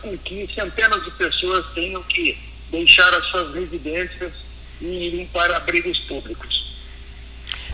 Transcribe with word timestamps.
com 0.00 0.16
que 0.18 0.48
centenas 0.54 1.04
de 1.04 1.10
pessoas 1.12 1.66
tenham 1.74 2.02
que 2.02 2.36
deixar 2.70 3.12
as 3.14 3.26
suas 3.26 3.54
residências 3.54 4.32
e 4.80 4.86
irem 4.86 5.26
para 5.26 5.56
abrigos 5.56 5.98
públicos. 6.00 6.70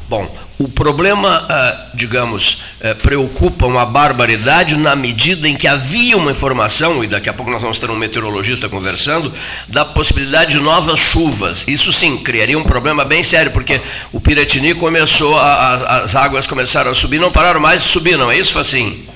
Bom, 0.08 0.32
o 0.60 0.68
problema, 0.68 1.44
ah, 1.48 1.90
digamos, 1.92 2.62
eh, 2.80 2.94
preocupa 2.94 3.66
uma 3.66 3.84
barbaridade 3.84 4.76
na 4.76 4.94
medida 4.94 5.48
em 5.48 5.56
que 5.56 5.66
havia 5.66 6.16
uma 6.16 6.30
informação, 6.30 7.02
e 7.02 7.08
daqui 7.08 7.28
a 7.28 7.32
pouco 7.32 7.50
nós 7.50 7.60
vamos 7.60 7.80
ter 7.80 7.90
um 7.90 7.96
meteorologista 7.96 8.68
conversando, 8.68 9.32
da 9.66 9.84
possibilidade 9.84 10.52
de 10.52 10.60
novas 10.60 11.00
chuvas. 11.00 11.66
Isso 11.66 11.92
sim, 11.92 12.18
criaria 12.18 12.56
um 12.56 12.62
problema 12.62 13.04
bem 13.04 13.24
sério, 13.24 13.50
porque 13.50 13.80
o 14.12 14.20
Piratini 14.20 14.74
começou, 14.74 15.36
a, 15.36 15.42
a, 15.42 15.96
as 16.02 16.14
águas 16.14 16.46
começaram 16.46 16.92
a 16.92 16.94
subir, 16.94 17.18
não 17.18 17.32
pararam 17.32 17.58
mais 17.58 17.82
de 17.82 17.88
subir, 17.88 18.16
não 18.16 18.30
é 18.30 18.38
isso, 18.38 18.60
assim? 18.60 19.08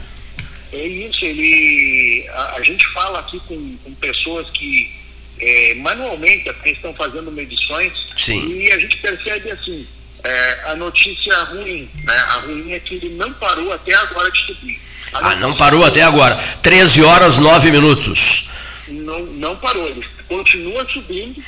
É 0.72 0.86
isso, 0.86 1.24
ele, 1.24 2.09
a, 2.41 2.57
a 2.57 2.62
gente 2.62 2.86
fala 2.88 3.20
aqui 3.20 3.41
com, 3.41 3.77
com 3.84 3.95
pessoas 3.95 4.48
que 4.50 4.91
é, 5.38 5.74
manualmente 5.74 6.48
até 6.48 6.70
estão 6.70 6.92
fazendo 6.95 7.30
medições, 7.33 7.92
Sim. 8.16 8.60
e 8.60 8.73
a 8.73 8.78
gente 8.78 8.97
percebe 8.98 9.51
assim, 9.51 9.87
é, 10.23 10.61
a 10.66 10.77
notícia 10.77 11.34
ruim, 11.45 11.88
né? 12.05 12.14
A 12.14 12.34
ruim 12.41 12.73
é 12.73 12.80
que 12.80 12.95
ele 12.95 13.11
não 13.11 13.33
parou 13.34 13.73
até 13.73 13.95
agora 13.95 14.30
de 14.30 14.47
subir. 14.47 14.80
A 15.12 15.30
ah, 15.30 15.37
não 15.37 15.56
parou 15.56 15.84
até 15.84 16.02
agora. 16.02 16.37
13 16.62 17.02
horas 17.02 17.38
9 17.38 17.70
minutos. 17.70 18.50
Não, 18.88 19.20
não 19.20 19.56
parou, 19.56 19.88
ele 19.88 20.05
continua 20.28 20.86
subindo 20.92 21.42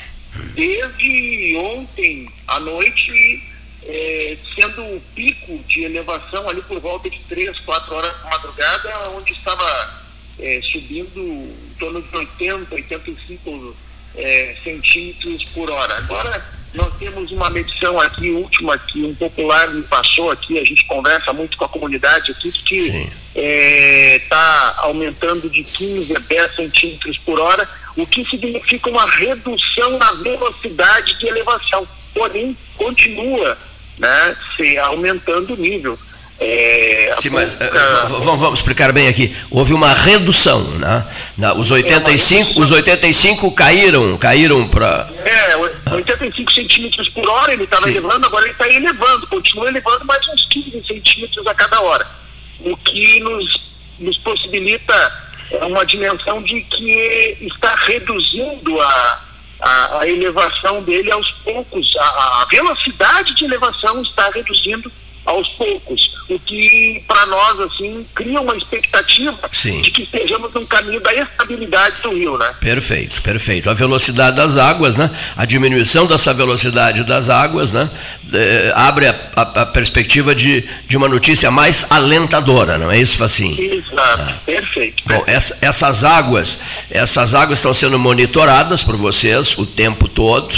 desde 0.55 1.55
ontem 1.57 2.29
à 2.47 2.59
noite, 2.59 3.43
é, 3.85 4.37
sendo 4.55 4.81
o 4.81 5.01
pico 5.13 5.59
de 5.67 5.83
elevação 5.83 6.49
ali 6.49 6.61
por 6.63 6.79
volta 6.79 7.09
de 7.09 7.19
3, 7.29 7.59
4 7.59 7.93
horas 7.93 8.13
da 8.23 8.29
madrugada, 8.29 9.09
onde 9.11 9.31
estava 9.31 10.02
é, 10.39 10.61
subindo 10.71 11.19
em 11.19 11.75
torno 11.79 12.01
de 12.01 12.15
80, 12.15 12.75
85 12.75 13.75
é, 14.15 14.55
centímetros 14.63 15.43
por 15.45 15.69
hora. 15.69 15.97
Agora 15.97 16.43
nós 16.73 16.91
temos 16.97 17.31
uma 17.31 17.49
medição 17.49 17.99
aqui, 17.99 18.31
última, 18.31 18.77
que 18.77 19.03
um 19.03 19.13
popular 19.13 19.69
me 19.69 19.83
passou 19.83 20.31
aqui, 20.31 20.57
a 20.57 20.63
gente 20.63 20.83
conversa 20.85 21.31
muito 21.31 21.55
com 21.55 21.65
a 21.65 21.69
comunidade 21.69 22.31
aqui, 22.31 22.51
que 22.51 22.87
está 22.87 23.09
é, 23.35 24.19
tá 24.27 24.75
aumentando 24.79 25.49
de 25.49 25.63
15 25.63 26.15
a 26.15 26.19
10 26.19 26.55
centímetros 26.55 27.17
por 27.19 27.39
hora, 27.39 27.69
o 27.95 28.07
que 28.07 28.25
significa 28.25 28.89
uma 28.89 29.05
redução 29.05 29.97
na 29.99 30.13
velocidade 30.13 31.17
de 31.19 31.27
elevação. 31.27 31.87
Porém, 32.11 32.57
continua 32.75 33.57
né, 33.99 34.35
se 34.55 34.77
aumentando 34.79 35.53
o 35.53 35.57
nível. 35.57 35.97
É, 36.39 37.13
Sim, 37.17 37.29
mas 37.29 37.53
pouca... 37.53 37.77
Eh, 37.77 38.05
vamos, 38.07 38.39
vamos, 38.39 38.59
explicar 38.59 38.91
bem 38.91 39.07
aqui. 39.07 39.35
Houve 39.49 39.73
uma 39.73 39.93
redução, 39.93 40.61
né? 40.71 41.05
os 41.57 41.71
85, 41.71 42.59
é 42.59 42.61
os 42.61 42.71
85 42.71 43.51
caíram, 43.51 44.17
caíram 44.17 44.67
para. 44.67 45.09
É, 45.23 45.55
85 45.91 46.51
centímetros 46.51 47.09
por 47.09 47.29
hora 47.29 47.53
ele 47.53 47.63
estava 47.63 47.89
elevando, 47.89 48.25
agora 48.25 48.45
ele 48.45 48.51
está 48.51 48.67
elevando, 48.67 49.27
continua 49.27 49.67
elevando 49.67 50.05
mais 50.05 50.27
uns 50.29 50.45
15 50.45 50.83
centímetros 50.85 51.47
a 51.47 51.53
cada 51.53 51.79
hora. 51.81 52.05
O 52.59 52.75
que 52.77 53.19
nos, 53.19 53.61
nos 53.99 54.17
possibilita 54.17 55.23
uma 55.61 55.85
dimensão 55.85 56.41
de 56.41 56.61
que 56.61 57.37
está 57.41 57.75
reduzindo 57.75 58.81
a, 58.81 59.21
a, 59.61 59.99
a 59.99 60.07
elevação 60.07 60.81
dele 60.81 61.11
aos 61.11 61.29
poucos. 61.43 61.95
A, 61.97 62.41
a 62.41 62.47
velocidade 62.49 63.35
de 63.35 63.45
elevação 63.45 64.01
está 64.01 64.29
reduzindo 64.29 64.91
aos 65.25 65.47
poucos, 65.49 66.11
o 66.29 66.39
que 66.39 67.03
para 67.07 67.25
nós 67.25 67.59
assim 67.61 68.05
cria 68.13 68.41
uma 68.41 68.55
expectativa 68.55 69.37
Sim. 69.51 69.81
de 69.81 69.91
que 69.91 70.03
estejamos 70.03 70.53
no 70.53 70.65
caminho 70.65 70.99
da 71.01 71.13
estabilidade 71.13 72.01
do 72.01 72.13
rio, 72.13 72.37
né? 72.37 72.53
Perfeito, 72.59 73.21
perfeito. 73.21 73.69
A 73.69 73.73
velocidade 73.73 74.35
das 74.35 74.57
águas, 74.57 74.95
né? 74.95 75.09
A 75.35 75.45
diminuição 75.45 76.05
dessa 76.05 76.33
velocidade 76.33 77.03
das 77.03 77.29
águas, 77.29 77.71
né? 77.71 77.89
É, 78.33 78.73
abre 78.75 79.07
a, 79.07 79.15
a, 79.35 79.41
a, 79.61 79.65
perspectiva 79.65 80.33
de, 80.33 80.67
de 80.87 80.97
uma 80.97 81.07
notícia 81.07 81.51
mais 81.51 81.91
alentadora, 81.91 82.77
não 82.77 82.91
é 82.91 82.99
isso, 82.99 83.23
assim? 83.23 83.55
Exato, 83.59 84.23
ah. 84.23 84.33
perfeito. 84.45 85.03
Bom, 85.05 85.23
essa, 85.27 85.65
essas 85.65 86.03
águas, 86.03 86.61
essas 86.89 87.33
águas 87.33 87.59
estão 87.59 87.73
sendo 87.73 87.99
monitoradas 87.99 88.83
por 88.83 88.95
vocês 88.95 89.57
o 89.57 89.65
tempo 89.65 90.07
todo, 90.07 90.55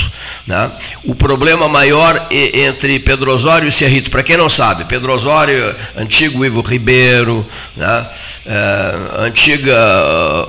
né? 0.48 0.72
O 1.04 1.14
problema 1.14 1.68
maior 1.68 2.28
entre 2.32 3.00
Pedro 3.00 3.34
Osório 3.34 3.68
e 3.68 3.72
Cerrito, 3.72 4.10
para 4.10 4.24
quem 4.24 4.38
não 4.38 4.48
sabe, 4.56 4.86
Pedro 4.86 5.14
Osório, 5.14 5.76
antigo 5.98 6.46
Ivo 6.46 6.62
Ribeiro, 6.62 7.46
né? 7.76 8.08
é, 8.46 9.26
antiga 9.26 9.76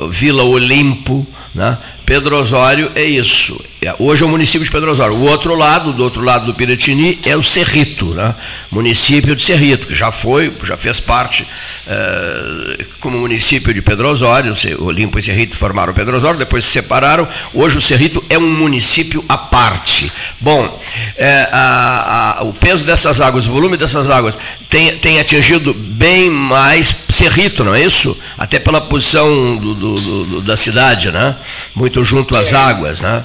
Vila 0.09 0.45
Olimpo, 0.45 1.27
né? 1.53 1.77
Pedro 2.07 2.39
Osório 2.39 2.93
é 2.95 3.05
isso. 3.05 3.61
É, 3.83 3.95
hoje 3.99 4.23
é 4.23 4.27
o 4.27 4.29
município 4.29 4.65
de 4.65 4.71
Pedro 4.71 4.93
Osório. 4.93 5.17
O 5.17 5.25
outro 5.25 5.57
lado, 5.57 5.93
do 5.93 6.05
outro 6.05 6.23
lado 6.23 6.47
do 6.47 6.55
Piratini, 6.55 7.19
é 7.25 7.37
o 7.37 7.43
Cerrito, 7.43 8.07
né? 8.07 8.33
município 8.71 9.35
de 9.35 9.43
Cerrito, 9.43 9.87
que 9.87 9.95
já 9.95 10.13
foi, 10.13 10.53
já 10.63 10.77
fez 10.77 11.01
parte 11.01 11.47
é, 11.87 12.85
como 13.01 13.19
município 13.19 13.75
de 13.75 13.83
Pedro 13.83 14.09
Osório. 14.09 14.55
Olimpo 14.79 15.19
e 15.19 15.23
Cerrito 15.23 15.57
formaram 15.57 15.93
Pedro 15.93 16.17
Osório, 16.17 16.39
depois 16.39 16.65
se 16.65 16.71
separaram. 16.71 17.27
Hoje 17.53 17.79
o 17.79 17.81
Cerrito 17.81 18.25
é 18.31 18.39
um 18.39 18.51
município 18.51 19.25
à 19.29 19.37
parte. 19.37 20.11
Bom, 20.41 20.81
é, 21.17 21.49
a, 21.51 22.39
a, 22.39 22.43
o 22.45 22.55
peso 22.55 22.87
dessas 22.87 23.21
águas, 23.21 23.47
o 23.47 23.51
volume 23.51 23.77
dessas 23.77 24.09
águas, 24.09 24.39
tem, 24.69 24.97
tem 24.99 25.19
atingido 25.19 25.75
bem 25.97 26.31
mais 26.31 27.07
Cerrito, 27.11 27.65
não 27.65 27.75
é 27.75 27.83
isso? 27.83 28.21
Até 28.37 28.59
pela 28.59 28.81
posição 28.81 29.57
do, 29.57 29.75
do, 29.75 29.95
do, 29.95 30.41
da 30.43 30.57
cidade, 30.57 31.11
né? 31.11 31.37
Muito 31.75 32.05
junto 32.05 32.37
às 32.37 32.53
águas, 32.53 33.01
né? 33.01 33.25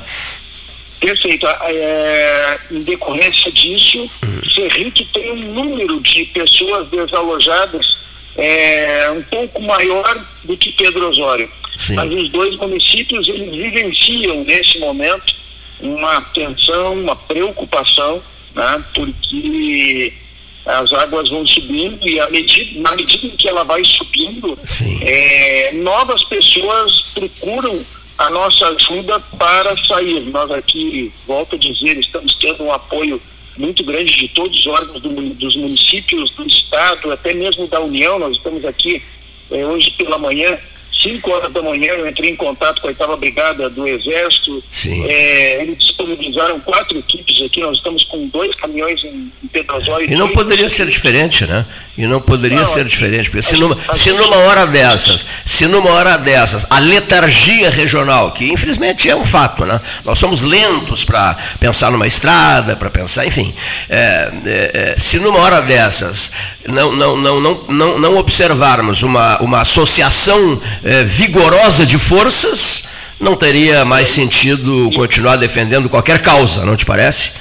Perfeito. 1.00 1.46
É, 1.46 2.58
em 2.72 2.82
decorrência 2.84 3.52
disso, 3.52 4.10
hum. 4.24 4.50
Cerrito 4.54 5.04
tem 5.14 5.32
um 5.32 5.54
número 5.54 6.00
de 6.00 6.26
pessoas 6.26 6.88
desalojadas 6.88 7.98
é, 8.38 9.12
um 9.12 9.24
pouco 9.24 9.62
maior 9.62 10.26
do 10.46 10.56
que 10.56 10.72
Pedro 10.72 11.10
Osório. 11.10 11.50
Sim. 11.76 11.96
Mas 11.96 12.12
os 12.12 12.30
dois 12.30 12.56
municípios 12.56 13.28
eles 13.28 13.52
vivenciam 13.52 14.44
nesse 14.46 14.80
momento 14.80 15.34
uma 15.82 16.22
tensão, 16.22 16.94
uma 16.94 17.16
preocupação, 17.16 18.22
né, 18.56 18.84
porque 18.94 20.14
as 20.66 20.94
águas 20.94 21.30
vão 21.30 21.46
subindo 21.46 22.08
e 22.08 22.20
medida, 22.30 22.82
na 22.82 22.96
medida 22.96 23.28
em 23.28 23.30
que 23.32 23.48
ela 23.48 23.64
vai 23.64 23.84
subindo, 23.84 24.58
é, 25.02 25.72
novas 25.74 26.24
pessoas 26.24 27.12
procuram 27.14 27.84
a 28.18 28.30
nossa 28.30 28.68
ajuda 28.68 29.20
para 29.38 29.76
sair. 29.88 30.22
Nós 30.30 30.52
aqui, 30.52 31.12
volto 31.26 31.56
a 31.56 31.60
dizer, 31.60 31.98
estamos 31.98 32.36
tendo 32.36 32.64
um 32.64 32.72
apoio 32.72 33.20
muito 33.58 33.84
grande 33.84 34.16
de 34.16 34.28
todos 34.30 34.60
os 34.60 34.68
órgãos 34.68 35.02
do, 35.02 35.10
dos 35.10 35.56
municípios, 35.56 36.30
do 36.32 36.48
Estado, 36.48 37.12
até 37.12 37.34
mesmo 37.34 37.68
da 37.68 37.80
União. 37.80 38.20
Nós 38.20 38.38
estamos 38.38 38.64
aqui 38.64 39.02
é, 39.50 39.66
hoje 39.66 39.92
pela 39.92 40.18
manhã 40.18 40.58
5 41.02 41.34
horas 41.34 41.52
da 41.52 41.62
manhã 41.62 41.94
eu 41.94 42.08
entrei 42.08 42.30
em 42.30 42.36
contato 42.36 42.82
com 42.82 42.88
a 42.88 42.90
oitava 42.90 43.18
brigada 43.18 43.70
do 43.70 43.88
Exército. 43.88 44.64
É, 45.08 45.62
eles 45.62 45.78
disponibilizaram 45.80 46.60
quatro 46.60 46.98
equipes 46.98 47.42
aqui, 47.42 47.62
nós 47.62 47.78
estamos 47.78 48.04
com 48.04 48.28
dois 48.28 48.56
caminhões 48.56 49.04
em, 49.04 49.32
em 49.44 49.48
E 50.14 50.16
não 50.16 50.30
poderia 50.30 50.70
ser 50.70 50.86
diferente, 50.88 51.46
né? 51.46 51.66
E 51.98 52.08
não 52.08 52.22
poderia 52.22 52.60
não, 52.60 52.66
ser 52.66 52.86
diferente, 52.86 53.30
porque 53.30 53.42
se 53.42 53.58
numa, 53.58 53.78
se 53.94 54.12
numa 54.12 54.38
hora 54.38 54.66
dessas, 54.66 55.26
se 55.46 55.68
numa 55.68 55.92
hora 55.92 56.18
dessas, 56.18 56.66
a 56.70 56.80
letargia 56.80 57.70
regional, 57.70 58.32
que 58.32 58.52
infelizmente 58.52 59.10
é 59.10 59.16
um 59.16 59.26
fato, 59.26 59.66
né? 59.66 59.80
Nós 60.06 60.18
somos 60.18 60.42
lentos 60.42 61.04
para 61.04 61.38
pensar 61.60 61.92
numa 61.92 62.08
estrada, 62.08 62.76
para 62.76 62.90
pensar, 62.90 63.26
enfim, 63.26 63.54
é, 63.90 64.32
é, 64.46 64.94
é, 64.96 65.00
se 65.00 65.20
numa 65.20 65.40
hora 65.40 65.62
dessas 65.62 66.32
não, 66.68 66.92
não, 66.92 67.18
não, 67.18 67.42
não, 67.42 67.64
não, 67.68 68.00
não 68.00 68.18
observarmos 68.18 69.04
uma, 69.04 69.40
uma 69.42 69.62
associação 69.62 70.62
é, 70.84 71.04
vigorosa 71.04 71.86
de 71.86 71.98
forças, 71.98 72.90
não 73.20 73.36
teria 73.36 73.86
mais 73.86 74.10
sentido 74.10 74.90
continuar 74.96 75.38
defendendo 75.38 75.90
qualquer 75.90 76.22
causa, 76.22 76.66
não 76.66 76.76
te 76.76 76.86
parece? 76.86 77.34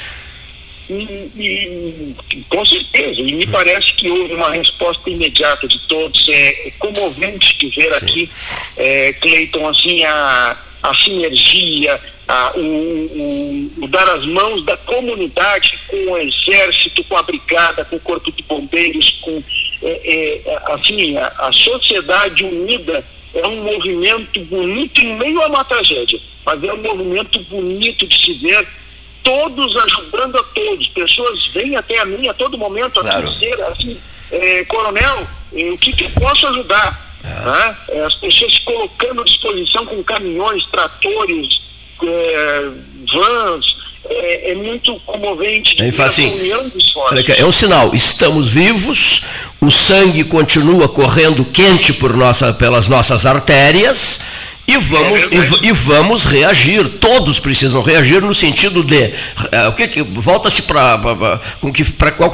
E, 0.88 1.31
e, 1.37 2.44
com 2.49 2.64
certeza, 2.64 3.20
e 3.20 3.32
me 3.32 3.46
parece 3.46 3.94
que 3.94 4.11
houve 4.11 4.34
uma 4.34 4.50
resposta 4.50 5.08
imediata 5.08 5.69
de 5.69 5.78
todos. 5.87 6.28
É, 6.28 6.69
é 6.69 6.70
comovente 6.78 7.56
de 7.58 7.69
ver 7.70 7.94
aqui, 7.94 8.28
é, 8.76 9.12
Cleiton, 9.12 9.69
assim, 9.69 10.05
a, 10.05 10.56
a 10.82 10.94
sinergia, 10.94 12.00
a, 12.26 12.52
o, 12.56 12.60
o, 12.60 13.72
o, 13.84 13.88
dar 13.88 14.08
as 14.08 14.24
mãos 14.26 14.64
da 14.64 14.76
comunidade 14.78 15.78
com 15.88 16.12
o 16.12 16.18
exército, 16.18 17.04
com 17.04 17.16
a 17.16 17.22
brigada, 17.22 17.84
com 17.84 17.96
o 17.96 18.00
corpo 18.00 18.32
de 18.32 18.42
bombeiros, 18.44 19.18
com 19.20 19.42
é, 19.82 20.42
é, 20.44 20.62
assim, 20.72 21.16
a, 21.16 21.26
a 21.26 21.52
sociedade 21.52 22.44
unida 22.44 23.04
é 23.34 23.46
um 23.46 23.62
movimento 23.62 24.40
bonito 24.44 25.00
em 25.00 25.16
meio 25.16 25.40
a 25.42 25.46
uma 25.46 25.64
tragédia, 25.64 26.18
mas 26.44 26.62
é 26.62 26.72
um 26.72 26.82
movimento 26.82 27.38
bonito 27.44 28.06
de 28.06 28.24
se 28.24 28.34
ver 28.34 28.66
todos 29.22 29.76
ajudando 29.76 30.38
a 30.38 30.42
todos. 30.42 30.88
Pessoas 30.88 31.46
vêm 31.48 31.76
até 31.76 31.98
a 31.98 32.04
mim 32.04 32.28
a 32.28 32.34
todo 32.34 32.58
momento 32.58 33.00
a 33.00 33.02
claro. 33.02 33.30
dizer 33.30 33.62
assim, 33.64 33.98
é, 34.30 34.64
coronel, 34.64 35.26
eh, 35.54 35.70
o 35.70 35.78
que, 35.78 35.92
que 35.92 36.04
eu 36.04 36.10
posso 36.10 36.46
ajudar? 36.48 37.09
É. 37.22 37.28
Né? 37.28 37.76
É, 37.90 38.00
as 38.05 38.14
pessoas 38.14 38.55
se 38.55 38.61
colocando 38.62 39.20
à 39.20 39.25
disposição 39.25 39.87
com 39.87 40.02
caminhões, 40.02 40.64
tratores, 40.67 41.61
é, 42.02 42.69
vans, 43.12 43.76
é, 44.08 44.52
é, 44.52 44.55
muito 44.55 44.99
comovente 45.00 45.76
de 45.76 45.90
ver 45.90 46.02
assim, 46.02 46.32
É 47.37 47.44
um 47.44 47.52
sinal, 47.52 47.94
estamos 47.94 48.49
vivos, 48.49 49.25
o 49.61 49.70
sangue 49.70 50.25
continua 50.25 50.88
correndo 50.88 51.44
quente 51.44 51.93
por 51.94 52.17
nossa, 52.17 52.52
pelas 52.52 52.88
nossas 52.88 53.26
artérias, 53.26 54.23
e 54.70 54.78
vamos, 54.78 55.20
é 55.20 55.64
e, 55.64 55.69
e, 55.69 55.72
vamos 55.72 56.25
reagir, 56.25 56.88
todos 57.00 57.40
precisam 57.40 57.82
reagir 57.82 58.22
no 58.22 58.32
sentido 58.32 58.84
de. 58.84 58.94
Uh, 58.96 59.69
o 59.69 59.72
que, 59.72 59.88
que 59.88 60.02
Volta-se 60.02 60.62
para 60.62 62.12
qual, 62.17 62.32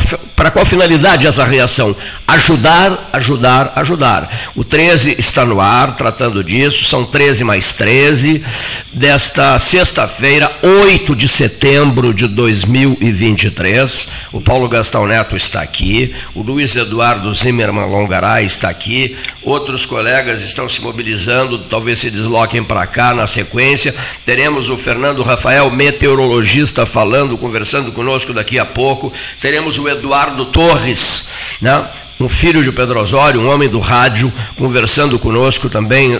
qual 0.52 0.66
finalidade 0.66 1.26
essa 1.26 1.44
reação? 1.44 1.96
Ajudar, 2.26 3.08
ajudar, 3.14 3.72
ajudar. 3.76 4.50
O 4.54 4.62
13 4.62 5.16
está 5.18 5.46
no 5.46 5.60
ar 5.60 5.96
tratando 5.96 6.44
disso, 6.44 6.84
são 6.84 7.06
13 7.06 7.42
mais 7.44 7.72
13, 7.72 8.44
desta 8.92 9.58
sexta-feira, 9.58 10.50
8 10.62 11.16
de 11.16 11.28
setembro 11.28 12.12
de 12.12 12.28
2023. 12.28 14.10
O 14.32 14.42
Paulo 14.42 14.68
Gastão 14.68 15.06
Neto 15.06 15.36
está 15.36 15.62
aqui, 15.62 16.14
o 16.34 16.42
Luiz 16.42 16.76
Eduardo 16.76 17.32
Zimmermann 17.32 17.88
Longaray 17.88 18.44
está 18.44 18.68
aqui, 18.68 19.16
outros 19.42 19.86
colegas 19.86 20.42
estão 20.42 20.68
se 20.68 20.82
mobilizando, 20.82 21.58
talvez 21.60 22.00
se 22.00 22.10
desloquem 22.26 22.62
para 22.62 22.86
cá 22.86 23.14
na 23.14 23.26
sequência. 23.26 23.94
Teremos 24.24 24.68
o 24.68 24.76
Fernando 24.76 25.22
Rafael, 25.22 25.70
meteorologista, 25.70 26.84
falando, 26.84 27.38
conversando 27.38 27.92
conosco 27.92 28.34
daqui 28.34 28.58
a 28.58 28.64
pouco. 28.64 29.12
Teremos 29.40 29.78
o 29.78 29.88
Eduardo 29.88 30.44
Torres, 30.46 31.28
né? 31.60 31.86
um 32.18 32.28
filho 32.28 32.64
de 32.64 32.72
Pedro 32.72 32.98
Osório, 32.98 33.40
um 33.40 33.48
homem 33.48 33.68
do 33.68 33.78
rádio, 33.78 34.32
conversando 34.56 35.18
conosco 35.18 35.68
também 35.68 36.14
eh, 36.14 36.18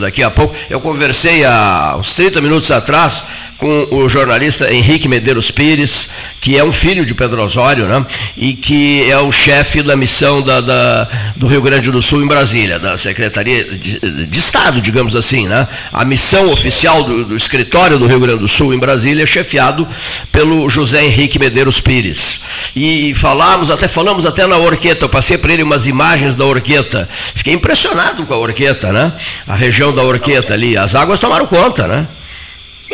daqui 0.00 0.22
a 0.22 0.30
pouco. 0.30 0.54
Eu 0.70 0.80
conversei 0.80 1.44
há 1.44 1.96
uns 1.98 2.14
30 2.14 2.40
minutos 2.40 2.70
atrás 2.70 3.26
com 3.64 3.88
o 3.92 4.06
jornalista 4.10 4.70
Henrique 4.70 5.08
Medeiros 5.08 5.50
Pires, 5.50 6.10
que 6.38 6.58
é 6.58 6.62
um 6.62 6.70
filho 6.70 7.02
de 7.02 7.14
Pedro 7.14 7.42
Osório, 7.42 7.86
né? 7.86 8.04
e 8.36 8.52
que 8.52 9.10
é 9.10 9.16
o 9.16 9.32
chefe 9.32 9.80
da 9.80 9.96
missão 9.96 10.42
da, 10.42 10.60
da, 10.60 11.08
do 11.34 11.46
Rio 11.46 11.62
Grande 11.62 11.90
do 11.90 12.02
Sul 12.02 12.22
em 12.22 12.26
Brasília, 12.26 12.78
da 12.78 12.98
Secretaria 12.98 13.64
de, 13.64 14.26
de 14.26 14.38
Estado, 14.38 14.82
digamos 14.82 15.16
assim. 15.16 15.48
Né? 15.48 15.66
A 15.90 16.04
missão 16.04 16.52
oficial 16.52 17.04
do, 17.04 17.24
do, 17.24 17.34
escritório 17.34 17.98
do 17.98 18.06
Rio 18.06 18.20
Grande 18.20 18.40
do 18.40 18.48
Sul 18.48 18.74
em 18.74 18.78
Brasília 18.78 19.22
é 19.22 19.26
chefiado 19.26 19.88
pelo 20.30 20.68
José 20.68 21.02
Henrique 21.02 21.38
Medeiros 21.38 21.80
Pires. 21.80 22.44
E 22.76 23.14
falamos, 23.14 23.70
até 23.70 23.88
falamos 23.88 24.26
até 24.26 24.46
na 24.46 24.58
Orqueta, 24.58 25.06
eu 25.06 25.08
passei 25.08 25.38
para 25.38 25.54
ele 25.54 25.62
umas 25.62 25.86
imagens 25.86 26.36
da 26.36 26.44
Orqueta. 26.44 27.08
Fiquei 27.34 27.54
impressionado 27.54 28.26
com 28.26 28.34
a 28.34 28.36
Orqueta, 28.36 28.92
né? 28.92 29.10
A 29.48 29.54
região 29.54 29.90
da 29.90 30.02
Orqueta 30.02 30.52
ali. 30.52 30.76
As 30.76 30.94
águas 30.94 31.18
tomaram 31.18 31.46
conta, 31.46 31.88
né? 31.88 32.06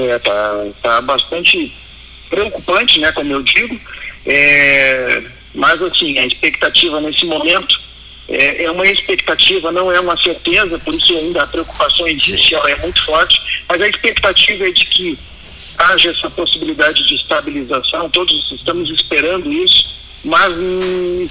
É, 0.01 0.19
tá, 0.19 0.67
tá 0.83 1.01
bastante 1.03 1.75
preocupante, 2.29 2.99
né, 3.01 3.13
como 3.13 3.33
eu 3.33 3.43
digo. 3.43 3.79
É, 4.25 5.23
mas, 5.55 5.83
assim, 5.83 6.19
a 6.19 6.27
expectativa 6.27 7.01
nesse 7.01 7.27
momento 7.27 7.79
é, 8.29 8.65
é, 8.65 8.71
uma 8.71 8.87
expectativa, 8.87 9.73
não 9.73 9.91
é 9.91 9.99
uma 9.99 10.17
certeza, 10.17 10.79
por 10.79 10.95
isso 10.95 11.13
ainda 11.17 11.43
a 11.43 11.47
preocupação 11.47 12.07
existe, 12.07 12.55
ela 12.55 12.71
é 12.71 12.77
muito 12.77 13.05
forte, 13.05 13.41
mas 13.69 13.83
a 13.83 13.89
expectativa 13.89 14.69
é 14.69 14.71
de 14.71 14.87
que 14.87 15.19
haja 15.77 16.11
essa 16.11 16.31
possibilidade 16.31 17.05
de 17.09 17.17
estabilização, 17.17 18.09
todos 18.09 18.53
estamos 18.53 18.89
esperando 18.91 19.53
isso, 19.53 19.91
mas 20.25 20.55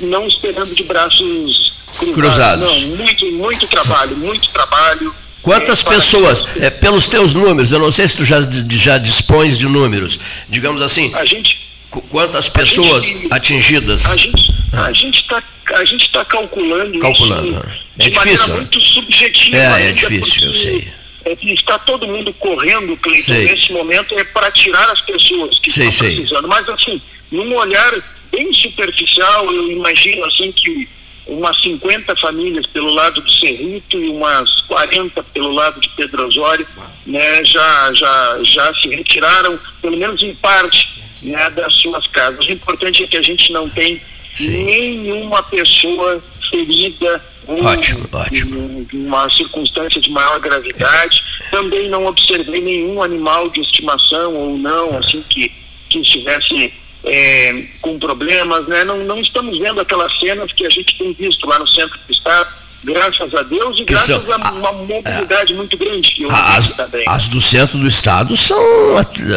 não 0.01 0.27
esperando 0.27 0.75
de 0.75 0.83
braços 0.83 1.73
cruzados. 1.97 2.13
cruzados. 2.15 2.81
Não, 2.83 2.97
muito, 2.97 3.31
muito 3.31 3.67
trabalho, 3.67 4.17
muito 4.17 4.49
trabalho. 4.49 5.15
Quantas 5.41 5.81
pessoas, 5.81 6.47
é, 6.59 6.69
pelos 6.69 7.07
teus 7.07 7.33
números, 7.33 7.71
eu 7.71 7.79
não 7.79 7.91
sei 7.91 8.07
se 8.07 8.17
tu 8.17 8.25
já, 8.25 8.37
já 8.69 8.97
dispões 8.97 9.57
de 9.57 9.67
números, 9.67 10.19
digamos 10.49 10.81
assim, 10.81 11.13
a 11.15 11.25
gente, 11.25 11.69
quantas 12.09 12.49
pessoas 12.49 13.05
gente, 13.05 13.27
atingidas? 13.31 14.05
A 14.05 14.15
gente 14.15 14.59
a 14.73 14.93
gente 14.93 15.21
está 15.21 15.43
a 15.75 15.85
gente 15.85 16.05
está 16.05 16.25
calculando, 16.25 16.97
calculando. 16.99 17.49
Isso 17.49 17.59
é 17.99 18.03
de 18.03 18.09
difícil, 18.09 18.39
maneira 18.39 18.55
muito 18.55 18.81
subjetiva. 18.81 19.57
É, 19.57 19.89
é 19.89 19.91
difícil, 19.91 20.47
eu 20.47 20.53
sei. 20.53 20.87
É 21.25 21.37
está 21.53 21.77
todo 21.77 22.07
mundo 22.07 22.33
correndo, 22.33 22.97
Cleiton, 22.97 23.33
nesse 23.33 23.71
momento 23.71 24.17
é 24.17 24.23
para 24.23 24.49
tirar 24.51 24.89
as 24.89 25.01
pessoas 25.01 25.59
que 25.59 25.69
sei, 25.69 25.89
estão 25.89 26.07
precisando. 26.07 26.41
Sei. 26.41 26.49
Mas 26.49 26.69
assim, 26.69 27.01
num 27.31 27.53
olhar 27.55 27.93
bem 28.31 28.51
superficial, 28.53 29.45
eu 29.53 29.71
imagino 29.71 30.25
assim 30.25 30.51
que 30.51 30.87
umas 31.29 31.59
50 31.61 32.15
famílias 32.15 32.65
pelo 32.67 32.93
lado 32.93 33.21
do 33.21 33.31
Cerrito 33.31 33.97
e 33.97 34.09
umas 34.09 34.61
40 34.61 35.23
pelo 35.23 35.51
lado 35.51 35.79
de 35.79 35.89
Pedro 35.89 36.27
Osório, 36.27 36.67
né, 37.05 37.43
já, 37.43 37.93
já, 37.93 38.39
já 38.43 38.73
se 38.75 38.89
retiraram, 38.89 39.59
pelo 39.81 39.97
menos 39.97 40.21
em 40.23 40.33
parte, 40.35 41.01
né, 41.23 41.49
das 41.51 41.73
suas 41.75 42.05
casas. 42.07 42.45
O 42.45 42.51
importante 42.51 43.03
é 43.03 43.07
que 43.07 43.17
a 43.17 43.21
gente 43.21 43.51
não 43.51 43.69
tem 43.69 44.01
Sim. 44.33 44.65
nenhuma 44.65 45.41
pessoa 45.43 46.21
ferida 46.49 47.23
ótimo, 47.47 48.07
ótimo. 48.11 48.87
em 48.93 49.05
uma 49.05 49.29
circunstância 49.29 49.99
de 49.99 50.09
maior 50.09 50.39
gravidade. 50.39 51.23
Também 51.49 51.89
não 51.89 52.05
observei 52.05 52.61
nenhum 52.61 53.01
animal 53.01 53.49
de 53.49 53.61
estimação 53.61 54.35
ou 54.35 54.57
não, 54.57 54.97
assim, 54.97 55.23
que, 55.29 55.51
que 55.89 55.99
estivesse 55.99 56.71
é, 57.03 57.63
com 57.81 57.97
problemas, 57.97 58.67
né? 58.67 58.83
Não, 58.83 58.97
não 59.05 59.19
estamos 59.19 59.57
vendo 59.57 59.79
aquelas 59.79 60.17
cenas 60.19 60.51
que 60.51 60.65
a 60.65 60.69
gente 60.69 60.97
tem 60.97 61.13
visto 61.13 61.47
lá 61.47 61.59
no 61.59 61.67
centro 61.67 61.97
do 62.05 62.11
estado, 62.11 62.49
graças 62.83 63.33
a 63.33 63.41
Deus 63.43 63.75
e 63.77 63.85
que 63.85 63.93
graças 63.93 64.23
são, 64.23 64.33
a 64.33 64.51
uma 64.51 64.71
mobilidade 64.73 65.53
é, 65.53 65.55
muito 65.55 65.77
grande 65.77 66.11
que 66.11 66.27
as, 66.29 66.69
também. 66.71 67.03
As 67.07 67.27
do 67.29 67.41
centro 67.41 67.77
do 67.77 67.87
estado 67.87 68.35
são 68.35 68.59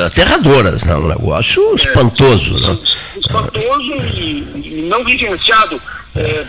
aterradoras, 0.07 0.85
né? 0.85 0.97
um 0.97 1.09
negócio 1.09 1.71
é, 1.71 1.75
espantoso. 1.75 2.59
Né? 2.59 2.79
Espantoso 3.17 3.93
e, 4.15 4.47
e, 4.57 4.87
não 4.89 5.05
vivenciado 5.05 5.81
é, 6.17 6.45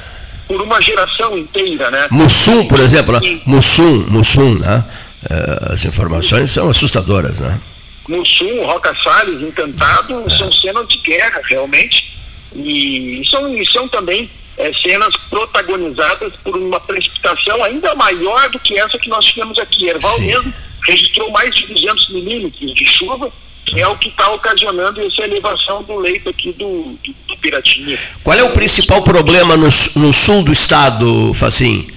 por 0.47 0.61
uma 0.61 0.81
geração 0.81 1.37
inteira. 1.37 1.89
Né? 1.91 2.07
Mussum, 2.09 2.67
por 2.67 2.79
exemplo, 2.79 3.19
né? 3.19 3.39
Mussum, 3.45 4.05
Mussum, 4.09 4.55
né? 4.55 4.83
É, 5.29 5.73
as 5.73 5.85
informações 5.85 6.51
são 6.51 6.69
assustadoras, 6.69 7.39
né? 7.39 7.59
Mussum, 8.07 8.65
Roca 8.65 8.95
Salles, 9.03 9.41
Encantado, 9.41 10.29
são 10.37 10.51
cenas 10.51 10.87
de 10.87 10.97
guerra, 10.97 11.41
realmente, 11.49 12.17
e 12.55 13.21
são, 13.29 13.55
e 13.55 13.65
são 13.71 13.87
também 13.87 14.29
é, 14.57 14.71
cenas 14.73 15.15
protagonizadas 15.29 16.33
por 16.43 16.55
uma 16.55 16.79
precipitação 16.79 17.63
ainda 17.63 17.95
maior 17.95 18.49
do 18.49 18.59
que 18.59 18.77
essa 18.79 18.97
que 18.99 19.09
nós 19.09 19.25
tivemos 19.25 19.57
aqui. 19.57 19.87
Erval 19.87 20.15
Sim. 20.17 20.27
mesmo 20.27 20.53
registrou 20.85 21.31
mais 21.31 21.55
de 21.55 21.67
200 21.67 22.09
milímetros 22.09 22.73
de 22.75 22.85
chuva, 22.85 23.31
que 23.65 23.81
é 23.81 23.87
o 23.87 23.97
que 23.97 24.09
está 24.09 24.29
ocasionando 24.31 25.01
essa 25.01 25.21
elevação 25.21 25.81
do 25.83 25.95
leito 25.95 26.29
aqui 26.29 26.51
do, 26.51 26.97
do, 27.03 27.15
do 27.27 27.37
Piratinha. 27.37 27.97
Qual 28.21 28.37
é 28.37 28.43
o 28.43 28.51
principal 28.51 29.01
problema 29.01 29.55
no, 29.55 29.69
no 29.95 30.13
sul 30.13 30.43
do 30.43 30.51
estado, 30.51 31.33
Facim? 31.33 31.87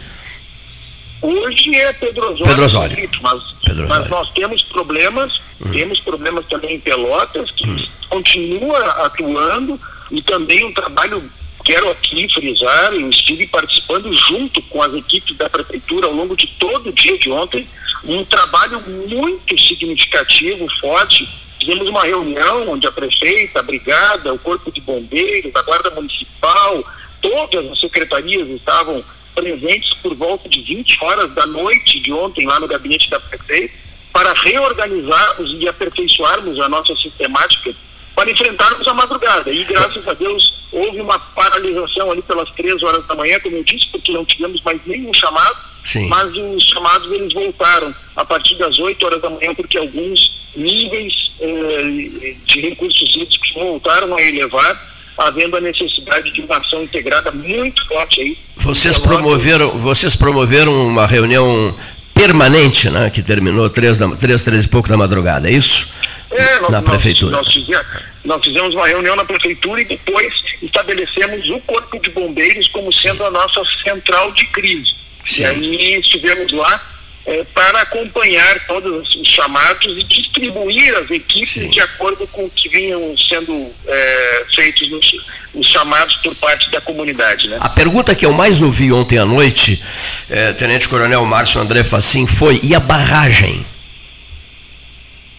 Hoje 1.22 1.74
é 1.74 1.92
Pedro 1.92 2.30
Osório, 2.30 2.46
Pedro 2.46 2.64
Osório. 2.64 2.96
Mas, 3.22 3.42
Pedro 3.64 3.84
Osório. 3.84 3.88
mas 3.88 4.08
nós 4.08 4.30
temos 4.30 4.62
problemas, 4.62 5.40
uhum. 5.60 5.72
temos 5.72 6.00
problemas 6.00 6.46
também 6.46 6.76
em 6.76 6.80
Pelotas, 6.80 7.50
que 7.52 7.68
uhum. 7.68 7.86
continua 8.08 8.78
atuando, 9.04 9.80
e 10.10 10.22
também 10.22 10.64
um 10.64 10.72
trabalho, 10.72 11.22
quero 11.64 11.90
aqui 11.90 12.28
frisar, 12.32 12.92
eu 12.92 13.08
estive 13.08 13.46
participando 13.46 14.12
junto 14.12 14.60
com 14.62 14.82
as 14.82 14.92
equipes 14.94 15.36
da 15.36 15.48
prefeitura 15.48 16.06
ao 16.06 16.12
longo 16.12 16.36
de 16.36 16.46
todo 16.58 16.90
o 16.90 16.92
dia 16.92 17.18
de 17.18 17.30
ontem, 17.30 17.66
um 18.04 18.24
trabalho 18.24 18.80
muito 19.08 19.58
significativo, 19.58 20.66
forte. 20.80 21.28
Fizemos 21.58 21.88
uma 21.88 22.02
reunião 22.02 22.68
onde 22.68 22.86
a 22.86 22.92
prefeita, 22.92 23.58
a 23.58 23.62
brigada, 23.62 24.32
o 24.32 24.38
corpo 24.38 24.70
de 24.70 24.80
bombeiros, 24.80 25.56
a 25.56 25.62
guarda 25.62 25.90
municipal, 25.90 26.84
todas 27.20 27.72
as 27.72 27.80
secretarias 27.80 28.48
estavam 28.48 29.02
presentes 29.36 29.92
por 30.02 30.14
volta 30.14 30.48
de 30.48 30.62
20 30.62 31.04
horas 31.04 31.34
da 31.34 31.46
noite 31.46 32.00
de 32.00 32.10
ontem 32.12 32.46
lá 32.46 32.58
no 32.58 32.66
gabinete 32.66 33.10
da 33.10 33.20
prefeita 33.20 33.74
para 34.12 34.32
reorganizarmos 34.32 35.54
e 35.60 35.68
aperfeiçoarmos 35.68 36.58
a 36.58 36.68
nossa 36.70 36.96
sistemática 36.96 37.74
para 38.14 38.30
enfrentarmos 38.30 38.88
a 38.88 38.94
madrugada. 38.94 39.52
E 39.52 39.62
graças 39.64 40.08
a 40.08 40.14
Deus 40.14 40.64
houve 40.72 41.02
uma 41.02 41.18
paralisação 41.18 42.10
ali 42.10 42.22
pelas 42.22 42.50
três 42.52 42.82
horas 42.82 43.06
da 43.06 43.14
manhã, 43.14 43.38
como 43.40 43.56
eu 43.56 43.62
disse, 43.62 43.86
porque 43.88 44.10
não 44.10 44.24
tivemos 44.24 44.62
mais 44.62 44.80
nenhum 44.86 45.12
chamado, 45.12 45.56
Sim. 45.84 46.08
mas 46.08 46.34
os 46.34 46.64
chamados 46.64 47.12
eles 47.12 47.32
voltaram 47.34 47.94
a 48.16 48.24
partir 48.24 48.54
das 48.54 48.78
8 48.78 49.04
horas 49.04 49.20
da 49.20 49.28
manhã, 49.28 49.54
porque 49.54 49.76
alguns 49.76 50.50
níveis 50.56 51.32
eh, 51.38 52.36
de 52.46 52.60
recursos 52.62 53.14
hídricos 53.14 53.52
voltaram 53.52 54.16
a 54.16 54.22
elevar 54.22 54.95
havendo 55.16 55.56
a 55.56 55.60
necessidade 55.60 56.30
de 56.32 56.40
uma 56.42 56.58
ação 56.58 56.82
integrada 56.82 57.30
muito 57.32 57.86
forte 57.86 58.20
aí. 58.20 58.38
Vocês 58.56 58.98
promoveram, 58.98 59.70
vocês 59.76 60.16
promoveram 60.16 60.86
uma 60.86 61.06
reunião 61.06 61.74
permanente, 62.12 62.90
né, 62.90 63.10
que 63.10 63.22
terminou 63.22 63.68
três, 63.68 63.98
da, 63.98 64.08
três, 64.16 64.42
três 64.42 64.64
e 64.64 64.68
pouco 64.68 64.88
da 64.88 64.96
madrugada, 64.96 65.48
é 65.48 65.52
isso? 65.52 65.92
É, 66.30 66.60
nós, 66.60 66.70
na 66.70 66.82
prefeitura. 66.82 67.32
Nós, 67.32 67.46
nós, 67.46 67.54
fizemos, 67.54 67.86
nós 68.24 68.44
fizemos 68.44 68.74
uma 68.74 68.86
reunião 68.86 69.14
na 69.14 69.24
prefeitura 69.24 69.82
e 69.82 69.84
depois 69.84 70.34
estabelecemos 70.62 71.48
o 71.50 71.60
corpo 71.60 72.00
de 72.00 72.10
bombeiros 72.10 72.68
como 72.68 72.92
sendo 72.92 73.24
a 73.24 73.30
nossa 73.30 73.62
central 73.84 74.32
de 74.32 74.46
crise. 74.46 74.94
Sim. 75.24 75.42
E 75.42 75.44
aí 75.44 76.00
estivemos 76.00 76.52
lá 76.52 76.80
é, 77.26 77.44
para 77.52 77.82
acompanhar 77.82 78.66
todos 78.66 79.14
os 79.16 79.28
chamados 79.28 79.98
e 79.98 80.02
distribuir 80.04 80.96
as 80.96 81.10
equipes 81.10 81.54
Sim. 81.54 81.68
de 81.68 81.80
acordo 81.80 82.26
com 82.28 82.44
o 82.44 82.50
que 82.50 82.68
vinham 82.68 83.14
sendo 83.18 83.68
é, 83.86 84.44
feitos 84.54 84.88
nos, 84.88 85.12
os 85.52 85.66
chamados 85.66 86.14
por 86.16 86.34
parte 86.36 86.70
da 86.70 86.80
comunidade. 86.80 87.48
Né? 87.48 87.58
A 87.60 87.68
pergunta 87.68 88.14
que 88.14 88.24
eu 88.24 88.32
mais 88.32 88.62
ouvi 88.62 88.92
ontem 88.92 89.18
à 89.18 89.24
noite, 89.24 89.82
é, 90.30 90.52
Tenente 90.52 90.88
Coronel 90.88 91.24
Márcio 91.24 91.60
André 91.60 91.82
Facim, 91.82 92.26
foi: 92.26 92.60
e 92.62 92.74
a 92.74 92.80
barragem? 92.80 93.66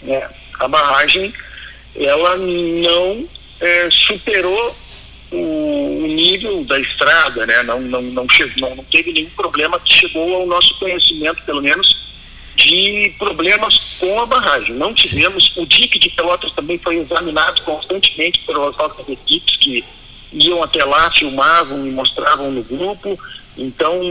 É, 0.06 0.28
a 0.60 0.68
barragem, 0.68 1.34
ela 1.96 2.36
não 2.36 3.26
é, 3.62 3.90
superou 3.90 4.76
o, 5.32 6.04
o, 6.04 6.08
nível 6.08 6.64
da 6.64 6.80
estrada, 6.80 7.46
né? 7.46 7.64
Não, 7.64 7.82
não, 7.82 8.02
não, 8.02 8.30
chegou, 8.30 8.76
não 8.76 8.84
teve 8.86 9.12
nenhum 9.12 9.30
problema 9.32 9.80
que 9.80 9.94
chegou 9.94 10.36
ao 10.36 10.48
nosso 10.48 10.78
conhecimento, 10.80 11.44
pelo 11.44 11.62
menos, 11.62 12.08
de 12.56 13.14
problemas 13.20 13.98
com 14.00 14.20
a 14.20 14.26
barragem. 14.26 14.76
Não 14.76 14.94
tivemos, 14.94 15.56
o 15.58 15.66
DIC 15.66 16.00
de 16.00 16.10
Pelotas 16.10 16.52
também 16.54 16.78
foi 16.78 16.98
examinado 16.98 17.62
constantemente 17.62 18.40
pelas 18.40 18.76
nossas 18.78 19.08
equipes 19.08 19.58
que 19.58 19.84
iam 20.34 20.64
até 20.64 20.84
lá, 20.84 21.12
filmavam 21.12 21.86
e 21.86 21.92
mostravam 21.92 22.52
no 22.52 22.64
grupo. 22.64 23.18
Então, 23.58 24.02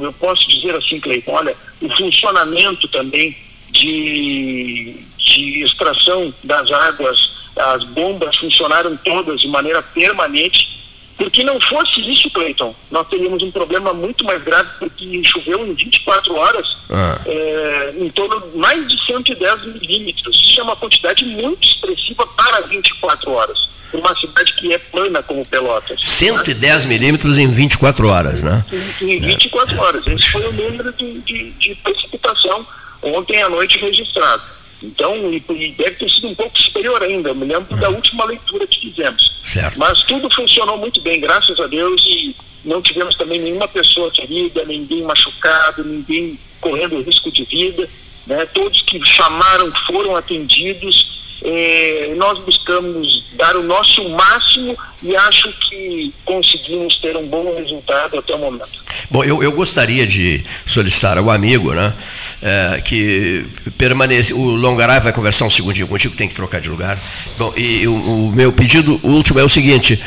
eu 0.00 0.12
posso 0.14 0.48
dizer 0.48 0.74
assim, 0.74 1.00
Cleiton, 1.00 1.32
olha, 1.32 1.56
o 1.80 1.88
funcionamento 1.96 2.86
também 2.88 3.36
de, 3.70 4.96
de 5.24 5.62
extração 5.62 6.32
das 6.42 6.70
águas 6.70 7.42
as 7.56 7.84
bombas 7.84 8.36
funcionaram 8.36 8.96
todas 9.04 9.40
de 9.40 9.48
maneira 9.48 9.82
permanente. 9.82 10.80
Porque 11.16 11.44
não 11.44 11.60
fosse 11.60 12.00
isso, 12.10 12.28
Cleiton, 12.30 12.74
nós 12.90 13.06
teríamos 13.06 13.42
um 13.42 13.50
problema 13.50 13.92
muito 13.92 14.24
mais 14.24 14.42
grave, 14.42 14.68
porque 14.78 15.22
choveu 15.24 15.64
em 15.66 15.74
24 15.74 16.34
horas, 16.34 16.76
ah. 16.90 17.20
é, 17.26 17.94
em 17.98 18.08
torno 18.08 18.40
de 18.40 18.56
mais 18.56 18.88
de 18.88 19.06
110 19.06 19.64
milímetros. 19.66 20.34
Isso 20.34 20.58
é 20.58 20.62
uma 20.62 20.74
quantidade 20.74 21.24
muito 21.24 21.68
expressiva 21.68 22.26
para 22.26 22.62
24 22.62 23.30
horas. 23.30 23.70
Uma 23.92 24.16
cidade 24.16 24.54
que 24.54 24.72
é 24.72 24.78
plana 24.78 25.22
como 25.22 25.46
Pelotas. 25.46 26.00
110 26.02 26.86
milímetros 26.86 27.38
em 27.38 27.46
24 27.46 28.08
horas, 28.08 28.42
né? 28.42 28.64
Em, 29.02 29.12
em 29.12 29.20
24 29.20 29.76
é. 29.76 29.80
horas. 29.80 30.06
Esse 30.06 30.30
foi 30.30 30.46
o 30.46 30.52
número 30.52 30.92
de, 30.94 31.20
de, 31.20 31.50
de 31.50 31.74
precipitação 31.74 32.66
ontem 33.02 33.42
à 33.42 33.50
noite 33.50 33.78
registrado. 33.78 34.42
Então, 34.82 35.14
e, 35.32 35.36
e, 35.36 35.72
deve 35.72 35.92
ter 35.92 36.10
sido 36.10 36.28
um 36.28 36.34
pouco 36.34 36.60
superior 36.60 37.02
ainda. 37.02 37.30
Eu 37.30 37.34
me 37.34 37.46
lembro 37.46 37.76
da 37.76 37.88
última 37.88 38.24
leitura 38.24 38.66
que 38.66 38.80
fizemos. 38.80 39.40
Certo. 39.44 39.78
Mas 39.78 40.02
tudo 40.02 40.28
funcionou 40.30 40.76
muito 40.76 41.00
bem, 41.00 41.20
graças 41.20 41.58
a 41.60 41.66
Deus, 41.66 42.04
e 42.06 42.34
não 42.64 42.82
tivemos 42.82 43.14
também 43.14 43.40
nenhuma 43.40 43.68
pessoa 43.68 44.10
ferida, 44.14 44.64
ninguém 44.64 45.02
machucado, 45.02 45.84
ninguém 45.84 46.38
correndo 46.60 47.00
risco 47.02 47.30
de 47.30 47.44
vida. 47.44 47.88
Né? 48.26 48.46
Todos 48.46 48.82
que 48.82 49.04
chamaram 49.04 49.72
foram 49.86 50.16
atendidos. 50.16 51.21
É, 51.44 52.14
nós 52.16 52.38
buscamos 52.40 53.24
dar 53.32 53.56
o 53.56 53.62
nosso 53.62 54.08
máximo 54.10 54.76
e 55.02 55.16
acho 55.16 55.52
que 55.68 56.12
conseguimos 56.24 56.96
ter 56.96 57.16
um 57.16 57.26
bom 57.26 57.54
resultado 57.56 58.18
até 58.18 58.34
o 58.34 58.38
momento. 58.38 58.82
Bom, 59.10 59.24
eu, 59.24 59.42
eu 59.42 59.52
gostaria 59.52 60.06
de 60.06 60.44
solicitar 60.64 61.18
ao 61.18 61.30
amigo 61.30 61.72
né, 61.72 61.92
é, 62.40 62.80
que 62.80 63.44
permaneça. 63.76 64.34
O 64.34 64.54
Longaray 64.54 65.00
vai 65.00 65.12
conversar 65.12 65.44
um 65.44 65.50
segundinho 65.50 65.88
contigo, 65.88 66.16
tem 66.16 66.28
que 66.28 66.34
trocar 66.34 66.60
de 66.60 66.68
lugar. 66.68 66.98
Bom, 67.36 67.52
e 67.56 67.86
o, 67.86 67.94
o 67.94 68.32
meu 68.32 68.52
pedido 68.52 69.00
último 69.02 69.40
é 69.40 69.44
o 69.44 69.48
seguinte: 69.48 70.02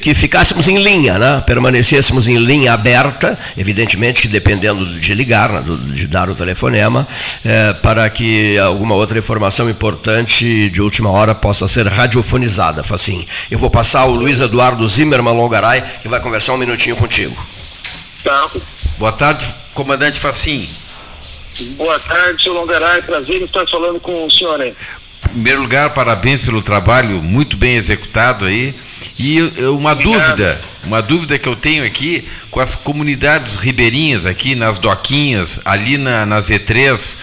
que 0.00 0.14
ficássemos 0.14 0.68
em 0.68 0.82
linha, 0.82 1.18
né, 1.18 1.42
permanecêssemos 1.46 2.28
em 2.28 2.36
linha 2.36 2.72
aberta, 2.72 3.38
evidentemente 3.56 4.22
que 4.22 4.28
dependendo 4.28 4.86
de 4.98 5.14
ligar, 5.14 5.50
né, 5.50 5.64
de 5.92 6.06
dar 6.06 6.30
o 6.30 6.34
telefonema, 6.34 7.06
é, 7.44 7.72
para 7.74 8.08
que 8.08 8.56
alguma 8.58 8.94
outra 8.94 9.18
informação 9.18 9.68
importante 9.68 10.70
de 10.70 10.80
última 10.80 11.10
hora 11.10 11.34
possa 11.34 11.66
ser 11.68 11.86
radiofonizada. 11.86 12.82
Assim, 12.88 13.26
eu 13.50 13.58
vou 13.58 13.68
passar 13.68 14.04
o 14.06 14.14
Luiz 14.14 14.40
Eduardo 14.40 14.86
Zimmermann 14.86 15.36
Longaray, 15.36 15.82
que 16.00 16.08
vai 16.08 16.20
conversar 16.20 16.54
um 16.54 16.58
minutinho 16.58 16.96
contigo. 16.96 17.36
Tá. 18.22 18.48
Boa 18.98 19.12
tarde, 19.12 19.46
comandante 19.74 20.20
Facim. 20.20 20.68
Boa 21.76 21.98
tarde, 21.98 22.42
seu 22.42 22.52
Longaray. 22.52 23.02
Prazer 23.02 23.40
em 23.40 23.44
estar 23.44 23.66
falando 23.66 23.98
com 23.98 24.26
o 24.26 24.30
senhor 24.30 24.60
aí. 24.60 24.74
Em 25.24 25.28
primeiro 25.28 25.62
lugar, 25.62 25.90
parabéns 25.90 26.42
pelo 26.42 26.62
trabalho 26.62 27.22
muito 27.22 27.56
bem 27.56 27.76
executado 27.76 28.44
aí. 28.44 28.74
E 29.18 29.40
uma 29.70 29.92
Obrigado. 29.92 30.36
dúvida, 30.36 30.60
uma 30.84 31.02
dúvida 31.02 31.38
que 31.38 31.48
eu 31.48 31.56
tenho 31.56 31.84
aqui 31.84 32.26
com 32.50 32.60
as 32.60 32.74
comunidades 32.74 33.56
ribeirinhas 33.56 34.26
aqui 34.26 34.54
nas 34.54 34.78
doquinhas, 34.78 35.60
ali 35.64 35.96
na, 35.96 36.26
na 36.26 36.38
Z3, 36.38 37.18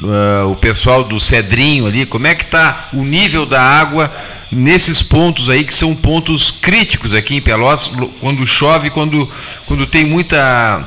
uh, 0.00 0.50
o 0.50 0.56
pessoal 0.56 1.04
do 1.04 1.18
Cedrinho 1.18 1.86
ali, 1.86 2.04
como 2.04 2.26
é 2.26 2.34
que 2.34 2.44
está 2.44 2.88
o 2.92 3.02
nível 3.02 3.46
da 3.46 3.62
água 3.62 4.12
nesses 4.50 5.02
pontos 5.02 5.48
aí 5.48 5.64
que 5.64 5.74
são 5.74 5.94
pontos 5.94 6.50
críticos 6.50 7.14
aqui 7.14 7.36
em 7.36 7.40
Pelotas, 7.40 7.92
quando 8.20 8.46
chove, 8.46 8.90
quando, 8.90 9.30
quando 9.66 9.86
tem 9.86 10.04
muita 10.04 10.86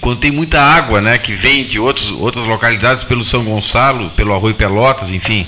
quando 0.00 0.18
tem 0.18 0.32
muita 0.32 0.60
água, 0.60 1.00
né, 1.00 1.16
que 1.16 1.32
vem 1.32 1.64
de 1.64 1.78
outros, 1.78 2.10
outras 2.10 2.44
localidades 2.44 3.04
pelo 3.04 3.22
São 3.22 3.44
Gonçalo, 3.44 4.10
pelo 4.10 4.34
Arroio 4.34 4.54
Pelotas, 4.54 5.12
enfim. 5.12 5.46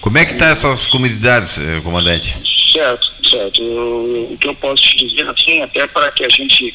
Como 0.00 0.18
é 0.18 0.24
que 0.24 0.34
está 0.34 0.46
essas 0.46 0.86
comunidades, 0.86 1.58
eh, 1.58 1.80
comandante? 1.82 2.36
Certo, 2.72 3.12
certo. 3.32 3.62
Eu, 3.62 4.28
o 4.30 4.38
que 4.38 4.48
eu 4.48 4.54
posso 4.54 4.82
te 4.82 5.06
dizer 5.06 5.28
assim, 5.28 5.62
até 5.62 5.86
para 5.86 6.10
que 6.12 6.24
a 6.24 6.28
gente, 6.28 6.74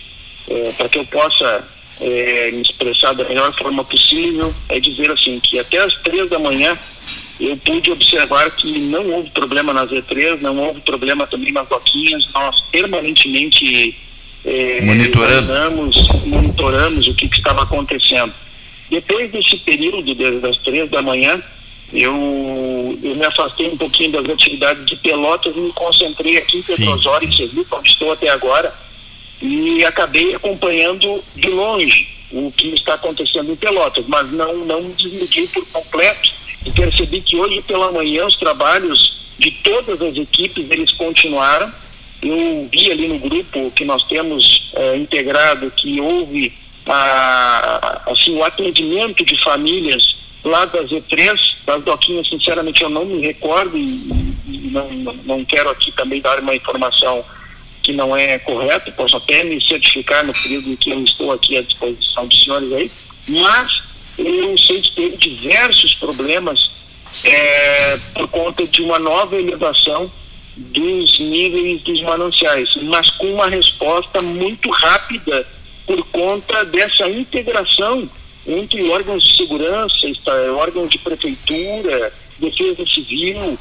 é, 0.49 0.71
para 0.73 0.89
que 0.89 0.97
eu 0.97 1.05
possa 1.05 1.63
é, 2.01 2.51
me 2.51 2.61
expressar 2.61 3.13
da 3.13 3.23
melhor 3.23 3.53
forma 3.57 3.83
possível, 3.83 4.53
é 4.69 4.79
dizer 4.79 5.11
assim 5.11 5.39
que 5.39 5.59
até 5.59 5.77
as 5.77 5.93
três 6.01 6.29
da 6.29 6.39
manhã 6.39 6.77
eu 7.39 7.55
pude 7.57 7.91
observar 7.91 8.49
que 8.51 8.79
não 8.79 9.07
houve 9.11 9.29
problema 9.29 9.71
nas 9.71 9.91
E3, 9.91 10.41
não 10.41 10.57
houve 10.57 10.81
problema 10.81 11.27
também 11.27 11.53
nas 11.53 11.69
doquinhas, 11.69 12.27
nós 12.33 12.59
permanentemente 12.71 13.95
é, 14.43 14.81
monitoramos, 14.81 16.07
monitoramos 16.25 17.07
o 17.07 17.13
que, 17.13 17.29
que, 17.29 17.37
estava 17.37 17.63
acontecendo. 17.63 18.33
Depois 18.89 19.31
desse 19.31 19.57
período, 19.57 20.15
desde 20.15 20.47
as 20.47 20.57
três 20.57 20.89
da 20.89 21.01
manhã, 21.01 21.41
eu, 21.93 22.99
eu 23.01 23.15
me 23.15 23.23
afastei 23.23 23.67
um 23.67 23.77
pouquinho 23.77 24.11
das 24.11 24.29
atividades 24.29 24.85
de 24.85 24.95
Pelotas 24.97 25.55
e 25.55 25.59
me 25.59 25.71
concentrei 25.71 26.37
aqui 26.37 26.57
em 26.57 26.63
Petrosório, 26.63 27.27
em 27.27 27.31
Sergipe, 27.31 27.67
onde 27.71 27.89
estou 27.89 28.11
até 28.11 28.29
agora, 28.29 28.73
e 29.41 29.85
acabei 29.85 30.35
acompanhando 30.35 31.23
de 31.35 31.49
longe 31.49 32.17
o 32.31 32.51
que 32.51 32.73
está 32.73 32.95
acontecendo 32.95 33.51
em 33.51 33.55
Pelotas, 33.55 34.05
mas 34.07 34.29
não, 34.33 34.65
não 34.65 34.81
me 34.81 34.93
desliguei 34.93 35.47
por 35.47 35.65
completo 35.67 36.29
e 36.65 36.71
percebi 36.71 37.21
que 37.21 37.37
hoje 37.37 37.61
pela 37.61 37.91
manhã 37.91 38.25
os 38.25 38.35
trabalhos 38.35 39.17
de 39.39 39.51
todas 39.51 40.01
as 40.01 40.17
equipes 40.17 40.69
eles 40.69 40.91
continuaram. 40.91 41.71
Eu 42.21 42.67
vi 42.69 42.91
ali 42.91 43.07
no 43.07 43.19
grupo 43.19 43.71
que 43.71 43.85
nós 43.85 44.03
temos 44.07 44.71
é, 44.73 44.97
integrado 44.97 45.71
que 45.71 46.01
houve 46.01 46.51
a, 46.85 48.01
assim, 48.07 48.35
o 48.35 48.43
atendimento 48.43 49.23
de 49.23 49.41
famílias 49.41 50.17
lá 50.43 50.65
da 50.65 50.83
Z3, 50.83 51.55
das 51.65 51.83
doquinhas, 51.83 52.27
sinceramente 52.27 52.81
eu 52.81 52.89
não 52.89 53.05
me 53.05 53.19
recordo 53.21 53.77
e, 53.77 53.85
e 54.47 54.69
não, 54.71 54.89
não 55.25 55.45
quero 55.45 55.69
aqui 55.69 55.91
também 55.91 56.21
dar 56.21 56.39
uma 56.39 56.55
informação 56.55 57.23
que 57.83 57.93
não 57.93 58.15
é 58.15 58.37
correta, 58.39 58.91
posso 58.91 59.15
até 59.15 59.43
me 59.43 59.61
certificar 59.65 60.25
no 60.25 60.33
período 60.33 60.69
em 60.69 60.75
que 60.75 60.89
eu 60.89 61.03
estou 61.03 61.31
aqui 61.31 61.57
à 61.57 61.61
disposição 61.61 62.27
dos 62.27 62.43
senhores 62.43 62.73
aí, 62.73 62.91
mas 63.29 63.83
eu 64.17 64.57
sei 64.57 64.81
que 64.81 64.91
teve 64.91 65.17
diversos 65.17 65.93
problemas 65.95 66.71
é, 67.23 67.97
por 68.13 68.27
conta 68.27 68.65
de 68.65 68.81
uma 68.81 68.99
nova 68.99 69.35
elevação 69.35 70.11
dos 70.57 71.19
níveis 71.19 71.81
dos 71.83 72.01
mananciais, 72.01 72.69
mas 72.83 73.09
com 73.11 73.27
uma 73.27 73.47
resposta 73.47 74.21
muito 74.21 74.69
rápida 74.69 75.47
por 75.85 76.03
conta 76.07 76.65
dessa 76.65 77.09
integração 77.09 78.09
entre 78.47 78.89
órgãos 78.89 79.23
de 79.23 79.37
segurança, 79.37 79.97
órgãos 80.57 80.89
de 80.89 80.97
prefeitura, 80.99 82.13
defesa 82.39 82.85
civil, 82.85 83.57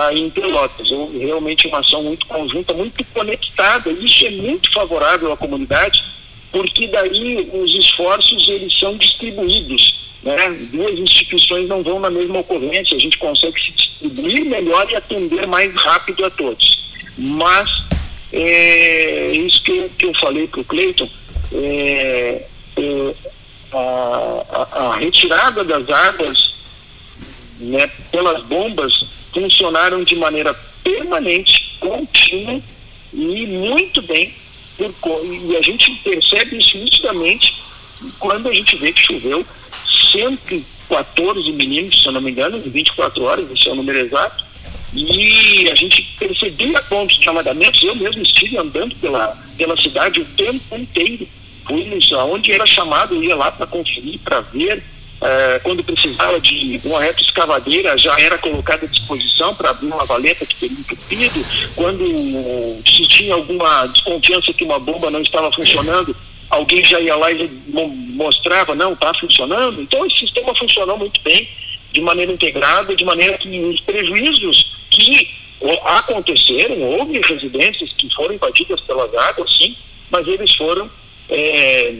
aí 0.00 0.20
em 0.20 0.30
Pelotas. 0.30 0.88
Realmente 1.18 1.66
uma 1.66 1.78
ação 1.78 2.02
muito 2.02 2.26
conjunta, 2.26 2.72
muito 2.74 3.04
conectada. 3.12 3.90
Isso 3.90 4.26
é 4.26 4.30
muito 4.30 4.72
favorável 4.72 5.32
à 5.32 5.36
comunidade 5.36 6.02
porque 6.52 6.86
daí 6.86 7.48
os 7.52 7.74
esforços 7.74 8.46
eles 8.48 8.78
são 8.78 8.96
distribuídos. 8.96 10.12
Né? 10.22 10.36
Duas 10.70 10.98
instituições 10.98 11.66
não 11.66 11.82
vão 11.82 11.98
na 11.98 12.10
mesma 12.10 12.40
ocorrência, 12.40 12.96
a 12.96 13.00
gente 13.00 13.18
consegue 13.18 13.58
se 13.60 13.72
distribuir 13.72 14.44
melhor 14.44 14.88
e 14.90 14.94
atender 14.94 15.46
mais 15.48 15.74
rápido 15.74 16.24
a 16.24 16.30
todos. 16.30 16.92
Mas 17.16 17.68
é, 18.32 19.26
isso 19.32 19.62
que 19.64 19.72
eu, 19.72 19.90
que 19.98 20.06
eu 20.06 20.14
falei 20.14 20.46
para 20.46 20.60
o 20.60 20.64
Cleiton, 20.64 21.08
é, 21.54 22.46
é, 22.76 23.14
a, 23.72 24.68
a, 24.72 24.96
retirada 24.96 25.64
das 25.64 25.88
águas 25.88 26.54
né, 27.58 27.86
pelas 28.10 28.42
bombas 28.44 28.92
funcionaram 29.32 30.02
de 30.04 30.16
maneira 30.16 30.54
permanente, 30.82 31.76
contínua 31.80 32.60
e 33.12 33.46
muito 33.46 34.02
bem 34.02 34.34
por, 35.00 35.20
e 35.24 35.56
a 35.56 35.62
gente 35.62 35.90
percebe 36.02 36.58
isso 36.58 36.76
nitidamente 36.78 37.62
quando 38.18 38.48
a 38.48 38.54
gente 38.54 38.76
vê 38.76 38.92
que 38.92 39.06
choveu 39.06 39.46
114 40.12 41.52
milímetros, 41.52 42.02
se 42.02 42.08
eu 42.08 42.12
não 42.12 42.20
me 42.20 42.30
engano, 42.30 42.56
em 42.56 42.70
24 42.70 43.22
horas, 43.22 43.50
esse 43.50 43.68
é 43.68 43.72
o 43.72 43.76
número 43.76 43.98
exato, 43.98 44.44
e 44.92 45.70
a 45.70 45.74
gente 45.74 46.02
percebia 46.18 46.82
pontos 46.82 47.18
de 47.18 47.28
alagamentos, 47.28 47.82
eu 47.82 47.94
mesmo 47.94 48.22
estive 48.22 48.58
andando 48.58 48.94
pela, 48.96 49.28
pela 49.56 49.80
cidade 49.80 50.20
o 50.20 50.24
tempo 50.24 50.76
inteiro, 50.76 51.28
fui 51.66 52.00
aonde 52.12 52.52
era 52.52 52.66
chamado, 52.66 53.22
ia 53.22 53.36
lá 53.36 53.50
para 53.50 53.66
conferir, 53.66 54.18
para 54.20 54.40
ver, 54.40 54.82
é, 55.20 55.60
quando 55.62 55.84
precisava 55.84 56.40
de 56.40 56.80
uma 56.84 57.00
reta 57.00 57.20
escavadeira, 57.20 57.96
já 57.96 58.18
era 58.18 58.36
colocada 58.38 58.84
à 58.84 58.88
disposição 58.88 59.54
para 59.54 59.70
abrir 59.70 59.86
uma 59.86 60.04
valeta 60.04 60.44
que 60.44 60.56
teria 60.56 60.78
entupido. 60.78 61.46
Quando 61.76 62.82
se 62.84 63.06
tinha 63.06 63.34
alguma 63.34 63.86
desconfiança 63.86 64.52
que 64.52 64.64
uma 64.64 64.80
bomba 64.80 65.10
não 65.10 65.22
estava 65.22 65.52
funcionando, 65.52 66.14
alguém 66.50 66.82
já 66.82 66.98
ia 66.98 67.14
lá 67.14 67.30
e 67.30 67.48
mostrava, 68.14 68.74
não, 68.74 68.94
está 68.94 69.14
funcionando. 69.14 69.80
Então, 69.80 70.04
esse 70.06 70.18
sistema 70.18 70.54
funcionou 70.56 70.98
muito 70.98 71.20
bem, 71.22 71.48
de 71.92 72.00
maneira 72.00 72.32
integrada, 72.32 72.96
de 72.96 73.04
maneira 73.04 73.38
que 73.38 73.48
os 73.60 73.80
prejuízos 73.80 74.76
que 74.90 75.30
aconteceram, 75.84 76.80
houve 76.82 77.20
residências 77.20 77.92
que 77.92 78.12
foram 78.12 78.34
invadidas 78.34 78.80
pelas 78.80 79.14
águas, 79.14 79.56
sim, 79.56 79.76
mas 80.10 80.26
eles 80.26 80.52
foram 80.56 80.90
é, 81.28 81.94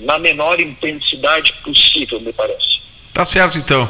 na 0.00 0.18
menor 0.18 0.60
intensidade 0.60 1.52
possível, 1.62 2.20
me 2.20 2.32
parece. 2.32 2.80
Tá 3.12 3.24
certo, 3.24 3.58
então. 3.58 3.88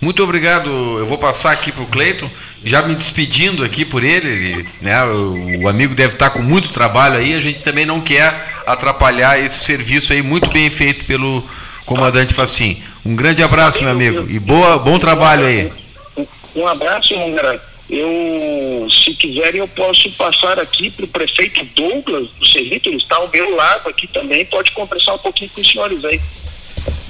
Muito 0.00 0.22
obrigado. 0.22 0.68
Eu 0.98 1.06
vou 1.06 1.16
passar 1.16 1.52
aqui 1.52 1.72
para 1.72 1.82
o 1.82 1.86
Cleiton, 1.86 2.28
já 2.62 2.82
me 2.82 2.94
despedindo 2.94 3.64
aqui 3.64 3.84
por 3.84 4.04
ele. 4.04 4.66
né, 4.82 5.02
o, 5.04 5.66
amigo 5.66 5.94
deve 5.94 6.14
estar 6.14 6.30
com 6.30 6.42
muito 6.42 6.68
trabalho 6.68 7.16
aí. 7.16 7.34
A 7.34 7.40
gente 7.40 7.62
também 7.62 7.86
não 7.86 8.00
quer 8.00 8.34
atrapalhar 8.66 9.38
esse 9.38 9.64
serviço 9.64 10.12
aí 10.12 10.20
muito 10.20 10.50
bem 10.50 10.68
feito 10.68 11.04
pelo 11.06 11.42
comandante 11.86 12.34
Facim. 12.34 12.82
Um 13.04 13.16
grande 13.16 13.42
abraço, 13.42 13.82
meu 13.82 13.92
amigo, 13.92 14.26
e 14.30 14.38
boa, 14.38 14.78
bom 14.78 14.98
trabalho 14.98 15.46
aí. 15.46 15.72
Um 16.54 16.66
abraço, 16.66 17.14
Mangara. 17.18 17.60
Eu, 17.88 18.88
se 18.90 19.14
quiserem, 19.14 19.60
eu 19.60 19.68
posso 19.68 20.10
passar 20.12 20.58
aqui 20.58 20.90
para 20.90 21.04
o 21.04 21.08
prefeito 21.08 21.64
Douglas 21.76 22.28
do 22.38 22.46
Cerrito, 22.46 22.88
ele 22.88 22.96
está 22.96 23.16
ao 23.16 23.30
meu 23.30 23.54
lado 23.54 23.88
aqui 23.88 24.06
também, 24.06 24.44
pode 24.46 24.70
conversar 24.72 25.14
um 25.14 25.18
pouquinho 25.18 25.50
com 25.50 25.60
os 25.60 25.70
senhores 25.70 26.04
aí. 26.04 26.20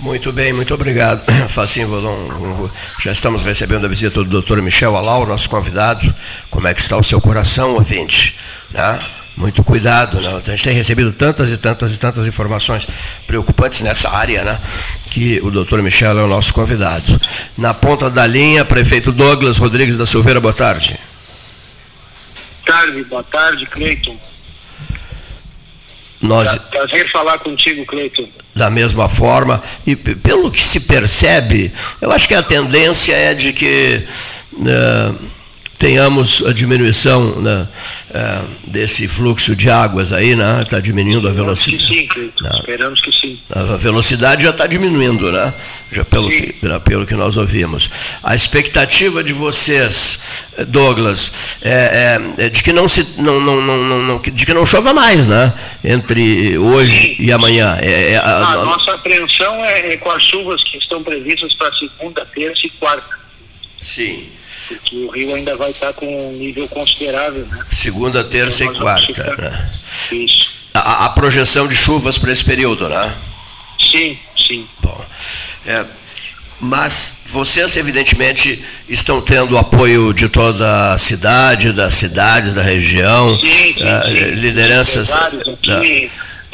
Muito 0.00 0.33
bem, 0.33 0.52
muito 0.52 0.75
obrigado. 0.75 1.25
Facinho, 1.49 1.88
já 3.00 3.12
estamos 3.12 3.43
recebendo 3.43 3.87
a 3.87 3.88
visita 3.88 4.23
do 4.23 4.43
Dr. 4.43 4.61
Michel 4.61 4.97
Alau, 4.97 5.26
nosso 5.26 5.49
convidado. 5.49 6.12
Como 6.50 6.66
é 6.66 6.75
que 6.75 6.81
está 6.81 6.97
o 6.97 7.04
seu 7.04 7.21
coração, 7.21 7.75
ouvinte? 7.75 8.38
Né? 8.71 9.00
Muito 9.36 9.64
cuidado, 9.64 10.20
né? 10.20 10.40
a 10.46 10.50
gente 10.50 10.62
tem 10.62 10.74
recebido 10.74 11.12
tantas 11.12 11.50
e 11.50 11.56
tantas 11.56 11.94
e 11.94 11.98
tantas 11.98 12.26
informações 12.26 12.86
preocupantes 13.26 13.80
nessa 13.80 14.10
área, 14.10 14.44
né? 14.44 14.60
que 15.10 15.40
o 15.42 15.50
doutor 15.50 15.82
Michel 15.82 16.18
é 16.18 16.22
o 16.22 16.28
nosso 16.28 16.54
convidado. 16.54 17.20
Na 17.58 17.74
ponta 17.74 18.08
da 18.08 18.26
linha, 18.26 18.64
prefeito 18.64 19.10
Douglas 19.10 19.58
Rodrigues 19.58 19.98
da 19.98 20.06
Silveira, 20.06 20.40
boa 20.40 20.54
tarde. 20.54 20.98
Tarde, 22.64 23.02
boa 23.04 23.24
tarde, 23.24 23.66
Cleiton. 23.66 24.16
Nós... 26.22 26.56
Prazer 26.70 27.10
falar 27.10 27.38
contigo, 27.38 27.84
Cleiton. 27.84 28.28
Da 28.54 28.70
mesma 28.70 29.08
forma, 29.08 29.60
e 29.84 29.96
pelo 29.96 30.50
que 30.50 30.62
se 30.62 30.80
percebe, 30.80 31.72
eu 32.00 32.12
acho 32.12 32.28
que 32.28 32.34
a 32.34 32.42
tendência 32.42 33.12
é 33.12 33.34
de 33.34 33.52
que. 33.52 34.06
Uh, 34.52 35.33
tenhamos 35.84 36.42
a 36.46 36.52
diminuição 36.54 37.42
né, 37.42 37.68
é, 38.14 38.40
desse 38.66 39.06
fluxo 39.06 39.54
de 39.54 39.68
águas 39.68 40.14
aí, 40.14 40.34
né? 40.34 40.62
Está 40.62 40.80
diminuindo 40.80 41.28
a 41.28 41.30
velocidade. 41.30 41.86
Sim, 41.86 42.08
né? 42.40 42.50
esperamos 42.54 43.02
que 43.02 43.12
sim. 43.12 43.38
A 43.50 43.76
velocidade 43.76 44.44
já 44.44 44.48
está 44.48 44.66
diminuindo, 44.66 45.30
né? 45.30 45.52
Já 45.92 46.02
pelo 46.02 46.30
que, 46.30 46.54
pelo 46.84 47.06
que 47.06 47.12
nós 47.12 47.36
ouvimos. 47.36 47.90
A 48.22 48.34
expectativa 48.34 49.22
de 49.22 49.34
vocês, 49.34 50.22
Douglas, 50.68 51.58
é, 51.60 52.16
é, 52.38 52.47
é 52.47 52.49
de 52.49 52.62
que 52.62 52.73
não 52.73 52.88
se 52.88 53.20
não, 53.20 53.38
não, 53.38 53.60
não, 53.60 54.02
não, 54.02 54.18
de 54.23 54.47
que 54.47 54.54
não 54.54 54.64
chova 54.64 54.94
mais, 54.94 55.26
né? 55.26 55.52
Entre 55.84 56.56
hoje 56.56 57.14
sim. 57.16 57.25
e 57.25 57.30
amanhã. 57.30 57.76
É, 57.82 58.12
é 58.12 58.16
a, 58.16 58.23
a, 58.23 58.52
a, 58.54 58.64
nossa 58.64 58.94
apreensão 58.94 59.62
é 59.66 59.99
com 59.99 60.10
as 60.10 60.25
chuvas 60.25 60.64
que 60.64 60.78
estão 60.78 61.04
previstas 61.04 61.52
para 61.52 61.70
segunda, 61.75 62.25
terça 62.25 62.66
e 62.66 62.70
quarta. 62.70 63.24
Sim 63.84 64.30
porque 64.68 64.97
o 64.97 65.10
rio 65.10 65.34
ainda 65.34 65.56
vai 65.56 65.70
estar 65.70 65.92
com 65.92 66.06
um 66.06 66.32
nível 66.32 66.66
considerável. 66.68 67.47
Né? 67.47 67.64
Segunda, 67.70 68.25
terça 68.25 68.64
então, 68.64 68.76
e 68.76 68.78
quarta. 68.78 69.36
Né? 69.36 69.70
Isso. 70.12 70.54
A, 70.73 71.06
a, 71.06 71.08
projeção 71.10 71.68
de 71.68 71.76
chuvas 71.76 72.18
para 72.18 72.32
esse 72.32 72.44
período, 72.44 72.88
né? 72.88 73.14
Sim, 73.78 74.18
sim. 74.36 74.66
Bom, 74.80 75.04
é, 75.66 75.84
mas 76.60 77.25
vocês, 77.30 77.76
evidentemente, 77.76 78.64
estão 78.88 79.20
tendo 79.20 79.56
apoio 79.56 80.12
de 80.12 80.28
toda 80.28 80.94
a 80.94 80.99
cidade, 80.99 81.73
das 81.73 81.94
cidades 81.94 82.54
da 82.54 82.62
região, 82.62 83.38
sim, 83.38 83.75
sim, 83.75 83.82
uh, 83.82 84.06
sim. 84.06 84.34
lideranças. 84.40 85.12
Aqui, 85.12 85.36
da 85.66 85.80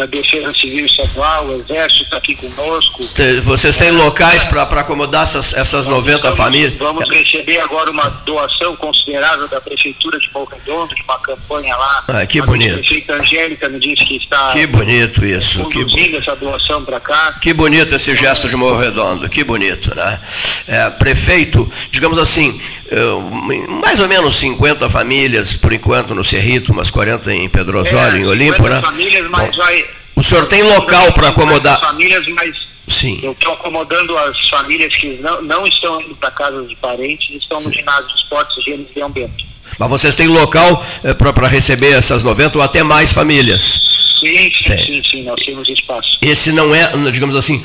Defesa 0.07 0.53
Civil 0.53 0.87
Estadual, 0.87 1.47
o 1.47 1.55
Exército 1.55 2.05
está 2.05 2.17
aqui 2.17 2.35
conosco. 2.35 3.01
Vocês 3.43 3.77
têm 3.77 3.91
locais 3.91 4.45
para 4.45 4.63
acomodar 4.63 5.25
essas, 5.25 5.55
essas 5.55 5.87
90 5.87 6.23
vamos, 6.23 6.37
famílias? 6.37 6.75
Vamos 6.79 7.09
receber 7.09 7.59
agora 7.61 7.91
uma 7.91 8.09
doação 8.25 8.77
considerável 8.77 9.49
da 9.49 9.61
Prefeitura 9.61 10.19
de 10.19 10.31
Morro 10.33 10.51
Redondo, 10.53 10.95
de 10.95 11.03
uma 11.03 11.19
campanha 11.19 11.77
lá. 11.77 12.05
Ah, 12.09 12.27
que 12.27 12.41
bonito. 12.43 12.75
A 12.75 12.79
prefeita 12.79 13.15
Angélica 13.15 13.69
me 13.69 13.79
disse 13.79 14.05
que 14.05 14.17
está 14.17 14.53
que 14.53 14.67
bonito 14.67 15.25
isso. 15.25 15.63
conduzindo 15.65 16.11
que, 16.11 16.17
essa 16.17 16.37
doação 16.37 16.85
para 16.85 17.01
cá. 17.01 17.39
Que 17.41 17.53
bonito 17.53 17.95
esse 17.95 18.15
gesto 18.17 18.49
de 18.49 18.57
Morro 18.57 18.79
Redondo, 18.79 19.29
que 19.29 19.45
bonito, 19.45 19.95
né? 19.95 20.21
É, 20.67 20.91
prefeito, 20.91 21.71
digamos 21.91 22.19
assim, 22.19 22.61
mais 23.83 24.01
ou 24.01 24.09
menos 24.09 24.37
50 24.37 24.89
famílias, 24.91 25.55
por 25.55 25.73
enquanto, 25.73 26.15
no 26.15 26.25
Cerrito, 26.25 26.73
umas 26.73 26.91
40 26.91 27.33
em 27.33 27.49
Pedro 27.49 27.79
Osório, 27.81 28.19
é, 28.19 28.21
em 28.21 28.27
Olimpo, 28.27 28.69
né? 28.69 28.81
famílias, 28.81 29.29
mas 29.31 29.51
Bom, 29.51 29.57
vai... 29.57 29.87
O 30.17 30.23
senhor 30.23 30.47
tem 30.47 30.63
local 30.63 31.13
para 31.13 31.29
acomodar... 31.29 31.81
Famílias, 31.81 32.27
mas 32.29 32.57
Sim. 32.89 33.21
eu 33.23 33.33
estou 33.33 33.53
acomodando 33.53 34.17
as 34.19 34.49
famílias 34.49 34.95
que 34.97 35.19
não, 35.23 35.41
não 35.43 35.67
estão 35.67 36.01
indo 36.01 36.15
para 36.17 36.31
casas 36.33 36.69
de 36.69 36.75
parentes, 36.77 37.31
estão 37.31 37.61
no 37.61 37.73
ginásio 37.73 38.09
de 38.09 38.15
esportes 38.15 38.65
Gênesis 38.65 38.95
Leão 38.95 39.11
Bento. 39.11 39.45
Mas 39.79 39.89
vocês 39.89 40.17
têm 40.17 40.27
local 40.27 40.85
é, 41.05 41.15
para 41.15 41.47
receber 41.47 41.93
essas 41.93 42.23
90 42.23 42.59
ou 42.59 42.65
até 42.65 42.83
mais 42.83 43.13
famílias? 43.13 43.89
Sim, 44.19 44.53
sim, 44.53 44.79
sim, 44.85 45.03
sim, 45.11 45.23
nós 45.23 45.43
temos 45.43 45.67
espaço. 45.69 46.19
Esse 46.21 46.53
não 46.53 46.75
é, 46.75 46.91
digamos 47.11 47.35
assim, 47.37 47.65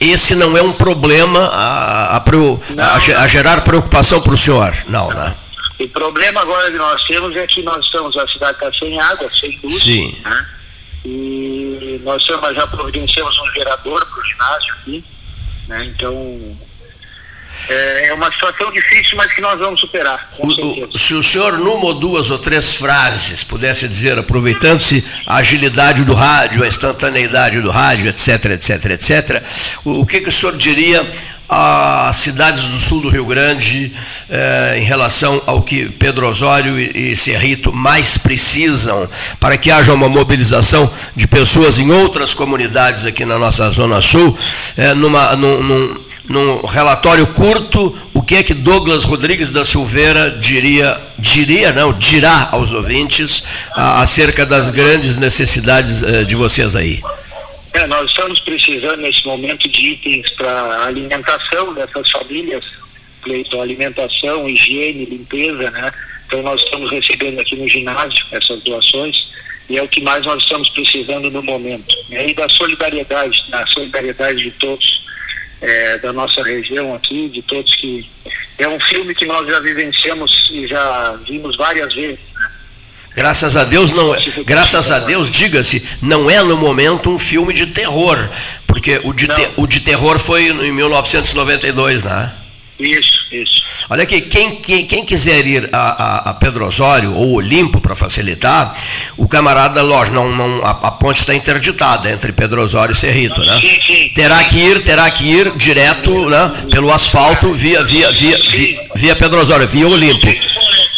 esse 0.00 0.34
não 0.36 0.56
é 0.56 0.62
um 0.62 0.72
problema 0.72 1.40
a, 1.46 2.16
a, 2.16 2.18
a, 2.18 3.22
a 3.22 3.28
gerar 3.28 3.62
preocupação 3.62 4.20
para 4.20 4.34
o 4.34 4.38
senhor, 4.38 4.74
não, 4.88 5.08
né? 5.08 5.34
O 5.78 5.88
problema 5.88 6.40
agora 6.40 6.70
que 6.70 6.76
nós 6.76 7.02
temos 7.04 7.36
é 7.36 7.46
que 7.46 7.62
nós 7.62 7.84
estamos, 7.84 8.16
a 8.16 8.26
cidade 8.26 8.52
está 8.52 8.72
sem 8.72 9.00
água, 9.00 9.30
sem 9.38 9.56
luz, 9.62 9.80
Sim. 9.80 10.16
Né? 10.24 10.46
E 11.04 12.00
nós 12.02 12.22
já 12.24 12.66
providenciamos 12.66 13.38
um 13.38 13.52
gerador 13.52 14.04
para 14.06 14.20
o 14.20 14.24
ginásio 14.24 14.74
aqui, 14.74 15.04
né? 15.68 15.84
Então 15.86 16.58
é, 17.68 18.08
é 18.08 18.14
uma 18.14 18.30
situação 18.30 18.70
difícil, 18.70 19.16
mas 19.16 19.32
que 19.32 19.40
nós 19.40 19.58
vamos 19.58 19.80
superar. 19.80 20.30
O, 20.38 20.46
o, 20.46 20.98
se 20.98 21.14
o 21.14 21.22
senhor, 21.22 21.58
numa 21.58 21.86
ou 21.86 21.94
duas 21.94 22.30
ou 22.30 22.38
três 22.38 22.74
frases, 22.74 23.42
pudesse 23.44 23.88
dizer, 23.88 24.18
aproveitando-se 24.18 25.04
a 25.26 25.36
agilidade 25.36 26.04
do 26.04 26.14
rádio, 26.14 26.62
a 26.62 26.68
instantaneidade 26.68 27.60
do 27.60 27.70
rádio, 27.70 28.08
etc, 28.08 28.44
etc, 28.46 28.84
etc, 28.86 29.42
o, 29.84 30.00
o 30.00 30.06
que, 30.06 30.20
que 30.20 30.28
o 30.28 30.32
senhor 30.32 30.56
diria 30.56 31.06
às 31.48 32.16
cidades 32.18 32.68
do 32.68 32.78
sul 32.78 33.00
do 33.00 33.08
Rio 33.08 33.24
Grande 33.24 33.90
eh, 34.28 34.74
em 34.78 34.84
relação 34.84 35.40
ao 35.46 35.62
que 35.62 35.88
Pedro 35.88 36.28
Osório 36.28 36.78
e, 36.78 37.12
e 37.12 37.16
Cerrito 37.16 37.72
mais 37.72 38.18
precisam 38.18 39.08
para 39.40 39.56
que 39.56 39.70
haja 39.70 39.94
uma 39.94 40.10
mobilização 40.10 40.92
de 41.16 41.26
pessoas 41.26 41.78
em 41.78 41.90
outras 41.90 42.34
comunidades 42.34 43.06
aqui 43.06 43.24
na 43.24 43.38
nossa 43.38 43.70
Zona 43.70 44.02
Sul, 44.02 44.36
eh, 44.76 44.92
numa, 44.92 45.34
num, 45.36 45.62
num 45.62 46.07
num 46.28 46.60
relatório 46.66 47.26
curto, 47.28 47.96
o 48.12 48.22
que 48.22 48.36
é 48.36 48.42
que 48.42 48.52
Douglas 48.52 49.04
Rodrigues 49.04 49.50
da 49.50 49.64
Silveira 49.64 50.30
diria, 50.30 51.00
diria 51.18 51.72
não, 51.72 51.92
dirá 51.92 52.50
aos 52.52 52.72
ouvintes 52.72 53.44
a, 53.72 54.02
acerca 54.02 54.44
das 54.44 54.70
grandes 54.70 55.18
necessidades 55.18 56.02
eh, 56.02 56.24
de 56.24 56.34
vocês 56.34 56.76
aí? 56.76 57.00
É, 57.72 57.86
nós 57.86 58.08
estamos 58.10 58.40
precisando 58.40 59.00
nesse 59.00 59.24
momento 59.26 59.68
de 59.68 59.88
itens 59.88 60.28
para 60.30 60.84
alimentação 60.84 61.72
dessas 61.72 62.10
famílias, 62.10 62.64
Cleiton, 63.22 63.62
alimentação, 63.62 64.48
higiene, 64.48 65.06
limpeza, 65.06 65.70
né? 65.70 65.90
Então 66.26 66.42
nós 66.42 66.60
estamos 66.62 66.90
recebendo 66.90 67.40
aqui 67.40 67.56
no 67.56 67.68
ginásio 67.68 68.26
essas 68.32 68.62
doações 68.62 69.16
e 69.70 69.78
é 69.78 69.82
o 69.82 69.88
que 69.88 70.02
mais 70.02 70.24
nós 70.24 70.42
estamos 70.42 70.68
precisando 70.70 71.30
no 71.30 71.42
momento. 71.42 71.94
E 72.10 72.34
da 72.34 72.48
solidariedade, 72.48 73.50
da 73.50 73.66
solidariedade 73.66 74.42
de 74.42 74.50
todos 74.52 75.08
é, 75.60 75.98
da 75.98 76.12
nossa 76.12 76.42
região 76.42 76.94
aqui, 76.94 77.28
de 77.28 77.42
todos 77.42 77.74
que. 77.76 78.08
É 78.58 78.68
um 78.68 78.80
filme 78.80 79.14
que 79.14 79.24
nós 79.24 79.46
já 79.46 79.60
vivenciamos 79.60 80.48
e 80.50 80.66
já 80.66 81.16
vimos 81.24 81.56
várias 81.56 81.94
vezes. 81.94 82.18
Graças 83.14 83.56
a 83.56 83.64
Deus 83.64 83.92
não 83.92 84.14
é, 84.14 84.20
graças 84.44 84.92
a 84.92 85.00
Deus, 85.00 85.30
diga-se, 85.30 85.88
não 86.00 86.30
é 86.30 86.40
no 86.42 86.56
momento 86.56 87.10
um 87.10 87.18
filme 87.18 87.52
de 87.52 87.66
terror, 87.66 88.16
Porque 88.66 89.00
o 89.02 89.12
de, 89.12 89.26
te, 89.26 89.48
o 89.56 89.66
de 89.66 89.80
terror 89.80 90.18
foi 90.18 90.48
em 90.48 90.72
1992, 90.72 92.04
né? 92.04 92.32
Isso, 92.78 93.26
isso. 93.32 93.62
Olha 93.90 94.04
aqui, 94.04 94.20
quem, 94.20 94.56
quem, 94.56 94.86
quem 94.86 95.04
quiser 95.04 95.44
ir 95.44 95.68
a, 95.72 95.78
a, 95.78 96.30
a, 96.30 96.34
Pedro 96.34 96.64
Osório 96.64 97.12
ou 97.12 97.32
Olimpo 97.34 97.80
para 97.80 97.96
facilitar, 97.96 98.76
o 99.16 99.26
camarada, 99.26 99.82
lógico, 99.82 100.14
não, 100.14 100.34
não, 100.34 100.62
a, 100.64 100.70
a, 100.70 100.90
ponte 100.92 101.18
está 101.18 101.34
interditada 101.34 102.10
entre 102.10 102.32
Pedro 102.32 102.62
Osório 102.62 102.92
e 102.92 102.96
Cerrito, 102.96 103.40
né? 103.40 103.58
Sim, 103.60 103.80
sim. 103.84 104.08
Terá 104.14 104.44
que 104.44 104.56
ir, 104.56 104.84
terá 104.84 105.10
que 105.10 105.24
ir 105.24 105.52
direto 105.56 106.30
né, 106.30 106.52
pelo 106.70 106.92
asfalto 106.92 107.52
via, 107.52 107.82
via, 107.82 108.12
via, 108.12 108.38
via, 108.38 108.88
via 108.94 109.16
Pedro 109.16 109.40
Osório, 109.40 109.66
via 109.66 109.88
Olimpo 109.88 110.28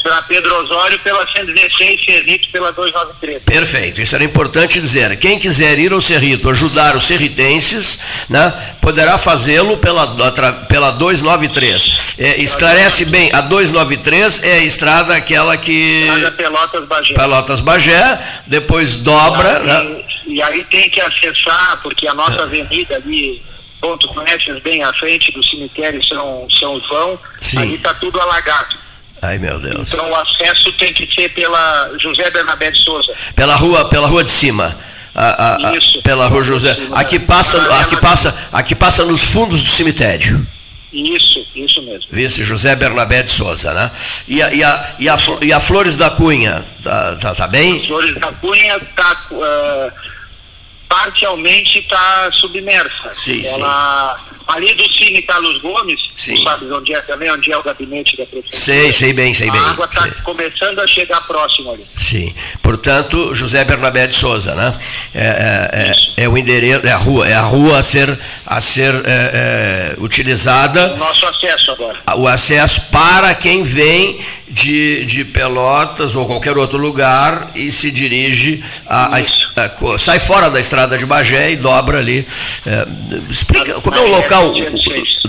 para 0.03 0.23
Pedro 0.23 0.55
Osório 0.63 0.99
pela 1.01 1.27
116, 1.27 2.05
Cerrito 2.05 2.49
pela 2.51 2.73
293. 2.73 3.43
Perfeito, 3.43 4.01
isso 4.01 4.15
era 4.15 4.25
importante 4.25 4.81
dizer. 4.81 5.17
Quem 5.19 5.39
quiser 5.39 5.79
ir 5.79 5.93
ao 5.93 6.01
Cerrito, 6.01 6.49
ajudar 6.51 6.97
os 6.97 7.07
serritenses, 7.07 8.01
né, 8.29 8.53
poderá 8.81 9.19
fazê-lo 9.19 9.79
pela, 9.79 10.07
pela 10.69 10.91
293. 10.93 12.15
É, 12.19 12.41
esclarece 12.43 13.07
bem, 13.07 13.31
a 13.33 13.41
293 13.41 14.45
é 14.45 14.55
a 14.55 14.65
estrada 14.65 15.15
aquela 15.15 15.57
que. 15.57 16.07
Estrada 16.07 16.31
Pelotas 16.33 16.85
Bagé. 16.87 17.15
Pelotas 17.15 17.61
Bagé, 17.61 18.19
depois 18.47 18.97
dobra. 18.99 19.59
Aí, 19.59 19.67
né? 19.67 20.05
E 20.27 20.43
aí 20.43 20.65
tem 20.65 20.89
que 20.89 21.01
acessar, 21.01 21.81
porque 21.83 22.07
a 22.07 22.15
nossa 22.15 22.43
avenida 22.43 22.97
ali 22.97 23.43
ponto 23.81 24.07
conheces 24.09 24.63
bem 24.63 24.83
à 24.83 24.93
frente 24.93 25.33
do 25.33 25.43
cemitério 25.45 26.05
São, 26.07 26.47
São 26.51 26.79
João, 26.81 27.19
Sim. 27.41 27.59
ali 27.59 27.75
está 27.75 27.95
tudo 27.95 28.21
alagado. 28.21 28.77
Ai, 29.23 29.39
meu 29.39 29.59
Deus. 29.59 29.93
Então 29.93 30.11
o 30.11 30.17
acesso 30.17 30.73
tem 30.73 30.93
que 30.93 31.07
ser 31.15 31.29
pela 31.31 31.93
José 31.99 32.31
Bernabé 32.31 32.71
de 32.71 32.79
Souza. 32.83 33.13
Pela 33.35 33.55
rua, 33.55 33.89
pela 33.89 34.07
rua 34.07 34.25
de 34.25 34.31
cima. 34.31 34.77
A, 35.15 35.69
a, 35.69 35.77
Isso. 35.77 36.01
Pela 36.03 36.27
rua 36.27 36.43
José. 36.43 36.77
Aqui 36.93 37.19
passa, 37.19 37.81
aqui 37.81 37.97
passa, 37.97 38.49
aqui 38.53 38.75
passa 38.75 39.05
nos 39.05 39.23
fundos 39.23 39.63
do 39.63 39.71
cemitério. 39.71 40.47
Isso, 40.93 41.47
isso 41.55 41.83
mesmo. 41.83 42.07
Vice 42.11 42.43
José 42.43 42.75
Bernabé 42.75 43.23
de 43.23 43.31
Souza, 43.31 43.73
né? 43.73 43.91
E 44.27 44.43
a, 44.43 44.53
e 44.53 44.65
a, 44.65 44.95
e 44.99 45.09
a, 45.09 45.19
e 45.43 45.53
a 45.53 45.61
Flores 45.61 45.97
da 45.97 46.11
Cunha, 46.11 46.65
tá, 46.83 47.17
tá, 47.17 47.35
tá 47.35 47.47
bem? 47.47 47.87
Flores 47.87 48.15
da 48.17 48.33
Cunha 48.33 48.77
está 48.77 49.23
uh, 49.31 49.93
parcialmente 50.89 51.79
está 51.79 52.31
submersa. 52.33 53.13
Sim, 53.13 53.43
Ela, 53.47 54.19
sim 54.19 54.30
Ali 54.51 54.75
do 54.75 54.85
Cine 54.93 55.23
Carlos 55.23 55.61
Gomes, 55.61 56.01
Sim. 56.17 56.43
sabe 56.43 56.71
onde 56.73 56.93
é 56.93 57.01
também, 57.03 57.31
onde 57.31 57.53
é 57.53 57.57
o 57.57 57.63
gabinete 57.63 58.17
da 58.17 58.27
prefeitura? 58.27 58.61
Sei, 58.61 58.93
sei 58.93 59.13
bem, 59.13 59.33
sei 59.33 59.49
a 59.49 59.53
bem. 59.53 59.61
A 59.61 59.71
água 59.71 59.87
está 59.87 60.09
começando 60.25 60.81
a 60.81 60.87
chegar 60.87 61.21
próximo 61.23 61.73
ali. 61.73 61.85
Sim. 61.97 62.35
Portanto, 62.63 63.33
José 63.35 63.65
Bernabé 63.65 64.09
de 64.09 64.15
Souza, 64.15 64.55
né? 64.55 64.75
É, 65.15 65.21
é, 65.21 66.23
é, 66.23 66.25
é 66.25 66.29
o 66.29 66.37
endereço, 66.37 66.87
é 66.87 66.93
a 66.93 66.97
rua, 66.97 67.29
é 67.29 67.35
a 67.35 67.43
rua 67.43 67.79
a 67.79 67.83
ser, 67.83 68.19
a 68.45 68.61
ser 68.61 68.95
é, 69.05 69.95
é 69.97 70.03
utilizada. 70.03 70.95
O 70.95 70.97
nosso 70.97 71.27
acesso 71.27 71.71
agora. 71.71 71.99
O 72.17 72.27
acesso 72.27 72.91
para 72.91 73.33
quem 73.35 73.63
vem 73.63 74.21
de, 74.51 75.05
de 75.07 75.25
Pelotas 75.25 76.15
ou 76.15 76.27
qualquer 76.27 76.59
outro 76.59 76.77
lugar 76.77 77.51
e 77.55 77.71
se 77.71 77.91
dirige 77.91 78.63
a, 78.87 79.17
a, 79.17 79.21
a, 79.21 79.99
sai 79.99 80.19
fora 80.19 80.51
da 80.51 80.61
estrada 80.61 80.99
de 80.99 81.07
Bagé 81.07 81.53
e 81.53 81.57
dobra 81.57 81.99
ali. 81.99 82.27
É, 82.67 82.87
explica 83.31 83.75
como 83.75 83.97
é 83.97 84.01
o 84.01 84.09
local, 84.09 84.53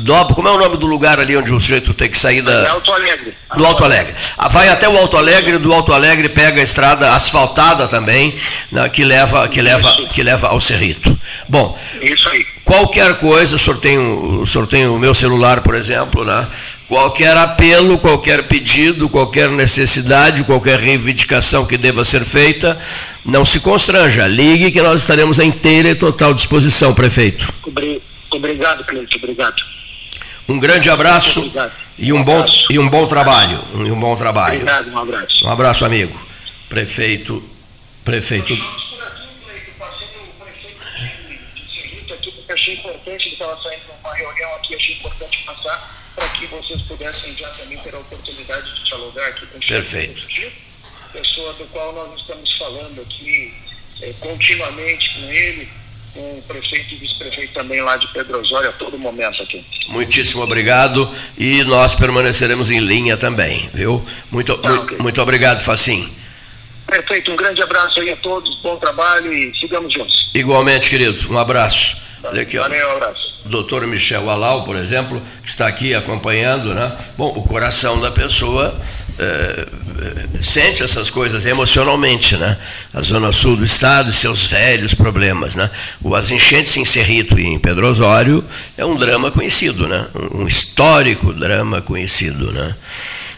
dobra, 0.02 0.34
como 0.34 0.48
é 0.48 0.52
o 0.52 0.58
nome 0.58 0.78
do 0.78 0.88
lugar 0.88 1.20
ali 1.20 1.38
onde 1.38 1.54
o 1.54 1.60
sujeito 1.60 1.94
tem 1.94 2.10
que 2.10 2.18
sair 2.18 2.42
da. 2.42 2.52
É 2.52 2.70
Alto 2.70 2.92
Alegre. 2.92 3.34
Do 3.56 3.66
Alto 3.66 3.84
Alegre. 3.84 4.14
Ah, 4.38 4.48
vai 4.48 4.70
até 4.70 4.90
o 4.90 4.98
Alto 4.98 5.18
Alegre, 5.18 5.58
do 5.58 5.72
Alto 5.72 5.94
Alegre 5.94 6.30
pega 6.30 6.60
a 6.60 6.64
estrada 6.64 7.14
asfaltada 7.14 7.88
também, 7.88 8.36
né, 8.72 8.90
que 8.90 9.04
leva 9.04 9.48
que 9.48 9.62
leva 9.62 9.90
que 10.12 10.24
leva 10.24 10.48
ao 10.48 10.60
Cerrito. 10.60 11.18
Bom. 11.48 11.78
Isso 12.02 12.30
aí. 12.30 12.46
Qualquer 12.64 13.18
coisa, 13.18 13.56
o 13.56 13.60
senhor 13.60 13.78
tem 13.80 13.98
o, 13.98 14.46
senhor 14.46 14.68
tem 14.68 14.88
o 14.88 14.98
meu 14.98 15.14
celular, 15.14 15.62
por 15.62 15.76
exemplo, 15.76 16.24
né? 16.24 16.48
Qualquer 16.92 17.38
apelo, 17.38 17.98
qualquer 17.98 18.50
pedido, 18.50 19.08
qualquer 19.08 19.50
necessidade, 19.50 20.44
qualquer 20.44 20.78
reivindicação 20.78 21.66
que 21.66 21.78
deva 21.78 22.04
ser 22.04 22.26
feita, 22.26 22.78
não 23.24 23.46
se 23.46 23.62
constranja. 23.62 24.28
Ligue 24.28 24.72
que 24.72 24.82
nós 24.82 25.00
estaremos 25.00 25.40
à 25.40 25.46
inteira 25.46 25.88
e 25.88 25.96
total 25.96 26.34
disposição, 26.34 26.94
prefeito. 26.94 27.48
Obrigado, 28.30 28.84
Cleiton. 28.84 29.20
Obrigado. 29.20 29.56
Um 30.50 30.60
grande 30.60 30.90
abraço 30.90 31.50
e 31.98 32.12
um, 32.12 32.18
um 32.18 32.24
bom 32.26 32.46
e 32.70 32.78
um 32.78 32.90
bom 32.90 33.08
trabalho. 33.08 33.64
Um, 33.74 33.94
um 33.94 33.98
bom 33.98 34.18
trabalho. 34.18 34.56
Obrigado, 34.56 34.92
um 34.92 34.98
abraço. 34.98 35.46
Um 35.46 35.50
abraço, 35.50 35.86
amigo. 35.86 36.22
Prefeito, 36.68 37.42
prefeito. 38.04 38.54
Achei 42.50 42.74
importante, 42.74 43.28
ele 43.28 43.34
estava 43.34 43.58
saindo 43.64 43.80
de 43.80 43.92
uma 44.04 44.14
reunião 44.14 44.56
aqui, 44.56 44.76
achei 44.76 44.96
importante 44.96 45.44
passar 45.46 46.01
para 46.16 46.28
que 46.30 46.46
vocês 46.48 46.82
pudessem 46.84 47.34
já 47.36 47.50
também 47.50 47.78
ter 47.80 47.94
a 47.96 48.00
oportunidade 48.00 48.76
de 48.76 48.86
dialogar 48.86 49.28
aqui 49.28 49.46
com 49.48 49.58
o 49.58 49.68
Perfeito. 49.68 50.28
pessoa 51.14 51.54
do 51.54 51.66
qual 51.66 51.94
nós 51.94 52.20
estamos 52.20 52.58
falando 52.58 53.02
aqui 53.02 53.54
é, 54.02 54.14
continuamente 54.20 55.14
com 55.14 55.32
ele, 55.32 55.70
com 56.14 56.20
o 56.20 56.44
prefeito 56.48 56.94
e 56.94 56.98
vice-prefeito 56.98 57.54
também 57.54 57.82
lá 57.82 57.96
de 57.98 58.08
Pedro 58.08 58.40
Osório 58.40 58.70
a 58.70 58.74
todo 58.74 58.98
momento 58.98 59.42
aqui. 59.42 59.64
Muitíssimo 59.88 60.44
obrigado 60.44 61.10
e 61.38 61.64
nós 61.64 61.96
permaneceremos 61.96 62.70
em 62.70 62.80
linha 62.80 63.16
também, 63.16 63.70
viu? 63.74 64.06
Muito, 64.30 64.58
tá, 64.58 64.70
muito, 64.70 64.84
okay. 64.84 64.98
muito 64.98 65.22
obrigado, 65.22 65.62
Facim. 65.62 66.12
Perfeito, 66.88 67.32
um 67.32 67.36
grande 67.36 67.62
abraço 67.62 68.02
aí 68.02 68.10
a 68.10 68.18
todos, 68.18 68.60
bom 68.62 68.76
trabalho 68.76 69.32
e 69.34 69.58
sigamos 69.58 69.94
juntos. 69.94 70.30
Igualmente, 70.34 70.90
querido, 70.90 71.32
um 71.32 71.38
abraço. 71.38 72.02
Olha 72.24 72.42
aqui. 72.42 72.58
Doutor 73.46 73.88
Michel 73.88 74.30
Alau, 74.30 74.64
por 74.64 74.76
exemplo, 74.76 75.22
que 75.44 75.50
está 75.50 75.68
aqui 75.68 75.96
acompanhando, 75.96 76.74
né? 76.74 76.92
Bom, 77.18 77.34
o 77.36 77.42
coração 77.44 78.00
da 78.00 78.12
pessoa 78.12 78.74
é, 79.20 79.68
sente 80.42 80.84
essas 80.84 81.10
coisas 81.10 81.46
emocionalmente, 81.46 82.38
né? 82.38 82.58
A 82.94 83.02
zona 83.02 83.32
sul 83.32 83.58
do 83.58 83.66
estado 83.66 84.10
e 84.10 84.14
seus 84.14 84.46
velhos 84.46 84.94
problemas, 84.94 85.56
né? 85.56 85.70
As 86.16 86.32
enchentes 86.32 86.76
em 86.78 86.86
Cerrito 86.86 87.40
e 87.40 87.46
em 87.46 87.60
Pedro 87.60 87.88
Osório 87.88 88.44
é 88.78 88.86
um 88.86 88.96
drama 88.96 89.32
conhecido, 89.32 89.88
né? 89.88 90.08
Um 90.34 90.48
histórico 90.48 91.34
drama 91.34 91.82
conhecido, 91.82 92.52
né? 92.52 92.76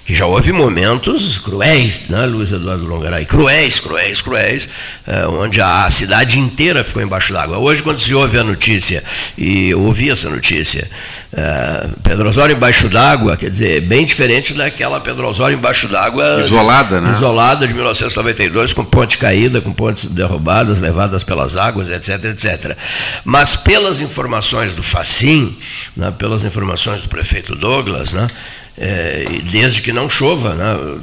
Que 0.06 0.14
já 0.14 0.26
houve 0.26 0.52
momentos 0.52 1.38
cruéis, 1.38 2.10
né, 2.10 2.26
Luiz 2.26 2.52
Eduardo 2.52 2.86
Longaray? 2.86 3.26
Cruéis, 3.26 3.80
cruéis, 3.80 4.22
cruéis, 4.22 4.68
é, 5.08 5.26
onde 5.28 5.62
a 5.62 5.90
cidade 5.90 6.40
inteira 6.40 6.84
ficou 6.84 7.02
embaixo 7.02 7.32
d'água. 7.32 7.58
Hoje, 7.58 7.82
quando 7.82 8.00
se 8.00 8.14
ouve 8.14 8.38
a 8.38 8.44
notícia, 8.44 9.02
e 9.38 9.70
eu 9.70 9.82
ouvi 9.82 10.10
essa 10.10 10.30
notícia, 10.30 10.86
é, 11.32 11.88
Pedro 12.04 12.28
Osório 12.28 12.54
embaixo 12.54 12.90
d'água, 12.90 13.38
quer 13.38 13.50
dizer, 13.50 13.82
bem 13.82 14.06
diferente 14.06 14.54
daquela 14.54 15.00
Pedro 15.00 15.26
Osório 15.28 15.58
embaixo 15.58 15.88
d'água. 15.88 16.42
Isolada, 16.42 17.00
né? 17.00 17.14
Isolada 17.14 17.66
de 17.66 17.74
1992, 17.74 18.74
com 18.74 18.84
ponte 18.84 19.18
caída, 19.18 19.62
com 19.62 19.72
pontes 19.72 20.10
derrubadas, 20.10 20.82
levadas 20.82 21.24
pelas 21.24 21.56
águas, 21.56 21.90
etc, 21.90 22.26
etc. 22.26 22.78
Mas 23.24 23.56
pelas 23.56 24.02
informações 24.02 24.74
do 24.74 24.84
Facim, 24.84 25.58
né, 25.96 26.12
pelas 26.18 26.44
informações 26.44 27.02
do 27.02 27.08
prefeito 27.08 27.56
Douglas, 27.56 28.12
né, 28.12 28.28
é, 28.78 29.26
desde 29.52 29.82
que 29.82 29.92
não 29.92 30.10
chova, 30.10 30.56
né? 30.56 31.02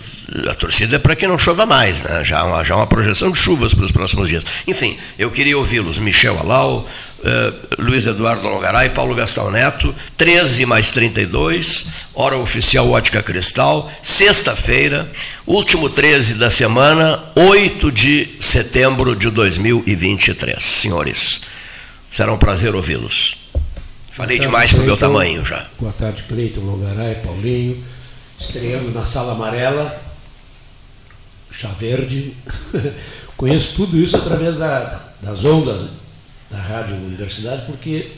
a 0.49 0.55
torcida 0.55 0.97
é 0.97 0.99
para 0.99 1.17
que 1.17 1.27
não 1.27 1.39
chova 1.39 1.67
mais, 1.67 2.03
né? 2.03 2.23
já, 2.25 2.45
uma, 2.45 2.63
já 2.63 2.77
uma 2.77 2.87
projeção 2.87 3.31
de 3.31 3.39
chuvas 3.39 3.75
para 3.75 3.85
os 3.85 3.93
próximos 3.93 4.29
dias. 4.29 4.45
Enfim, 4.67 4.97
eu 5.19 5.31
queria 5.31 5.59
ouvi-los, 5.59 5.99
Michel 5.99 6.39
Alau, 6.39 6.89
eh, 7.23 7.53
Luiz 7.79 8.07
Eduardo 8.07 8.49
Longaray, 8.49 8.91
Paulo 8.91 9.15
Gastão 9.15 9.51
Neto, 9.51 9.95
13 10.17 10.65
mais 10.67 10.93
32, 10.93 11.93
hora 12.15 12.37
oficial 12.37 12.89
Ótica 12.91 13.23
Cristal, 13.23 13.91
sexta-feira, 14.03 15.11
último 15.47 15.91
13 15.91 16.35
da 16.35 16.49
semana, 16.49 17.23
8 17.35 17.91
de 17.93 18.29
setembro 18.41 19.15
de 19.17 19.31
2023. 19.31 20.63
Senhores, 20.63 21.43
será 22.11 22.33
um 22.33 22.39
prazer 22.39 22.75
ouvi-los. 22.75 23.50
Falei 24.13 24.39
tarde, 24.39 24.47
demais 24.49 24.73
para 24.73 24.83
o 24.83 24.87
meu 24.87 24.97
tamanho 24.97 25.45
já. 25.45 25.67
Boa 25.79 25.93
tarde, 25.93 26.25
Cleiton, 26.25 26.61
Longaray, 26.61 27.17
Paulinho. 27.17 27.83
Estreando 28.39 28.91
na 28.91 29.05
Sala 29.05 29.33
Amarela, 29.33 30.01
Chá 31.51 31.69
Verde. 31.79 32.35
Conheço 33.37 33.77
tudo 33.77 33.97
isso 33.97 34.17
através 34.17 34.59
da, 34.59 35.01
das 35.21 35.45
ondas 35.45 35.91
da 36.51 36.59
Rádio 36.59 36.97
Universidade, 36.97 37.67
porque 37.67 38.11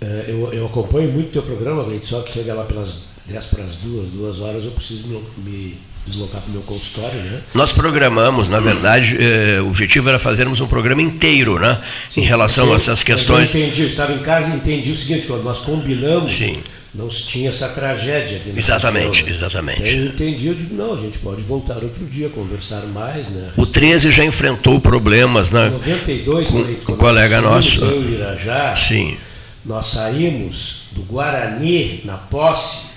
eh, 0.00 0.24
eu, 0.28 0.52
eu, 0.52 0.66
acompanho 0.66 1.10
muito 1.10 1.30
o 1.30 1.32
teu 1.32 1.42
programa, 1.42 1.84
Cleiton, 1.84 2.06
só 2.06 2.22
que 2.22 2.32
chega 2.32 2.52
lá 2.52 2.64
pelas 2.64 3.04
10 3.26 3.46
para 3.46 3.64
as 3.64 3.76
2, 3.76 4.10
2 4.10 4.40
horas, 4.40 4.64
eu 4.64 4.72
preciso 4.72 5.08
me, 5.08 5.22
me 5.38 5.78
deslocar 6.08 6.40
para 6.40 6.48
o 6.48 6.52
meu 6.52 6.62
consultório, 6.62 7.18
né? 7.20 7.40
Nós 7.54 7.72
programamos, 7.72 8.48
na 8.48 8.60
verdade, 8.60 9.16
eh, 9.20 9.60
o 9.60 9.68
objetivo 9.68 10.08
era 10.08 10.18
fazermos 10.18 10.60
um 10.60 10.66
programa 10.66 11.02
inteiro, 11.02 11.58
né? 11.58 11.80
Sim, 12.10 12.22
em 12.22 12.24
relação 12.24 12.72
a 12.72 12.76
essas 12.76 13.02
questões. 13.02 13.54
Eu 13.54 13.60
entendi, 13.60 13.82
eu 13.82 13.88
estava 13.88 14.12
em 14.12 14.18
casa 14.18 14.52
e 14.52 14.56
entendi 14.56 14.90
o 14.90 14.96
seguinte, 14.96 15.26
quando 15.26 15.44
nós 15.44 15.58
combinamos 15.60 16.32
Sim. 16.32 16.58
não 16.94 17.10
se 17.10 17.26
tinha 17.26 17.50
essa 17.50 17.68
tragédia. 17.68 18.40
Exatamente, 18.56 19.22
região, 19.22 19.26
né? 19.26 19.36
exatamente. 19.36 19.96
Eu 19.96 20.06
entendi, 20.06 20.46
eu 20.46 20.54
digo, 20.54 20.74
não, 20.74 20.94
a 20.94 21.00
gente 21.00 21.18
pode 21.18 21.42
voltar 21.42 21.76
outro 21.76 22.04
dia, 22.06 22.28
conversar 22.28 22.82
mais. 22.86 23.28
Né? 23.28 23.50
O 23.56 23.66
13 23.66 24.10
já 24.10 24.24
enfrentou 24.24 24.80
problemas, 24.80 25.50
né? 25.50 25.68
Em 25.68 25.72
92, 25.72 26.48
com, 26.48 26.74
com 26.84 26.92
o 26.92 26.96
colega 26.96 27.40
nosso. 27.40 27.84
Eu 27.84 28.12
Irajá, 28.12 28.74
Sim. 28.74 29.16
nós 29.64 29.86
saímos 29.86 30.88
do 30.92 31.02
Guarani, 31.02 32.00
na 32.04 32.16
posse, 32.16 32.88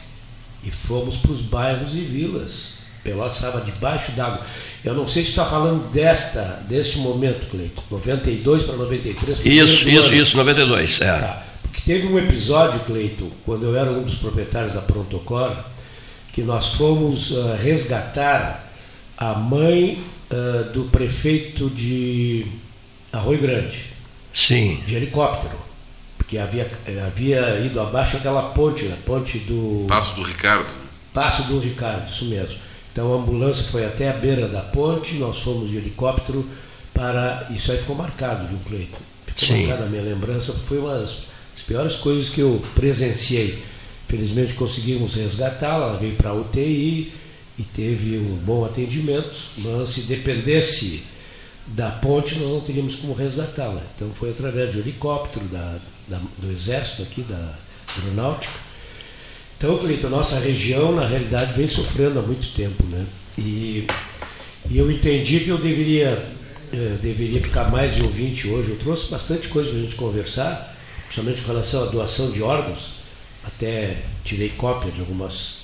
e 0.63 0.69
fomos 0.69 1.17
para 1.17 1.31
os 1.31 1.41
bairros 1.41 1.93
e 1.93 2.01
vilas. 2.01 2.70
Pelotas 3.03 3.37
estava 3.37 3.61
debaixo 3.61 4.11
d'água. 4.11 4.41
Eu 4.83 4.93
não 4.93 5.07
sei 5.07 5.23
se 5.23 5.29
está 5.29 5.45
falando 5.45 5.91
desta, 5.91 6.63
deste 6.67 6.99
momento, 6.99 7.49
Cleito. 7.49 7.81
92 7.89 8.63
para 8.63 8.75
93. 8.77 9.39
Isso, 9.45 9.89
isso, 9.89 10.09
ano. 10.09 10.21
isso, 10.21 10.37
92. 10.37 11.01
É. 11.01 11.19
Tá. 11.19 11.43
Porque 11.63 11.81
teve 11.85 12.07
um 12.07 12.17
episódio, 12.17 12.79
Cleito, 12.81 13.31
quando 13.45 13.63
eu 13.65 13.75
era 13.75 13.91
um 13.91 14.03
dos 14.03 14.15
proprietários 14.15 14.73
da 14.73 14.81
Prontocor, 14.81 15.55
que 16.33 16.41
nós 16.41 16.73
fomos 16.73 17.31
uh, 17.31 17.55
resgatar 17.61 18.71
a 19.17 19.33
mãe 19.33 20.01
uh, 20.31 20.71
do 20.71 20.85
prefeito 20.85 21.69
de 21.69 22.45
Arroio 23.11 23.39
Grande. 23.39 23.85
Sim. 24.33 24.81
De 24.85 24.95
helicóptero. 24.95 25.59
Porque 26.17 26.37
havia, 26.37 26.69
havia 27.05 27.59
ido 27.65 27.79
abaixo 27.81 28.17
aquela 28.17 28.43
ponte, 28.49 28.87
a 28.87 28.95
ponte 29.05 29.37
do. 29.39 29.85
Passo 29.87 30.15
do 30.15 30.23
Ricardo. 30.23 30.69
Passo 31.13 31.43
do 31.43 31.59
Ricardo, 31.59 32.09
isso 32.09 32.25
mesmo. 32.25 32.57
Então 32.91 33.13
a 33.13 33.17
ambulância 33.17 33.71
foi 33.71 33.85
até 33.85 34.09
a 34.09 34.13
beira 34.13 34.47
da 34.47 34.61
ponte, 34.61 35.15
nós 35.15 35.39
fomos 35.39 35.69
de 35.69 35.77
helicóptero 35.77 36.45
para. 36.93 37.47
Isso 37.49 37.71
aí 37.71 37.77
ficou 37.77 37.95
marcado, 37.95 38.47
viu, 38.47 38.59
Cleito? 38.67 38.97
Ficou 39.25 39.47
Sim. 39.47 39.67
marcado 39.67 39.83
na 39.85 39.89
minha 39.89 40.03
lembrança, 40.03 40.53
foi 40.53 40.79
uma 40.79 40.93
das 40.93 41.25
piores 41.65 41.95
coisas 41.95 42.29
que 42.29 42.41
eu 42.41 42.61
presenciei. 42.75 43.63
Felizmente 44.07 44.55
conseguimos 44.55 45.15
resgatá-la, 45.15 45.87
ela 45.87 45.97
veio 45.97 46.15
para 46.15 46.31
a 46.31 46.33
UTI 46.33 47.13
e 47.57 47.63
teve 47.63 48.17
um 48.17 48.35
bom 48.43 48.65
atendimento, 48.65 49.33
mas 49.59 49.89
se 49.89 50.01
dependesse 50.01 51.03
da 51.67 51.89
ponte 51.89 52.35
nós 52.39 52.49
não 52.49 52.59
teríamos 52.59 52.97
como 52.97 53.13
resgatá-la. 53.13 53.81
Então 53.95 54.09
foi 54.13 54.31
através 54.31 54.73
de 54.73 54.79
helicóptero 54.79 55.45
da, 55.45 55.77
da, 56.09 56.19
do 56.39 56.51
Exército 56.51 57.03
aqui, 57.03 57.21
da 57.21 57.55
Aeronáutica 57.97 58.70
então, 59.61 59.77
Cleiton, 59.77 60.09
nossa 60.09 60.39
região, 60.39 60.91
na 60.91 61.05
realidade, 61.05 61.53
vem 61.53 61.67
sofrendo 61.67 62.17
há 62.17 62.23
muito 62.23 62.51
tempo. 62.55 62.83
Né? 62.87 63.05
E, 63.37 63.85
e 64.67 64.75
eu 64.75 64.91
entendi 64.91 65.41
que 65.41 65.49
eu 65.49 65.57
deveria, 65.59 66.17
eh, 66.73 66.97
deveria 66.99 67.39
ficar 67.39 67.69
mais 67.69 67.93
de 67.93 68.01
ouvinte 68.01 68.47
hoje. 68.47 68.71
Eu 68.71 68.77
trouxe 68.77 69.11
bastante 69.11 69.49
coisa 69.49 69.69
para 69.69 69.77
a 69.77 69.83
gente 69.83 69.95
conversar, 69.95 70.75
principalmente 71.03 71.43
com 71.43 71.51
relação 71.51 71.83
à 71.83 71.85
doação 71.91 72.31
de 72.31 72.41
órgãos. 72.41 72.95
Até 73.45 73.97
tirei 74.25 74.49
cópia 74.49 74.91
de 74.91 74.99
algumas. 74.99 75.57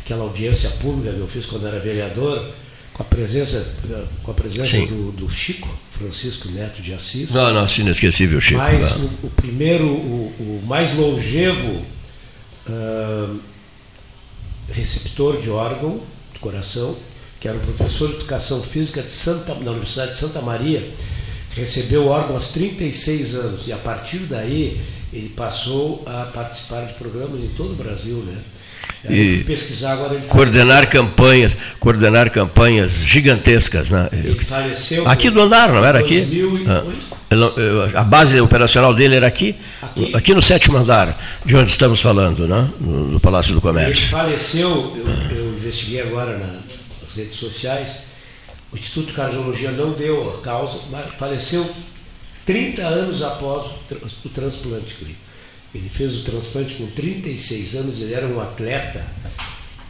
aquela 0.00 0.24
audiência 0.24 0.68
pública 0.82 1.14
que 1.14 1.20
eu 1.20 1.28
fiz 1.28 1.46
quando 1.46 1.68
era 1.68 1.78
vereador, 1.78 2.50
com 2.92 3.04
a 3.04 3.06
presença, 3.06 3.76
com 4.24 4.30
a 4.32 4.34
presença 4.34 4.76
do, 4.86 5.12
do, 5.12 5.30
Chico, 5.30 5.68
Francisco 5.96 6.48
Neto 6.48 6.82
de 6.82 6.94
Assis. 6.94 7.30
Não, 7.30 7.54
não, 7.54 7.64
inesquecível, 7.78 8.40
Chico. 8.40 8.58
Mas 8.58 8.96
o, 8.96 9.10
o, 9.22 9.30
primeiro, 9.36 9.86
o, 9.86 10.34
o 10.40 10.66
mais 10.66 10.96
longevo 10.96 11.99
receptor 14.72 15.40
de 15.40 15.50
órgão 15.50 16.00
de 16.32 16.38
coração, 16.38 16.96
que 17.40 17.48
era 17.48 17.56
um 17.56 17.60
professor 17.60 18.08
de 18.08 18.16
educação 18.16 18.62
física 18.62 19.02
de 19.02 19.10
Santa, 19.10 19.54
da 19.54 19.70
Universidade 19.70 20.12
de 20.12 20.18
Santa 20.18 20.40
Maria, 20.40 20.86
recebeu 21.54 22.06
órgão 22.06 22.36
aos 22.36 22.50
36 22.50 23.34
anos 23.34 23.66
e 23.66 23.72
a 23.72 23.76
partir 23.76 24.18
daí 24.28 24.80
ele 25.12 25.30
passou 25.30 26.04
a 26.06 26.24
participar 26.32 26.84
de 26.86 26.94
programas 26.94 27.40
em 27.40 27.48
todo 27.48 27.72
o 27.72 27.76
Brasil, 27.76 28.16
né? 28.18 28.38
e 29.08 29.42
pesquisar 29.44 29.92
agora 29.92 30.14
ele 30.14 30.26
coordenar 30.26 30.84
faleceu. 30.84 30.90
campanhas, 30.90 31.56
coordenar 31.78 32.30
campanhas 32.30 32.92
gigantescas, 33.06 33.90
né? 33.90 34.08
Ele 34.12 34.34
faleceu 34.34 35.08
aqui 35.08 35.30
do 35.30 35.40
andar, 35.40 35.72
não 35.72 35.84
era 35.84 35.98
aqui? 35.98 36.26
Ah, 36.66 36.84
a 37.94 38.02
base 38.02 38.40
operacional 38.40 38.92
dele 38.92 39.16
era 39.16 39.26
aqui, 39.26 39.54
aqui, 39.80 40.16
aqui, 40.16 40.34
no 40.34 40.42
sétimo 40.42 40.76
andar, 40.76 41.16
de 41.44 41.56
onde 41.56 41.70
estamos 41.70 42.00
falando, 42.00 42.48
né? 42.48 42.68
no, 42.80 43.06
no 43.12 43.20
Palácio 43.20 43.54
do 43.54 43.60
Comércio. 43.60 44.04
Ele 44.04 44.10
faleceu, 44.10 44.96
eu, 44.96 45.36
eu 45.36 45.52
investiguei 45.52 46.02
agora 46.02 46.36
nas 46.36 47.14
redes 47.14 47.36
sociais, 47.36 48.04
o 48.72 48.76
Instituto 48.76 49.08
de 49.08 49.14
Cardiologia 49.14 49.70
não 49.72 49.92
deu 49.92 50.38
a 50.38 50.42
causa, 50.42 50.80
mas 50.90 51.06
faleceu 51.18 51.68
30 52.46 52.82
anos 52.82 53.22
após 53.22 53.66
o 54.24 54.28
transplante 54.28 54.94
clínico. 54.96 55.20
Ele 55.72 55.88
fez 55.88 56.16
o 56.16 56.24
transplante 56.24 56.74
com 56.74 56.86
36 56.88 57.76
anos, 57.76 58.00
ele 58.00 58.12
era 58.12 58.26
um 58.26 58.40
atleta, 58.40 59.04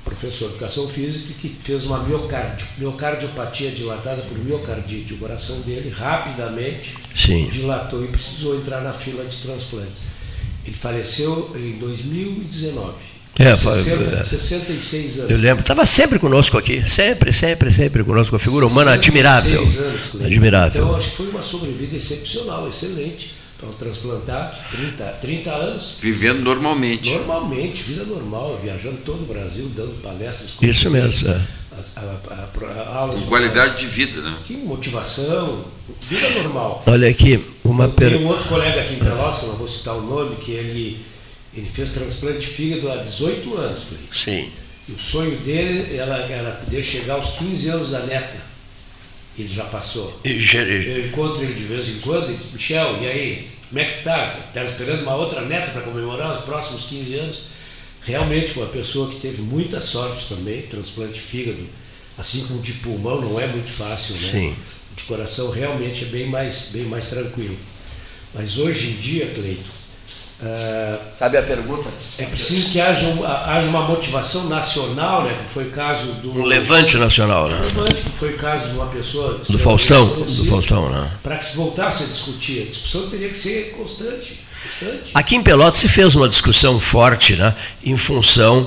professor 0.05 0.49
de 0.49 0.55
educação 0.55 0.89
física, 0.89 1.35
que 1.41 1.49
fez 1.49 1.85
uma 1.87 2.03
miocardio, 2.03 2.67
miocardiopatia 2.79 3.71
dilatada 3.71 4.23
por 4.23 4.39
miocardite. 4.39 5.15
O 5.15 5.19
coração 5.19 5.61
dele 5.61 5.91
rapidamente 5.91 6.95
Sim. 7.15 7.49
dilatou 7.51 8.05
e 8.05 8.09
precisou 8.09 8.57
entrar 8.57 8.81
na 8.81 8.93
fila 8.93 9.25
de 9.25 9.37
transplantes. 9.37 10.03
Ele 10.65 10.77
faleceu 10.77 11.53
em 11.57 11.79
2019. 11.79 13.11
É, 13.39 13.57
60, 13.57 14.25
66 14.25 15.19
anos. 15.21 15.31
Eu 15.31 15.39
lembro, 15.39 15.63
estava 15.63 15.87
sempre 15.87 16.19
conosco 16.19 16.59
aqui, 16.59 16.87
sempre, 16.89 17.33
sempre, 17.33 17.71
sempre 17.71 18.05
conosco, 18.05 18.35
uma 18.35 18.41
figura 18.41 18.67
humana 18.67 18.93
admirável. 18.93 19.63
Anos, 19.63 20.27
admirável. 20.27 20.85
Então, 20.85 20.97
acho 20.97 21.11
que 21.11 21.17
foi 21.17 21.29
uma 21.29 21.43
sobrevida 21.43 21.97
excepcional, 21.97 22.69
excelente 22.69 23.40
para 23.61 23.69
um 23.69 23.73
transplantado, 23.75 24.57
30, 24.71 25.05
30 25.21 25.51
anos. 25.51 25.99
Vivendo 26.01 26.41
normalmente. 26.41 27.11
Normalmente, 27.11 27.83
vida 27.83 28.05
normal, 28.05 28.59
viajando 28.63 28.97
todo 29.05 29.23
o 29.23 29.27
Brasil, 29.27 29.71
dando 29.77 30.03
palestras. 30.03 30.57
Isso 30.63 30.91
mesmo. 30.91 31.29
É. 31.29 31.41
A, 31.97 32.01
a, 32.01 33.05
a, 33.05 33.09
Com 33.09 33.21
qualidade 33.27 33.79
de 33.79 33.87
vida, 33.87 34.23
né? 34.23 34.39
Que 34.47 34.55
motivação, 34.55 35.65
vida 36.09 36.29
normal. 36.43 36.83
Olha 36.87 37.09
aqui, 37.09 37.45
uma 37.63 37.89
pergunta. 37.89 38.19
Tem 38.19 38.27
um 38.27 38.29
outro 38.29 38.49
colega 38.49 38.81
aqui 38.81 38.95
em 38.95 38.99
Pelotas, 38.99 39.39
que 39.39 39.45
eu 39.45 39.49
não 39.51 39.57
vou 39.57 39.69
citar 39.69 39.95
o 39.95 40.03
nome, 40.03 40.37
que 40.37 40.53
ele, 40.53 40.99
ele 41.55 41.69
fez 41.69 41.93
transplante 41.93 42.41
de 42.41 42.47
fígado 42.47 42.91
há 42.91 42.97
18 42.97 43.57
anos. 43.57 43.83
Sim. 44.13 44.49
E 44.89 44.93
o 44.93 44.99
sonho 44.99 45.37
dele 45.39 45.97
era, 45.97 46.17
era 46.17 46.51
poder 46.53 46.83
chegar 46.83 47.15
aos 47.15 47.31
15 47.33 47.69
anos 47.69 47.91
da 47.91 48.01
neta 48.01 48.50
ele 49.39 49.53
já 49.53 49.65
passou. 49.65 50.21
E, 50.25 50.31
eu 50.89 51.07
encontro 51.07 51.43
ele 51.43 51.55
de 51.55 51.65
vez 51.65 51.89
em 51.89 52.01
quando 52.01 52.33
e 52.33 52.37
diz, 52.37 52.53
Michel, 52.53 52.99
e 53.01 53.07
aí, 53.07 53.49
como 53.69 53.81
é 53.81 53.85
que 53.85 54.03
tá? 54.03 54.39
Está 54.49 54.65
esperando 54.65 55.03
uma 55.03 55.15
outra 55.15 55.43
neta 55.43 55.71
para 55.71 55.83
comemorar 55.83 56.39
os 56.39 56.45
próximos 56.45 56.87
15 56.87 57.15
anos? 57.15 57.43
Realmente 58.03 58.53
foi 58.53 58.65
uma 58.65 58.73
pessoa 58.73 59.11
que 59.11 59.21
teve 59.21 59.43
muita 59.43 59.81
sorte 59.81 60.29
também, 60.29 60.63
transplante 60.63 61.15
de 61.15 61.21
fígado, 61.21 61.67
assim 62.19 62.47
como 62.47 62.63
de 62.63 62.73
pulmão 62.75 63.21
não 63.21 63.39
é 63.39 63.47
muito 63.47 63.71
fácil, 63.71 64.15
né? 64.15 64.31
Sim. 64.31 64.57
De 64.97 65.05
coração 65.05 65.51
realmente 65.51 66.05
é 66.05 66.09
bem 66.09 66.27
mais, 66.27 66.69
bem 66.73 66.85
mais 66.85 67.09
tranquilo. 67.09 67.57
Mas 68.35 68.59
hoje 68.59 68.91
em 68.91 69.01
dia, 69.01 69.27
Cleito, 69.35 69.80
Uh, 70.43 70.99
Sabe 71.19 71.37
a 71.37 71.43
pergunta? 71.43 71.91
É 72.19 72.25
preciso 72.25 72.71
que 72.71 72.81
haja, 72.81 73.07
haja 73.45 73.67
uma 73.69 73.83
motivação 73.83 74.49
nacional, 74.49 75.25
né? 75.25 75.39
Que 75.45 75.53
foi 75.53 75.65
o 75.65 75.71
caso 75.71 76.13
do. 76.15 76.41
Um 76.41 76.45
levante 76.45 76.97
nacional, 76.97 77.47
né? 77.47 77.59
Um 77.59 77.63
levante, 77.63 78.03
que 78.03 78.11
foi 78.11 78.31
o 78.31 78.39
caso 78.39 78.69
de 78.69 78.75
uma 78.75 78.87
pessoa. 78.87 79.39
Do 79.47 79.59
Faustão, 79.59 80.07
do 80.07 80.45
Faustão, 80.47 80.89
né? 80.89 81.11
Para 81.23 81.37
que 81.37 81.45
se 81.45 81.57
voltasse 81.57 82.05
a 82.05 82.07
discutir. 82.07 82.63
A 82.63 82.71
discussão 82.71 83.11
teria 83.11 83.29
que 83.29 83.37
ser 83.37 83.75
constante, 83.77 84.41
constante. 84.63 85.11
Aqui 85.13 85.37
em 85.37 85.43
Pelotas 85.43 85.79
se 85.79 85.89
fez 85.91 86.15
uma 86.15 86.29
discussão 86.29 86.81
forte, 86.81 87.37
né? 87.37 87.55
Em 87.85 87.99
função 87.99 88.67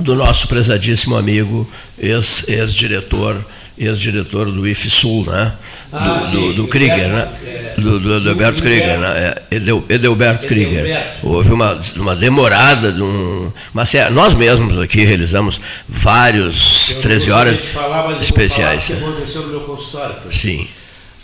do 0.00 0.16
nosso 0.16 0.48
prezadíssimo 0.48 1.16
amigo, 1.16 1.68
ex-diretor. 1.96 3.36
Ex 3.36 3.44
ex-diretor 3.76 4.50
do 4.50 4.66
IFSUL, 4.66 5.26
né? 5.26 5.52
Ah, 5.92 6.18
do, 6.18 6.24
sim, 6.24 6.36
do, 6.36 6.52
do 6.54 6.68
Krieger, 6.68 7.08
né? 7.08 7.28
É, 7.44 7.80
do, 7.80 7.98
do, 7.98 8.16
Edelberto 8.16 8.62
Krieger, 8.62 8.98
né? 8.98 9.08
É, 9.50 9.56
Edel, 9.56 9.84
Edelberto 9.88 10.46
Krieger. 10.46 11.04
Houve 11.22 11.52
uma, 11.52 11.80
uma 11.96 12.14
demorada, 12.14 12.92
de 12.92 13.02
um, 13.02 13.52
uma, 13.72 13.84
nós 14.12 14.34
mesmos 14.34 14.78
aqui 14.78 15.04
realizamos 15.04 15.60
vários 15.88 16.94
eu 16.96 17.02
13 17.02 17.30
horas 17.32 17.60
falar, 17.60 18.12
especiais. 18.20 18.90
Eu 18.90 18.96
vou 18.96 19.04
falar 19.04 19.16
que 19.16 19.22
aconteceu 19.22 19.42
no 19.42 19.48
meu 19.48 19.60
consultório. 19.60 20.16
Sim. 20.30 20.68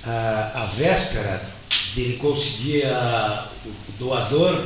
A, 0.05 0.51
a 0.55 0.65
véspera 0.77 1.41
dele 1.95 2.17
conseguir 2.21 2.85
a, 2.87 3.47
o 3.65 3.93
doador, 3.99 4.61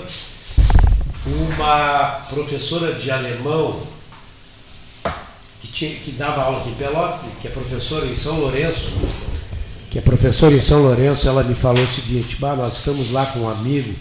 uma 1.26 2.26
professora 2.30 2.94
de 2.94 3.10
alemão 3.10 3.93
tinha, 5.74 5.90
que 5.96 6.12
dava 6.12 6.42
aula 6.42 6.60
aqui 6.60 6.70
em 6.70 6.74
Pelotas, 6.74 7.20
que 7.42 7.48
é 7.48 7.50
professora 7.50 8.06
em 8.06 8.14
São 8.14 8.38
Lourenço, 8.38 8.92
que 9.90 9.98
é 9.98 10.00
professora 10.00 10.54
em 10.54 10.60
São 10.60 10.82
Lourenço, 10.82 11.28
ela 11.28 11.42
me 11.42 11.54
falou 11.54 11.82
o 11.82 11.92
seguinte, 11.92 12.36
bah, 12.38 12.54
nós 12.54 12.78
estamos 12.78 13.10
lá 13.10 13.26
com 13.26 13.40
um 13.40 13.48
amigo 13.48 13.92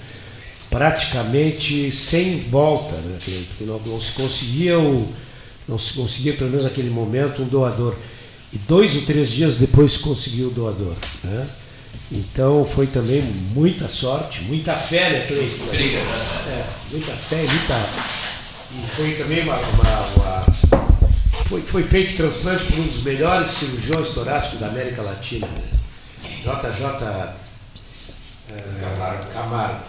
praticamente 0.69 1.91
sem 1.91 2.39
volta, 2.49 2.95
né, 2.95 3.17
porque 3.47 3.63
não, 3.63 3.79
não, 3.79 4.01
se 4.01 4.13
conseguia 4.13 4.79
o, 4.79 5.07
não 5.67 5.77
se 5.77 5.93
conseguia 5.93 6.33
pelo 6.33 6.49
menos 6.49 6.65
naquele 6.65 6.89
momento 6.89 7.43
um 7.43 7.47
doador. 7.47 7.95
E 8.51 8.57
dois 8.67 8.95
ou 8.95 9.01
três 9.01 9.29
dias 9.29 9.57
depois 9.57 9.93
se 9.93 9.99
conseguiu 9.99 10.47
o 10.47 10.51
doador. 10.51 10.93
Né? 11.23 11.47
Então 12.12 12.65
foi 12.65 12.88
também 12.88 13.21
muita 13.53 13.88
sorte, 13.88 14.41
muita 14.43 14.73
fé, 14.75 15.09
né, 15.09 15.25
Cleiton? 15.27 15.65
Briga, 15.71 15.99
né? 15.99 16.15
É, 16.47 16.65
muita 16.91 17.12
fé 17.13 17.38
muita. 17.38 17.89
E 18.75 18.95
foi 18.95 19.12
também 19.13 19.43
uma. 19.43 19.57
uma, 19.57 19.99
uma 20.15 20.52
foi, 21.53 21.61
foi 21.61 21.83
feito 21.83 22.17
transplante 22.17 22.63
por 22.63 22.79
um 22.79 22.87
dos 22.87 23.03
melhores 23.03 23.51
cirurgiões 23.51 24.09
torácicos 24.09 24.59
da 24.59 24.69
América 24.69 25.03
Latina, 25.03 25.45
né? 25.45 25.69
JJ 26.41 26.85
é, 28.49 28.81
Camargo. 28.81 29.31
Camargo. 29.31 29.83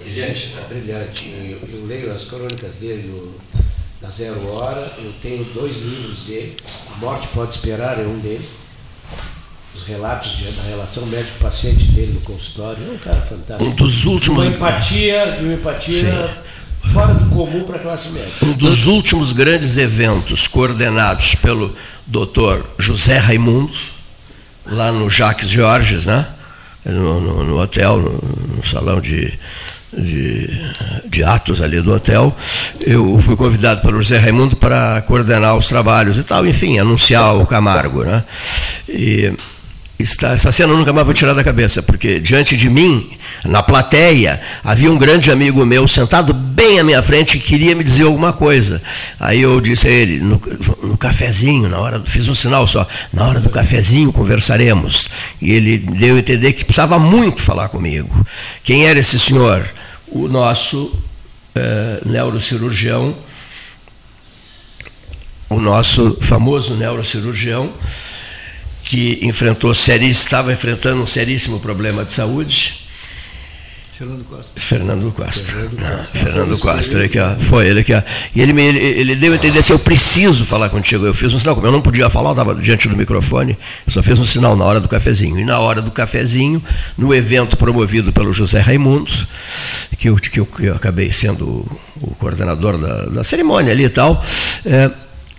Brilhante, 0.00 0.48
né? 0.48 0.64
Brilhante. 0.68 1.28
Eu, 1.28 1.68
eu, 1.72 1.86
leio 1.86 2.12
as 2.12 2.24
crônicas 2.24 2.74
dele 2.76 3.06
no, 3.06 3.34
na 4.02 4.10
Zero 4.10 4.48
Hora, 4.48 4.92
eu 4.98 5.12
tenho 5.22 5.44
dois 5.44 5.76
livros 5.76 6.24
dele, 6.24 6.56
A 6.94 6.96
Morte 6.98 7.28
Pode 7.28 7.54
Esperar 7.54 8.00
é 8.00 8.04
um 8.04 8.18
deles 8.18 8.46
os 9.76 9.84
relatos 9.84 10.38
de, 10.38 10.50
da 10.52 10.62
relação 10.62 11.04
médico-paciente 11.06 11.84
dele 11.92 12.14
no 12.14 12.20
consultório. 12.22 12.82
É 12.82 12.92
um 12.92 12.98
cara 12.98 13.20
fantástico. 13.20 13.70
Um 13.70 13.74
dos 13.74 14.06
últimos. 14.06 14.42
De 14.42 14.48
uma 14.48 14.56
empatia, 14.56 15.36
de 15.38 15.44
uma 15.44 15.52
empatia 15.52 16.28
Sim. 16.28 16.40
Fora 16.92 17.14
do 17.14 17.26
comum 17.30 17.64
para 17.64 17.76
a 17.76 17.78
classe 17.78 18.08
médica. 18.10 18.44
Um 18.46 18.52
dos 18.52 18.86
últimos 18.86 19.32
grandes 19.32 19.76
eventos 19.76 20.46
coordenados 20.46 21.34
pelo 21.34 21.74
doutor 22.06 22.64
José 22.78 23.18
Raimundo, 23.18 23.72
lá 24.66 24.92
no 24.92 25.08
Jacques 25.10 25.48
Georges, 25.48 26.06
né? 26.06 26.26
no, 26.92 27.20
no, 27.20 27.44
no 27.44 27.60
hotel, 27.60 27.98
no, 27.98 28.56
no 28.56 28.66
salão 28.66 29.00
de, 29.00 29.32
de, 29.92 30.50
de, 31.04 31.24
atos 31.24 31.60
ali 31.60 31.80
do 31.80 31.92
hotel, 31.92 32.34
eu 32.84 33.18
fui 33.20 33.36
convidado 33.36 33.80
pelo 33.80 34.00
José 34.00 34.18
Raimundo 34.18 34.56
para 34.56 35.02
coordenar 35.02 35.56
os 35.56 35.68
trabalhos 35.68 36.18
e 36.18 36.22
tal, 36.22 36.46
enfim, 36.46 36.78
anunciar 36.78 37.34
o 37.36 37.46
Camargo. 37.46 38.04
Né? 38.04 38.22
E 38.88 39.32
Está, 39.98 40.32
essa 40.32 40.52
cena 40.52 40.74
eu 40.74 40.76
nunca 40.76 40.92
mais 40.92 41.06
vou 41.06 41.14
tirar 41.14 41.32
da 41.32 41.42
cabeça, 41.42 41.82
porque 41.82 42.20
diante 42.20 42.54
de 42.54 42.68
mim, 42.68 43.08
na 43.46 43.62
plateia, 43.62 44.40
havia 44.62 44.92
um 44.92 44.98
grande 44.98 45.30
amigo 45.30 45.64
meu 45.64 45.88
sentado 45.88 46.34
bem 46.34 46.78
à 46.78 46.84
minha 46.84 47.02
frente 47.02 47.38
que 47.38 47.46
queria 47.46 47.74
me 47.74 47.82
dizer 47.82 48.04
alguma 48.04 48.30
coisa. 48.30 48.82
Aí 49.18 49.40
eu 49.40 49.58
disse 49.58 49.88
a 49.88 49.90
ele, 49.90 50.18
no, 50.20 50.40
no 50.82 50.98
cafezinho, 50.98 51.66
na 51.70 51.78
hora, 51.78 52.02
fiz 52.04 52.28
um 52.28 52.34
sinal 52.34 52.66
só, 52.66 52.86
na 53.10 53.26
hora 53.26 53.40
do 53.40 53.48
cafezinho 53.48 54.12
conversaremos. 54.12 55.08
E 55.40 55.50
ele 55.52 55.78
deu 55.78 56.16
a 56.16 56.18
entender 56.18 56.52
que 56.52 56.64
precisava 56.64 56.98
muito 56.98 57.40
falar 57.40 57.70
comigo. 57.70 58.26
Quem 58.62 58.86
era 58.86 58.98
esse 58.98 59.18
senhor? 59.18 59.66
O 60.08 60.28
nosso 60.28 60.94
é, 61.54 62.02
neurocirurgião, 62.04 63.16
o 65.48 65.58
nosso 65.58 66.18
famoso 66.20 66.74
neurocirurgião, 66.74 67.72
que 68.86 69.18
enfrentou 69.20 69.72
estava 69.72 70.52
enfrentando 70.52 71.02
um 71.02 71.06
seríssimo 71.06 71.58
problema 71.58 72.04
de 72.04 72.12
saúde. 72.12 72.86
Fernando 73.92 74.24
Costa. 74.24 74.60
Fernando 74.60 75.12
Costa. 75.12 75.44
Fernando 75.44 75.76
Costa. 75.76 75.96
Não, 75.96 76.04
Fernando 76.22 76.58
Costa, 76.58 76.98
ele 76.98 77.08
que, 77.08 77.18
foi 77.40 77.66
ele 77.66 77.82
que. 77.82 77.92
E 77.92 78.40
ele, 78.42 78.60
ele, 78.60 78.78
ele 78.78 79.16
deu 79.16 79.32
a 79.32 79.36
entender 79.36 79.58
assim, 79.58 79.72
eu 79.72 79.78
preciso 79.78 80.44
falar 80.44 80.68
contigo. 80.68 81.04
Eu 81.04 81.14
fiz 81.14 81.32
um 81.32 81.40
sinal, 81.40 81.54
como 81.54 81.66
eu 81.66 81.72
não 81.72 81.80
podia 81.80 82.08
falar, 82.10 82.28
eu 82.28 82.32
estava 82.34 82.54
diante 82.54 82.88
do 82.88 82.96
microfone, 82.96 83.58
eu 83.86 83.92
só 83.92 84.02
fiz 84.02 84.18
um 84.18 84.26
sinal 84.26 84.54
na 84.54 84.64
hora 84.64 84.80
do 84.80 84.88
cafezinho. 84.88 85.38
E 85.38 85.44
na 85.44 85.58
hora 85.58 85.80
do 85.80 85.90
cafezinho, 85.90 86.62
no 86.96 87.12
evento 87.14 87.56
promovido 87.56 88.12
pelo 88.12 88.32
José 88.34 88.60
Raimundo, 88.60 89.10
que 89.98 90.10
eu, 90.10 90.16
que 90.16 90.40
eu, 90.40 90.46
que 90.46 90.66
eu 90.66 90.74
acabei 90.74 91.10
sendo 91.10 91.46
o, 91.46 91.80
o 92.02 92.14
coordenador 92.16 92.78
da, 92.78 93.06
da, 93.06 93.24
cerimônia 93.24 93.72
ali 93.72 93.84
e 93.84 93.90
tal. 93.90 94.22
É, 94.64 94.90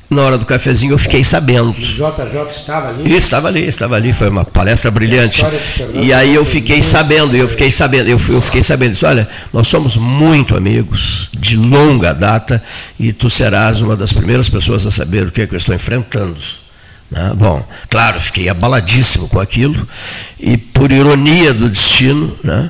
na 0.10 0.22
hora 0.22 0.38
do 0.38 0.46
cafezinho 0.46 0.94
eu 0.94 0.98
fiquei 0.98 1.24
sabendo. 1.24 1.70
O 1.70 1.74
JJ 1.74 2.50
estava 2.50 2.90
ali? 2.90 3.16
Estava 3.16 3.48
ali, 3.48 3.68
estava 3.68 3.96
ali, 3.96 4.14
foi 4.14 4.30
uma 4.30 4.46
palestra 4.46 4.90
brilhante. 4.90 5.44
E 5.94 6.14
aí 6.14 6.34
eu 6.34 6.46
fiquei 6.46 6.82
sabendo, 6.82 7.36
eu 7.36 7.50
fiquei 7.50 7.72
sabendo, 7.72 8.10
eu, 8.10 8.20
eu 8.30 8.42
fiquei 8.42 8.64
sabendo, 8.64 8.92
disse, 8.92 9.06
olha, 9.06 9.28
nós 9.52 9.68
somos 9.68 9.98
muito 9.98 10.56
amigos, 10.56 11.30
de 11.38 11.58
longa 11.58 12.14
data, 12.14 12.64
e 12.98 13.12
tu 13.12 13.30
serás 13.30 13.82
uma 13.82 13.96
das 13.96 14.14
primeiras 14.14 14.48
pessoas 14.48 14.86
a 14.86 14.92
saber 14.92 15.28
o 15.28 15.32
que, 15.32 15.42
é 15.42 15.48
que 15.48 15.54
eu 15.54 15.58
estou 15.58 15.76
enfrentando. 15.76 16.38
Né? 17.12 17.34
Bom, 17.36 17.66
claro, 17.90 18.20
fiquei 18.20 18.48
abaladíssimo 18.48 19.28
com 19.28 19.40
aquilo, 19.40 19.88
e 20.40 20.58
por 20.58 20.92
ironia 20.92 21.54
do 21.54 21.70
destino, 21.70 22.38
né? 22.44 22.70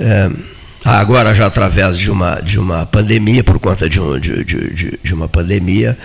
É, 0.00 0.30
agora 0.84 1.34
já 1.34 1.46
através 1.46 1.98
de 1.98 2.10
uma, 2.10 2.40
de 2.40 2.58
uma 2.58 2.84
pandemia, 2.84 3.42
por 3.42 3.58
conta 3.58 3.88
de, 3.88 3.98
um, 4.00 4.18
de, 4.18 4.44
de, 4.44 4.98
de 5.02 5.14
uma 5.14 5.26
pandemia, 5.26 5.96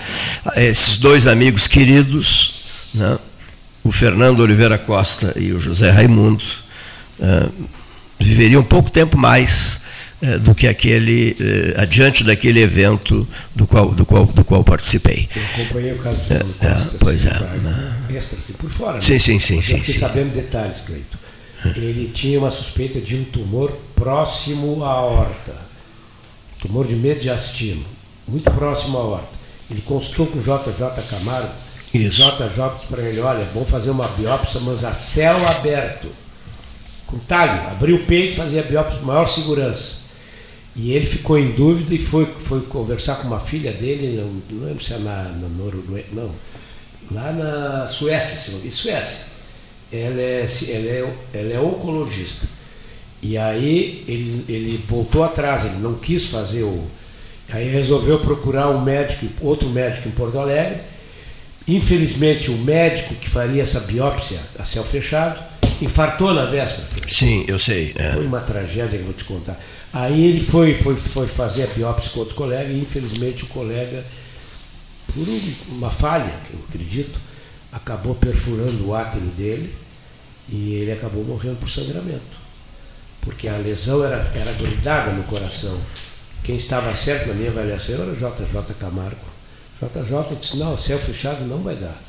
esses 0.55 0.97
dois 0.97 1.27
amigos 1.27 1.67
queridos, 1.67 2.65
né, 2.93 3.19
o 3.83 3.91
Fernando 3.91 4.39
Oliveira 4.39 4.77
Costa 4.77 5.33
e 5.37 5.51
o 5.51 5.59
José 5.59 5.91
Raimundo, 5.91 6.43
uh, 7.19 7.51
viveriam 8.17 8.63
pouco 8.63 8.89
tempo 8.89 9.17
mais 9.17 9.83
uh, 10.21 10.39
do 10.39 10.55
que 10.55 10.67
aquele, 10.67 11.35
uh, 11.39 11.81
adiante 11.81 12.23
daquele 12.23 12.61
evento 12.61 13.27
do 13.53 13.67
qual, 13.67 13.89
do 13.91 14.05
qual, 14.05 14.25
do 14.25 14.43
qual 14.43 14.63
participei. 14.63 15.27
Eu 15.35 15.43
acompanhei 15.43 15.93
o 15.93 15.97
caso 15.97 16.17
do 16.17 16.23
Fernando 16.23 16.57
Costa. 16.57 16.67
É, 16.67 16.97
pois 16.99 17.25
assim, 17.25 17.43
é. 17.43 17.63
Né? 17.63 17.93
Extra, 18.11 18.37
por 18.57 18.69
fora. 18.69 18.93
Né? 18.93 19.01
Sim, 19.01 19.19
sim, 19.19 19.39
sim. 19.39 19.61
sim, 19.61 19.77
fiquei 19.77 19.93
sim. 19.93 19.99
sabendo 19.99 20.33
detalhes, 20.33 20.81
Cleito 20.85 21.19
ele 21.65 22.11
tinha 22.13 22.39
uma 22.39 22.51
suspeita 22.51 23.01
de 23.01 23.15
um 23.15 23.23
tumor 23.25 23.71
próximo 23.95 24.83
à 24.83 24.91
aorta, 24.91 25.53
tumor 26.59 26.87
de 26.87 26.95
mediastino, 26.95 27.83
muito 28.27 28.49
próximo 28.51 28.97
à 28.97 29.01
aorta. 29.01 29.39
Ele 29.69 29.81
consultou 29.81 30.27
com 30.27 30.39
o 30.39 30.41
JJ 30.41 31.03
Camargo, 31.09 31.51
Isso. 31.93 32.23
o 32.23 32.31
JJ 32.31 32.75
disse 32.75 32.87
para 32.87 33.01
ele, 33.03 33.19
olha, 33.19 33.45
vamos 33.53 33.69
fazer 33.69 33.91
uma 33.91 34.07
biópsia, 34.07 34.61
mas 34.61 34.83
a 34.83 34.93
céu 34.93 35.47
aberto, 35.47 36.07
com 37.05 37.19
talho, 37.19 37.69
abriu 37.69 37.97
o 37.97 38.05
peito 38.05 38.33
e 38.33 38.37
fazia 38.37 38.61
a 38.61 38.65
biópsia 38.65 38.99
com 38.99 39.05
maior 39.05 39.27
segurança. 39.27 39.99
E 40.75 40.93
ele 40.93 41.05
ficou 41.05 41.37
em 41.37 41.51
dúvida 41.51 41.93
e 41.93 41.99
foi, 41.99 42.25
foi 42.25 42.61
conversar 42.61 43.15
com 43.15 43.27
uma 43.27 43.39
filha 43.39 43.73
dele, 43.73 44.21
não, 44.21 44.57
não 44.57 44.67
lembro 44.67 44.83
se 44.83 44.93
é 44.93 44.99
na, 44.99 45.23
na 45.23 45.47
Noruega, 45.49 46.07
não, 46.13 46.31
lá 47.11 47.33
na 47.33 47.87
Suécia, 47.89 48.71
Suécia 48.71 49.38
ela 49.91 50.21
é, 50.21 50.47
ela 50.69 50.87
é, 50.87 51.13
ela 51.33 51.53
é 51.53 51.59
oncologista. 51.59 52.47
E 53.21 53.37
aí 53.37 54.03
ele, 54.07 54.45
ele 54.47 54.83
voltou 54.87 55.23
atrás, 55.23 55.65
ele 55.65 55.77
não 55.77 55.95
quis 55.95 56.25
fazer 56.25 56.63
o. 56.63 56.87
Aí 57.49 57.69
resolveu 57.69 58.19
procurar 58.19 58.69
um 58.69 58.81
médico, 58.81 59.25
outro 59.41 59.67
médico 59.69 60.07
em 60.07 60.11
Porto 60.11 60.37
Alegre. 60.37 60.81
Infelizmente, 61.67 62.49
o 62.49 62.57
médico 62.59 63.15
que 63.15 63.29
faria 63.29 63.61
essa 63.61 63.81
biópsia 63.81 64.39
a 64.57 64.65
céu 64.65 64.83
fechado 64.83 65.39
infartou 65.81 66.33
na 66.33 66.45
véspera. 66.45 66.87
Sim, 67.07 67.45
eu 67.47 67.59
sei. 67.59 67.93
É. 67.95 68.11
Foi 68.11 68.25
uma 68.25 68.39
tragédia 68.39 68.89
que 68.89 68.97
eu 68.97 69.05
vou 69.05 69.13
te 69.13 69.23
contar. 69.23 69.59
Aí 69.91 70.23
ele 70.23 70.43
foi, 70.43 70.75
foi, 70.75 70.95
foi 70.95 71.27
fazer 71.27 71.63
a 71.63 71.67
biópsia 71.67 72.11
com 72.11 72.19
outro 72.19 72.35
colega 72.35 72.71
e 72.71 72.79
infelizmente 72.79 73.43
o 73.43 73.47
colega, 73.47 74.03
por 75.07 75.27
uma 75.69 75.89
falha, 75.89 76.31
eu 76.53 76.59
acredito, 76.69 77.19
acabou 77.71 78.15
perfurando 78.15 78.87
o 78.87 78.95
átrio 78.95 79.21
dele 79.31 79.73
e 80.47 80.73
ele 80.73 80.91
acabou 80.91 81.23
morrendo 81.23 81.57
por 81.57 81.69
sangramento. 81.69 82.39
Porque 83.21 83.47
a 83.47 83.57
lesão 83.57 84.03
era, 84.03 84.31
era 84.35 84.51
grudada 84.53 85.11
no 85.11 85.23
coração. 85.23 85.79
Quem 86.43 86.55
estava 86.55 86.95
certo 86.95 87.27
na 87.27 87.33
minha 87.35 87.51
avaliação 87.51 87.95
era 87.95 88.11
o 88.11 88.15
JJ 88.15 88.75
Camargo. 88.79 89.17
JJ 89.81 90.35
disse, 90.39 90.57
não, 90.57 90.77
céu 90.77 90.99
fechado 90.99 91.45
não 91.45 91.59
vai 91.59 91.75
dar. 91.75 92.08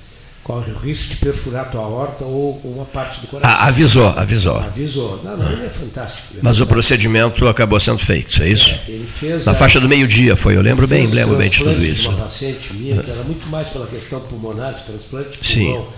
Corre 0.50 0.72
o 0.72 0.78
risco 0.78 1.10
de 1.10 1.16
perfurar 1.16 1.70
tua 1.70 1.82
horta 1.82 2.24
ou 2.24 2.60
uma 2.64 2.84
parte 2.84 3.20
do 3.20 3.28
coração. 3.28 3.56
Ah, 3.56 3.66
avisou, 3.68 4.08
avisou. 4.08 4.58
Avisou. 4.58 5.20
Não, 5.22 5.36
não, 5.36 5.52
ele 5.52 5.66
é 5.66 5.68
fantástico. 5.68 6.28
Ele 6.32 6.40
é 6.40 6.42
Mas 6.42 6.56
fantástico. 6.56 6.64
o 6.64 6.66
procedimento 6.66 7.46
acabou 7.46 7.78
sendo 7.78 7.98
feito, 8.00 8.42
é 8.42 8.48
isso? 8.48 8.74
É, 8.74 8.90
ele 8.90 9.06
fez 9.06 9.44
Na 9.44 9.52
a, 9.52 9.54
faixa 9.54 9.78
do 9.80 9.88
meio-dia 9.88 10.34
foi, 10.34 10.56
eu 10.56 10.60
lembro 10.60 10.88
bem, 10.88 11.06
lembro 11.06 11.36
bem 11.36 11.48
de 11.48 11.58
tudo 11.58 11.78
de 11.78 11.90
isso. 11.92 12.08
uma 12.10 12.24
paciente 12.24 12.74
minha, 12.74 13.00
que 13.00 13.10
era 13.10 13.22
muito 13.22 13.46
mais 13.48 13.68
pela 13.68 13.86
questão 13.86 14.18
pulmonar, 14.22 14.74
de 14.74 14.82
transplante 14.84 15.40
de 15.40 15.46
Sim. 15.46 15.66
pulmão. 15.66 15.88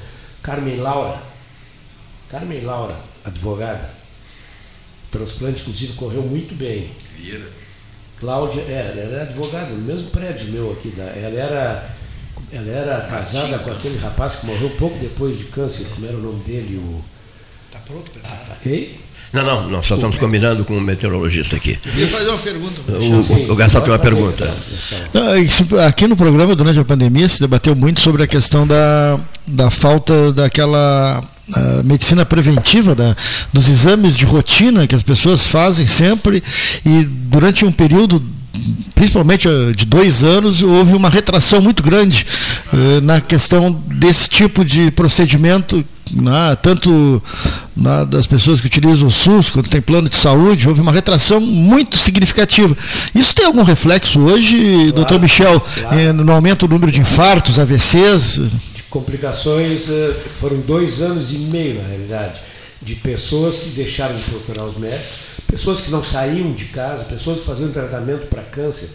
Carmen 0.43 0.77
Laura. 0.77 1.19
Carmen 2.31 2.61
Laura, 2.61 2.97
advogada. 3.25 3.88
O 5.09 5.17
transplante, 5.19 5.62
inclusive, 5.62 5.93
correu 5.95 6.23
muito 6.23 6.55
bem. 6.55 6.91
Vira. 7.17 7.47
Cláudia, 8.21 8.61
é, 8.69 8.93
ela 8.93 9.01
era 9.15 9.23
advogada 9.23 9.71
no 9.71 9.79
mesmo 9.81 10.11
prédio 10.11 10.47
meu 10.53 10.73
aqui. 10.73 10.91
Da, 10.97 11.05
ela 11.05 11.41
era, 11.41 11.91
ela 12.53 12.69
era 12.71 13.01
casada 13.03 13.59
com 13.59 13.71
aquele 13.71 13.99
rapaz 13.99 14.37
que 14.37 14.47
morreu 14.47 14.71
pouco 14.79 14.99
depois 15.01 15.37
de 15.38 15.45
câncer, 15.45 15.87
como 15.95 16.07
era 16.07 16.17
o 16.17 16.21
nome 16.21 16.43
dele? 16.45 16.77
O, 16.77 17.03
Está 17.69 17.79
pronto, 17.87 18.11
Pedro? 18.12 18.29
Ei? 18.67 19.00
Não, 19.33 19.42
não, 19.42 19.71
não, 19.71 19.83
só 19.83 19.94
estamos 19.94 20.19
combinando 20.19 20.63
com 20.63 20.77
o 20.77 20.81
meteorologista 20.81 21.57
aqui. 21.57 21.79
Eu 21.87 21.90
queria 21.92 22.07
fazer 22.09 22.29
uma 22.29 22.38
pergunta. 22.38 22.83
O, 22.92 23.48
o, 23.48 23.53
o 23.53 23.57
Gassal 23.57 23.81
tem 23.81 23.90
uma 23.90 23.98
fazer, 23.98 24.11
pergunta. 24.15 24.55
Não, 25.15 25.38
isso- 25.38 25.79
Aqui 25.81 26.07
no 26.07 26.15
programa, 26.15 26.55
durante 26.55 26.79
a 26.79 26.85
pandemia, 26.85 27.27
se 27.27 27.40
debateu 27.40 27.75
muito 27.75 28.03
sobre 28.03 28.23
a 28.23 28.27
questão 28.27 28.67
da, 28.67 29.19
da 29.48 29.71
falta 29.71 30.31
daquela 30.35 31.25
ah, 31.55 31.83
medicina 31.83 32.27
preventiva, 32.27 32.94
da, 32.94 33.17
dos 33.50 33.71
exames 33.71 34.19
de 34.19 34.27
rotina 34.27 34.87
que 34.87 34.94
as 34.94 35.03
pessoas 35.03 35.46
fazem 35.46 35.87
sempre, 35.87 36.42
e 36.85 37.03
durante 37.05 37.65
um 37.65 37.73
período, 37.73 38.23
principalmente 38.94 39.48
ah, 39.48 39.73
de 39.75 39.87
dois 39.87 40.25
anos, 40.25 40.63
houve 40.63 40.94
uma 40.94 41.08
retração 41.08 41.60
muito 41.60 41.83
grande 41.83 42.25
eh, 42.73 43.00
na 43.00 43.21
questão 43.21 43.73
desse 43.73 44.29
tipo 44.29 44.65
de 44.65 44.90
procedimento 44.90 45.85
né, 46.13 46.56
tanto 46.60 47.23
né, 47.77 48.04
das 48.04 48.27
pessoas 48.27 48.60
que 48.60 48.67
utilizam 48.67 49.08
o 49.08 49.10
SUS 49.10 49.50
quanto 49.50 49.71
tem 49.71 49.81
plano 49.81 50.08
de 50.08 50.17
saúde, 50.17 50.69
houve 50.69 50.81
uma 50.81 50.92
retração 50.92 51.40
muito 51.40 51.96
significativa. 51.96 52.77
Isso 53.15 53.35
tem 53.35 53.46
algum 53.46 53.63
reflexo 53.63 54.21
hoje, 54.21 54.58
claro, 54.58 54.92
doutor 54.92 55.21
Michel, 55.21 55.60
claro. 55.60 55.98
eh, 55.98 56.13
no 56.13 56.33
aumento 56.33 56.67
do 56.67 56.75
número 56.75 56.92
de 56.92 57.00
infartos, 57.00 57.58
AVCs? 57.58 58.40
De 58.75 58.83
complicações, 58.90 59.88
eh, 59.88 60.15
foram 60.40 60.58
dois 60.60 61.00
anos 61.00 61.33
e 61.33 61.38
meio, 61.38 61.81
na 61.81 61.88
realidade, 61.88 62.40
de 62.83 62.94
pessoas 62.96 63.60
que 63.60 63.71
deixaram 63.71 64.15
de 64.15 64.23
procurar 64.23 64.65
os 64.65 64.77
médicos, 64.77 65.31
pessoas 65.53 65.83
que 65.83 65.90
não 65.90 66.03
saíam 66.03 66.50
de 66.53 66.65
casa, 66.67 67.05
pessoas 67.05 67.40
que 67.40 67.44
faziam 67.44 67.71
tratamento 67.71 68.27
para 68.29 68.42
câncer, 68.42 68.88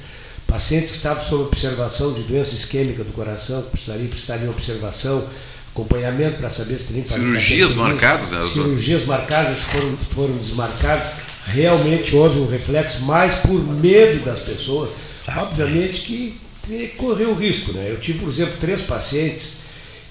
pacientes 0.48 0.90
que 0.90 0.98
estavam 0.98 1.24
sob 1.24 1.44
observação 1.44 2.14
de 2.14 2.24
doença 2.24 2.56
isquêmica 2.56 3.04
do 3.04 3.14
coração, 3.14 3.62
que 3.62 3.70
precisariam, 3.70 4.08
precisariam 4.08 4.50
observação, 4.50 5.24
acompanhamento 5.70 6.40
para 6.40 6.50
saber 6.50 6.80
se 6.80 6.88
teriam 6.88 7.08
Cirurgias 7.08 7.76
marcadas, 7.76 8.32
né? 8.32 8.44
Cirurgias 8.44 9.06
marcadas 9.06 9.60
foram, 9.66 9.98
foram 10.16 10.36
desmarcadas. 10.38 11.06
Realmente 11.46 12.16
houve 12.16 12.40
um 12.40 12.50
reflexo 12.50 13.04
mais 13.04 13.36
por 13.36 13.64
medo 13.76 14.26
das 14.26 14.40
pessoas. 14.40 14.90
Obviamente 15.28 16.02
que, 16.02 16.42
que 16.66 16.88
correu 16.98 17.36
risco. 17.36 17.72
Né? 17.74 17.92
Eu 17.92 18.00
tive, 18.00 18.18
por 18.18 18.30
exemplo, 18.30 18.56
três 18.60 18.82
pacientes 18.82 19.58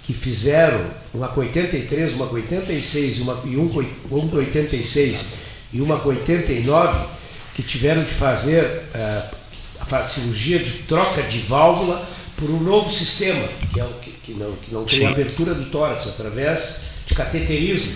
que 0.04 0.14
fizeram 0.14 0.80
uma 1.12 1.26
com 1.26 1.40
83, 1.40 2.12
uma 2.12 2.28
com 2.28 2.36
86 2.36 3.18
uma, 3.18 3.42
e 3.44 3.56
um 3.56 3.64
um 3.64 4.28
com 4.28 4.36
86 4.36 5.45
e 5.72 5.80
uma 5.80 5.98
com 5.98 6.10
89 6.10 7.06
que 7.54 7.62
tiveram 7.62 8.02
de 8.02 8.10
fazer 8.12 8.64
uh, 8.64 9.36
a 9.90 10.04
cirurgia 10.04 10.58
de 10.58 10.70
troca 10.82 11.22
de 11.22 11.38
válvula 11.40 12.06
por 12.36 12.50
um 12.50 12.60
novo 12.60 12.92
sistema, 12.92 13.48
que, 13.72 13.80
é 13.80 13.84
o 13.84 13.94
que, 13.94 14.10
que 14.10 14.32
não, 14.34 14.52
que 14.56 14.72
não 14.72 14.84
tem 14.84 14.98
Sim. 14.98 15.06
abertura 15.06 15.54
do 15.54 15.70
tórax, 15.70 16.06
através 16.06 16.80
de 17.06 17.14
cateterismo. 17.14 17.94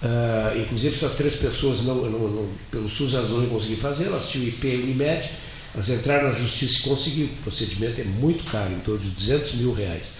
Uh, 0.00 0.60
inclusive, 0.60 0.94
essas 0.94 1.16
três 1.16 1.36
pessoas, 1.36 1.82
não, 1.82 1.96
não, 1.96 2.28
não, 2.28 2.48
pelo 2.70 2.88
SUS, 2.88 3.14
elas 3.14 3.30
não 3.30 3.46
conseguiram 3.46 3.82
fazer, 3.82 4.04
elas 4.04 4.28
tinham 4.28 4.46
IP 4.46 4.66
e 4.68 4.76
Unimed, 4.76 5.28
elas 5.74 5.88
entraram 5.88 6.28
na 6.28 6.34
justiça 6.34 6.78
e 6.78 6.90
conseguiram. 6.90 7.30
O 7.30 7.42
procedimento 7.42 8.00
é 8.00 8.04
muito 8.04 8.44
caro, 8.50 8.72
em 8.72 8.78
torno 8.80 9.00
de 9.00 9.08
200 9.08 9.54
mil 9.54 9.72
reais. 9.72 10.18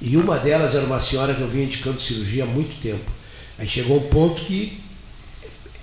E 0.00 0.16
uma 0.16 0.36
delas 0.38 0.74
era 0.74 0.84
uma 0.84 1.00
senhora 1.00 1.32
que 1.34 1.40
eu 1.40 1.48
vinha 1.48 1.64
indicando 1.64 2.00
cirurgia 2.00 2.42
há 2.42 2.46
muito 2.46 2.80
tempo. 2.82 3.08
Aí 3.56 3.68
chegou 3.68 3.98
um 3.98 4.08
ponto 4.08 4.42
que, 4.42 4.81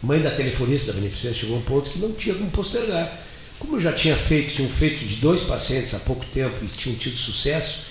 mãe 0.02 0.22
da 0.22 0.32
telefonista 0.32 0.94
da 0.94 1.00
beneficência, 1.00 1.42
chegou 1.42 1.58
um 1.58 1.62
ponto 1.62 1.90
que 1.90 2.00
não 2.00 2.12
tinha 2.14 2.36
como 2.36 2.50
postergar. 2.52 3.22
Como 3.60 3.76
eu 3.76 3.82
já 3.82 3.92
tinha 3.92 4.16
feito, 4.16 4.54
tinham 4.54 4.70
feito 4.70 5.06
de 5.06 5.16
dois 5.16 5.42
pacientes 5.42 5.94
há 5.94 6.00
pouco 6.00 6.26
tempo 6.28 6.56
e 6.64 6.68
tinham 6.68 6.98
tido 6.98 7.18
sucesso 7.18 7.88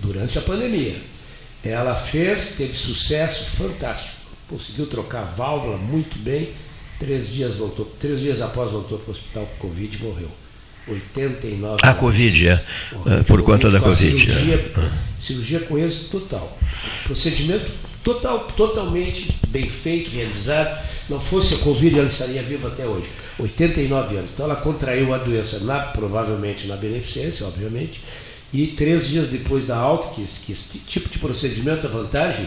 durante 0.00 0.38
a 0.38 0.42
pandemia. 0.42 0.96
Ela 1.62 1.94
fez, 1.94 2.56
teve 2.56 2.76
sucesso 2.76 3.44
fantástico. 3.56 4.16
Conseguiu 4.48 4.86
trocar 4.86 5.20
a 5.20 5.24
válvula 5.24 5.76
muito 5.76 6.18
bem. 6.18 6.50
Três 6.98 7.28
dias 7.28 7.54
voltou, 7.54 7.84
três 8.00 8.20
dias 8.20 8.40
após 8.40 8.70
voltou 8.70 8.98
para 8.98 9.10
o 9.10 9.14
hospital 9.14 9.46
com 9.58 9.68
Covid 9.68 9.96
e 9.96 10.02
morreu. 10.02 10.30
89 10.86 11.78
A 11.82 11.94
Covid, 11.94 12.48
é. 12.48 12.64
Morreu, 12.92 13.24
por 13.24 13.42
conta 13.42 13.70
da 13.70 13.80
Covid. 13.80 14.20
Cirurgia, 14.20 14.54
é. 14.54 15.22
cirurgia 15.22 15.60
com 15.60 15.78
êxito 15.78 16.20
total. 16.20 16.58
Procedimento 17.04 17.70
total, 18.04 18.40
totalmente 18.56 19.34
bem 19.48 19.68
feito, 19.68 20.10
realizado. 20.10 20.78
Não 21.08 21.20
fosse 21.20 21.54
a 21.54 21.58
Covid, 21.58 21.98
ela 21.98 22.08
estaria 22.08 22.42
viva 22.42 22.68
até 22.68 22.84
hoje. 22.84 23.06
89 23.38 24.16
anos. 24.16 24.30
Então 24.34 24.46
ela 24.46 24.56
contraiu 24.56 25.12
a 25.12 25.18
doença, 25.18 25.60
na, 25.60 25.80
provavelmente 25.80 26.68
na 26.68 26.76
beneficência, 26.76 27.46
obviamente, 27.46 28.00
e 28.52 28.68
três 28.68 29.08
dias 29.08 29.28
depois 29.28 29.66
da 29.66 29.76
alta, 29.76 30.14
que, 30.14 30.22
que 30.22 30.52
esse 30.52 30.78
tipo 30.86 31.08
de 31.08 31.18
procedimento, 31.18 31.86
a 31.86 31.90
vantagem 31.90 32.46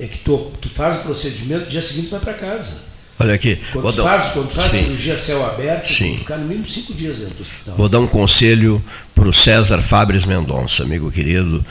é 0.00 0.06
que 0.06 0.18
tu, 0.18 0.50
tu 0.60 0.68
faz 0.70 1.00
o 1.00 1.02
procedimento, 1.02 1.68
dia 1.68 1.82
seguinte 1.82 2.08
vai 2.08 2.20
para 2.20 2.34
casa. 2.34 2.94
Olha 3.18 3.34
aqui. 3.34 3.58
Quando 3.70 3.92
Vou 3.92 4.04
faz, 4.04 4.32
quando 4.32 4.50
faz 4.50 4.72
cirurgia 4.72 5.18
céu 5.18 5.44
aberto, 5.46 5.92
Sim. 5.92 6.16
ficar 6.16 6.36
no 6.36 6.46
mínimo 6.46 6.68
cinco 6.68 6.94
dias 6.94 7.18
dentro 7.18 7.34
do 7.34 7.42
hospital. 7.42 7.76
Vou 7.76 7.88
dar 7.88 8.00
um 8.00 8.08
conselho 8.08 8.82
para 9.14 9.28
o 9.28 9.32
César 9.32 9.82
Fabres 9.82 10.24
Mendonça, 10.24 10.82
amigo 10.82 11.12
querido, 11.12 11.64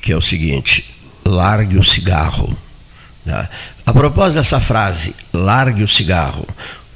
que 0.00 0.12
é 0.12 0.16
o 0.16 0.20
seguinte: 0.20 0.84
largue 1.30 1.78
o 1.78 1.82
cigarro. 1.82 2.56
Tá? 3.24 3.48
A 3.86 3.92
propósito 3.92 4.38
dessa 4.38 4.60
frase, 4.60 5.14
largue 5.32 5.82
o 5.82 5.88
cigarro. 5.88 6.46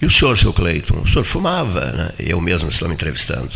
E 0.02 0.06
o 0.06 0.10
senhor, 0.10 0.38
seu 0.38 0.52
Cleiton? 0.52 1.00
O 1.02 1.08
senhor 1.08 1.24
fumava, 1.24 1.80
né? 1.92 2.10
Eu 2.18 2.40
mesmo 2.40 2.68
estou 2.68 2.88
me 2.88 2.94
entrevistando. 2.94 3.52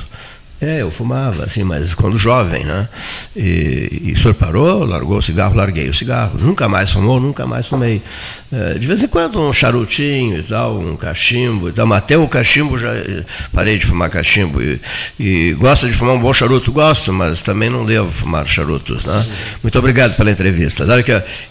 É, 0.61 0.83
eu 0.83 0.91
fumava, 0.91 1.45
assim, 1.45 1.63
mas 1.63 1.95
quando 1.95 2.19
jovem, 2.19 2.65
né? 2.65 2.89
E, 3.37 4.03
e 4.07 4.13
o 4.13 4.19
senhor 4.19 4.35
parou, 4.35 4.85
largou 4.85 5.19
o 5.19 5.23
cigarro, 5.23 5.55
larguei 5.55 5.89
o 5.89 5.95
cigarro. 5.95 6.37
Nunca 6.37 6.69
mais 6.69 6.91
fumou, 6.91 7.21
nunca 7.21 7.47
mais 7.47 7.69
fumei. 7.69 8.03
É, 8.51 8.75
de 8.75 8.85
vez 8.85 9.01
em 9.01 9.07
quando 9.07 9.41
um 9.41 9.53
charutinho 9.53 10.41
e 10.41 10.43
tal, 10.43 10.77
um 10.79 10.97
cachimbo 10.97 11.69
e 11.69 11.73
tal, 11.73 11.87
mas 11.87 11.99
até 11.99 12.19
o 12.19 12.27
cachimbo 12.27 12.77
já 12.77 12.93
eh, 12.93 13.25
parei 13.53 13.79
de 13.79 13.87
fumar 13.87 14.11
cachimbo. 14.11 14.61
E, 14.61 14.81
e 15.21 15.53
gosta 15.53 15.87
de 15.87 15.93
fumar 15.93 16.15
um 16.15 16.21
bom 16.21 16.33
charuto? 16.33 16.73
Gosto, 16.73 17.13
mas 17.13 17.41
também 17.41 17.71
não 17.71 17.85
devo 17.85 18.11
fumar 18.11 18.47
charutos, 18.49 19.05
né? 19.05 19.27
Muito 19.63 19.79
obrigado 19.79 20.17
pela 20.17 20.31
entrevista. 20.31 20.85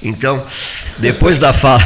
Então, 0.03 0.43
depois 0.97 1.39
da 1.39 1.53
fala. 1.53 1.85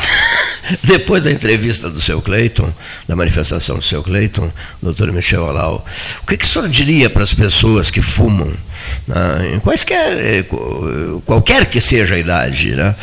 Depois 0.83 1.23
da 1.23 1.31
entrevista 1.31 1.89
do 1.89 2.01
seu 2.01 2.21
Cleiton, 2.21 2.71
da 3.07 3.15
manifestação 3.15 3.77
do 3.77 3.83
seu 3.83 4.01
Cleiton, 4.03 4.51
doutor 4.81 5.11
Michel 5.11 5.47
Alau, 5.49 5.85
o 6.23 6.27
que, 6.27 6.37
que 6.37 6.45
o 6.45 6.47
senhor 6.47 6.69
diria 6.69 7.09
para 7.11 7.23
as 7.23 7.33
pessoas 7.33 7.89
que 7.89 8.01
fumam, 8.01 8.51
né, 9.07 9.59
quaisquer, 9.63 10.13
eh, 10.13 10.45
qualquer 11.25 11.65
que 11.65 11.79
seja 11.79 12.15
a 12.15 12.19
idade, 12.19 12.75
né, 12.75 12.95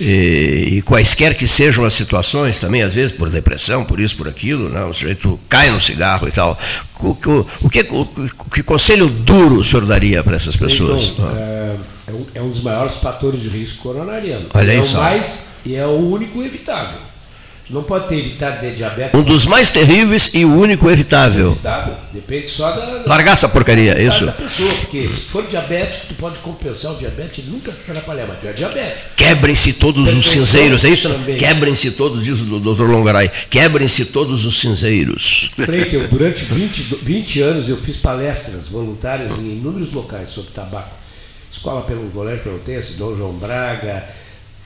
e, 0.00 0.76
e, 0.76 0.82
quaisquer 0.82 1.34
que 1.34 1.46
sejam 1.46 1.84
as 1.84 1.92
situações 1.92 2.58
também, 2.58 2.82
às 2.82 2.94
vezes 2.94 3.14
por 3.14 3.28
depressão, 3.28 3.84
por 3.84 4.00
isso, 4.00 4.16
por 4.16 4.28
aquilo, 4.28 4.68
né, 4.70 4.82
o 4.84 4.94
sujeito 4.94 5.38
cai 5.48 5.70
no 5.70 5.80
cigarro 5.80 6.26
e 6.26 6.30
tal. 6.30 6.58
O, 7.00 7.08
o, 7.08 7.46
o 7.62 7.70
que, 7.70 7.86
o, 7.90 8.06
que 8.50 8.62
conselho 8.62 9.08
duro 9.08 9.60
o 9.60 9.64
senhor 9.64 9.84
daria 9.86 10.22
para 10.24 10.36
essas 10.36 10.56
pessoas? 10.56 11.12
Então, 11.14 11.30
é, 11.36 11.76
é, 12.34 12.42
um, 12.42 12.48
dos 12.48 12.62
maiores 12.62 12.94
fatores 12.94 13.42
de 13.42 13.48
risco 13.48 13.82
coronariano. 13.82 14.46
Olha 14.54 14.72
é 14.72 14.80
o 14.80 14.92
mais 14.94 15.50
e 15.64 15.74
é 15.76 15.86
o 15.86 16.10
único 16.10 16.42
evitável. 16.42 17.09
Não 17.70 17.84
pode 17.84 18.08
ter 18.08 18.18
evitado 18.18 18.60
de 18.66 18.74
diabetes. 18.74 19.14
Um 19.14 19.22
dos 19.22 19.46
mais 19.46 19.70
terríveis 19.70 20.32
e 20.34 20.44
o 20.44 20.52
único 20.52 20.90
evitável. 20.90 21.52
Evitável. 21.52 21.94
Depende 22.12 22.48
só 22.48 22.72
da. 22.72 23.04
Largar 23.06 23.34
essa 23.34 23.48
porcaria, 23.48 23.94
é 23.94 24.02
isso. 24.02 24.26
Da 24.26 24.32
pessoa, 24.32 24.74
porque 24.74 25.08
se 25.08 25.26
for 25.26 25.46
diabético, 25.46 26.06
tu 26.08 26.14
pode 26.14 26.40
compensar 26.40 26.92
o 26.92 26.96
diabetes, 26.96 27.44
ele 27.44 27.52
nunca 27.52 27.70
vai 27.70 27.96
atrapalhar, 27.96 28.26
mas 28.26 28.40
tu 28.40 28.48
é 28.48 28.52
diabético. 28.52 29.10
Quebrem-se 29.14 29.74
todos 29.74 30.12
os 30.12 30.30
cinzeiros, 30.30 30.84
é 30.84 30.88
isso? 30.90 31.08
Quebrem-se 31.38 31.92
todos, 31.92 32.24
diz 32.24 32.40
o 32.40 32.58
doutor 32.58 32.90
Longaray, 32.90 33.30
quebrem-se 33.48 34.06
todos 34.06 34.44
os 34.44 34.60
cinzeiros. 34.60 35.52
Cleiton, 35.54 36.08
durante 36.10 36.42
20, 36.52 36.96
20 37.02 37.40
anos 37.42 37.68
eu 37.68 37.76
fiz 37.76 37.98
palestras 37.98 38.66
voluntárias 38.66 39.30
em 39.38 39.52
inúmeros 39.52 39.92
locais 39.92 40.30
sobre 40.30 40.50
tabaco. 40.50 40.98
Escola 41.52 41.82
pelo 41.82 42.10
Colégio 42.10 42.42
Pelotense, 42.42 42.94
Dom 42.94 43.16
João 43.16 43.32
Braga, 43.34 44.04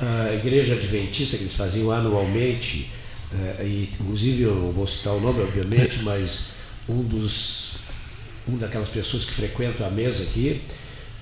a 0.01 0.35
Igreja 0.35 0.75
Adventista, 0.75 1.37
que 1.37 1.45
eles 1.45 1.55
faziam 1.55 1.91
anualmente, 1.91 2.91
eh, 3.35 3.64
e 3.64 3.91
inclusive 4.01 4.43
eu 4.43 4.55
não 4.55 4.72
vou 4.72 4.87
citar 4.87 5.12
o 5.14 5.20
nome, 5.20 5.43
obviamente, 5.43 6.01
mas 6.05 6.55
um 6.89 7.03
dos 7.03 7.74
um 8.47 8.59
daquelas 8.59 8.89
pessoas 8.89 9.24
que 9.24 9.32
frequentam 9.32 9.87
a 9.87 9.91
mesa 9.91 10.22
aqui 10.24 10.61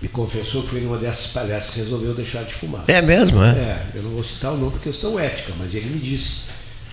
me 0.01 0.09
confessou 0.09 0.63
que 0.63 0.71
foi 0.71 0.81
numa 0.81 0.99
dessas 0.99 1.29
palestras 1.29 1.75
que 1.75 1.81
resolveu 1.81 2.13
deixar 2.13 2.43
de 2.43 2.53
fumar. 2.53 2.83
É 2.89 3.01
mesmo, 3.01 3.41
é? 3.43 3.51
É, 3.51 3.87
eu 3.95 4.03
não 4.03 4.11
vou 4.11 4.25
citar 4.25 4.53
o 4.53 4.57
nome 4.57 4.73
por 4.73 4.81
questão 4.81 5.19
ética, 5.19 5.53
mas 5.57 5.73
ele 5.73 5.91
me 5.91 6.01
disse, 6.01 6.47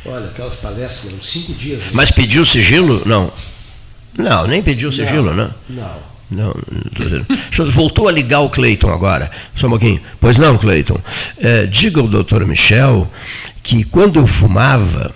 olha, 0.05 0.26
aquelas 0.26 0.55
palestras 0.55 1.11
eram 1.11 1.24
cinco 1.24 1.53
dias. 1.53 1.86
Mas 1.93 2.11
pediu 2.11 2.45
sigilo? 2.45 3.01
Não. 3.07 3.32
Não, 4.15 4.45
nem 4.45 4.61
pediu 4.61 4.91
sigilo, 4.91 5.34
não. 5.34 5.45
Né? 5.45 5.51
Não. 5.70 6.09
Não, 6.32 6.53
não 6.53 7.72
voltou 7.72 8.07
a 8.07 8.11
ligar 8.11 8.41
o 8.41 8.51
Cleiton 8.51 8.91
agora. 8.91 9.32
Só 9.55 9.65
um 9.65 9.72
pouquinho. 9.72 9.99
Pois 10.20 10.38
não, 10.38 10.59
Cleiton. 10.59 10.99
É, 11.38 11.65
diga 11.65 12.01
ao 12.01 12.07
doutor 12.07 12.45
Michel 12.45 13.09
que 13.70 13.84
quando 13.84 14.20
eu 14.20 14.26
fumava, 14.26 15.13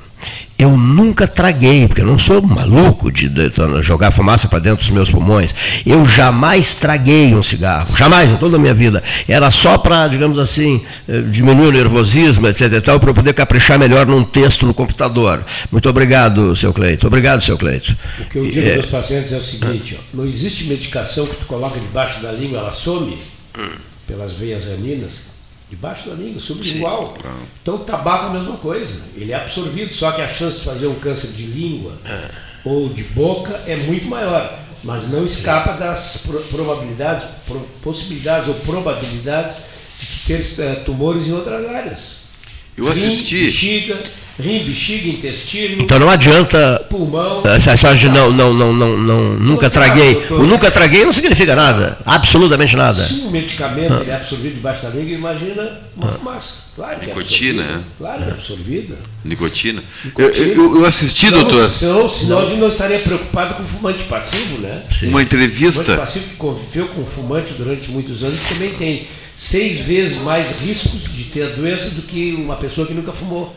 eu 0.59 0.77
nunca 0.77 1.27
traguei, 1.27 1.87
porque 1.87 2.01
eu 2.01 2.05
não 2.05 2.19
sou 2.19 2.39
maluco 2.39 3.11
de, 3.11 3.27
jogar 3.81 4.11
fumaça 4.11 4.47
para 4.47 4.59
dentro 4.59 4.77
dos 4.77 4.91
meus 4.91 5.09
pulmões. 5.09 5.55
Eu 5.83 6.05
jamais 6.05 6.75
traguei 6.75 7.33
um 7.33 7.41
cigarro, 7.41 7.97
jamais, 7.97 8.29
em 8.29 8.37
toda 8.37 8.57
a 8.57 8.59
minha 8.59 8.73
vida. 8.73 9.01
Era 9.27 9.49
só 9.49 9.79
para, 9.79 10.07
digamos 10.07 10.37
assim, 10.37 10.83
eh, 11.09 11.21
diminuir 11.31 11.69
o 11.69 11.71
nervosismo, 11.71 12.47
etc. 12.47 12.79
para 12.79 13.09
eu 13.09 13.13
poder 13.15 13.33
caprichar 13.33 13.79
melhor 13.79 14.05
num 14.05 14.23
texto 14.23 14.67
no 14.67 14.73
computador. 14.73 15.43
Muito 15.71 15.89
obrigado, 15.89 16.55
seu 16.55 16.71
Cleito. 16.71 17.07
Obrigado, 17.07 17.43
seu 17.43 17.57
Cleito. 17.57 17.97
O 18.19 18.25
que 18.25 18.37
eu 18.37 18.47
digo 18.47 18.67
é, 18.67 18.75
aos 18.75 18.85
pacientes 18.85 19.33
é 19.33 19.37
o 19.37 19.43
seguinte: 19.43 19.97
ó, 19.99 20.17
não 20.17 20.25
existe 20.27 20.65
medicação 20.65 21.25
que 21.25 21.37
tu 21.37 21.47
coloca 21.47 21.79
debaixo 21.79 22.21
da 22.21 22.31
língua, 22.31 22.59
ela 22.59 22.71
some 22.71 23.17
hum. 23.57 23.71
pelas 24.07 24.33
veias 24.33 24.65
raninas 24.65 25.32
debaixo 25.69 26.09
da 26.09 26.15
língua, 26.15 26.39
sublingual. 26.39 27.17
Sim. 27.21 27.29
Então 27.61 27.75
o 27.75 27.79
tabaco 27.79 28.25
é 28.25 28.29
a 28.29 28.33
mesma 28.33 28.57
coisa. 28.57 29.01
Ele 29.15 29.31
é 29.31 29.35
absorvido, 29.35 29.93
só 29.93 30.11
que 30.11 30.21
a 30.21 30.27
chance 30.27 30.59
de 30.59 30.65
fazer 30.65 30.87
um 30.87 30.95
câncer 30.95 31.31
de 31.31 31.43
língua 31.43 31.93
é. 32.05 32.29
ou 32.63 32.89
de 32.89 33.03
boca 33.03 33.53
é 33.67 33.75
muito 33.75 34.07
maior. 34.07 34.59
Mas 34.83 35.09
não 35.09 35.25
escapa 35.25 35.73
das 35.73 36.27
probabilidades, 36.51 37.27
possibilidades 37.81 38.49
ou 38.49 38.55
probabilidades 38.55 39.57
de 39.99 40.07
ter 40.27 40.41
uh, 40.41 40.83
tumores 40.83 41.27
em 41.27 41.31
outras 41.31 41.65
áreas. 41.69 42.23
Eu 42.77 42.89
assisti. 42.89 43.37
Rim, 43.37 43.45
bexiga, 43.45 44.03
rim, 44.39 44.63
bexiga, 44.63 45.09
intestino, 45.09 45.81
Então 45.83 45.99
não 45.99 46.09
adianta. 46.09 46.83
pulmão. 46.89 47.43
Essa 47.45 47.73
história 47.75 47.97
de 47.97 48.09
não, 48.09 48.31
não, 48.31 48.53
não, 48.53 48.73
não, 48.73 48.97
não, 48.97 49.33
nunca 49.35 49.69
traguei. 49.69 50.25
O 50.31 50.43
nunca 50.43 50.71
traguei 50.71 51.05
não 51.05 51.11
significa 51.13 51.55
nada. 51.55 51.97
Absolutamente 52.05 52.75
nada. 52.75 53.03
Se 53.03 53.21
um 53.21 53.29
medicamento 53.31 53.93
ele 54.01 54.09
é 54.11 54.15
absorvido 54.15 54.55
debaixo 54.55 54.83
da 54.83 54.89
língua, 54.89 55.11
imagina 55.13 55.79
uma 55.95 56.07
fumaça. 56.11 56.63
Claro 56.75 56.99
que 56.99 57.05
é 57.05 57.07
Nicotina, 57.09 57.63
né? 57.63 57.81
Claro 57.99 58.23
que 58.23 58.29
é 58.29 58.33
absorvida. 58.33 58.95
Nicotina. 59.23 59.83
Eu, 60.17 60.29
eu- 60.29 60.77
eu 60.79 60.85
assisti, 60.87 61.27
Senão- 61.27 61.39
doutor, 61.41 61.69
Senão, 61.71 62.09
senão 62.09 62.39
a 62.39 62.45
gente 62.45 62.57
não 62.59 62.67
estaria 62.67 62.97
preocupado 62.97 63.53
com 63.53 63.61
o 63.61 63.65
fumante 63.65 64.03
passivo, 64.05 64.57
né? 64.57 64.81
uma 64.81 64.81
O 64.81 64.95
fumante 65.05 65.25
entrevista. 65.27 65.95
passivo 65.97 66.25
que 66.29 66.35
conviveu 66.37 66.87
com 66.87 67.05
fumante 67.05 67.53
durante 67.53 67.91
muitos 67.91 68.23
anos 68.23 68.39
também 68.49 68.73
tem 68.73 69.07
seis 69.37 69.81
vezes 69.81 70.21
mais 70.23 70.59
riscos 70.61 71.01
de 71.13 71.25
ter 71.25 71.43
a 71.43 71.49
doença 71.49 71.91
do 71.91 72.01
que 72.03 72.33
uma 72.33 72.55
pessoa 72.55 72.87
que 72.87 72.93
nunca 72.95 73.11
fumou. 73.13 73.55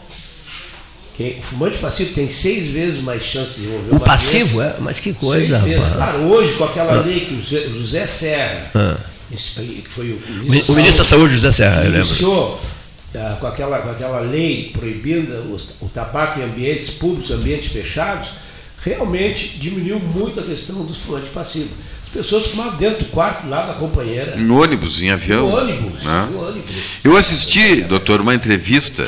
Quem, 1.17 1.39
o 1.39 1.43
fumante 1.43 1.79
passivo 1.79 2.13
tem 2.15 2.31
seis 2.31 2.69
vezes 2.69 3.03
mais 3.03 3.23
chance 3.23 3.55
de 3.55 3.61
desenvolver 3.63 3.91
O 3.91 3.97
uma 3.97 4.01
passivo, 4.05 4.57
doença. 4.59 4.75
é? 4.79 4.81
Mas 4.81 4.99
que 4.99 5.05
Seis 5.05 5.17
coisa. 5.19 5.63
Claro, 5.95 6.19
hoje 6.25 6.55
com 6.55 6.65
aquela 6.65 7.01
lei 7.01 7.21
que 7.21 7.35
o 7.35 7.41
José, 7.43 7.69
José 7.71 8.07
Serra, 8.07 8.71
Ah. 8.75 8.97
foi 9.89 10.11
o 10.11 10.17
O 10.17 10.51
mi- 10.51 10.65
O 10.69 10.73
ministro 10.75 11.05
da 11.05 11.09
Saúde, 11.09 11.35
José 11.35 11.53
Serra, 11.53 11.77
eu 11.85 11.91
lembro. 11.91 12.07
iniciou 12.07 12.61
ah, 13.15 13.37
com, 13.41 13.47
aquela, 13.47 13.79
com 13.79 13.91
aquela 13.91 14.21
lei 14.21 14.71
proibindo 14.75 15.33
os- 15.55 15.77
o 15.81 15.89
tabaco 15.89 16.39
em 16.39 16.43
ambientes 16.45 16.91
públicos, 16.91 17.31
ambientes 17.31 17.73
fechados, 17.73 18.29
realmente 18.85 19.57
diminuiu 19.59 19.99
muito 19.99 20.39
a 20.39 20.43
questão 20.43 20.85
dos 20.85 20.99
fumantes 20.99 21.31
passivos. 21.31 21.71
As 22.09 22.13
pessoas 22.13 22.47
fumavam 22.49 22.77
dentro 22.77 23.01
do 23.05 23.11
quarto, 23.11 23.49
lá 23.49 23.67
da 23.67 23.75
companheira, 23.75 24.37
No 24.37 24.63
ônibus, 24.63 25.01
em 25.03 25.11
avião. 25.11 25.49
no 25.49 25.57
ônibus, 25.57 26.03
né? 26.03 26.29
no 26.31 26.47
ônibus. 26.47 26.71
Eu 27.03 27.17
assisti, 27.17 27.81
doutor, 27.83 28.21
uma 28.21 28.35
entrevista 28.35 29.07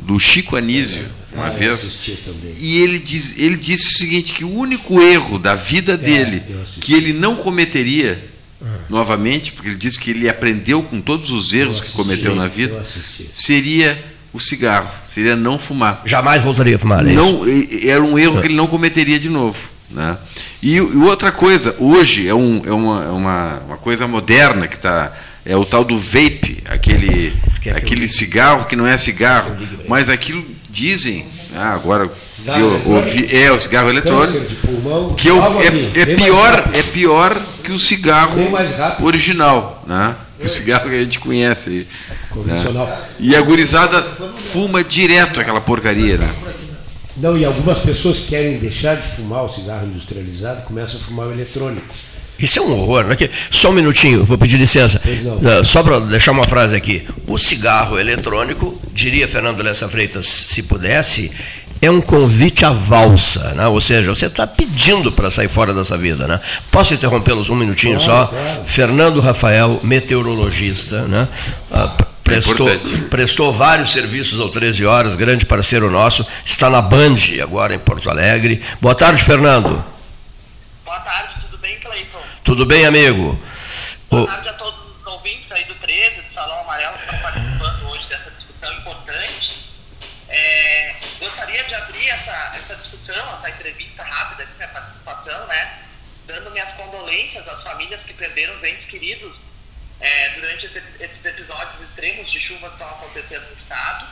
do 0.00 0.18
Chico 0.20 0.54
Anísio, 0.56 1.04
uma 1.38 1.46
Ah, 1.48 1.50
vez. 1.50 1.72
assisti. 1.74 2.18
E 2.58 2.80
ele, 2.82 2.98
diz, 2.98 3.38
ele 3.38 3.56
disse 3.56 3.88
o 3.94 3.98
seguinte, 3.98 4.32
que 4.32 4.44
o 4.44 4.52
único 4.54 5.00
erro 5.00 5.38
da 5.38 5.54
vida 5.54 5.96
dele, 5.96 6.42
É, 6.48 6.62
assisti. 6.62 6.80
que 6.80 6.94
ele 6.94 7.12
não 7.12 7.36
cometeria 7.36 8.22
novamente, 8.88 9.52
porque 9.52 9.68
ele 9.68 9.76
disse 9.76 9.98
que 9.98 10.10
ele 10.10 10.28
aprendeu 10.28 10.82
com 10.82 11.00
todos 11.00 11.30
os 11.30 11.52
erros 11.52 11.76
Eu 11.76 11.82
que 11.82 11.88
assisti, 11.88 11.96
cometeu 11.96 12.34
na 12.34 12.46
vida, 12.46 12.78
assisti. 12.80 13.28
seria 13.32 14.02
o 14.32 14.40
cigarro, 14.40 14.90
seria 15.06 15.36
não 15.36 15.58
fumar. 15.58 16.02
Jamais 16.04 16.42
voltaria 16.42 16.76
a 16.76 16.78
fumar. 16.78 17.06
é 17.06 17.12
isso? 17.12 17.14
Não, 17.22 17.44
era 17.88 18.02
um 18.02 18.18
erro 18.18 18.40
que 18.40 18.46
ele 18.46 18.54
não 18.56 18.66
cometeria 18.66 19.18
de 19.18 19.28
novo. 19.28 19.56
Né? 19.90 20.18
E, 20.62 20.74
e 20.76 20.80
outra 20.80 21.32
coisa, 21.32 21.74
hoje 21.78 22.28
é, 22.28 22.34
um, 22.34 22.62
é 22.66 22.72
uma, 22.72 23.04
é 23.04 23.08
uma, 23.10 23.58
uma 23.66 23.76
coisa 23.78 24.06
moderna 24.06 24.66
que 24.68 24.76
está. 24.76 25.16
É 25.46 25.56
o 25.56 25.64
tal 25.64 25.82
do 25.82 25.98
vape, 25.98 26.62
aquele, 26.66 27.32
Que 27.62 27.70
é 27.70 27.72
aquele 27.72 27.78
aquele- 28.04 28.08
cigarro 28.08 28.66
que 28.66 28.76
não 28.76 28.86
é 28.86 28.98
cigarro, 28.98 29.56
mas 29.88 30.10
aquilo 30.10 30.44
dizem, 30.78 31.26
ah, 31.56 31.74
agora 31.74 32.08
Cigarro 32.38 32.60
eu 32.60 32.92
ouvi, 32.94 33.36
é 33.36 33.50
o 33.50 33.58
cigarro 33.58 33.88
eletrônico, 33.88 34.54
pulmão, 34.64 35.14
que 35.14 35.28
é, 35.28 35.30
algo 35.32 35.60
é- 35.60 35.66
assim, 35.66 35.90
é 35.96 36.06
pior, 36.14 36.70
é 36.72 36.82
pior 36.84 37.36
que 37.64 37.72
o 37.72 37.78
cigarro 37.78 38.38
original, 39.02 39.82
né? 39.86 40.14
O 40.40 40.46
cigarro 40.46 40.88
que 40.88 40.94
a 40.94 41.02
gente 41.02 41.18
conhece 41.18 41.86
né? 42.46 42.62
E 43.18 43.34
a 43.34 43.40
gurizada 43.40 44.00
fuma 44.52 44.84
direto 44.84 45.40
aquela 45.40 45.60
porcaria, 45.60 46.16
né? 46.16 46.32
Não, 47.16 47.36
e 47.36 47.44
algumas 47.44 47.78
pessoas 47.78 48.20
querem 48.28 48.58
deixar 48.58 48.94
de 48.94 49.16
fumar 49.16 49.44
o 49.44 49.50
cigarro 49.50 49.86
industrializado 49.86 50.62
começam 50.62 51.00
a 51.00 51.02
fumar 51.02 51.26
o 51.26 51.32
eletrônico. 51.32 51.92
Isso 52.38 52.58
é 52.58 52.62
um 52.62 52.72
horror. 52.72 53.04
Não 53.04 53.12
é 53.12 53.16
que... 53.16 53.30
Só 53.50 53.70
um 53.70 53.72
minutinho, 53.72 54.24
vou 54.24 54.38
pedir 54.38 54.56
licença. 54.56 55.00
Não. 55.40 55.64
Só 55.64 55.82
para 55.82 55.98
deixar 56.00 56.32
uma 56.32 56.44
frase 56.44 56.76
aqui. 56.76 57.02
O 57.26 57.36
cigarro 57.36 57.98
eletrônico, 57.98 58.80
diria 58.92 59.26
Fernando 59.26 59.60
Lessa 59.62 59.88
Freitas, 59.88 60.26
se 60.26 60.62
pudesse, 60.64 61.32
é 61.82 61.90
um 61.90 62.00
convite 62.00 62.64
à 62.64 62.70
valsa. 62.70 63.54
Né? 63.54 63.66
Ou 63.66 63.80
seja, 63.80 64.14
você 64.14 64.26
está 64.26 64.46
pedindo 64.46 65.10
para 65.10 65.30
sair 65.30 65.48
fora 65.48 65.72
dessa 65.74 65.96
vida. 65.96 66.26
Né? 66.28 66.40
Posso 66.70 66.94
interrompê-los 66.94 67.50
um 67.50 67.56
minutinho 67.56 67.98
Claro, 68.00 68.10
só? 68.20 68.26
claro. 68.26 68.62
Fernando 68.64 69.20
Rafael, 69.20 69.80
meteorologista, 69.82 71.02
né? 71.08 71.26
Ah, 71.72 71.92
prestou, 72.24 72.68
importante. 72.68 73.02
prestou 73.04 73.52
vários 73.52 73.90
serviços 73.90 74.38
ao 74.40 74.48
13 74.48 74.84
horas, 74.86 75.16
grande 75.16 75.46
parceiro 75.46 75.90
nosso, 75.90 76.26
está 76.44 76.68
na 76.68 76.82
Band 76.82 77.16
agora 77.42 77.74
em 77.74 77.78
Porto 77.78 78.10
Alegre. 78.10 78.60
Boa 78.80 78.94
tarde, 78.94 79.22
Fernando. 79.22 79.82
Boa 80.84 80.98
tarde, 81.00 81.28
tudo 82.48 82.64
bem, 82.64 82.86
amigo? 82.86 83.38
Boa 84.10 84.26
tarde 84.26 84.48
a 84.48 84.52
todos 84.54 84.96
os 84.96 85.06
ouvintes 85.06 85.52
aí 85.52 85.64
do 85.64 85.74
13, 85.74 86.22
do 86.22 86.32
Salão 86.32 86.60
Amarelo, 86.60 86.96
que 86.96 87.04
estão 87.04 87.18
participando 87.20 87.88
hoje 87.90 88.06
dessa 88.08 88.30
discussão 88.30 88.72
importante. 88.72 89.68
É, 90.30 90.94
gostaria 91.20 91.62
de 91.64 91.74
abrir 91.74 92.08
essa, 92.08 92.52
essa 92.56 92.74
discussão, 92.76 93.34
essa 93.38 93.50
entrevista 93.50 94.02
rápida, 94.02 94.44
aqui, 94.44 94.52
minha 94.56 94.68
participação, 94.68 95.46
né? 95.46 95.78
Dando 96.26 96.50
minhas 96.50 96.70
condolências 96.74 97.46
às 97.48 97.62
famílias 97.62 98.00
que 98.00 98.14
perderam 98.14 98.54
entes 98.64 98.86
queridos 98.88 99.34
é, 100.00 100.30
durante 100.30 100.64
esse- 100.66 100.82
esses 101.02 101.24
episódios 101.24 101.82
extremos 101.82 102.30
de 102.32 102.40
chuva 102.40 102.68
que 102.68 102.74
estão 102.74 102.88
acontecendo 102.88 103.44
no 103.46 103.52
estado 103.52 104.06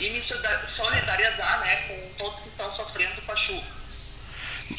e 0.00 0.10
me 0.10 0.20
solida- 0.22 0.62
solidarizar 0.76 1.60
né, 1.60 1.76
com 1.88 2.10
todos 2.18 2.42
que 2.42 2.48
estão 2.50 2.74
sofrendo 2.76 3.22
com 3.22 3.32
a 3.32 3.36
chuva. 3.36 3.78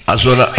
A 0.05 0.15
zona, 0.15 0.49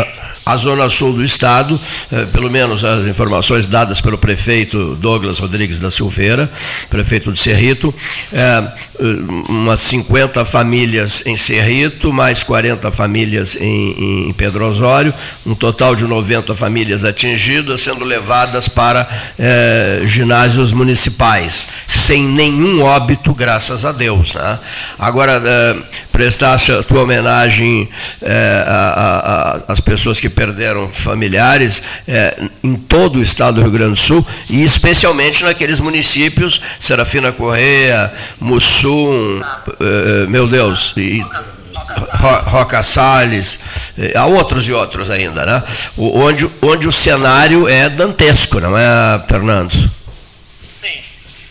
a 0.46 0.56
zona 0.56 0.88
sul 0.88 1.12
do 1.12 1.24
estado, 1.24 1.78
eh, 2.12 2.24
pelo 2.32 2.48
menos 2.50 2.84
as 2.84 3.06
informações 3.06 3.66
dadas 3.66 4.00
pelo 4.00 4.16
prefeito 4.16 4.94
Douglas 4.96 5.38
Rodrigues 5.38 5.78
da 5.80 5.90
Silveira, 5.90 6.50
prefeito 6.88 7.32
de 7.32 7.38
Cerrito, 7.40 7.92
eh, 8.32 8.62
eh, 8.98 9.04
umas 9.48 9.80
50 9.80 10.44
famílias 10.44 11.26
em 11.26 11.36
Cerrito, 11.36 12.12
mais 12.12 12.42
40 12.44 12.90
famílias 12.92 13.56
em, 13.60 14.28
em 14.28 14.32
Pedro 14.32 14.66
Osório, 14.66 15.12
um 15.44 15.54
total 15.54 15.94
de 15.96 16.04
90 16.04 16.54
famílias 16.54 17.04
atingidas, 17.04 17.80
sendo 17.82 18.04
levadas 18.04 18.68
para 18.68 19.08
eh, 19.38 20.02
ginásios 20.06 20.72
municipais, 20.72 21.68
sem 21.88 22.22
nenhum 22.24 22.82
óbito, 22.82 23.34
graças 23.34 23.84
a 23.84 23.92
Deus. 23.92 24.34
né? 24.34 24.58
Agora, 24.98 25.42
eh, 25.44 25.76
prestasse 26.12 26.70
a 26.72 26.82
tua 26.82 27.02
homenagem 27.02 27.88
a- 28.22 29.19
a- 29.19 29.19
a- 29.20 29.62
às 29.72 29.80
pessoas 29.80 30.18
que 30.20 30.28
perderam 30.28 30.88
familiares 30.90 31.82
eh, 32.08 32.36
em 32.62 32.74
todo 32.76 33.18
o 33.18 33.22
estado 33.22 33.56
do 33.56 33.62
Rio 33.62 33.70
Grande 33.70 33.90
do 33.92 33.96
Sul 33.96 34.26
e 34.48 34.62
especialmente 34.64 35.44
naqueles 35.44 35.80
municípios, 35.80 36.60
Serafina 36.80 37.30
Correia, 37.32 38.12
Mussum, 38.40 39.40
eh, 39.80 40.26
meu 40.28 40.46
Deus, 40.48 40.92
e 40.96 41.20
Ro- 41.20 42.42
Roca 42.46 42.82
Salles, 42.82 43.60
eh, 43.98 44.12
há 44.16 44.26
outros 44.26 44.66
e 44.68 44.72
outros 44.72 45.10
ainda, 45.10 45.44
né? 45.46 45.62
Onde, 45.96 46.48
onde 46.62 46.86
o 46.88 46.92
cenário 46.92 47.68
é 47.68 47.88
dantesco, 47.88 48.60
não 48.60 48.76
é, 48.76 49.22
Fernando? 49.28 49.72
Sim. 49.72 51.00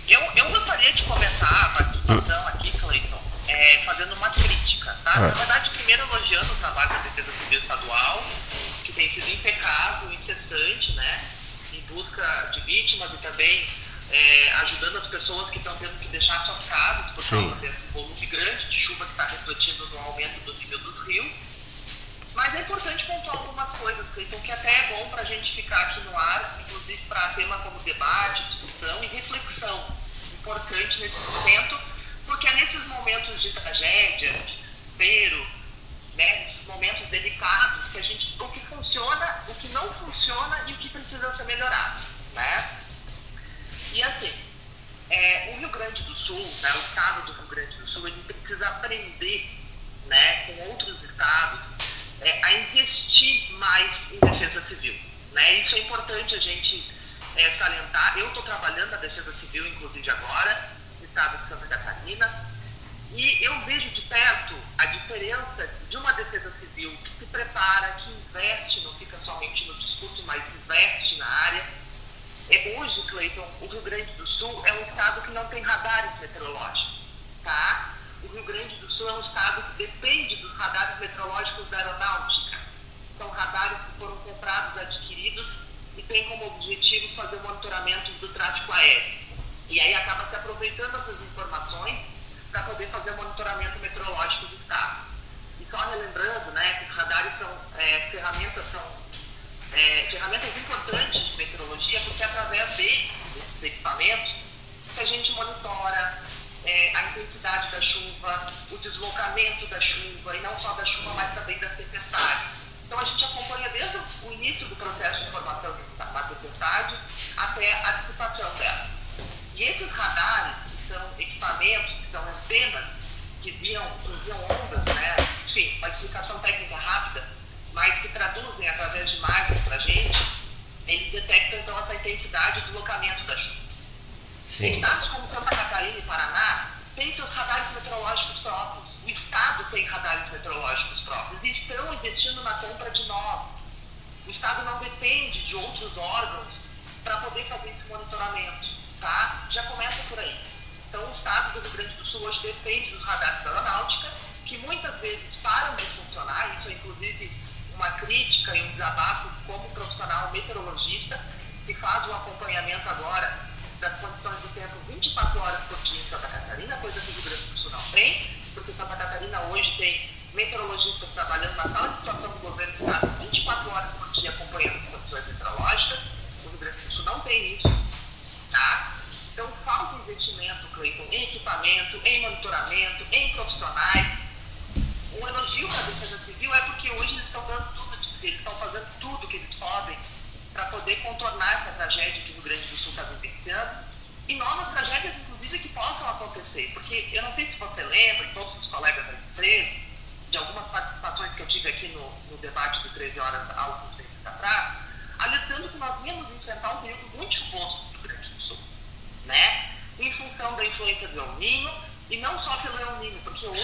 Eu, 0.07 0.19
eu 0.35 0.45
gostaria 0.49 0.91
de 0.93 1.01
começar 1.03 1.47
a 1.75 1.83
participação 1.83 2.47
aqui, 2.47 2.71
Cleiton, 2.79 3.17
é, 3.47 3.79
fazendo 3.85 4.13
uma 4.15 4.29
crítica, 4.29 4.95
tá? 5.03 5.19
Na 5.19 5.27
verdade, 5.27 5.69
primeiro 5.77 6.03
elogiando 6.09 6.47
o 6.51 6.55
trabalho 6.55 6.89
da 6.89 6.95
Defesa 6.99 7.31
Estadual, 7.55 8.23
que 8.83 8.93
tem 8.93 9.09
sido 9.13 9.29
impecável, 9.29 10.11
incessante, 10.13 10.93
né? 10.93 11.29
Em 11.73 11.81
busca 11.93 12.51
de 12.53 12.61
vítimas 12.61 13.11
e 13.13 13.17
também 13.17 13.67
é, 14.11 14.51
ajudando 14.61 14.97
as 14.97 15.07
pessoas 15.07 15.49
que 15.51 15.57
estão 15.57 15.75
tendo 15.77 15.99
que 15.99 16.07
deixar 16.07 16.45
suas 16.45 16.63
casas 16.65 17.11
por 17.13 17.29
causa 17.29 17.55
desse 17.55 17.87
volume 17.93 18.25
grande 18.25 18.69
de 18.69 18.81
chuva 18.81 19.05
que 19.05 19.11
está 19.11 19.25
refletindo 19.25 19.87
no 19.87 19.99
aumento 19.99 20.39
do 20.45 20.53
nível 20.53 20.79
dos 20.79 21.07
rios. 21.07 21.31
Mas 22.33 22.55
é 22.55 22.61
importante 22.61 23.05
pontuar 23.05 23.37
algumas 23.37 23.77
coisas, 23.77 24.05
Cleiton, 24.13 24.39
que 24.39 24.51
até 24.51 24.69
é 24.69 24.87
bom 24.87 25.09
para 25.09 25.21
a 25.21 25.25
gente 25.25 25.55
ficar 25.55 25.81
aqui 25.81 26.01
no 26.01 26.17
ar, 26.17 26.59
inclusive 26.61 27.01
para 27.07 27.33
tema 27.33 27.57
como 27.59 27.79
debate, 27.79 28.43
discussão 28.43 29.03
e 29.03 29.07
reflexão. 29.07 29.97
Importante 30.39 30.99
nesse 30.99 31.31
momento, 31.31 31.79
porque 32.25 32.47
é 32.47 32.53
nesses 32.53 32.87
momentos 32.87 33.41
de 33.41 33.51
tragédia, 33.51 34.31
de 34.31 34.55
desespero, 34.55 35.58
né, 36.19 36.47
momentos 36.67 37.07
delicados, 37.07 37.78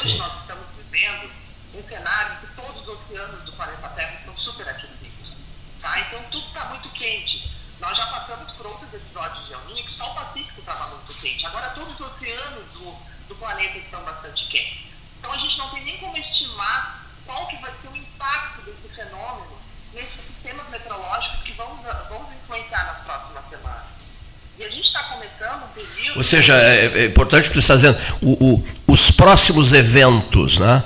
Sim. 0.06 0.18
nós 0.18 0.40
estamos 0.42 0.66
vivendo 0.78 1.32
um 1.74 1.84
cenário 1.88 2.38
que 2.38 2.56
todos 2.56 2.82
os 2.82 2.88
oceanos 2.88 3.44
do 3.44 3.52
planeta 3.54 3.90
Terra 3.90 4.14
estão 4.20 4.38
super 4.38 4.70
aquecidos, 4.70 5.34
tá? 5.82 6.00
Então 6.00 6.24
tudo 6.30 6.46
está 6.48 6.66
muito 6.66 6.90
quente. 6.90 7.52
Nós 7.80 7.98
já 7.98 8.06
passamos 8.08 8.52
por 8.54 8.68
outros 8.68 8.94
episódios 8.94 9.48
de 9.48 9.54
El 9.54 9.84
que 9.84 9.98
só 9.98 10.12
o 10.12 10.16
Pacífico 10.16 10.60
estava 10.60 10.88
muito 10.96 11.14
quente. 11.20 11.46
Agora 11.46 11.70
todos 11.72 12.00
os 12.00 12.02
oceanos 12.02 12.66
do, 12.74 12.96
do 13.28 13.36
planeta 13.36 13.78
estão 13.80 14.04
bastante 14.04 14.46
quentes. 14.48 14.86
Então 15.18 15.32
a 15.32 15.38
gente 15.38 15.58
não 15.58 15.70
tem 15.72 15.84
nem 15.84 15.98
como 15.98 16.16
estimar 16.18 17.04
qual 17.26 17.48
que 17.48 17.58
vai 17.58 17.74
ser 17.82 17.88
o 17.88 17.96
impacto 17.96 18.62
desse 18.62 18.96
fenômeno 18.96 19.58
nesses 19.92 20.26
sistemas 20.28 20.70
meteorológicos 20.70 21.42
que 21.44 21.54
vão, 21.54 21.76
vão 22.10 22.30
influenciar 22.44 22.86
nas 22.86 23.04
próximas 23.04 23.50
semanas. 23.50 23.96
E 24.58 24.64
a 24.64 24.70
gente 24.70 24.88
está 24.88 25.04
começando 25.04 25.64
um 25.64 25.68
período. 25.70 26.18
Ou 26.18 26.24
seja, 26.24 26.54
é, 26.56 26.86
é 26.86 27.06
importante 27.06 27.50
o 27.50 27.52
que 27.52 27.62
você 27.62 27.74
está 27.74 27.76
dizendo, 27.76 27.98
o, 28.22 28.54
o, 28.54 28.68
os 28.96 29.12
próximos 29.12 29.74
eventos, 29.74 30.58
né? 30.58 30.82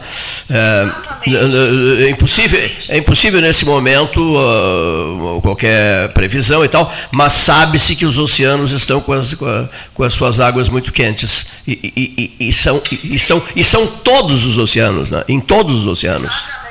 É, 0.49 2.05
é, 2.05 2.09
impossível, 2.09 2.59
é 2.87 2.97
impossível 2.97 3.39
nesse 3.39 3.65
momento 3.65 4.19
uh, 4.19 5.39
qualquer 5.41 6.11
previsão 6.11 6.65
e 6.65 6.67
tal, 6.67 6.91
mas 7.11 7.33
sabe-se 7.33 7.95
que 7.95 8.05
os 8.05 8.17
oceanos 8.17 8.71
estão 8.71 8.99
com 8.99 9.13
as, 9.13 9.33
com, 9.35 9.45
a, 9.45 9.69
com 9.93 10.03
as 10.03 10.13
suas 10.13 10.39
águas 10.39 10.67
muito 10.69 10.91
quentes. 10.91 11.51
E, 11.67 11.71
e, 11.95 12.35
e, 12.39 12.49
e, 12.49 12.53
são, 12.53 12.81
e, 12.91 13.19
são, 13.19 13.43
e 13.55 13.63
são 13.63 13.85
todos 13.85 14.43
os 14.45 14.57
oceanos, 14.57 15.11
né? 15.11 15.23
em 15.27 15.39
todos 15.39 15.75
os 15.75 15.85
oceanos. 15.85 16.31
Exatamente. 16.31 16.69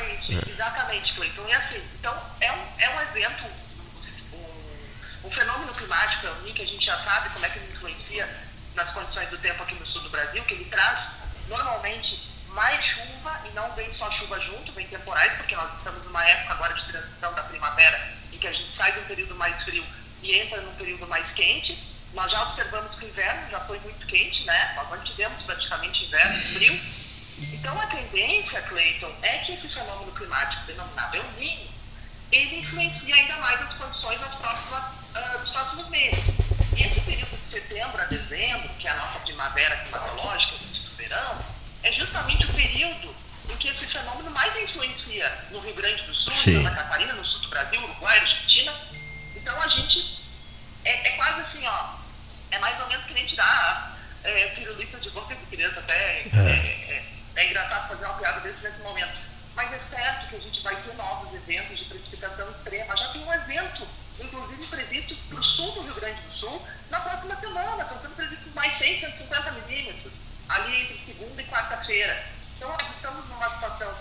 que 10.49 10.55
ele 10.55 10.65
traz 10.65 11.11
normalmente 11.47 12.27
mais 12.49 12.83
chuva 12.85 13.41
e 13.45 13.51
não 13.55 13.71
vem 13.75 13.93
só 13.95 14.11
chuva 14.13 14.41
junto, 14.41 14.73
vem 14.73 14.87
temporais, 14.87 15.33
porque 15.35 15.55
nós 15.55 15.77
estamos 15.77 16.03
numa 16.05 16.18
época 16.29 16.55
agora 16.55 16.75
de 16.75 16.85
transição 16.85 17.35
da 17.35 17.43
primavera 17.45 18.13
em 18.33 18.39
que 18.39 18.47
a 18.47 18.53
gente 18.53 18.77
sai 18.77 18.93
de 18.93 19.01
um 19.01 19.05
período 19.05 19.35
mais 19.35 19.63
frio 19.65 19.85
e 20.23 20.33
entra 20.39 20.61
num 20.61 20.75
período 20.75 21.07
mais 21.07 21.27
quente. 21.33 21.79
Nós 22.15 22.31
já 22.31 22.43
observamos 22.49 22.97
que 22.99 23.05
o 23.05 23.09
inverno 23.09 23.51
já 23.51 23.61
foi 23.61 23.79
muito 23.81 24.07
quente, 24.07 24.45
né? 24.45 24.75
Nós 24.77 25.09
tivemos 25.09 25.43
praticamente 25.43 26.05
inverno 26.05 26.55
frio. 26.55 26.81
Então 27.53 27.79
a 27.81 27.87
tendência, 27.87 28.61
Cleiton, 28.63 29.13
é 29.23 29.39
que 29.39 29.53
esse 29.53 29.69
fenômeno 29.69 30.11
climático 30.13 30.63
denominado 30.67 31.17
El 31.17 31.25
Niño, 31.39 31.69
ele 32.33 32.59
influencia 32.59 33.15
ainda 33.15 33.37
mais 33.37 33.61
as 33.61 33.75
condições 33.75 34.21
nas 34.21 34.35
próximas, 34.35 34.85
uh, 34.85 35.39
nos 35.39 35.51
próximos 35.51 35.89
meses. 35.89 36.25
E 36.77 36.83
esse 36.83 37.01
período 37.01 37.37
de 37.37 37.51
setembro 37.51 38.01
a 38.01 38.05
dezembro, 38.07 38.69
que 38.79 38.89
é 38.89 38.91
a 38.91 38.97
nossa 38.97 39.21
primavera 39.21 39.77
climatológica, 39.77 40.55
o 40.55 40.97
verão, 40.97 41.39
é 41.83 41.93
justamente 41.93 42.45
o 42.45 42.53
período 42.55 43.15
em 43.59 43.61
que 43.61 43.69
esse 43.69 43.87
fenômeno 43.87 44.31
mais 44.31 44.55
influencia 44.63 45.47
no 45.51 45.59
Rio 45.59 45.75
Grande 45.75 46.03
do 46.03 46.15
Sul, 46.15 46.33
Sim. 46.33 46.63
na 46.63 46.71
Catarina, 46.71 47.13
no 47.13 47.25
sul 47.25 47.41
do 47.41 47.49
Brasil, 47.49 47.83
Uruguai, 47.83 48.19
Argentina. 48.19 48.73
Então 49.35 49.61
a 49.61 49.69
gente 49.69 50.25
é, 50.85 51.09
é, 51.09 51.11
quase 51.17 51.41
assim, 51.41 51.67
ó, 51.67 51.95
é 52.53 52.59
mais 52.61 52.81
ou 52.81 52.87
menos 52.87 53.05
que 53.07 53.15
nem 53.15 53.27
tirar 53.27 53.99
é, 54.23 54.47
pirulita 54.49 54.99
de 55.01 55.11
boca 55.11 55.35
de 55.35 55.45
criança, 55.47 55.81
até 55.81 55.93
é, 55.93 56.31
é. 56.33 57.03
é, 57.37 57.43
é 57.43 57.51
engraçado 57.51 57.89
fazer 57.89 58.05
uma 58.05 58.15
piada 58.15 58.41
desse 58.41 58.63
nesse 58.63 58.81
momento. 58.81 59.19
Mas 59.57 59.73
é 59.73 59.81
certo 59.91 60.29
que 60.29 60.37
a 60.37 60.41
gente 60.41 60.63
vai 60.63 60.77
ter 60.77 60.95
novos 60.95 61.35
eventos 61.35 61.79
de 61.79 61.85
precipitação 61.87 62.49
extrema. 62.51 62.97
Já 62.97 63.09
tem 63.09 63.25
um 63.25 63.33
evento, 63.33 63.89
inclusive 64.21 64.67
previsto 64.67 65.17
para 65.29 65.41
o 65.41 65.43
sul 65.43 65.73
do 65.73 65.83
Rio 65.83 65.95
Grande 65.95 66.21
do 66.21 66.33
Sul, 66.37 66.69
na 66.91 67.01
próxima 67.01 67.35
semana. 67.35 67.83
Estão 67.83 68.01
sendo 68.01 68.15
previstos 68.15 68.55
mais 68.55 68.79
6, 68.79 69.01
150 69.01 69.51
milímetros, 69.51 70.13
ali 70.49 70.83
entre 70.83 70.99
segunda 71.05 71.43
e 71.43 71.47
quarta-feira. 71.47 72.39
Então, 72.59 72.69
nós 72.71 72.91
estamos 72.97 73.29
numa 73.29 73.49
situação 73.51 73.95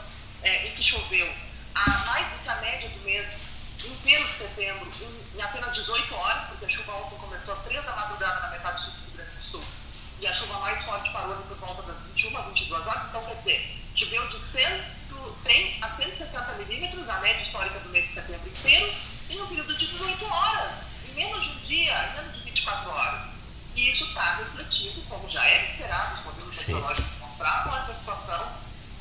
é, 0.47 0.67
em 0.67 0.71
que 0.71 0.83
choveu 0.83 1.29
a 1.75 1.89
mais 2.05 2.27
do 2.27 2.43
que 2.43 2.49
a 2.49 2.55
média 2.55 2.89
do 2.89 2.99
mês 2.99 3.27
inteiro 3.85 4.23
de 4.23 4.37
setembro, 4.37 4.91
em, 5.01 5.37
em 5.37 5.41
apenas 5.41 5.73
18 5.73 6.15
horas, 6.15 6.49
porque 6.49 6.65
a 6.65 6.69
chuva 6.69 6.93
ontem 6.93 7.17
começou 7.17 7.53
às 7.53 7.63
3 7.63 7.85
da 7.85 7.95
madrugada 7.95 8.39
na 8.41 8.49
metade 8.49 8.83
sul 8.83 8.91
do 8.91 9.05
Rio 9.05 9.17
Grande 9.17 9.35
do 9.35 9.43
Sul. 9.43 9.63
E 10.19 10.27
a 10.27 10.33
chuva 10.33 10.59
mais 10.59 10.83
forte 10.85 11.11
parou 11.11 11.35
por 11.35 11.57
volta 11.57 11.81
das 11.83 11.97
21 12.15 12.37
a 12.37 12.41
22 12.41 12.87
horas. 12.87 13.07
Então, 13.09 13.25
quer 13.25 13.35
dizer, 13.35 13.77
choveu 13.95 14.27
de 14.29 14.51
100 14.51 14.97
100 15.43 15.77
a 15.81 15.95
160 15.95 16.53
milímetros, 16.53 17.09
a 17.09 17.19
média 17.19 17.41
histórica 17.41 17.79
do 17.79 17.89
mês 17.89 18.07
de 18.07 18.13
setembro 18.13 18.49
inteiro, 18.49 18.93
em 19.29 19.41
um 19.41 19.47
período 19.47 19.77
de 19.77 19.87
18 19.87 20.25
horas, 20.25 20.71
em 21.09 21.13
menos 21.13 21.43
de 21.43 21.49
um 21.49 21.59
dia, 21.67 22.09
em 22.09 22.15
menos 22.15 22.33
de 22.33 22.51
24 22.51 22.89
horas. 22.89 23.21
E 23.75 23.91
isso 23.91 24.03
está 24.05 24.35
refletido, 24.35 25.01
como 25.07 25.29
já 25.29 25.45
era 25.45 25.63
esperado, 25.63 26.19
os 26.19 26.25
modelos 26.25 26.57
meteorológicos 26.57 27.19
mostravam 27.19 27.77
essa 27.77 27.93
situação 27.93 28.51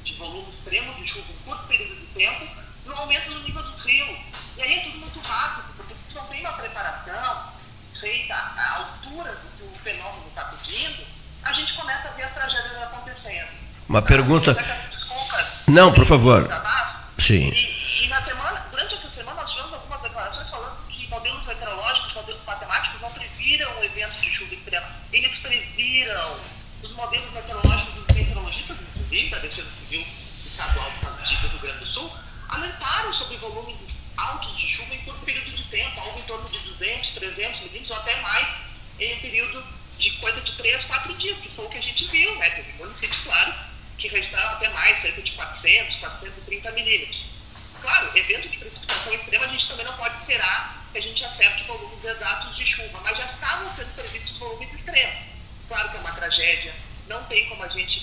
de 0.04 0.14
volume 0.14 0.52
extremo 0.52 0.94
de 0.94 1.08
chuva 1.08 1.26
em 1.30 1.44
curto 1.44 1.66
período 1.66 1.96
de 1.96 2.05
tempo, 2.16 2.46
no 2.86 2.94
aumento 2.94 3.28
do 3.30 3.40
nível 3.40 3.62
do 3.62 3.76
rio. 3.78 4.18
E 4.56 4.62
aí 4.62 4.78
é 4.78 4.82
tudo 4.84 4.98
muito 4.98 5.20
rápido, 5.20 5.74
porque 5.76 5.94
se 6.08 6.14
não 6.14 6.26
tem 6.26 6.40
uma 6.40 6.52
preparação 6.54 7.52
feita 8.00 8.34
à 8.34 8.76
altura 8.76 9.32
do 9.32 9.56
que 9.56 9.64
o 9.64 9.82
fenômeno 9.82 10.26
está 10.28 10.44
pedindo, 10.44 11.04
a 11.44 11.52
gente 11.52 11.74
começa 11.74 12.08
a 12.08 12.12
ver 12.12 12.22
as 12.24 12.34
tragédias 12.34 12.82
acontecendo. 12.82 13.48
Uma 13.88 14.02
pergunta. 14.02 14.54
Desculpa. 14.54 15.46
Não, 15.68 15.92
por 15.92 16.04
favor. 16.04 16.48
Sim. 17.18 17.50
E, 17.50 18.04
e 18.04 18.08
na 18.08 18.22
semana, 18.22 18.66
durante 18.70 18.94
essa 18.94 19.08
semana, 19.10 19.42
nós 19.42 19.50
tivemos 19.50 19.72
algumas 19.72 20.00
declarações 20.02 20.50
falando 20.50 20.86
que 20.88 21.08
modelos 21.08 21.44
meteorológicos, 21.46 22.14
modelos 22.14 22.44
matemáticos 22.44 23.00
não 23.00 23.10
previram 23.10 23.78
o 23.78 23.84
evento 23.84 24.20
de 24.20 24.30
chuva 24.30 24.54
extrema. 24.54 24.86
Eles 25.12 25.38
previram. 25.38 26.56
Os 26.82 26.92
modelos 26.92 27.32
meteorológicos 27.32 27.94
dos 27.94 28.14
meteorologistas, 28.14 28.76
inclusive, 28.78 29.30
da 29.30 29.38
Defesa 29.38 29.68
Civil 29.80 30.06
Estadual 30.44 30.90
do 30.90 31.48
Rio 31.48 31.58
Grande 31.58 31.78
do 31.78 31.86
Sul, 31.86 32.12
alertaram 32.48 33.12
sobre 33.14 33.36
volumes 33.38 33.76
altos 34.16 34.56
de 34.56 34.66
chuva 34.66 34.94
em 34.94 34.98
curto 34.98 35.24
período 35.24 35.50
de 35.50 35.64
tempo, 35.64 36.00
algo 36.00 36.18
em 36.18 36.22
torno 36.22 36.48
de 36.48 36.58
200, 36.58 37.08
300 37.14 37.60
milímetros 37.60 37.90
ou 37.90 37.96
até 37.96 38.20
mais, 38.20 38.48
em 38.98 39.14
um 39.14 39.20
período 39.20 39.64
de 39.98 40.10
coisa 40.12 40.40
de 40.40 40.52
3, 40.52 40.84
4 40.84 41.14
dias, 41.14 41.38
que 41.38 41.48
foi 41.50 41.64
o 41.64 41.68
que 41.68 41.78
a 41.78 41.82
gente 41.82 42.06
viu, 42.06 42.34
né? 42.36 42.50
Teve 42.50 42.72
municípios, 42.72 43.20
claro, 43.22 43.54
que 43.98 44.08
registraram 44.08 44.50
até 44.50 44.68
mais, 44.70 45.00
cerca 45.02 45.22
de 45.22 45.30
400, 45.32 45.96
430 45.96 46.70
milímetros. 46.72 47.26
Claro, 47.80 48.18
evento 48.18 48.48
de 48.48 48.58
precipitação 48.58 49.12
extrema 49.14 49.44
a 49.44 49.48
gente 49.48 49.68
também 49.68 49.86
não 49.86 49.96
pode 49.96 50.16
esperar 50.18 50.84
que 50.92 50.98
a 50.98 51.02
gente 51.02 51.24
acerte 51.24 51.64
volumes 51.64 52.04
exatos 52.04 52.56
de 52.56 52.64
chuva, 52.64 53.00
mas 53.02 53.16
já 53.16 53.26
estavam 53.26 53.74
sendo 53.76 53.94
previstos 53.94 54.38
volumes 54.38 54.72
extremos. 54.72 55.24
Claro 55.68 55.90
que 55.90 55.96
é 55.96 56.00
uma 56.00 56.12
tragédia, 56.12 56.74
não 57.06 57.22
tem 57.24 57.48
como 57.48 57.62
a 57.62 57.68
gente 57.68 58.02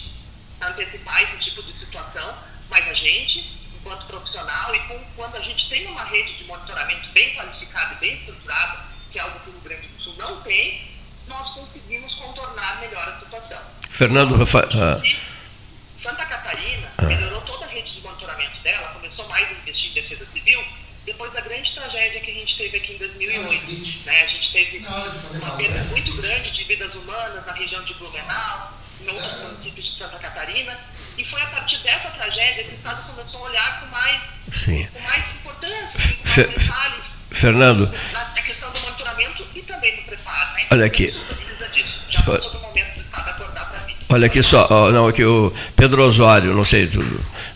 antecipar 0.62 1.24
esse 1.24 1.44
tipo 1.46 1.64
de 1.64 1.74
situação, 1.80 2.38
mas 2.70 2.88
a 2.88 2.94
gente, 2.94 3.40
enquanto 3.76 4.06
profissional, 4.06 4.76
e 4.76 4.80
com, 4.88 5.00
quando 5.16 5.36
a 5.36 5.42
gente 5.42 5.68
tem 5.70 5.88
uma 5.88 6.04
rede 6.04 6.38
de 6.38 6.44
monitoramento 6.46 7.10
bem 7.12 7.34
qualificada 7.36 7.96
e 7.96 7.98
bem 7.98 8.16
estruturada, 8.20 8.86
que 9.12 9.20
é 9.20 9.22
algo 9.22 9.40
que 9.40 9.50
o 9.50 9.54
Rio 9.54 9.62
Grande 9.62 9.88
do 9.88 10.02
Sul 10.02 10.16
não 10.18 10.42
tem, 10.42 10.94
nós 11.28 11.54
conseguimos 11.54 12.14
contornar 12.16 12.80
melhor 12.82 13.08
a 13.08 13.20
situação. 13.20 13.62
Fernando 13.98 14.36
Rafa- 14.36 14.68
ah, 14.74 15.00
Santa 16.02 16.26
Catarina 16.26 16.92
melhorou 17.02 17.42
toda 17.42 17.66
a 17.66 17.68
rede 17.68 17.94
de 17.94 18.02
monitoramento 18.02 18.58
dela, 18.64 18.88
começou 18.90 19.28
mais 19.30 19.48
a 19.48 19.52
investir 19.52 19.92
em 19.92 19.94
defesa 19.94 20.26
civil, 20.34 20.64
depois 21.06 21.32
da 21.32 21.42
grande 21.42 21.72
tragédia 21.76 22.20
que 22.22 22.32
a 22.32 22.34
gente 22.34 22.58
teve 22.58 22.78
aqui 22.78 22.94
em 22.94 22.98
2008. 22.98 24.06
Né? 24.06 24.22
A 24.22 24.26
gente 24.26 24.52
teve 24.52 24.78
uma 25.38 25.52
perda 25.58 25.84
muito 25.84 26.14
grande 26.22 26.52
de 26.52 26.64
vidas 26.64 26.94
humanas 26.96 27.46
na 27.46 27.54
região 27.54 27.84
de 27.84 27.94
Blumenau, 27.94 28.74
em 29.00 29.10
outros 29.10 29.42
municípios 29.42 29.86
de 29.94 29.98
Santa 30.00 30.18
Catarina, 30.18 30.76
e 31.18 31.24
foi 31.26 31.42
a 31.42 31.48
partir 31.48 31.78
dessa 31.84 32.10
tragédia 32.10 32.64
que 32.64 32.72
o 32.72 32.76
Estado 32.76 33.04
começou 33.16 33.46
a 33.46 33.50
olhar 33.50 33.80
com 33.82 33.86
mais, 33.88 34.22
sim. 34.52 34.88
com 34.92 35.00
mais 35.02 35.24
importância, 35.36 36.46
com 36.46 36.48
mais 36.50 36.50
detalhes 36.58 37.04
Fernando, 37.32 37.92
na, 38.12 38.26
na 38.30 38.42
questão 38.42 38.72
do 38.72 38.80
monitoramento 38.80 39.46
e 39.56 39.62
também 39.62 39.96
do 39.98 40.02
preparo. 40.04 40.54
Né? 40.56 40.68
Olha 40.72 40.86
aqui. 40.86 41.12
Precisa 41.12 41.68
disso. 41.70 42.00
Já 42.10 42.22
Foi- 42.24 42.38
passou 42.38 42.52
do 42.54 42.60
momento 42.60 42.94
do 42.96 43.02
Estado 43.02 43.30
acordar 43.30 43.70
para 43.70 43.80
mim. 43.86 43.96
Olha 44.14 44.28
aqui 44.28 44.42
só, 44.44 44.92
não, 44.92 45.08
aqui 45.08 45.24
o 45.24 45.52
Pedro 45.76 46.04
Osório, 46.04 46.54
não 46.54 46.64
sei, 46.64 46.88
tu- 46.88 47.04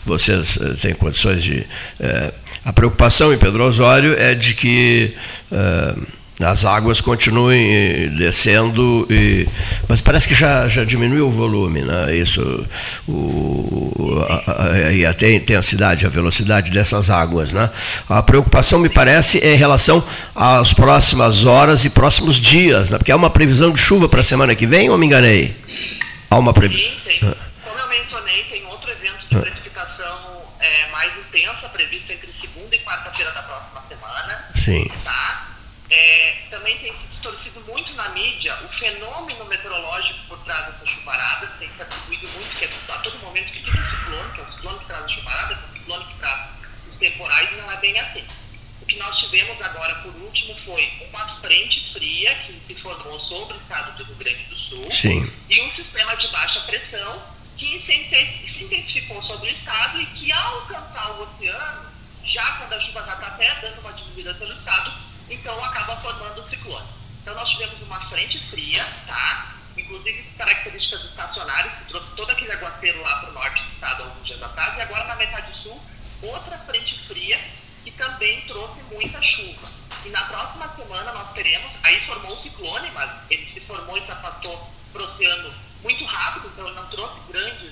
vocês 0.05 0.58
eh, 0.62 0.74
têm 0.82 0.93
condições 0.93 1.41
de. 1.43 1.66
eh, 1.99 2.32
a 2.66 2.74
preocupação 2.74 3.34
em 3.34 3.38
Pedro 3.38 3.64
Osório 3.64 4.16
é 4.20 4.34
de 4.36 4.53
que 4.53 5.14
eh, 5.51 5.93
as 6.39 6.66
águas 6.66 7.01
continuem 7.01 8.10
descendo, 8.16 9.08
e, 9.10 9.47
mas 9.89 10.01
parece 10.01 10.28
que 10.28 10.36
já, 10.36 10.68
já 10.68 10.84
diminuiu 10.84 11.28
o 11.28 11.32
volume, 11.32 11.82
né? 11.82 12.16
Isso, 12.16 12.64
o, 13.08 14.24
a- 14.30 14.43
a- 14.88 14.91
e 14.91 15.03
até 15.05 15.28
a 15.28 15.34
intensidade, 15.36 16.05
a 16.05 16.10
velocidade 16.10 16.72
dessas 16.72 17.10
águas. 17.10 17.53
Né? 17.53 17.70
A 18.08 18.22
preocupação, 18.22 18.80
me 18.80 18.89
parece, 18.89 19.39
é 19.43 19.53
em 19.53 19.58
relação 19.58 20.03
às 20.36 20.74
próximas 20.74 21.45
horas 21.45 21.86
e 21.86 21.89
próximos 21.89 22.36
dias, 22.36 22.89
né? 22.91 22.97
porque 22.99 23.12
há 23.12 23.16
uma 23.16 23.30
previsão 23.32 23.72
de 23.72 23.80
chuva 23.80 24.08
para 24.08 24.22
a 24.22 24.24
semana 24.24 24.53
que 24.55 24.68
vem, 24.68 24.89
ou 24.89 24.97
me 24.97 25.05
enganei? 25.08 25.55
Há 26.30 26.38
uma 26.38 26.53
previsão. 26.53 26.99
Tem. 27.01 27.19
Como 27.19 27.80
eu 27.80 27.88
mencionei, 27.88 28.43
tem 28.45 28.65
outro 28.65 28.91
evento 28.91 29.25
de 29.28 29.39
precipitação 29.39 30.53
é, 30.59 30.88
mais 30.88 31.17
intensa 31.17 31.69
previsto 31.69 32.11
entre 32.11 32.32
segunda 32.32 32.75
e 32.75 32.80
quarta-feira 32.80 33.32
da 33.32 33.43
próxima 33.43 33.82
semana. 33.88 34.45
Sim. 34.55 34.88
Tá? 35.03 35.47
É, 35.89 36.43
também 36.49 36.78
tem 36.80 36.91
se 36.91 37.07
distorcido 37.13 37.61
muito 37.61 37.93
na 37.93 38.09
mídia 38.09 38.57
o 38.63 38.67
fenômeno 38.78 39.45
meteorológico 39.45 40.19
por 40.28 40.38
trás 40.39 40.65
dessas 40.65 40.89
chuvaradas. 40.89 41.49
Tem 41.59 41.69
se 41.69 41.82
atribuído 41.82 42.28
muito 42.30 42.55
que 42.57 42.65
é 42.65 42.69
a 42.89 42.97
todo 42.99 43.19
momento 43.19 43.51
que 43.51 43.61
tudo 43.63 43.78
é 43.78 43.89
ciclone, 43.89 44.34
que 44.34 44.41
é 44.41 44.43
o 44.43 44.51
ciclone 44.53 44.80
que 44.80 44.86
traz 44.86 45.05
a 45.05 45.07
chuvarada, 45.07 45.55
que 45.55 45.61
é 45.61 45.67
o 45.67 45.73
ciclone 45.73 46.05
que 46.05 46.19
traz 46.19 46.49
os 46.91 46.97
temporais, 46.97 47.57
não 47.57 47.71
é 47.71 47.78
bem 47.78 47.99
assim. 47.99 48.25
O 48.82 48.86
que 48.86 48.97
nós 48.97 49.17
tivemos 49.17 49.61
agora, 49.61 49.95
por 49.95 50.13
último, 50.15 50.55
foi 50.65 50.91
uma 51.09 51.39
frente 51.39 51.93
fria 51.93 52.36
que 52.45 52.61
se 52.67 52.75
formou 52.82 53.19
sobre 53.21 53.57
o 53.57 53.61
estado 53.61 53.97
do 53.97 54.03
Rio 54.03 54.15
Grande 54.15 54.46
Sul 54.91 55.11
Sim. 55.11 55.33
e 55.49 55.61
um 55.61 55.75
sistema 55.75 56.15
de 56.15 56.27
baixa 56.29 56.59
pressão 56.61 57.21
que 57.57 57.83
se 57.85 58.63
intensificou 58.63 59.21
sobre 59.23 59.49
o 59.49 59.53
estado 59.53 60.01
e 60.01 60.05
que 60.07 60.31
ao 60.31 60.59
alcançar 60.59 61.11
o 61.11 61.23
oceano, 61.23 61.91
já 62.23 62.51
quando 62.53 62.73
a 62.73 62.79
chuva 62.81 63.03
já 63.05 63.13
está 63.13 63.27
até 63.27 63.55
dando 63.61 63.79
uma 63.79 63.93
diminuída 63.93 64.33
pelo 64.35 64.53
estado, 64.53 64.93
então 65.29 65.63
acaba 65.63 65.97
formando 65.97 66.41
o 66.41 66.49
ciclone. 66.49 66.88
Então 67.21 67.35
nós 67.35 67.49
tivemos 67.49 67.81
uma 67.81 67.99
frente 68.09 68.39
fria, 68.49 68.85
tá? 69.05 69.55
Inclusive 69.75 70.23
características 70.38 71.03
estacionárias, 71.05 71.73
que 71.73 71.85
trouxe 71.85 72.15
todo 72.15 72.29
aquele 72.29 72.51
aguaceiro 72.51 73.01
lá 73.01 73.17
para 73.17 73.29
o 73.29 73.33
norte 73.33 73.61
do 73.63 73.73
estado 73.73 74.03
alguns 74.03 74.25
dias 74.25 74.41
atrás, 74.41 74.77
e 74.77 74.81
agora 74.81 75.03
na 75.05 75.15
metade 75.15 75.53
sul, 75.61 75.81
outra 76.21 76.57
frente 76.59 76.99
fria 77.07 77.39
que 77.83 77.91
também 77.91 78.41
trouxe 78.41 78.81
muita 78.91 79.21
chuva. 79.21 79.67
E 80.05 80.09
na 80.09 80.23
próxima 80.23 80.67
semana 80.75 81.11
nós 81.11 81.31
teremos, 81.33 81.71
aí 81.83 82.05
formou 82.05 82.33
o 82.33 82.41
ciclone, 82.43 82.89
mas 82.91 83.09
ele 83.29 83.51
se 83.53 83.59
formou 83.61 83.97
e 83.97 84.05
se 84.05 84.11
afastou 84.11 84.66
para 84.97 85.05
o 85.05 85.13
oceano 85.13 85.53
muito 85.83 86.03
rápido, 86.05 86.47
então 86.47 86.73
não 86.73 86.87
trouxe 86.87 87.19
grandes 87.31 87.71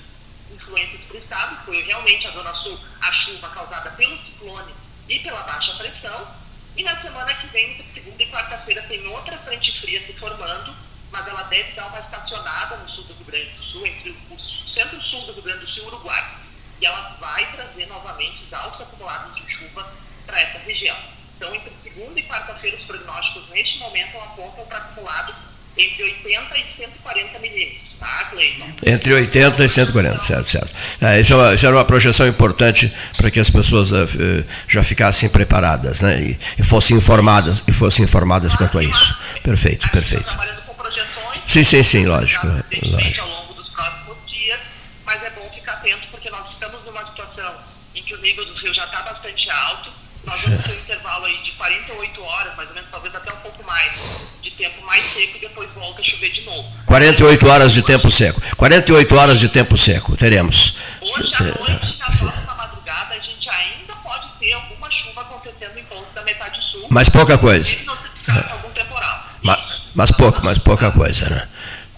influências 0.52 1.00
para 1.02 1.16
o 1.16 1.18
estado, 1.18 1.64
foi 1.64 1.82
realmente 1.82 2.26
a 2.26 2.30
Zona 2.30 2.54
Sul 2.54 2.78
a 3.00 3.12
chuva 3.12 3.48
causada 3.48 3.90
pelo 3.90 4.16
ciclone 4.18 4.72
e 5.08 5.18
pela 5.18 5.42
baixa 5.42 5.74
pressão. 5.74 6.28
E 6.76 6.84
na 6.84 7.00
semana 7.00 7.34
que 7.34 7.48
vem, 7.48 7.72
entre 7.72 7.94
segunda 7.94 8.22
e 8.22 8.30
quarta-feira, 8.30 8.82
tem 8.82 9.04
outra 9.08 9.36
frente 9.38 9.80
fria 9.80 10.06
se 10.06 10.12
formando, 10.12 10.76
mas 11.10 11.26
ela 11.26 11.42
deve 11.44 11.72
dar 11.72 11.86
uma 11.86 11.98
estacionada 11.98 12.76
no 12.76 12.88
sul 12.90 13.04
do 13.04 13.14
Rio 13.14 13.24
Grande 13.24 13.50
do 13.50 13.62
Sul, 13.64 13.86
entre 13.86 14.10
o 14.10 14.38
centro-sul 14.74 15.26
do 15.26 15.32
Rio 15.32 15.42
Grande 15.42 15.64
do 15.64 15.70
Sul 15.70 15.82
e 15.82 15.86
o 15.86 15.88
Uruguai. 15.88 16.38
E 16.80 16.86
ela 16.86 17.16
vai 17.18 17.50
trazer 17.52 17.86
novamente 17.86 18.44
os 18.44 18.52
altos 18.52 18.82
acumulados 18.82 19.34
de 19.34 19.52
chuva 19.52 19.90
para 20.26 20.40
essa 20.40 20.58
região. 20.58 20.96
Então, 21.36 21.54
entre 21.54 21.72
segunda 21.82 22.20
e 22.20 22.28
quarta-feira, 22.28 22.76
os 22.76 22.84
prognósticos 22.84 23.48
neste 23.48 23.78
momento 23.78 24.16
apontam 24.18 24.66
para 24.66 24.78
acumulado 24.78 25.55
entre 25.76 26.02
80 26.02 26.58
e 26.58 26.64
140 26.76 27.38
milímetros, 27.38 27.80
tá, 27.98 28.24
Cleiton? 28.30 28.66
Entre 28.84 29.12
80 29.12 29.64
e 29.64 29.68
140, 29.68 30.24
certo, 30.24 30.50
certo. 30.50 30.70
É, 31.00 31.20
isso, 31.20 31.32
é 31.32 31.36
uma, 31.36 31.54
isso 31.54 31.66
era 31.66 31.76
uma 31.76 31.84
projeção 31.84 32.26
importante 32.26 32.92
para 33.16 33.30
que 33.30 33.38
as 33.38 33.50
pessoas 33.50 33.92
eh, 33.92 34.44
já 34.66 34.82
ficassem 34.82 35.28
preparadas, 35.28 36.00
né? 36.00 36.20
E, 36.20 36.38
e 36.58 36.62
fossem 36.62 36.96
informadas, 36.96 37.62
e 37.66 37.72
fossem 37.72 38.04
informadas 38.04 38.54
quanto 38.56 38.78
a 38.78 38.82
isso. 38.82 39.18
Perfeito, 39.42 39.82
gente 39.82 39.92
perfeito. 39.92 40.22
está 40.22 40.34
trabalhando 40.34 40.62
com 40.64 40.74
projeções. 40.74 41.40
Sim, 41.46 41.64
sim, 41.64 41.82
sim, 41.82 42.06
lógico, 42.06 42.46
evidentemente, 42.46 43.20
lógico. 43.20 43.20
ao 43.22 43.28
longo 43.28 43.54
dos 43.54 43.68
próximos 43.68 44.16
dias, 44.26 44.60
mas 45.04 45.22
é 45.22 45.30
bom 45.30 45.50
ficar 45.54 45.72
atento 45.72 46.06
porque 46.10 46.30
nós 46.30 46.50
estamos 46.52 46.84
numa 46.84 47.04
situação 47.06 47.54
em 47.94 48.02
que 48.02 48.14
o 48.14 48.20
nível 48.22 48.46
do 48.46 48.54
rio 48.54 48.74
já 48.74 48.84
está 48.84 49.02
bastante 49.02 49.50
alto. 49.50 49.90
Nós 50.24 50.40
vamos 50.40 50.64
ter 50.64 50.72
um 50.72 50.74
intervalo 50.74 51.24
aí 51.26 51.36
de 51.44 51.52
48 51.52 52.22
horas, 52.22 52.56
mais 52.56 52.68
ou 52.68 52.74
menos, 52.74 52.90
talvez 52.90 53.14
até 53.14 53.32
um 53.32 53.36
pouco 53.36 53.62
mais, 53.62 54.35
tempo 54.56 54.84
mais 54.84 55.04
seco 55.04 55.36
e 55.36 55.40
depois 55.40 55.68
volta 55.74 56.00
a 56.00 56.04
chover 56.04 56.30
de 56.32 56.42
novo. 56.44 56.68
48 56.86 57.46
horas 57.48 57.72
de 57.72 57.82
tempo 57.82 58.10
seco. 58.10 58.40
48 58.56 59.16
horas 59.16 59.38
de 59.38 59.48
tempo 59.48 59.76
seco, 59.76 60.16
teremos. 60.16 60.76
Hoje 61.00 61.34
à 61.34 61.42
noite, 61.42 61.98
na 61.98 62.06
próxima 62.06 62.54
madrugada, 62.56 63.14
a 63.14 63.18
gente 63.18 63.48
ainda 63.48 63.94
pode 63.96 64.28
ter 64.38 64.52
alguma 64.52 64.90
chuva 64.90 65.20
acontecendo 65.22 65.78
em 65.78 65.84
pontos 65.84 66.12
da 66.14 66.22
metade 66.22 66.60
sul. 66.70 66.86
Mas 66.90 67.08
pouca 67.08 67.36
coisa. 67.38 67.70
Inclusive, 67.72 67.84
não 67.86 67.96
se 67.96 68.08
descarta 68.14 68.52
algum 68.52 68.70
temporal. 68.70 69.24
Ma- 69.42 69.64
Mas 69.94 70.10
pouco, 70.10 70.40
mas 70.44 70.58
pouca 70.58 70.90
coisa, 70.90 71.28
né? 71.28 71.48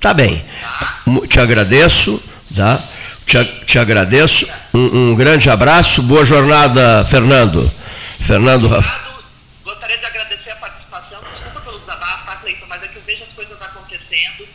Tá 0.00 0.12
bem. 0.14 0.44
Mu- 1.06 1.26
Te 1.26 1.40
agradeço, 1.40 2.22
tá? 2.54 2.80
Te, 3.26 3.44
te 3.66 3.78
agradeço. 3.78 4.48
Um, 4.72 5.11
um 5.11 5.14
grande 5.14 5.50
abraço. 5.50 6.02
Boa 6.04 6.24
jornada, 6.24 7.04
Fernando. 7.04 7.70
Fernando 8.20 8.68
Rafa. 8.68 9.09
Gostaria 9.64 9.98
de 9.98 10.04
agradecer 10.04 10.50
a 10.50 10.56
participação. 10.56 11.18
Desculpa 11.20 11.61
pelo 11.61 11.78
desabafo, 11.80 12.26
tá, 12.26 12.36
Cleiton? 12.36 12.66
Mas 12.68 12.82
é 12.82 12.88
que 12.88 12.96
eu 12.96 13.02
vejo 13.02 13.24
as 13.24 13.30
coisas 13.34 13.61
acontecendo. 13.61 14.46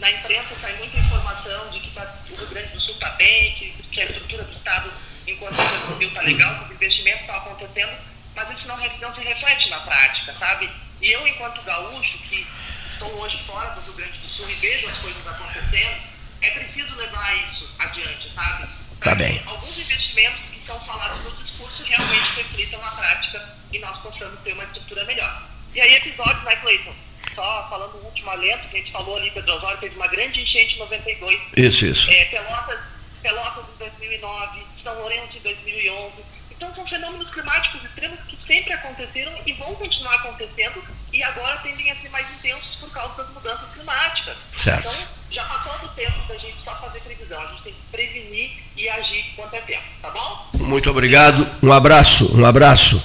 Na 0.00 0.10
imprensa 0.10 0.48
sai 0.60 0.74
muita 0.78 0.96
informação 0.98 1.70
de 1.72 1.80
que 1.80 1.90
tá- 1.90 2.14
o 2.30 2.36
Rio 2.36 2.46
Grande 2.48 2.68
do 2.68 2.80
Sul 2.80 2.94
está 2.94 3.10
bem, 3.10 3.52
que, 3.52 3.74
que 3.92 4.00
a 4.00 4.04
estrutura 4.06 4.42
do 4.44 4.52
Estado, 4.52 4.90
enquanto 5.26 5.54
o 5.58 5.62
Rio 5.62 5.92
Civil 5.92 6.08
está 6.08 6.15
legal, 6.26 6.54
que 6.58 6.64
os 6.64 6.70
investimentos 6.72 7.20
estão 7.20 7.36
acontecendo, 7.36 7.92
mas 8.34 8.50
isso 8.50 8.66
não, 8.66 8.76
não 8.76 9.14
se 9.14 9.20
reflete 9.20 9.70
na 9.70 9.80
prática, 9.80 10.34
sabe? 10.38 10.68
E 11.00 11.10
eu, 11.10 11.26
enquanto 11.26 11.62
gaúcho, 11.62 12.18
que 12.18 12.46
estou 12.92 13.08
hoje 13.20 13.38
fora 13.46 13.70
do 13.70 13.80
Rio 13.80 13.94
Grande 13.94 14.18
do 14.18 14.26
Sul 14.26 14.50
e 14.50 14.54
vejo 14.54 14.88
as 14.88 14.98
coisas 14.98 15.26
acontecendo, 15.26 15.96
é 16.42 16.50
preciso 16.50 16.94
levar 16.96 17.36
isso 17.36 17.68
adiante, 17.78 18.30
sabe? 18.34 18.68
Tá 19.00 19.14
bem. 19.14 19.40
Alguns 19.46 19.78
investimentos 19.78 20.40
que 20.52 20.66
são 20.66 20.78
falados 20.80 21.22
no 21.24 21.30
discurso 21.44 21.82
realmente 21.84 22.36
reflitam 22.36 22.80
na 22.80 22.90
prática 22.90 23.56
e 23.72 23.78
nós 23.78 24.00
possamos 24.00 24.40
ter 24.40 24.52
uma 24.52 24.64
estrutura 24.64 25.04
melhor. 25.04 25.42
E 25.74 25.80
aí, 25.80 25.94
episódios, 25.94 26.42
né, 26.44 26.56
Cleiton? 26.56 26.94
Só 27.34 27.66
falando 27.68 27.94
o 27.96 28.06
último 28.06 28.30
alento, 28.30 28.68
que 28.68 28.76
a 28.76 28.80
gente 28.80 28.92
falou 28.92 29.16
ali, 29.16 29.30
Pedro 29.30 29.54
Osório 29.54 29.78
teve 29.78 29.94
uma 29.96 30.06
grande 30.06 30.40
enchente 30.40 30.74
em 30.74 30.78
92. 30.78 31.40
Isso, 31.56 31.86
isso. 31.86 32.10
É, 32.10 32.24
Pelotas, 32.26 32.80
Pelotas 33.20 33.64
em 33.74 33.78
2009, 33.78 34.66
São 34.86 34.94
Lourenço 35.00 35.36
em 35.36 35.40
2011. 35.40 36.12
Então 36.52 36.72
são 36.72 36.86
fenômenos 36.86 37.28
climáticos 37.30 37.82
extremos 37.84 38.20
que 38.20 38.38
sempre 38.46 38.72
aconteceram 38.72 39.32
e 39.44 39.52
vão 39.54 39.74
continuar 39.74 40.14
acontecendo 40.14 40.80
e 41.12 41.22
agora 41.24 41.58
tendem 41.58 41.90
a 41.90 41.96
ser 41.96 42.08
mais 42.08 42.30
intensos 42.30 42.76
por 42.76 42.90
causa 42.92 43.16
das 43.16 43.32
mudanças 43.32 43.74
climáticas. 43.74 44.36
Certo. 44.54 44.88
Então 44.88 44.94
já 45.32 45.44
passou 45.44 45.88
do 45.88 45.94
tempo 45.94 46.16
da 46.28 46.38
gente 46.38 46.56
só 46.64 46.74
fazer 46.76 47.00
previsão, 47.00 47.42
a 47.42 47.46
gente 47.48 47.62
tem 47.62 47.72
que 47.72 47.80
prevenir 47.90 48.62
e 48.76 48.88
agir 48.88 49.24
quanto 49.34 49.54
é 49.54 49.60
tempo, 49.60 49.84
tá 50.00 50.10
bom? 50.10 50.50
Muito 50.54 50.88
obrigado. 50.88 51.46
Um 51.60 51.72
abraço, 51.72 52.38
um 52.38 52.46
abraço. 52.46 53.02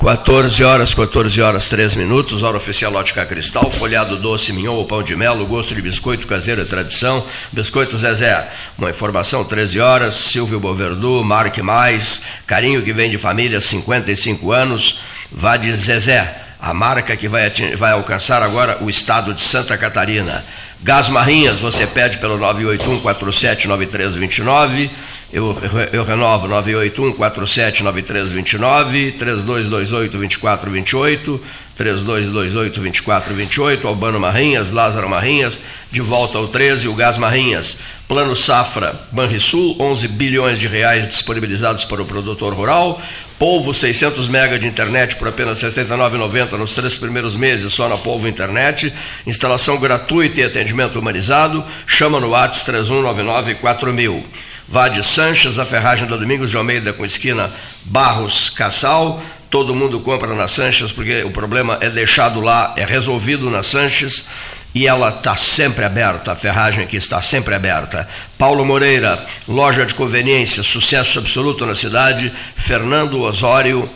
14 0.00 0.64
horas, 0.64 0.94
14 0.94 1.42
horas, 1.42 1.68
3 1.68 1.94
minutos, 1.96 2.42
hora 2.42 2.56
oficial 2.56 2.94
Ótica 2.94 3.26
Cristal, 3.26 3.70
folhado 3.70 4.16
doce, 4.16 4.50
mignon 4.54 4.76
ou 4.76 4.86
pão 4.86 5.02
de 5.02 5.14
mel, 5.14 5.36
gosto 5.44 5.74
de 5.74 5.82
biscoito 5.82 6.26
caseiro 6.26 6.62
é 6.62 6.64
tradição, 6.64 7.22
biscoito 7.52 7.98
Zezé. 7.98 8.50
Uma 8.78 8.88
informação, 8.88 9.44
13 9.44 9.78
horas, 9.78 10.14
Silvio 10.14 10.58
Boverdu, 10.58 11.22
Marque 11.22 11.60
Mais, 11.60 12.24
carinho 12.46 12.80
que 12.80 12.94
vem 12.94 13.10
de 13.10 13.18
família, 13.18 13.60
55 13.60 14.50
anos, 14.50 15.02
vá 15.30 15.58
de 15.58 15.70
Zezé, 15.74 16.34
a 16.58 16.72
marca 16.72 17.14
que 17.14 17.28
vai, 17.28 17.44
ating- 17.46 17.76
vai 17.76 17.92
alcançar 17.92 18.42
agora 18.42 18.78
o 18.80 18.88
estado 18.88 19.34
de 19.34 19.42
Santa 19.42 19.76
Catarina. 19.76 20.42
Gás 20.82 21.10
Marrinhas, 21.10 21.60
você 21.60 21.86
pede 21.86 22.16
pelo 22.16 22.38
981-479329. 22.38 24.88
Eu, 25.32 25.56
eu 25.92 26.02
renovo 26.02 26.48
981-479329, 26.48 29.14
3228-2428, 29.16 31.40
3228-2428, 31.78 33.84
Albano 33.84 34.18
Marrinhas, 34.18 34.72
Lázaro 34.72 35.08
Marrinhas, 35.08 35.60
de 35.90 36.00
volta 36.00 36.36
ao 36.36 36.48
13, 36.48 36.88
o 36.88 36.94
Gás 36.94 37.16
Marrinhas. 37.16 37.78
Plano 38.08 38.34
Safra, 38.34 38.92
Banrisul, 39.12 39.76
11 39.78 40.08
bilhões 40.08 40.58
de 40.58 40.66
reais 40.66 41.06
disponibilizados 41.06 41.84
para 41.84 42.02
o 42.02 42.04
produtor 42.04 42.52
rural. 42.52 43.00
Polvo 43.38 43.72
600 43.72 44.26
mega 44.26 44.58
de 44.58 44.66
internet 44.66 45.14
por 45.14 45.28
apenas 45.28 45.62
R$ 45.62 45.68
69,90 45.68 46.58
nos 46.58 46.74
três 46.74 46.96
primeiros 46.96 47.36
meses 47.36 47.72
só 47.72 47.88
na 47.88 47.96
Polvo 47.96 48.26
Internet. 48.26 48.92
Instalação 49.24 49.78
gratuita 49.78 50.40
e 50.40 50.44
atendimento 50.44 50.98
humanizado. 50.98 51.64
Chama 51.86 52.18
no 52.18 52.30
WhatsApp 52.30 52.72
3199 52.72 53.54
4000. 53.54 54.24
Vá 54.70 54.86
de 54.86 55.02
Sanches, 55.02 55.58
a 55.58 55.64
ferragem 55.64 56.06
da 56.06 56.16
Domingos 56.16 56.48
de 56.48 56.56
Almeida 56.56 56.92
com 56.92 57.04
esquina 57.04 57.50
Barros 57.86 58.48
Cassal. 58.50 59.20
Todo 59.50 59.74
mundo 59.74 59.98
compra 59.98 60.32
na 60.32 60.46
Sanches 60.46 60.92
porque 60.92 61.24
o 61.24 61.32
problema 61.32 61.76
é 61.80 61.90
deixado 61.90 62.40
lá, 62.40 62.72
é 62.76 62.84
resolvido 62.84 63.50
na 63.50 63.64
Sanches 63.64 64.28
e 64.72 64.86
ela 64.86 65.08
está 65.08 65.34
sempre 65.34 65.84
aberta, 65.84 66.30
a 66.30 66.36
ferragem 66.36 66.84
aqui 66.84 66.96
está 66.96 67.20
sempre 67.20 67.52
aberta. 67.52 68.08
Paulo 68.38 68.64
Moreira, 68.64 69.18
loja 69.48 69.84
de 69.84 69.92
conveniência, 69.92 70.62
sucesso 70.62 71.18
absoluto 71.18 71.66
na 71.66 71.74
cidade. 71.74 72.32
Fernando 72.54 73.20
Osório 73.22 73.90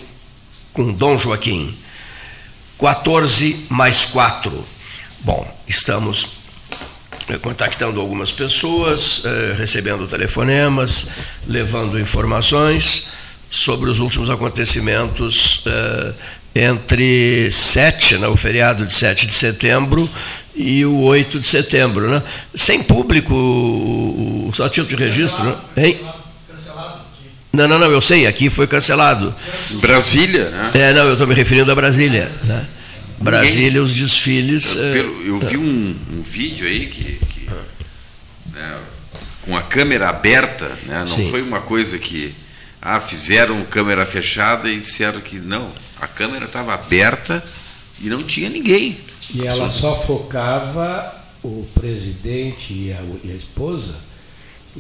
com 0.73 0.93
Dom 0.93 1.17
Joaquim. 1.17 1.73
14 2.81 3.67
mais 3.71 4.07
4. 4.07 4.67
Bom, 5.21 5.47
estamos 5.69 6.44
contactando 7.41 8.01
algumas 8.01 8.33
pessoas, 8.33 9.25
eh, 9.25 9.55
recebendo 9.57 10.07
telefonemas, 10.07 11.11
levando 11.47 11.99
informações 11.99 13.09
sobre 13.51 13.91
os 13.91 14.01
últimos 14.01 14.29
acontecimentos 14.31 15.65
eh, 15.67 16.13
entre 16.57 17.51
7, 17.51 18.19
né, 18.19 18.29
o 18.29 18.37
feriado 18.37 18.87
de 18.87 18.95
7 18.95 19.27
de 19.27 19.35
setembro, 19.35 20.09
e 20.55 20.85
o 20.85 21.01
8 21.01 21.41
de 21.41 21.47
setembro. 21.47 22.09
Né? 22.09 22.23
Sem 22.55 22.83
público, 22.83 24.53
só 24.55 24.69
título 24.69 24.97
de 24.97 25.05
registro, 25.05 25.45
né? 25.45 25.57
Hein? 25.77 26.01
Não, 27.53 27.69
não, 27.69 27.79
não, 27.79 27.91
eu 27.91 28.01
sei, 28.01 28.27
aqui 28.27 28.51
foi 28.51 28.67
cancelado. 28.67 29.33
Brasília, 29.81 30.51
né? 30.51 30.71
É, 30.75 30.93
não, 30.93 31.07
eu 31.07 31.13
estou 31.13 31.27
me 31.27 31.35
referindo 31.35 31.71
a 31.71 31.75
Brasília. 31.75 32.29
Né? 32.45 32.67
Brasília, 33.25 33.83
os 33.83 33.95
desfiles. 33.95 34.77
Eu, 34.77 34.85
eh, 34.85 34.93
pelo- 34.95 35.23
eu 35.27 35.39
vi 35.41 35.57
um, 35.57 35.97
um 36.13 36.23
vídeo 36.23 36.67
aí 36.67 36.87
que, 36.87 37.05
que, 37.27 37.49
né, 38.53 38.79
com 39.43 39.57
a 39.57 39.63
câmera 39.63 40.09
aberta, 40.09 40.67
né, 40.87 41.05
não 41.09 41.17
Sim. 41.17 41.31
foi 41.31 41.43
uma 41.43 41.61
coisa 41.61 41.99
que 41.99 42.35
ah, 42.81 43.01
fizeram 43.01 43.65
câmera 43.65 44.05
fechada 44.07 44.71
e 44.71 44.79
disseram 44.81 45.21
que 45.21 45.37
não, 45.37 45.73
a 46.01 46.07
câmera 46.07 46.45
estava 46.45 46.75
aberta 46.75 47.43
e 48.01 48.09
não 48.09 48.23
tinha 48.23 48.49
ninguém. 48.51 48.99
E 49.35 49.47
ela 49.47 49.71
só 49.71 49.97
focava 50.03 51.15
o 51.43 51.67
presidente 51.75 52.73
e 52.73 52.93
a, 52.93 53.01
e 53.23 53.33
a 53.33 53.35
esposa 53.35 53.95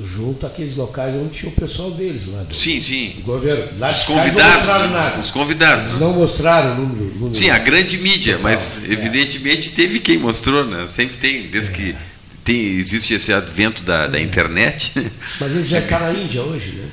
junto 0.03 0.45
àqueles 0.45 0.75
locais 0.77 1.15
onde 1.15 1.39
tinha 1.39 1.53
o 1.53 1.55
pessoal 1.55 1.91
deles 1.93 2.27
lá 2.27 2.43
do, 2.43 2.55
Sim, 2.55 2.81
sim. 2.81 3.13
do 3.19 3.23
governo. 3.23 3.79
Lá 3.79 3.93
Os 3.93 3.99
eles 3.99 4.09
não 4.09 4.17
convidados, 4.17 4.55
mostraram 4.57 4.91
nada. 4.91 5.21
os 5.21 5.31
convidados. 5.31 5.87
Eles 5.89 6.01
não 6.01 6.13
mostraram 6.13 6.73
o 6.73 6.81
número. 6.81 7.15
número. 7.15 7.35
Sim, 7.35 7.51
a 7.51 7.59
grande 7.59 7.99
mídia, 7.99 8.39
mas 8.39 8.79
É. 8.89 8.93
evidentemente 8.93 9.71
teve 9.71 10.01
quem 10.01 10.19
mostrou, 10.19 10.65
né? 10.67 10.89
Sempre 10.89 11.17
tem, 11.19 11.47
desde 11.47 11.73
que 11.73 11.95
tem, 12.45 12.61
existe 12.77 13.15
esse 13.15 13.33
advento 13.33 13.83
da, 13.85 14.05
É. 14.05 14.09
da 14.09 14.21
internet. 14.21 14.93
Mas 15.41 15.51
ele 15.53 15.65
já 15.67 15.79
está 15.79 15.99
na 16.01 16.13
Índia 16.13 16.43
hoje, 16.43 16.73
né? 16.73 16.89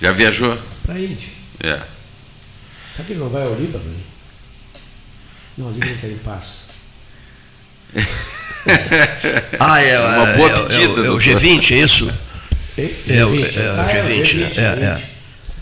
Já 0.00 0.12
viajou? 0.12 0.56
Para 0.84 0.94
a 0.94 1.00
Índia. 1.00 1.28
É. 1.60 1.80
Será 2.94 3.04
que 3.06 3.12
ele 3.12 3.20
não 3.20 3.28
vai 3.30 3.42
ao 3.42 3.54
Líbano? 3.54 3.84
Não, 5.58 5.66
o 5.68 5.72
Líbano 5.72 5.92
está 5.94 6.06
em 6.08 6.18
paz. 6.18 6.68
Ah, 9.58 9.80
é, 9.80 9.98
Uma 9.98 10.28
é, 10.30 10.36
boa 10.36 10.50
é, 10.50 10.52
é, 10.52 10.62
pedida, 10.66 10.78
o- 10.78 10.82
é 10.82 11.00
o 11.00 11.04
doutor. 11.04 11.20
G20, 11.20 11.72
é 11.72 11.78
isso? 11.84 12.12
Ei, 12.78 12.96
É, 13.08 13.24
o, 13.24 13.30
G20, 13.30 13.56
é, 13.56 13.60
o 13.60 13.80
ah, 13.80 13.90
é 13.92 14.02
o 14.02 14.06
G20, 14.06 14.34
né? 14.36 14.50
G20, 14.50 14.58
É, 14.58 14.76
G20. 14.76 14.82
é. 14.82 15.02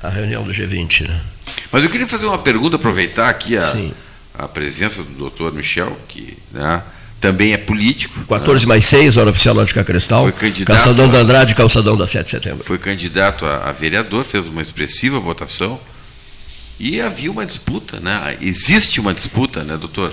A 0.03 0.09
reunião 0.09 0.43
do 0.45 0.53
G20, 0.53 1.09
né? 1.09 1.21
Mas 1.73 1.83
eu 1.83 1.91
queria 1.91 2.07
fazer 2.07 2.27
uma 2.27 2.39
pergunta, 2.39 2.77
aproveitar 2.77 3.29
aqui 3.29 3.57
a, 3.57 3.73
Sim. 3.73 3.93
a 4.39 4.49
presença 4.49 5.03
do 5.03 5.11
doutor 5.15 5.53
Michel, 5.53 5.97
que 6.09 6.37
né, 6.53 6.83
também 7.21 7.53
é 7.53 7.57
político. 7.59 8.19
14 8.27 8.67
mais 8.67 8.85
6, 8.87 9.17
hora 9.17 9.31
oficial 9.31 9.55
Lógica 9.55 9.85
Cristal. 9.85 10.23
Foi 10.23 10.33
candidato 10.33 10.77
Calçadão 10.77 11.05
a- 11.07 11.13
da 11.13 11.19
Andrade, 11.19 11.55
calçadão 11.55 11.97
da 11.97 12.07
7 12.07 12.25
de 12.25 12.31
setembro. 12.31 12.65
Foi 12.65 12.79
candidato 12.79 13.45
a, 13.45 13.69
a 13.69 13.73
vereador, 13.73 14.25
fez 14.25 14.49
uma 14.49 14.63
expressiva 14.63 15.19
votação. 15.21 15.79
E 16.79 16.99
havia 17.01 17.31
uma 17.31 17.45
disputa, 17.45 18.01
né? 18.01 18.37
Existe 18.41 19.01
uma 19.01 19.13
disputa, 19.13 19.63
né, 19.63 19.77
doutor, 19.77 20.11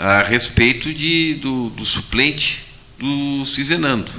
a 0.00 0.22
respeito 0.22 0.94
de, 0.94 1.34
do, 1.34 1.68
do 1.70 1.84
suplente 1.84 2.62
do 2.98 3.44
Cizenando. 3.44 4.10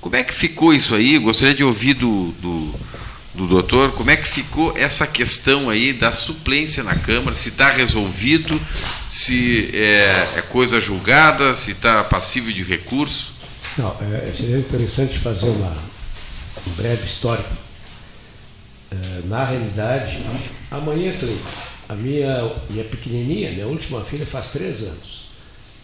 Como 0.00 0.14
é 0.14 0.22
que 0.22 0.32
ficou 0.32 0.72
isso 0.72 0.94
aí? 0.94 1.18
Gostaria 1.18 1.52
de 1.52 1.64
ouvir 1.64 1.94
do, 1.94 2.32
do, 2.40 2.74
do 3.34 3.46
doutor 3.48 3.90
como 3.92 4.08
é 4.08 4.16
que 4.16 4.28
ficou 4.28 4.76
essa 4.78 5.04
questão 5.04 5.68
aí 5.68 5.92
da 5.92 6.12
suplência 6.12 6.84
na 6.84 6.94
Câmara, 6.94 7.36
se 7.36 7.48
está 7.48 7.70
resolvido, 7.70 8.60
se 9.10 9.68
é, 9.74 10.38
é 10.38 10.42
coisa 10.42 10.80
julgada, 10.80 11.54
se 11.54 11.72
está 11.72 12.04
passível 12.04 12.52
de 12.52 12.62
recurso. 12.62 13.32
Não, 13.76 13.96
é, 14.00 14.32
seria 14.32 14.58
interessante 14.58 15.18
fazer 15.18 15.48
uma, 15.48 15.76
um 16.68 16.70
breve 16.76 17.04
histórico. 17.04 17.50
É, 18.92 19.26
na 19.26 19.44
realidade, 19.44 20.20
amanhã, 20.70 21.12
Cleiton, 21.12 21.50
a 21.88 21.96
minha, 21.96 22.48
minha 22.70 22.84
pequenininha, 22.84 23.50
minha 23.50 23.66
última 23.66 24.04
filha, 24.04 24.24
faz 24.24 24.52
três 24.52 24.82
anos. 24.82 25.15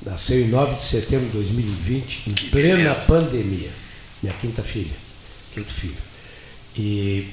Nasceu 0.05 0.41
em 0.41 0.49
9 0.49 0.77
de 0.77 0.83
setembro 0.83 1.27
de 1.27 1.33
2020, 1.33 2.31
em 2.31 2.35
plena 2.51 2.95
pandemia. 2.95 3.71
Minha 4.23 4.35
quinta 4.35 4.63
filha, 4.63 4.95
quinto 5.55 5.73
filho. 5.73 5.97
E 6.77 7.29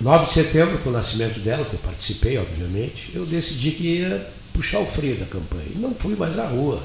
9 0.00 0.26
de 0.26 0.32
setembro, 0.32 0.78
com 0.78 0.90
o 0.90 0.92
nascimento 0.92 1.38
dela, 1.40 1.64
que 1.64 1.74
eu 1.74 1.80
participei, 1.80 2.38
obviamente, 2.38 3.12
eu 3.14 3.24
decidi 3.24 3.72
que 3.72 3.82
ia 3.98 4.30
puxar 4.52 4.80
o 4.80 4.86
freio 4.86 5.16
da 5.16 5.26
campanha. 5.26 5.66
E 5.74 5.78
não 5.78 5.94
fui 5.94 6.16
mais 6.16 6.38
à 6.38 6.46
rua. 6.46 6.82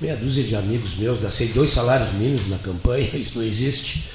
Meia 0.00 0.16
dúzia 0.16 0.44
de 0.44 0.56
amigos 0.56 0.96
meus, 0.96 1.20
gastei 1.20 1.48
dois 1.48 1.72
salários 1.72 2.12
mínimos 2.14 2.48
na 2.48 2.58
campanha, 2.58 3.10
isso 3.14 3.38
não 3.38 3.44
existe. 3.44 4.08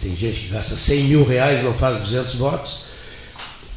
Tem 0.00 0.16
gente 0.16 0.40
que 0.40 0.48
gasta 0.48 0.76
100 0.76 1.04
mil 1.04 1.24
reais 1.24 1.60
e 1.60 1.64
não 1.64 1.74
faz 1.74 2.00
200 2.00 2.34
votos. 2.36 2.87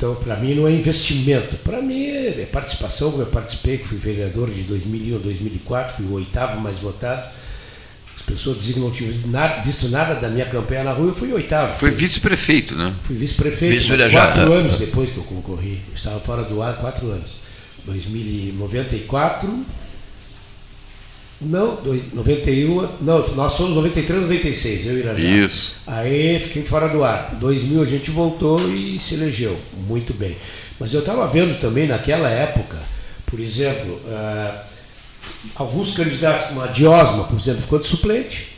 Então, 0.01 0.15
para 0.15 0.35
mim, 0.37 0.55
não 0.55 0.67
é 0.67 0.71
investimento. 0.71 1.55
Para 1.57 1.79
mim, 1.79 2.07
é 2.07 2.47
participação. 2.51 3.19
Eu 3.19 3.27
participei, 3.27 3.77
fui 3.77 3.99
vereador 3.99 4.49
de 4.49 4.63
2001 4.63 5.15
a 5.15 5.19
2004, 5.19 5.97
fui 5.97 6.05
o 6.07 6.13
oitavo 6.13 6.59
mais 6.59 6.77
votado. 6.77 7.21
As 8.15 8.21
pessoas 8.23 8.57
diziam 8.57 8.73
que 8.73 8.79
não 8.79 8.89
tinham 8.89 9.13
nada- 9.27 9.61
visto 9.61 9.89
nada 9.89 10.15
da 10.15 10.27
minha 10.27 10.45
campanha 10.47 10.83
na 10.85 10.91
rua, 10.91 11.09
eu 11.09 11.13
fui 11.15 11.31
oitavo. 11.31 11.75
Foi 11.77 11.91
vice-prefeito, 11.91 12.73
né? 12.75 12.91
Fui 13.03 13.15
vice-prefeito, 13.15 13.75
Vice-vereador, 13.75 14.11
quatro 14.19 14.53
anos 14.53 14.77
depois 14.79 15.11
que 15.11 15.17
eu 15.17 15.23
concorri. 15.23 15.79
Eu 15.89 15.95
estava 15.95 16.19
fora 16.19 16.41
do 16.45 16.63
ar 16.63 16.77
quatro 16.77 17.05
anos. 17.11 17.33
2094. 17.85 19.65
Não, 21.41 21.75
dois- 21.81 22.13
91. 22.13 22.87
Não, 23.01 23.27
nós 23.35 23.53
somos 23.53 23.73
93, 23.75 24.21
96, 24.23 24.85
eu 24.87 24.97
e 24.97 24.99
Irajá. 24.99 25.19
Isso. 25.23 25.75
Aí 25.87 26.39
fiquei 26.39 26.63
fora 26.63 26.87
do 26.87 27.03
ar. 27.03 27.31
Em 27.35 27.39
2000 27.39 27.81
a 27.81 27.85
gente 27.85 28.11
voltou 28.11 28.59
e 28.71 28.99
se 28.99 29.15
elegeu. 29.15 29.57
Muito 29.87 30.13
bem. 30.13 30.37
Mas 30.79 30.93
eu 30.93 30.99
estava 30.99 31.27
vendo 31.27 31.59
também 31.59 31.87
naquela 31.87 32.29
época, 32.29 32.77
por 33.25 33.39
exemplo, 33.39 33.99
ah, 34.07 34.63
alguns 35.55 35.95
candidatos, 35.95 36.51
uma 36.51 36.67
Diosma, 36.67 37.23
por 37.25 37.39
exemplo, 37.39 37.61
ficou 37.61 37.79
de 37.79 37.87
suplente. 37.87 38.49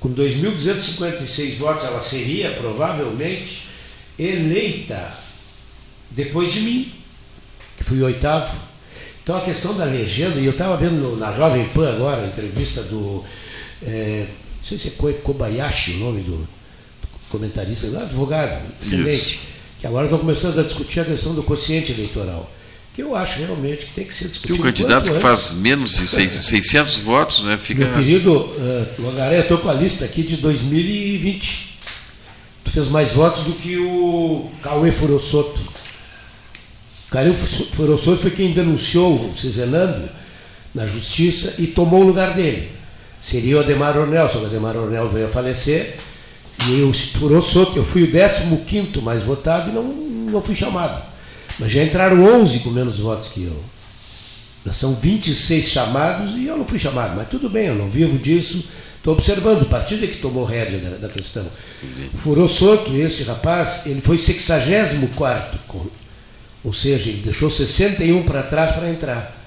com 0.00 0.08
2.256 0.12 1.56
votos, 1.58 1.84
ela 1.84 2.00
seria 2.02 2.50
provavelmente 2.50 3.68
eleita 4.18 5.12
depois 6.10 6.52
de 6.52 6.60
mim, 6.60 6.92
que 7.78 7.84
fui 7.84 8.02
oitavo. 8.02 8.52
Então 9.22 9.36
a 9.36 9.40
questão 9.42 9.74
da 9.74 9.84
legenda, 9.84 10.38
e 10.40 10.44
eu 10.46 10.50
estava 10.52 10.76
vendo 10.76 11.16
na 11.16 11.32
Jovem 11.32 11.64
Pan 11.66 11.88
agora 11.92 12.22
a 12.22 12.26
entrevista 12.26 12.82
do. 12.82 13.22
é, 13.82 14.26
não 14.58 14.64
sei 14.68 14.78
se 14.78 14.88
é 14.88 14.90
Ko- 14.92 15.12
Kobayashi 15.22 15.92
o 15.92 15.96
nome 15.98 16.22
do, 16.22 16.36
do 16.36 16.48
comentarista, 17.30 17.86
lá, 17.90 18.02
advogado, 18.02 18.60
excelente, 18.80 19.40
que 19.80 19.86
agora 19.86 20.04
estão 20.06 20.18
começando 20.18 20.58
a 20.58 20.62
discutir 20.64 21.00
a 21.00 21.04
questão 21.04 21.34
do 21.34 21.42
quociente 21.42 21.92
eleitoral. 21.92 22.50
Que 22.94 23.02
eu 23.02 23.16
acho 23.16 23.38
realmente 23.38 23.86
que 23.86 23.92
tem 23.94 24.04
que 24.04 24.14
ser 24.14 24.28
discutido. 24.28 24.58
um 24.58 24.62
candidato 24.62 25.04
quanto 25.06 25.14
que 25.14 25.20
faz 25.22 25.52
menos 25.52 25.96
de 25.96 26.06
seis- 26.06 26.32
600 26.44 26.96
votos, 26.98 27.44
né? 27.44 27.56
Fica. 27.56 27.86
Meu 27.86 27.94
querido 27.94 28.32
uh, 28.34 28.86
Longaré, 28.98 29.38
eu 29.38 29.42
estou 29.42 29.56
com 29.58 29.70
a 29.70 29.72
lista 29.74 30.04
aqui 30.04 30.22
de 30.22 30.36
2020. 30.36 31.78
Tu 32.64 32.70
fez 32.70 32.88
mais 32.88 33.12
votos 33.12 33.44
do 33.44 33.52
que 33.52 33.76
o 33.78 34.50
Cauê 34.62 34.92
Furosoto. 34.92 35.58
O 37.12 37.14
Cauê 37.14 37.30
Furosoto 37.34 38.22
foi 38.22 38.30
quem 38.30 38.52
denunciou 38.54 39.16
o 39.16 39.36
Cizelando 39.36 40.08
na 40.74 40.86
justiça 40.86 41.56
e 41.58 41.66
tomou 41.66 42.00
o 42.00 42.06
lugar 42.06 42.32
dele. 42.32 42.70
Seria 43.20 43.58
o 43.58 43.60
Ademar 43.60 43.98
Ornel, 43.98 44.30
só 44.30 44.38
que 44.38 44.44
o 44.44 44.46
Ademar 44.46 44.74
Ornel 44.78 45.10
veio 45.10 45.26
a 45.26 45.28
falecer. 45.28 45.98
E 46.70 46.80
o 46.80 46.90
Furosoto, 46.94 47.76
eu 47.76 47.84
fui 47.84 48.04
o 48.04 48.10
15 48.10 49.00
mais 49.02 49.22
votado 49.24 49.68
e 49.68 49.74
não, 49.74 49.82
não 49.84 50.40
fui 50.40 50.54
chamado. 50.56 51.02
Mas 51.58 51.70
já 51.70 51.82
entraram 51.84 52.24
11 52.24 52.60
com 52.60 52.70
menos 52.70 52.98
votos 52.98 53.28
que 53.28 53.44
eu. 53.44 53.62
Nós 54.64 54.76
são 54.76 54.94
26 54.94 55.66
chamados 55.68 56.34
e 56.38 56.46
eu 56.46 56.56
não 56.56 56.64
fui 56.64 56.78
chamado, 56.78 57.14
mas 57.14 57.28
tudo 57.28 57.50
bem, 57.50 57.66
eu 57.66 57.74
não 57.74 57.90
vivo 57.90 58.16
disso. 58.16 58.64
Estou 58.96 59.12
observando, 59.12 59.60
o 59.62 59.66
partido 59.66 60.02
é 60.06 60.08
que 60.08 60.16
tomou 60.16 60.44
rédea 60.44 60.78
da, 60.78 60.96
da 60.96 61.08
questão. 61.12 61.44
Furou 62.16 62.48
Soto, 62.48 62.96
este 62.96 63.22
rapaz, 63.24 63.82
ele 63.84 64.00
foi 64.00 64.16
64 64.16 65.58
com- 65.68 65.86
ou 66.64 66.72
seja, 66.72 67.08
ele 67.08 67.22
deixou 67.22 67.50
61 67.50 68.22
para 68.24 68.42
trás 68.42 68.74
para 68.74 68.88
entrar. 68.88 69.42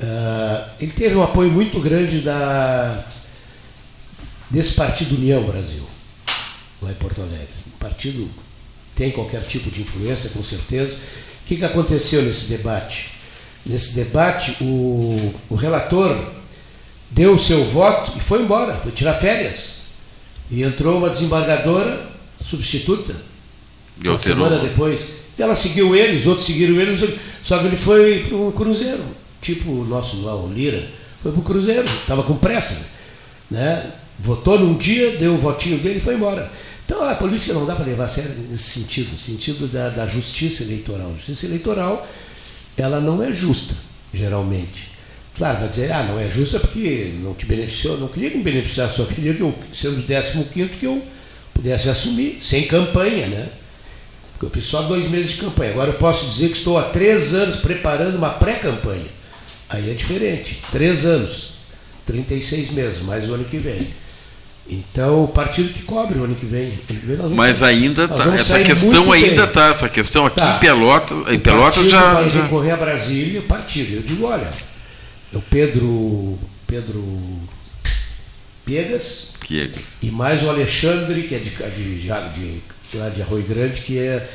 Ah, 0.00 0.68
ele 0.80 0.92
teve 0.92 1.14
um 1.16 1.22
apoio 1.22 1.50
muito 1.50 1.80
grande 1.80 2.20
da, 2.20 3.04
desse 4.48 4.74
partido 4.74 5.16
União 5.16 5.42
Brasil, 5.42 5.86
lá 6.80 6.90
em 6.90 6.94
Porto 6.94 7.20
Alegre. 7.20 7.48
O 7.74 7.78
partido 7.78 8.28
tem 8.94 9.10
qualquer 9.10 9.42
tipo 9.42 9.70
de 9.70 9.80
influência, 9.80 10.30
com 10.30 10.42
certeza. 10.42 10.94
O 10.94 11.46
que, 11.46 11.56
que 11.56 11.64
aconteceu 11.64 12.22
nesse 12.22 12.46
debate? 12.46 13.10
Nesse 13.66 13.94
debate, 13.96 14.56
o, 14.62 15.34
o 15.50 15.54
relator 15.56 16.16
deu 17.10 17.34
o 17.34 17.38
seu 17.38 17.64
voto 17.64 18.16
e 18.16 18.20
foi 18.20 18.42
embora, 18.42 18.76
foi 18.76 18.92
tirar 18.92 19.14
férias. 19.14 19.78
E 20.50 20.62
entrou 20.62 20.98
uma 20.98 21.10
desembargadora 21.10 22.08
substituta, 22.48 23.14
uma 24.02 24.12
alterou. 24.12 24.18
semana 24.18 24.58
depois. 24.58 25.17
Ela 25.38 25.54
seguiu 25.54 25.94
ele, 25.94 26.18
os 26.18 26.26
outros 26.26 26.46
seguiram 26.46 26.80
ele, 26.80 27.18
só 27.44 27.58
que 27.58 27.66
ele 27.66 27.76
foi 27.76 28.24
para 28.28 28.36
o 28.36 28.52
Cruzeiro, 28.52 29.02
tipo 29.40 29.70
o 29.70 29.84
nosso 29.84 30.22
lá, 30.22 30.34
o 30.34 30.52
Lira, 30.52 30.84
foi 31.22 31.32
para 31.32 31.40
o 31.40 31.44
Cruzeiro, 31.44 31.84
estava 31.84 32.22
com 32.22 32.36
pressa. 32.36 32.96
Né? 33.50 33.92
Votou 34.18 34.58
num 34.58 34.76
dia, 34.76 35.16
deu 35.16 35.34
o 35.34 35.38
votinho 35.38 35.78
dele 35.78 35.98
e 35.98 36.00
foi 36.00 36.14
embora. 36.14 36.50
Então 36.84 37.02
a 37.08 37.14
política 37.14 37.52
não 37.52 37.66
dá 37.66 37.76
para 37.76 37.84
levar 37.84 38.04
a 38.04 38.08
sério 38.08 38.34
nesse 38.50 38.80
sentido, 38.80 39.12
no 39.12 39.18
sentido 39.18 39.68
da, 39.68 39.90
da 39.90 40.06
justiça 40.06 40.64
eleitoral. 40.64 41.10
A 41.10 41.14
justiça 41.14 41.46
eleitoral, 41.46 42.06
ela 42.76 43.00
não 43.00 43.22
é 43.22 43.32
justa, 43.32 43.74
geralmente. 44.12 44.88
Claro, 45.36 45.60
vai 45.60 45.68
dizer, 45.68 45.92
ah, 45.92 46.02
não 46.02 46.18
é 46.18 46.28
justa 46.28 46.58
porque 46.58 47.14
não 47.22 47.32
te 47.32 47.46
beneficiou, 47.46 47.96
não 47.98 48.08
queria 48.08 48.30
que 48.30 48.38
me 48.38 48.42
beneficiasse, 48.42 48.96
só 48.96 49.04
queria 49.04 49.34
que 49.34 49.40
eu, 49.40 49.54
sendo 49.72 50.00
o 50.00 50.44
15 50.44 50.68
que 50.80 50.86
eu 50.86 51.00
pudesse 51.54 51.88
assumir, 51.88 52.40
sem 52.42 52.66
campanha, 52.66 53.28
né? 53.28 53.48
Eu 54.40 54.50
fiz 54.50 54.66
só 54.66 54.82
dois 54.82 55.08
meses 55.10 55.32
de 55.32 55.36
campanha. 55.38 55.72
Agora 55.72 55.90
eu 55.90 55.94
posso 55.94 56.26
dizer 56.28 56.48
que 56.50 56.58
estou 56.58 56.78
há 56.78 56.82
três 56.84 57.34
anos 57.34 57.56
preparando 57.56 58.16
uma 58.16 58.30
pré-campanha. 58.30 59.06
Aí 59.68 59.90
é 59.90 59.94
diferente. 59.94 60.60
Três 60.70 61.04
anos, 61.04 61.54
36 62.06 62.70
meses, 62.70 63.02
mais 63.02 63.28
o 63.28 63.34
ano 63.34 63.44
que 63.44 63.58
vem. 63.58 63.78
Então, 64.70 65.24
o 65.24 65.28
partido 65.28 65.72
que 65.72 65.82
cobre 65.82 66.18
o 66.18 66.24
ano 66.24 66.34
que 66.34 66.44
vem. 66.46 66.78
Ano 67.18 67.34
Mas 67.34 67.58
sair- 67.58 67.84
ainda 67.84 68.06
tá, 68.06 68.14
vamos 68.16 68.40
essa 68.40 68.62
questão 68.62 69.10
ainda 69.10 69.44
bem. 69.46 69.52
tá, 69.54 69.68
essa 69.70 69.88
questão 69.88 70.26
aqui 70.26 70.36
Tá. 70.36 70.56
em 70.56 70.60
Pelotas, 70.60 71.18
em 71.32 71.38
Pelotas 71.40 71.90
já, 71.90 72.14
vai 72.14 72.30
já- 72.30 72.42
recorrer 72.42 72.70
a 72.72 72.76
Brasília, 72.76 73.40
o 73.40 73.44
partido. 73.44 73.94
Eu 73.96 74.02
digo, 74.02 74.26
olha, 74.26 74.48
é 75.32 75.36
o 75.36 75.40
Pedro, 75.40 76.38
Pedro 76.66 77.02
Piegas 78.64 79.28
que 79.40 79.70
e 80.02 80.10
mais 80.10 80.42
o 80.42 80.50
Alexandre, 80.50 81.22
que 81.22 81.34
é 81.34 81.38
de, 81.38 81.48
de, 81.50 82.34
de, 82.34 82.60
lá 82.96 83.08
de 83.10 83.22
Arroio 83.22 83.44
Grande, 83.44 83.82
que 83.82 83.98
é, 83.98 84.28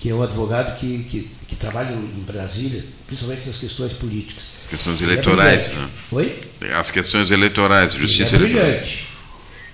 que 0.00 0.10
é 0.10 0.14
um 0.14 0.22
advogado 0.22 0.78
que, 0.78 1.04
que, 1.04 1.30
que 1.48 1.56
trabalha 1.56 1.92
em 1.92 2.24
Brasília, 2.26 2.84
principalmente 3.06 3.46
nas 3.46 3.58
questões 3.58 3.92
políticas. 3.92 4.44
questões 4.68 5.00
Ele 5.00 5.10
é 5.10 5.14
eleitorais, 5.14 5.68
brilhante. 5.68 5.86
né? 5.86 5.90
Oi? 6.12 6.40
As 6.74 6.90
questões 6.90 7.30
eleitorais, 7.30 7.94
justiça 7.94 8.36
Ele 8.36 8.44
é 8.44 8.48
eleitoral. 8.48 8.72
brilhante. 8.80 9.06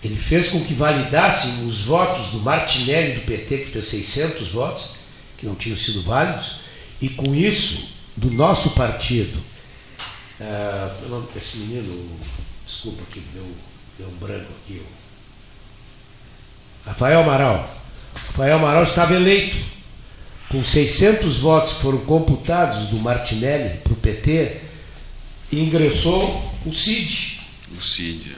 Ele 0.05 0.17
fez 0.17 0.51
com 0.51 0.65
que 0.65 0.75
validassem 0.75 1.67
os 1.67 1.83
votos 1.85 2.31
do 2.31 2.39
Martinelli 2.41 3.15
do 3.15 3.21
PT, 3.27 3.59
que 3.59 3.71
fez 3.73 3.87
600 3.87 4.49
votos, 4.49 4.91
que 5.37 5.47
não 5.47 5.57
tinham 5.57 5.77
sido 5.77 6.03
válidos, 6.03 6.61
e 7.01 7.09
com 7.09 7.35
isso, 7.35 7.89
do 8.17 8.31
nosso 8.31 8.71
partido, 8.71 9.41
ah, 10.41 10.93
o 11.05 11.09
nome 11.09 11.29
desse 11.35 11.57
menino, 11.59 12.17
desculpa 12.67 13.03
aqui, 13.11 13.21
deu, 13.35 13.45
deu 13.99 14.09
um 14.09 14.17
branco 14.19 14.53
aqui, 14.65 14.81
o 14.81 14.99
Rafael 16.89 17.21
Amaral. 17.21 17.78
Rafael 18.39 18.57
Amaral 18.57 18.85
estava 18.85 19.15
eleito. 19.15 19.57
Com 20.49 20.65
600 20.65 21.39
votos 21.39 21.73
que 21.75 21.83
foram 21.83 21.99
computados 21.99 22.89
do 22.89 22.97
Martinelli 22.99 23.81
para 23.83 23.93
o 23.93 23.97
PT, 23.97 24.57
e 25.51 25.61
ingressou 25.61 26.55
o 26.65 26.73
CID. 26.73 27.41
O 27.77 27.83
Cid. 27.83 28.37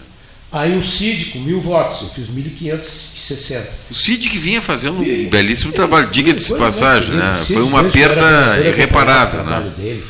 Aí 0.51 0.77
o 0.77 0.83
CID 0.83 1.27
com 1.27 1.41
mil 1.41 1.61
votos, 1.61 2.01
eu 2.03 2.09
fiz 2.09 2.27
1.560. 2.29 3.65
O 3.91 3.95
Cid 3.95 4.29
que 4.29 4.39
vinha 4.39 4.61
fazendo 4.61 5.01
um 5.01 5.29
belíssimo 5.29 5.73
trabalho, 5.73 6.11
diga-se 6.11 6.53
de 6.53 6.59
passagem, 6.59 7.15
né? 7.15 7.37
Cid 7.39 7.55
Foi 7.55 7.63
uma 7.63 7.85
perda 7.85 8.59
irreparável, 8.59 9.41
né? 9.41 9.47
trabalho 9.47 9.71
dele. 9.71 10.05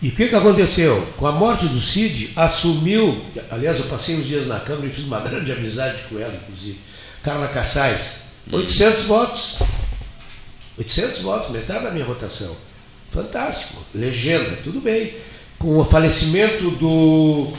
E 0.00 0.08
o 0.08 0.12
que, 0.12 0.28
que 0.28 0.34
aconteceu? 0.34 1.06
Com 1.18 1.26
a 1.26 1.32
morte 1.32 1.66
do 1.66 1.80
Cid, 1.80 2.30
assumiu, 2.36 3.22
aliás, 3.50 3.78
eu 3.78 3.86
passei 3.86 4.16
uns 4.16 4.26
dias 4.26 4.46
na 4.46 4.60
Câmara 4.60 4.86
e 4.86 4.90
fiz 4.90 5.04
uma 5.04 5.20
grande 5.26 5.52
amizade 5.52 6.04
com 6.08 6.18
ela, 6.18 6.34
inclusive, 6.34 6.78
Carla 7.22 7.48
Cassais, 7.48 8.23
800 8.52 9.04
votos. 9.04 9.58
800 10.78 11.20
votos, 11.22 11.50
metade 11.50 11.84
da 11.84 11.90
minha 11.90 12.04
votação. 12.04 12.54
Fantástico, 13.12 13.82
legenda, 13.94 14.58
tudo 14.64 14.80
bem. 14.80 15.14
Com 15.58 15.78
o 15.78 15.84
falecimento 15.84 16.70
do. 16.72 17.52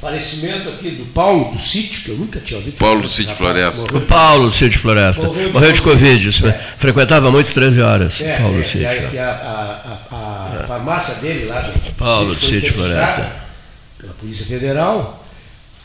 Falecimento 0.00 0.68
aqui 0.68 0.90
do 0.90 1.06
Paulo 1.12 1.52
do 1.52 1.58
Sítio, 1.58 2.02
que 2.04 2.10
eu 2.10 2.16
nunca 2.18 2.38
tinha 2.40 2.58
ouvido. 2.58 2.76
Paulo 2.76 3.00
do 3.00 3.08
Sítio 3.08 3.34
Floresta. 3.34 3.80
morreu 3.80 3.96
O 3.98 4.00
Paulo 4.02 4.52
Cid 4.52 4.76
Floresta. 4.78 5.26
Morreu 5.26 5.46
de 5.46 5.52
Morreu 5.54 5.72
de 5.72 5.82
Covid. 5.82 6.28
Isso, 6.28 6.46
É. 6.46 6.52
Frequentava 6.76 7.30
muito 7.30 7.54
13 7.54 7.80
horas. 7.80 8.20
É, 8.20 8.36
Paulo 8.38 8.60
é, 8.60 8.64
Cid. 8.64 8.78
que, 8.80 8.84
a, 8.86 9.08
que 9.08 9.18
a, 9.18 9.30
a- 9.30 10.14
a- 10.14 10.60
a 10.62 10.66
farmácia 10.66 11.14
dele 11.14 11.46
lá 11.46 11.62
do 11.62 11.92
Paulo 11.94 12.34
Cid 12.34 12.58
interditada 12.58 12.74
Floresta. 12.74 13.32
Pela 13.98 14.12
Polícia 14.14 14.44
Federal. 14.44 15.24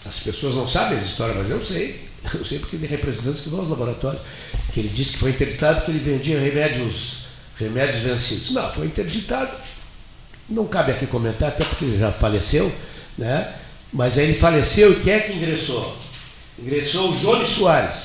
As 0.05 0.19
pessoas 0.19 0.55
não 0.55 0.67
sabem 0.67 0.97
essa 0.97 1.07
história, 1.07 1.33
mas 1.37 1.49
eu 1.49 1.63
sei. 1.63 2.09
Eu 2.33 2.45
sei 2.45 2.59
porque 2.59 2.77
tem 2.77 2.87
representantes 2.87 3.41
que 3.41 3.49
vão 3.49 3.61
aos 3.61 3.69
laboratórios. 3.69 4.21
Que 4.73 4.79
ele 4.81 4.89
disse 4.89 5.13
que 5.13 5.17
foi 5.19 5.31
interditado 5.31 5.77
porque 5.81 5.91
ele 5.91 5.99
vendia 5.99 6.39
remédios, 6.39 7.25
remédios 7.57 8.03
vencidos. 8.03 8.51
Não, 8.51 8.71
foi 8.71 8.85
interditado. 8.87 9.51
Não 10.49 10.65
cabe 10.67 10.91
aqui 10.91 11.05
comentar, 11.07 11.49
até 11.49 11.63
porque 11.63 11.85
ele 11.85 11.97
já 11.99 12.11
faleceu, 12.11 12.71
né? 13.17 13.53
Mas 13.93 14.17
aí 14.17 14.25
ele 14.29 14.39
faleceu 14.39 14.91
e 14.93 14.95
quem 14.97 15.13
é 15.13 15.19
que 15.19 15.33
ingressou? 15.33 15.97
Ingressou 16.59 17.11
o 17.11 17.17
Jônio 17.19 17.47
Soares, 17.47 17.95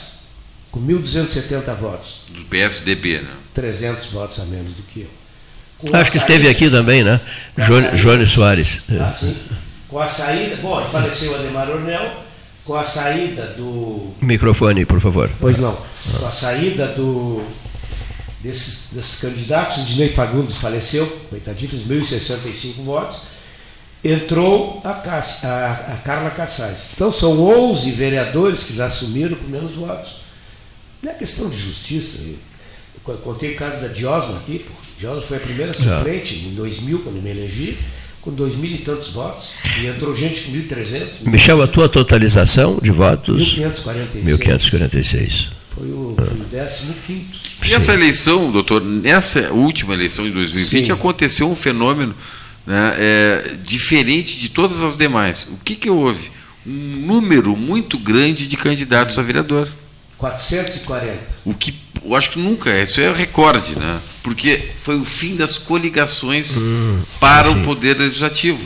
com 0.71 0.81
1.270 0.81 1.75
votos. 1.77 2.21
Do 2.29 2.45
PSDB, 2.47 3.21
né? 3.21 3.31
300 3.55 4.07
votos 4.07 4.41
a 4.41 4.45
menos 4.47 4.75
do 4.75 4.83
que 4.83 5.01
eu. 5.03 5.11
Com 5.79 5.95
Acho 5.97 6.11
que 6.11 6.19
saída- 6.19 6.35
esteve 6.35 6.49
aqui 6.49 6.71
também, 6.71 7.05
né? 7.05 7.21
Jônio 7.95 8.27
Soares. 8.27 8.81
Ah, 9.01 9.12
sim. 9.12 9.37
Com 9.89 10.01
a 10.01 10.07
saída, 10.07 10.57
bom, 10.57 10.81
faleceu 10.91 11.33
o 11.33 11.35
Ademar 11.37 11.69
Ornel, 11.71 12.25
com 12.67 12.75
a 12.75 12.85
saída 12.85 13.47
do. 13.57 14.11
Microfone, 14.21 14.85
por 14.85 15.01
favor. 15.01 15.31
Pois 15.41 15.59
não, 15.59 15.77
com 16.19 16.27
a 16.27 16.31
saída 16.33 16.89
do. 16.89 17.43
Desses, 18.43 18.93
desses 18.93 19.21
candidatos, 19.21 19.79
o 19.83 19.87
Dinei 19.87 20.11
Fagundes 20.11 20.57
faleceu, 20.57 21.07
coitadinho, 21.31 21.71
fez 21.71 21.83
1.065 21.83 22.85
votos, 22.85 23.23
entrou 24.05 24.81
a, 24.85 24.91
a- 24.91 25.93
a 25.95 25.97
Carla 26.05 26.31
Cassais. 26.31 26.79
Então 26.95 27.12
são 27.12 27.41
11 27.41 27.91
vereadores 27.93 28.62
que 28.62 28.77
já 28.77 28.87
assumiram 28.87 29.35
com 29.37 29.49
menos 29.49 29.75
votos. 29.75 30.19
Não 31.03 31.11
é 31.11 31.14
questão 31.14 31.49
de 31.51 31.57
justiça. 31.57 32.23
Eu 33.09 33.14
contei 33.19 33.55
o 33.55 33.57
caso 33.57 33.81
da 33.81 33.89
Diosma 33.89 34.37
aqui, 34.39 34.59
pô. 34.61 34.73
Diosma 34.99 35.23
foi 35.23 35.37
a 35.39 35.41
primeira 35.41 35.73
suplente 35.75 36.35
em 36.47 36.55
2000, 36.55 37.01
quando 37.01 37.21
me 37.23 37.31
elegi, 37.31 37.79
com 38.27 38.33
dois 38.33 38.57
mil 38.57 38.72
e 38.72 38.79
tantos 38.79 39.12
votos, 39.12 39.51
e 39.81 39.87
entrou 39.87 40.14
gente 40.14 40.51
com 40.51 40.53
1.300. 40.53 41.07
Michel, 41.22 41.62
a 41.62 41.68
tua 41.68 41.89
totalização 41.89 42.77
de 42.83 42.91
votos? 42.91 43.57
1.546. 43.57 44.24
1546. 44.24 45.51
Foi 45.72 45.87
o, 45.87 46.16
foi 46.16 46.27
o 46.27 46.95
15 47.07 47.27
E 47.68 47.74
essa 47.74 47.95
eleição, 47.95 48.51
doutor, 48.51 48.83
nessa 48.83 49.53
última 49.53 49.95
eleição 49.95 50.24
de 50.24 50.33
2020 50.33 50.87
Sim. 50.87 50.93
aconteceu 50.93 51.49
um 51.49 51.55
fenômeno 51.55 52.14
né, 52.66 52.97
é, 52.99 53.51
diferente 53.62 54.41
de 54.41 54.49
todas 54.49 54.83
as 54.83 54.97
demais. 54.97 55.47
O 55.53 55.59
que, 55.64 55.77
que 55.77 55.89
houve? 55.89 56.33
Um 56.66 57.07
número 57.07 57.57
muito 57.57 57.97
grande 57.97 58.49
de 58.49 58.57
candidatos 58.57 59.20
a 59.20 59.22
vereador. 59.22 59.68
440. 60.18 61.16
O 61.45 61.55
que 61.55 61.72
eu 62.05 62.16
acho 62.16 62.31
que 62.31 62.39
nunca 62.41 62.70
é, 62.70 62.83
isso 62.83 63.01
é 63.01 63.12
recorde, 63.12 63.79
né? 63.79 64.01
Porque 64.27 64.61
foi 64.83 64.99
o 64.99 65.05
fim 65.05 65.37
das 65.37 65.57
coligações 65.57 66.57
para 67.20 67.49
o 67.49 67.62
poder 67.62 67.97
legislativo. 67.97 68.59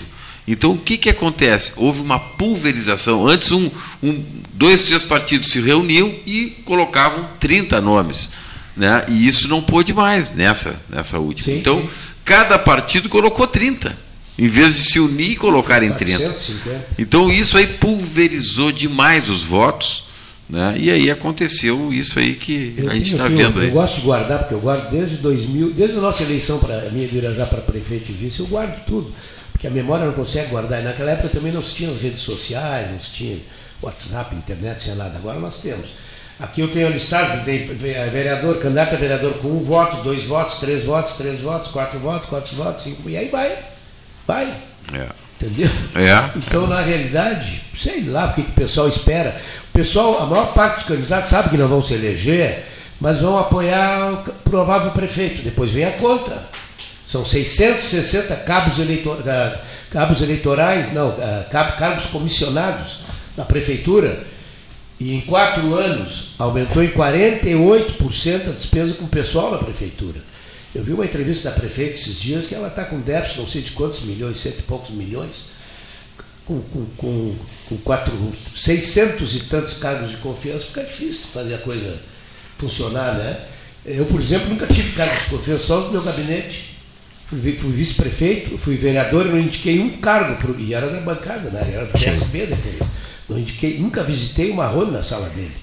Então 0.49 0.73
o 0.73 0.79
que, 0.79 0.97
que 0.97 1.11
acontece? 1.11 1.75
Houve 1.77 2.01
uma 2.01 2.19
pulverização. 2.19 3.29
Antes 3.29 3.53
um, 3.53 3.71
um, 4.03 4.25
dois, 4.55 4.85
três 4.85 5.05
partidos 5.05 5.49
se 5.51 5.61
reuniam 5.61 6.15
e 6.25 6.63
colocavam 6.65 7.29
30 7.39 7.79
nomes. 7.83 8.31
Né? 8.75 9.05
E 9.09 9.29
isso 9.29 9.49
não 9.49 9.61
pôde 9.61 9.93
mais 9.93 10.35
nessa, 10.35 10.83
nessa 10.89 11.19
última. 11.19 11.53
Sim, 11.53 11.59
então, 11.59 11.83
sim. 11.83 11.89
cada 12.25 12.59
partido 12.59 13.11
colocou 13.11 13.47
30, 13.47 13.95
em 14.39 14.49
vez 14.49 14.77
de 14.77 14.91
se 14.93 14.99
unir 14.99 15.33
e 15.33 15.37
colocarem 15.37 15.93
30. 15.93 16.21
450. 16.21 16.87
Então 16.99 17.31
isso 17.31 17.59
aí 17.59 17.67
pulverizou 17.67 18.73
demais 18.73 19.29
os 19.29 19.43
votos, 19.43 20.05
né? 20.51 20.75
E 20.77 20.91
aí 20.91 21.11
aconteceu 21.11 21.93
isso 21.93 22.19
aí 22.19 22.35
que 22.35 22.75
Eu 22.77 22.91
a 22.91 22.95
gente 22.95 23.13
está 23.13 23.29
vendo 23.29 23.59
eu, 23.59 23.63
aí. 23.63 23.69
Eu 23.69 23.75
gosto 23.75 23.97
de 23.97 24.01
guardar, 24.03 24.41
porque 24.41 24.55
eu 24.55 24.61
guardo 24.61 24.91
desde 24.91 25.17
2000, 25.19 25.73
desde 25.73 25.97
a 25.97 26.01
nossa 26.01 26.25
eleição 26.25 26.59
para 26.59 26.91
minha 26.91 27.07
de 27.07 27.17
Irajá 27.17 27.47
para 27.47 27.61
prefeito 27.61 28.11
e 28.11 28.15
vice, 28.15 28.41
eu 28.41 28.47
guardo 28.47 28.85
tudo. 28.85 29.15
Porque 29.53 29.67
a 29.67 29.71
memória 29.71 30.07
não 30.07 30.13
consegue 30.13 30.49
guardar. 30.49 30.81
E 30.81 30.85
naquela 30.85 31.13
época 31.13 31.29
também 31.29 31.53
não 31.53 31.63
se 31.63 31.77
tinha 31.77 31.91
as 31.91 32.01
redes 32.01 32.21
sociais, 32.21 32.91
não 32.91 33.01
se 33.01 33.13
tinha 33.13 33.39
WhatsApp, 33.81 34.35
internet, 34.35 34.83
sem 34.83 34.97
nada. 34.97 35.17
Agora 35.17 35.39
nós 35.39 35.61
temos. 35.61 35.91
Aqui 36.41 36.63
eu 36.63 36.69
tenho 36.69 36.87
a 36.87 36.91
listagem, 36.91 37.45
tem 37.45 37.67
vereador, 37.67 38.57
candidato 38.59 38.95
a 38.95 38.99
vereador 38.99 39.35
com 39.35 39.49
um 39.49 39.61
voto, 39.61 40.03
dois 40.03 40.25
votos, 40.25 40.59
três 40.59 40.85
votos, 40.85 41.15
três 41.15 41.41
votos, 41.41 41.71
quatro 41.71 41.99
votos, 41.99 42.29
quatro 42.29 42.57
votos, 42.57 42.83
cinco, 42.83 43.09
e 43.09 43.17
aí 43.17 43.29
vai. 43.29 43.59
Vai. 44.27 44.47
É. 44.95 45.07
Entendeu? 45.41 45.71
É. 45.95 46.39
Então, 46.39 46.67
na 46.67 46.81
realidade, 46.81 47.63
sei 47.75 48.05
lá 48.05 48.27
o 48.27 48.35
que, 48.35 48.43
que 48.43 48.51
o 48.51 48.55
pessoal 48.55 48.89
espera. 48.89 49.41
Pessoal, 49.73 50.23
a 50.23 50.27
maior 50.27 50.53
parte 50.53 50.77
dos 50.77 50.85
candidatos 50.85 51.31
sabe 51.31 51.51
que 51.51 51.57
não 51.57 51.69
vão 51.69 51.83
se 51.83 51.95
eleger, 51.95 52.65
mas 53.01 53.21
vão 53.21 53.39
apoiar 53.39 54.13
o 54.13 54.33
provável 54.43 54.91
prefeito. 54.91 55.43
Depois 55.43 55.71
vem 55.71 55.85
a 55.85 55.93
conta. 55.93 56.51
São 57.11 57.25
660 57.25 58.37
cabos, 58.37 58.79
eleitor, 58.79 59.23
cabos 59.91 60.23
eleitorais, 60.23 60.93
não, 60.93 61.15
cargos 61.51 62.07
comissionados 62.07 63.01
na 63.37 63.45
prefeitura. 63.45 64.23
E 64.99 65.15
em 65.15 65.21
quatro 65.23 65.75
anos 65.75 66.35
aumentou 66.39 66.85
em 66.85 66.91
48% 66.91 68.49
a 68.49 68.53
despesa 68.53 68.95
com 68.95 69.07
o 69.07 69.09
pessoal 69.09 69.53
na 69.53 69.59
prefeitura. 69.59 70.21
Eu 70.75 70.85
vi 70.85 70.93
uma 70.93 71.05
entrevista 71.05 71.51
da 71.51 71.57
prefeita 71.57 71.95
esses 71.95 72.21
dias 72.21 72.47
que 72.47 72.55
ela 72.55 72.69
está 72.69 72.85
com 72.85 73.01
déficit, 73.01 73.41
não 73.41 73.49
sei 73.49 73.63
de 73.63 73.71
quantos 73.73 74.03
milhões, 74.03 74.39
cento 74.39 74.59
e 74.59 74.63
poucos 74.63 74.91
milhões, 74.91 75.50
com, 76.51 76.61
com, 76.63 76.87
com, 76.97 77.37
com 77.69 77.77
quatro, 77.79 78.13
600 78.57 79.37
e 79.37 79.41
tantos 79.45 79.75
cargos 79.75 80.11
de 80.11 80.17
confiança, 80.17 80.67
fica 80.67 80.83
difícil 80.83 81.29
fazer 81.33 81.55
a 81.55 81.59
coisa 81.59 81.97
funcionar, 82.59 83.15
né? 83.15 83.41
Eu, 83.87 84.05
por 84.07 84.21
exemplo, 84.21 84.49
nunca 84.49 84.67
tive 84.67 84.93
cargo 84.93 85.19
de 85.19 85.31
confiança, 85.31 85.65
só 85.65 85.81
no 85.81 85.93
meu 85.93 86.03
gabinete. 86.03 86.71
Fui, 87.29 87.57
fui 87.57 87.71
vice-prefeito, 87.71 88.59
fui 88.59 88.77
vereador 88.77 89.27
e 89.27 89.29
não 89.29 89.39
indiquei 89.39 89.79
um 89.79 89.99
cargo, 89.99 90.37
pro, 90.37 90.59
e 90.59 90.75
era 90.75 90.91
da 90.91 91.01
bancada, 91.01 91.49
né? 91.51 91.71
era 91.73 91.87
do 91.87 91.93
PSB 91.93 92.47
depois. 92.47 92.91
Não 93.29 93.39
indiquei, 93.39 93.79
nunca 93.79 94.03
visitei 94.03 94.51
o 94.51 94.57
Marrone 94.57 94.91
na 94.91 95.05
sala 95.05 95.29
dele. 95.29 95.55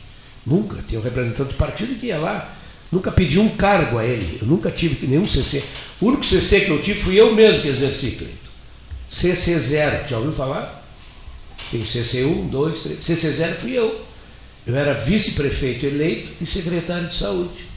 Nunca. 0.45 0.81
Tinha 0.87 1.01
um 1.01 1.03
representante 1.03 1.51
do 1.51 1.57
partido 1.57 1.99
que 1.99 2.07
ia 2.07 2.17
lá. 2.17 2.55
Nunca 2.89 3.11
pedi 3.11 3.37
um 3.37 3.49
cargo 3.49 3.99
a 3.99 4.05
ele. 4.05 4.37
Eu 4.41 4.47
nunca 4.47 4.71
tive 4.71 5.05
nenhum 5.05 5.27
CC. 5.27 5.61
O 5.99 6.05
único 6.05 6.25
CC 6.25 6.61
que 6.61 6.71
eu 6.71 6.81
tive 6.81 7.01
fui 7.01 7.19
eu 7.19 7.35
mesmo 7.35 7.61
que 7.61 7.67
exerci, 7.67 8.11
Cleiton. 8.11 8.47
CC0. 9.13 10.07
Já 10.07 10.17
ouviu 10.17 10.31
falar? 10.31 10.76
Tem 11.71 11.83
CC1, 11.83 12.49
2, 12.49 12.83
3. 12.83 12.99
CC0 12.99 13.55
fui 13.55 13.77
eu. 13.77 14.05
Eu 14.65 14.75
era 14.75 14.93
vice-prefeito 14.93 15.85
eleito 15.85 16.29
e 16.41 16.45
secretário 16.45 17.07
de 17.07 17.15
saúde. 17.15 17.67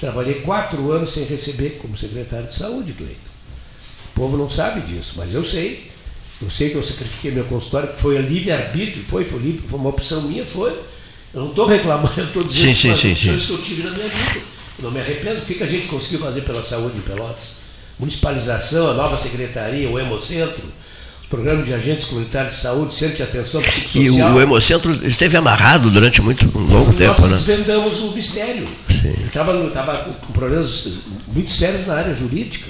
Trabalhei 0.00 0.40
quatro 0.40 0.90
anos 0.90 1.12
sem 1.12 1.24
receber 1.24 1.78
como 1.80 1.96
secretário 1.96 2.48
de 2.48 2.56
saúde, 2.56 2.92
Cleiton. 2.92 3.14
O 4.10 4.14
povo 4.14 4.36
não 4.36 4.50
sabe 4.50 4.80
disso, 4.80 5.14
mas 5.16 5.32
eu 5.32 5.44
sei. 5.44 5.90
Eu 6.42 6.50
sei 6.50 6.70
que 6.70 6.76
eu 6.76 6.82
sacrifiquei 6.82 7.30
meu 7.30 7.44
consultório, 7.44 7.88
que 7.88 8.00
foi 8.00 8.18
a 8.18 8.20
livre-arbítrio, 8.20 9.04
foi, 9.04 9.24
foi 9.24 9.38
livre, 9.38 9.66
foi 9.68 9.78
uma 9.78 9.88
opção 9.88 10.22
minha, 10.22 10.44
foi. 10.44 10.70
Eu 11.32 11.42
não 11.42 11.50
estou 11.50 11.66
reclamando, 11.66 12.12
eu 12.16 12.26
estou 12.26 12.42
dizendo 12.44 12.74
Sim, 12.76 12.94
sim, 12.94 13.14
sim, 13.14 13.14
sim. 13.14 13.38
que 13.38 13.52
eu 13.52 13.62
tive 13.62 13.82
na 13.84 13.90
minha 13.90 14.08
vida. 14.08 14.40
Eu 14.78 14.84
não 14.84 14.90
me 14.90 15.00
arrependo. 15.00 15.40
O 15.40 15.44
que, 15.46 15.54
que 15.54 15.62
a 15.62 15.66
gente 15.66 15.86
conseguiu 15.86 16.20
fazer 16.20 16.42
pela 16.42 16.62
saúde 16.62 16.98
em 16.98 17.00
Pelotas? 17.00 17.56
Municipalização, 17.98 18.90
a 18.90 18.94
nova 18.94 19.16
secretaria, 19.16 19.88
o 19.88 19.98
Hemocentro, 19.98 20.64
os 21.26 21.28
programas 21.28 21.66
de 21.66 21.74
agentes 21.74 22.06
comunitários 22.06 22.54
de 22.54 22.60
saúde, 22.60 22.94
centro 22.94 23.16
de 23.16 23.22
atenção 23.24 23.60
E 23.60 23.64
psicossocial. 23.64 24.30
o, 24.30 24.34
o 24.36 24.40
Hemocentro 24.40 25.06
esteve 25.06 25.36
amarrado 25.36 25.90
durante 25.90 26.22
muito 26.22 26.46
um 26.56 26.62
longo 26.62 26.86
Nós 26.86 26.96
tempo, 26.96 27.22
né? 27.22 27.34
desvendamos 27.34 28.00
o 28.00 28.12
mistério. 28.12 28.66
Estava 29.26 29.52
tava 29.70 29.96
com 30.26 30.32
problemas 30.32 30.88
muito 31.26 31.52
sérios 31.52 31.86
na 31.86 31.94
área 31.94 32.14
jurídica. 32.14 32.66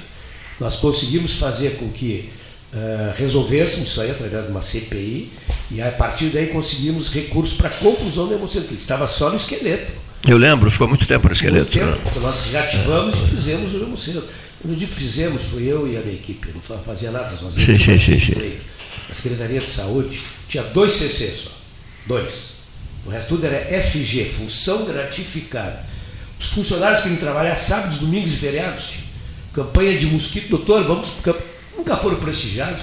Nós 0.59 0.77
conseguimos 0.77 1.35
fazer 1.35 1.77
com 1.77 1.91
que 1.91 2.31
eh, 2.75 3.15
resolvêssemos 3.19 3.89
isso 3.89 4.01
aí 4.01 4.11
através 4.11 4.47
de 4.47 4.51
uma 4.51 4.63
CPI 4.63 5.31
e 5.71 5.83
a 5.83 5.91
partir 5.91 6.27
daí 6.27 6.47
conseguimos 6.47 7.13
recursos 7.13 7.59
para 7.59 7.69
a 7.69 7.73
conclusão 7.73 8.27
do 8.27 8.35
hemocentro, 8.35 8.69
que 8.69 8.75
estava 8.75 9.07
só 9.07 9.29
no 9.29 9.37
esqueleto. 9.37 9.93
Eu 10.27 10.39
lembro, 10.39 10.71
ficou 10.71 10.89
muito 10.89 11.07
tempo 11.07 11.29
no 11.29 11.35
esqueleto. 11.35 11.79
Muito 11.79 11.91
né? 11.91 11.99
tempo, 12.05 12.21
nós 12.21 12.47
reativamos 12.51 13.15
e 13.17 13.37
fizemos 13.37 13.75
o 13.75 13.83
hemocentro. 13.83 14.25
Não 14.67 14.75
digo 14.75 14.91
que 14.93 14.99
fizemos, 15.01 15.43
fui 15.45 15.65
eu 15.65 15.87
e 15.87 15.97
a 15.97 16.01
minha 16.01 16.15
equipe, 16.15 16.49
não 16.53 16.61
fa- 16.61 16.79
fazia 16.79 17.11
nada 17.11 17.29
sozinho. 17.29 17.65
Sim, 17.65 17.79
sim, 17.79 17.99
sim, 17.99 18.19
sim. 18.19 18.59
A 19.11 19.15
Secretaria 19.15 19.61
de 19.61 19.71
Saúde 19.71 20.21
tinha 20.49 20.63
dois 20.65 20.93
CC 20.95 21.27
só. 21.31 21.51
Dois. 22.07 22.57
O 23.05 23.11
resto 23.11 23.29
tudo 23.29 23.47
era 23.47 23.83
FG, 23.83 24.25
função 24.25 24.85
gratificada. 24.87 25.85
Os 26.41 26.47
funcionários 26.47 27.03
que 27.03 27.09
iam 27.09 27.17
trabalhar 27.17 27.55
sábados, 27.57 27.99
domingos 28.01 28.33
e 28.33 28.37
feriados. 28.37 28.95
Campanha 29.53 29.97
de 29.99 30.07
mosquito, 30.07 30.49
doutor, 30.51 30.85
vamos. 30.85 31.09
Nunca 31.77 31.97
foram 31.97 32.17
prestigiados. 32.17 32.83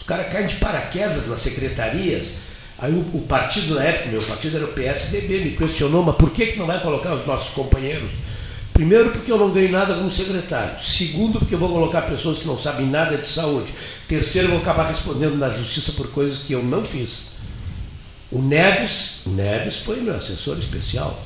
Os 0.00 0.04
caras 0.06 0.30
caem 0.32 0.46
de 0.48 0.56
paraquedas 0.56 1.28
nas 1.28 1.40
secretarias. 1.40 2.42
Aí 2.78 2.92
o, 2.92 2.98
o 3.16 3.24
partido 3.28 3.76
na 3.76 3.84
época, 3.84 4.10
meu 4.10 4.20
partido 4.22 4.56
era 4.56 4.64
o 4.66 4.72
PSDB, 4.72 5.38
me 5.44 5.50
questionou, 5.56 6.02
mas 6.02 6.16
por 6.16 6.30
que, 6.30 6.46
que 6.46 6.58
não 6.58 6.66
vai 6.66 6.80
colocar 6.80 7.14
os 7.14 7.24
nossos 7.24 7.54
companheiros? 7.54 8.10
Primeiro, 8.74 9.10
porque 9.10 9.30
eu 9.30 9.38
não 9.38 9.50
ganho 9.50 9.70
nada 9.70 9.94
como 9.94 10.10
secretário. 10.10 10.84
Segundo, 10.84 11.38
porque 11.38 11.54
eu 11.54 11.58
vou 11.60 11.68
colocar 11.68 12.02
pessoas 12.02 12.40
que 12.40 12.46
não 12.46 12.58
sabem 12.58 12.86
nada 12.86 13.16
de 13.16 13.28
saúde. 13.28 13.72
Terceiro, 14.08 14.48
eu 14.48 14.52
vou 14.52 14.60
acabar 14.62 14.88
respondendo 14.88 15.36
na 15.36 15.48
justiça 15.48 15.92
por 15.92 16.08
coisas 16.08 16.40
que 16.40 16.52
eu 16.52 16.62
não 16.62 16.84
fiz. 16.84 17.34
O 18.32 18.42
Neves, 18.42 19.20
o 19.26 19.30
Neves 19.30 19.76
foi 19.76 20.00
meu 20.00 20.16
assessor 20.16 20.58
especial. 20.58 21.24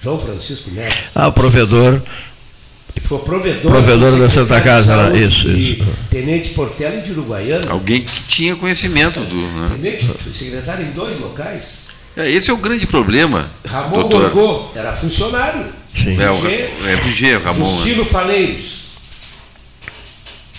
João 0.00 0.20
Francisco 0.20 0.70
Neves. 0.70 0.96
Ah, 1.12 1.26
o 1.26 1.32
provedor. 1.32 2.00
que 2.94 3.00
foi 3.00 3.18
provedor, 3.18 3.72
Provedor 3.72 4.12
do 4.12 4.20
da 4.20 4.30
Santa 4.30 4.60
Casa, 4.60 4.96
né? 4.96 5.02
Saúde 5.08 5.24
Isso, 5.24 5.48
de 5.48 5.72
isso. 5.72 5.84
Tenente 6.08 6.50
Portela 6.50 6.94
e 6.94 7.02
de 7.02 7.10
Uruguaiana. 7.10 7.68
Alguém 7.72 8.02
que 8.02 8.22
tinha 8.28 8.54
conhecimento 8.54 9.18
do. 9.18 9.34
Né? 9.34 9.68
Tenente, 9.74 10.06
secretário 10.32 10.86
em 10.86 10.92
dois 10.92 11.18
locais. 11.18 11.86
É, 12.16 12.30
esse 12.30 12.48
é 12.48 12.54
o 12.54 12.56
grande 12.56 12.86
problema, 12.86 13.50
Ramon 13.66 14.00
doutor. 14.00 14.30
Gorgô 14.30 14.70
era 14.74 14.92
funcionário. 14.94 15.66
Sim. 15.96 16.20
É, 16.20 16.30
o, 16.30 16.36
FG, 16.36 16.52
é 16.52 16.96
FG, 16.98 17.36
Ramon. 17.38 17.64
né? 17.66 17.76
Justino 17.76 18.04
Faleiros, 18.04 18.76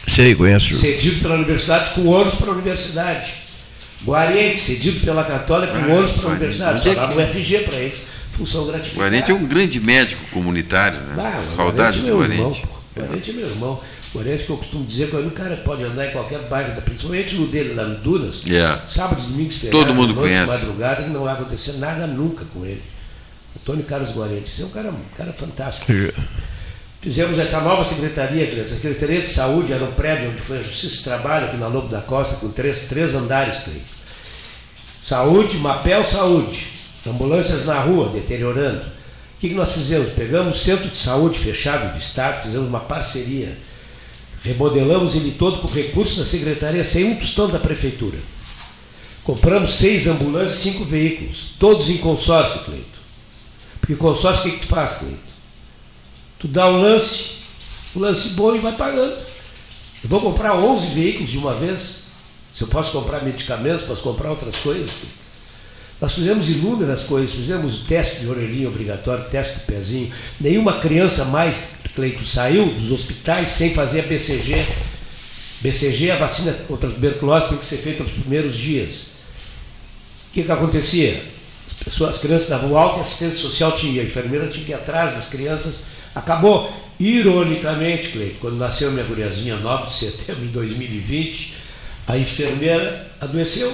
Sei, 0.07 0.33
conheço. 0.35 0.75
cedido 0.75 1.21
pela 1.21 1.35
universidade 1.35 1.91
com 1.93 2.05
ônus 2.07 2.35
para 2.35 2.47
a 2.49 2.53
universidade. 2.53 3.31
Guarente, 4.03 4.59
cedido 4.59 4.99
pela 5.01 5.23
Católica 5.23 5.73
com 5.73 5.91
Ah, 5.91 5.95
ônus 5.95 6.11
para 6.13 6.29
a 6.29 6.31
universidade. 6.33 6.77
É 6.79 6.81
Só 6.81 6.93
dava 6.93 7.19
um 7.19 7.27
FG 7.27 7.59
para 7.59 7.75
eles. 7.77 8.05
Função 8.37 8.63
O 8.63 8.65
gratificada. 8.67 9.01
Guarente 9.09 9.31
é 9.31 9.33
um 9.33 9.45
grande 9.45 9.79
médico 9.79 10.23
comunitário, 10.31 10.99
né? 10.99 11.15
Ah, 11.17 11.43
Saudade 11.47 11.99
Guarente 11.99 11.99
é 11.99 12.01
do 12.01 12.05
meu 12.05 12.17
Guarente. 12.17 12.59
irmão. 12.59 12.77
Guarente 12.95 13.29
é 13.29 13.33
meu 13.33 13.47
irmão. 13.47 13.81
Guarente 14.13 14.43
que 14.45 14.49
eu 14.49 14.57
costumo 14.57 14.85
dizer 14.85 15.09
que 15.09 15.15
o 15.15 15.31
cara 15.31 15.55
pode 15.57 15.83
andar 15.83 16.07
em 16.07 16.11
qualquer 16.11 16.39
bairro, 16.47 16.81
principalmente 16.81 17.35
no 17.35 17.47
dele, 17.47 17.73
lá 17.73 17.83
no 17.83 17.97
Dunas, 17.99 18.43
É. 18.47 18.79
sábados, 18.87 19.25
domingos, 19.25 19.55
feriados, 19.57 19.79
Todo 19.79 19.93
mundo 19.93 20.13
noite, 20.13 20.19
conhece. 20.29 20.47
madrugada, 20.47 21.03
que 21.03 21.09
não 21.09 21.23
vai 21.23 21.33
acontecer 21.33 21.73
nada 21.73 22.07
nunca 22.07 22.45
com 22.53 22.63
ele. 22.65 22.81
Antônio 23.61 23.83
Carlos 23.85 24.11
Guarente, 24.11 24.51
esse 24.51 24.61
é 24.61 24.65
um 24.65 24.69
cara, 24.69 24.89
um 24.89 25.17
cara 25.17 25.33
fantástico. 25.33 25.91
Fizemos 27.01 27.37
essa 27.39 27.61
nova 27.61 27.85
secretaria, 27.85 28.47
Cleiton. 28.47 28.71
a 28.71 28.75
Secretaria 28.75 29.21
de 29.21 29.27
Saúde 29.27 29.71
era 29.71 29.83
um 29.83 29.91
prédio 29.91 30.29
onde 30.29 30.41
foi 30.41 30.59
a 30.59 30.63
Justiça 30.63 30.97
do 30.97 31.03
Trabalho, 31.03 31.47
aqui 31.47 31.57
na 31.57 31.67
Lobo 31.67 31.87
da 31.87 32.01
Costa, 32.01 32.35
com 32.37 32.49
três, 32.49 32.87
três 32.89 33.13
andares. 33.13 33.63
Cleiton. 33.63 33.85
Saúde, 35.05 35.57
Mapel 35.57 36.05
Saúde, 36.05 36.67
ambulâncias 37.05 37.65
na 37.65 37.79
rua, 37.79 38.09
deteriorando. 38.09 38.81
O 38.81 39.39
que, 39.39 39.49
que 39.49 39.55
nós 39.55 39.71
fizemos? 39.71 40.11
Pegamos 40.13 40.57
o 40.57 40.59
centro 40.59 40.89
de 40.89 40.97
saúde 40.97 41.37
fechado 41.37 41.93
do 41.93 41.99
Estado, 41.99 42.43
fizemos 42.43 42.67
uma 42.67 42.79
parceria 42.79 43.55
Remodelamos 44.47 45.15
ele 45.15 45.31
todo 45.31 45.59
com 45.59 45.67
recursos 45.67 46.17
da 46.17 46.25
secretaria, 46.25 46.83
sem 46.83 47.05
um 47.05 47.15
tostão 47.15 47.49
da 47.49 47.59
prefeitura. 47.59 48.17
Compramos 49.23 49.73
seis 49.73 50.07
ambulâncias, 50.07 50.59
cinco 50.59 50.85
veículos, 50.85 51.49
todos 51.59 51.89
em 51.89 51.97
consórcio, 51.97 52.63
Cleito. 52.63 52.96
Porque 53.87 53.95
consórcio, 53.95 54.49
o 54.49 54.51
que, 54.51 54.57
que 54.57 54.67
tu 54.67 54.67
faz, 54.67 54.95
Cleito? 54.95 55.17
Tu 56.39 56.47
dá 56.49 56.67
um 56.67 56.81
lance, 56.81 57.35
um 57.95 58.01
lance 58.01 58.29
bom 58.31 58.53
e 58.53 58.59
vai 58.59 58.73
pagando. 58.73 59.15
Eu 60.03 60.09
vou 60.09 60.19
comprar 60.19 60.55
11 60.55 60.87
veículos 60.87 61.31
de 61.31 61.37
uma 61.37 61.53
vez. 61.53 62.01
Se 62.53 62.63
eu 62.63 62.67
posso 62.67 62.91
comprar 62.91 63.23
medicamentos, 63.23 63.85
posso 63.85 64.01
comprar 64.01 64.29
outras 64.29 64.57
coisas. 64.57 64.91
Nós 66.01 66.13
fizemos 66.13 66.49
inúmeras 66.49 67.03
coisas, 67.03 67.33
fizemos 67.33 67.85
teste 67.87 68.19
de 68.19 68.27
orelhinha 68.27 68.67
obrigatório, 68.67 69.23
teste 69.29 69.53
do 69.53 69.61
pezinho. 69.61 70.11
Nenhuma 70.37 70.81
criança 70.81 71.23
mais, 71.25 71.69
Cleito, 71.95 72.25
saiu 72.25 72.65
dos 72.73 72.91
hospitais 72.91 73.47
sem 73.47 73.73
fazer 73.73 74.01
a 74.01 74.03
BCG. 74.03 74.65
BCG, 75.61 76.11
a 76.11 76.17
vacina 76.17 76.51
contra 76.67 76.89
a 76.89 76.91
tuberculose, 76.91 77.49
tem 77.49 77.57
que 77.57 77.65
ser 77.65 77.77
feita 77.77 78.03
nos 78.03 78.11
primeiros 78.11 78.55
dias. 78.57 78.95
O 80.29 80.33
que, 80.33 80.43
que 80.43 80.51
acontecia? 80.51 81.36
As, 81.87 82.17
crianças 82.19 82.49
davam 82.49 82.77
alta 82.77 82.97
e 82.97 82.99
a 82.99 83.03
assistente 83.03 83.35
social 83.35 83.71
tinha, 83.71 84.01
a 84.01 84.05
enfermeira 84.05 84.47
tinha 84.47 84.65
que 84.65 84.71
ir 84.71 84.75
atrás 84.75 85.13
das 85.13 85.29
crianças. 85.29 85.81
Acabou, 86.13 86.71
ironicamente, 86.99 88.09
Cleito, 88.09 88.39
quando 88.39 88.57
nasceu 88.57 88.91
minha 88.91 89.05
guriazinha 89.05 89.55
9 89.57 89.87
de 89.87 89.93
setembro 89.93 90.41
de 90.41 90.49
2020, 90.49 91.53
a 92.07 92.17
enfermeira 92.17 93.07
adoeceu 93.21 93.71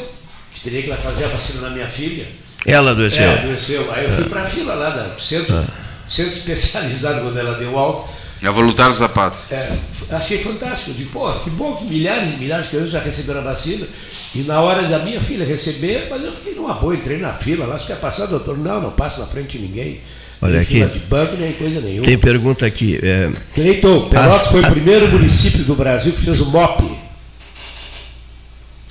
que 0.53 0.61
teria 0.61 0.81
que 0.81 0.87
ir 0.87 0.91
lá 0.91 0.97
fazer 0.97 1.25
a 1.25 1.29
vacina 1.29 1.61
na 1.61 1.69
minha 1.71 1.87
filha. 1.87 2.27
Ela 2.65 2.91
adoeceu. 2.91 3.23
É, 3.23 3.39
adoeceu. 3.39 3.91
Aí 3.91 4.05
eu 4.05 4.11
fui 4.11 4.25
para 4.25 4.43
a 4.43 4.45
fila 4.45 4.73
lá 4.73 4.89
do 4.89 5.21
centro, 5.21 5.65
centro 6.09 6.31
especializado 6.31 7.21
quando 7.21 7.37
ela 7.37 7.57
deu 7.57 7.77
alta. 7.77 8.12
É 8.43 8.51
voluntário 8.51 8.93
Zapata. 8.93 9.37
É, 9.49 9.77
achei 10.11 10.37
fantástico. 10.39 10.91
Eu 10.91 10.95
digo, 10.95 11.09
pô, 11.11 11.31
que 11.39 11.49
bom 11.49 11.77
que 11.77 11.85
milhares 11.85 12.33
e 12.33 12.37
milhares 12.37 12.65
de 12.65 12.71
crianças 12.71 12.91
já 12.91 12.99
receberam 12.99 13.39
a 13.39 13.43
vacina. 13.43 13.87
E 14.35 14.39
na 14.39 14.59
hora 14.59 14.83
da 14.83 14.99
minha 14.99 15.21
filha 15.21 15.45
receber, 15.45 16.07
mas 16.09 16.21
eu 16.23 16.33
fiquei 16.33 16.53
numa 16.55 16.73
boa, 16.73 16.93
entrei 16.93 17.17
na 17.19 17.31
fila 17.31 17.65
lá, 17.65 17.79
se 17.79 17.87
quer 17.87 17.97
passar, 17.99 18.25
doutor? 18.25 18.57
Não, 18.57 18.81
não 18.81 18.91
passa 18.91 19.21
na 19.21 19.27
frente 19.27 19.57
de 19.57 19.65
ninguém. 19.65 20.01
Olha 20.41 20.59
aqui. 20.59 20.73
fila 20.73 20.89
de 20.89 20.99
banco, 20.99 21.37
nem 21.37 21.53
coisa 21.53 21.79
nenhuma. 21.79 22.05
Tem 22.05 22.17
pergunta 22.17 22.65
aqui. 22.65 22.99
é, 23.01 23.31
Cleiton, 23.53 24.09
Pelotas 24.09 24.41
As- 24.41 24.47
foi 24.47 24.61
o 24.61 24.71
primeiro 24.71 25.07
município 25.09 25.63
do 25.63 25.73
Brasil 25.75 26.11
que 26.11 26.21
fez 26.21 26.41
o 26.41 26.47
MOP. 26.47 26.83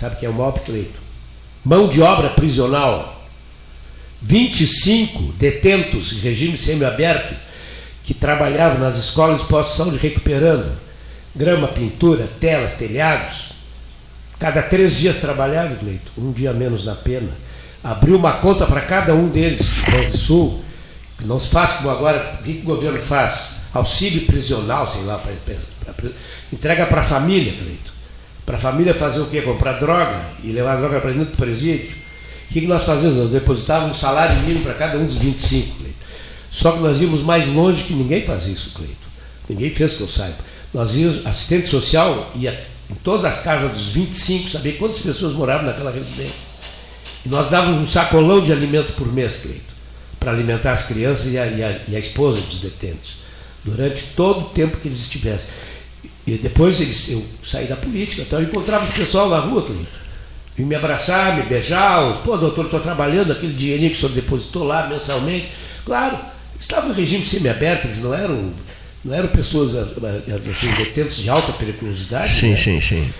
Sabe 0.00 0.16
o 0.16 0.18
que 0.18 0.24
é 0.24 0.28
o 0.30 0.32
MOP, 0.32 0.60
Cleiton? 0.60 0.98
Mão 1.62 1.88
de 1.88 2.00
obra 2.00 2.30
prisional. 2.30 3.20
25 4.22 5.32
detentos 5.32 6.12
em 6.12 6.20
regime 6.20 6.56
semiaberto 6.56 7.34
que 8.04 8.14
trabalhavam 8.14 8.78
nas 8.80 8.96
escolas 8.98 9.42
postos 9.42 9.92
de 9.92 9.98
recuperando 9.98 10.72
grama, 11.34 11.68
pintura, 11.68 12.28
telas, 12.40 12.74
telhados. 12.76 13.52
Cada 14.38 14.60
três 14.62 14.96
dias 14.96 15.18
trabalhado, 15.20 15.76
Cleiton, 15.76 16.10
um 16.18 16.32
dia 16.32 16.52
menos 16.52 16.84
na 16.84 16.94
pena. 16.94 17.30
Abriu 17.82 18.16
uma 18.16 18.32
conta 18.34 18.66
para 18.66 18.80
cada 18.80 19.14
um 19.14 19.28
deles, 19.28 19.60
no 20.10 20.16
Sul. 20.18 20.62
Não 21.24 21.38
se 21.38 21.48
faz 21.50 21.72
como 21.74 21.90
agora, 21.90 22.38
o 22.40 22.42
que, 22.42 22.60
o 22.62 22.64
governo 22.64 23.00
faz? 23.00 23.62
Auxílio 23.72 24.22
prisional, 24.26 24.90
sei 24.90 25.02
lá, 25.04 25.18
pra- 25.18 25.32
pra- 25.44 25.94
pra- 25.94 26.10
entrega 26.52 26.86
para 26.86 27.00
a 27.00 27.04
família, 27.04 27.52
Cleito. 27.52 27.92
Para 28.44 28.56
a 28.56 28.60
família 28.60 28.92
fazer 28.92 29.20
o 29.20 29.26
quê? 29.26 29.40
Comprar 29.40 29.74
droga 29.74 30.20
e 30.42 30.50
levar 30.50 30.76
droga 30.76 31.00
para 31.00 31.12
dentro 31.12 31.26
do 31.30 31.36
presídio. 31.36 31.94
O 32.50 32.52
que, 32.52 32.60
que 32.62 32.66
nós 32.66 32.82
fazíamos? 32.82 33.16
Nós 33.16 33.30
depositávamos 33.30 33.96
um 33.96 34.00
salário 34.00 34.36
mínimo 34.40 34.64
para 34.64 34.74
cada 34.74 34.98
um 34.98 35.06
dos 35.06 35.16
25, 35.16 35.76
Cleito. 35.78 36.01
Só 36.52 36.72
que 36.72 36.80
nós 36.80 37.00
íamos 37.00 37.22
mais 37.22 37.48
longe 37.52 37.84
que 37.84 37.94
ninguém 37.94 38.24
faz 38.24 38.46
isso, 38.46 38.72
Cleito. 38.74 38.94
Ninguém 39.48 39.70
fez 39.70 39.94
que 39.94 40.02
eu 40.02 40.08
saiba. 40.08 40.36
Nós 40.72 40.94
íamos, 40.96 41.26
assistente 41.26 41.66
social 41.66 42.30
ia 42.36 42.52
em 42.90 42.94
todas 42.96 43.24
as 43.24 43.42
casas 43.42 43.70
dos 43.72 43.88
25, 43.92 44.50
saber 44.50 44.72
quantas 44.72 45.00
pessoas 45.00 45.32
moravam 45.32 45.66
naquela 45.66 45.90
residência. 45.90 46.52
E 47.24 47.28
nós 47.30 47.48
dávamos 47.50 47.80
um 47.82 47.86
sacolão 47.90 48.44
de 48.44 48.52
alimento 48.52 48.92
por 48.92 49.10
mês, 49.10 49.38
Cleito, 49.42 49.72
para 50.20 50.32
alimentar 50.32 50.72
as 50.72 50.84
crianças 50.86 51.32
e 51.32 51.38
a, 51.38 51.46
e 51.46 51.62
a- 51.64 51.80
e 51.88 51.96
a 51.96 51.98
esposa 51.98 52.40
dos 52.42 52.60
detentos, 52.60 53.22
durante 53.64 54.02
todo 54.14 54.40
o 54.40 54.44
tempo 54.50 54.76
que 54.76 54.88
eles 54.88 55.00
estivessem. 55.00 55.48
E 56.26 56.32
depois 56.36 56.80
eles, 56.80 57.10
eu 57.10 57.24
saí 57.48 57.66
da 57.66 57.76
política, 57.76 58.22
então 58.22 58.38
eu 58.40 58.44
encontrava 58.46 58.84
o 58.84 58.92
pessoal 58.92 59.30
na 59.30 59.38
rua, 59.38 59.62
Cleito. 59.62 59.86
Vim 60.56 60.64
me 60.64 60.74
abraçar, 60.74 61.34
me 61.36 61.44
beijar, 61.44 62.18
pô, 62.22 62.36
doutor, 62.36 62.66
estou 62.66 62.78
trabalhando, 62.78 63.32
aquele 63.32 63.54
dinheirinho 63.54 63.90
que 63.90 63.96
o 63.96 64.00
senhor 64.00 64.12
depositou 64.12 64.64
lá 64.64 64.86
mensalmente. 64.86 65.48
Claro, 65.86 66.18
estavam 66.62 66.90
em 66.90 66.94
regime 66.94 67.26
semiaberto, 67.26 67.86
eles 67.88 68.02
não 68.02 68.14
eram, 68.14 68.50
não 69.04 69.14
eram 69.14 69.28
pessoas, 69.28 69.74
ah, 69.76 69.86
ah, 70.02 70.50
assim, 70.50 70.72
detentos 70.76 71.16
de 71.18 71.28
alta 71.28 71.52
periculosidade. 71.52 72.32
sim, 72.32 72.50
né? 72.50 72.56
sim, 72.56 72.80
sim. 72.80 73.10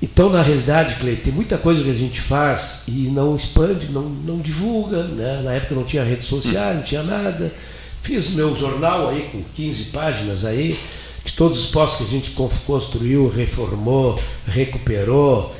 Então, 0.00 0.30
na 0.30 0.42
realidade, 0.42 0.96
Cleiton, 0.96 1.22
tem 1.22 1.32
muita 1.32 1.56
coisa 1.56 1.82
que 1.82 1.90
a 1.90 1.94
gente 1.94 2.20
faz 2.20 2.82
e 2.88 3.08
não 3.12 3.36
expande, 3.36 3.86
não, 3.92 4.02
não 4.02 4.38
divulga. 4.40 5.04
Né? 5.04 5.42
Na 5.44 5.52
época 5.52 5.76
não 5.76 5.84
tinha 5.84 6.02
rede 6.02 6.24
social, 6.24 6.74
não 6.74 6.82
tinha 6.82 7.04
nada. 7.04 7.52
Fiz 8.02 8.30
meu 8.30 8.56
jornal 8.56 9.10
aí 9.10 9.28
com 9.30 9.40
15 9.54 9.84
páginas 9.90 10.44
aí, 10.44 10.76
de 11.24 11.32
todos 11.34 11.66
os 11.66 11.70
postos 11.70 12.08
que 12.08 12.16
a 12.16 12.18
gente 12.18 12.30
con- 12.32 12.50
construiu, 12.66 13.28
reformou, 13.28 14.20
recuperou. 14.48 15.54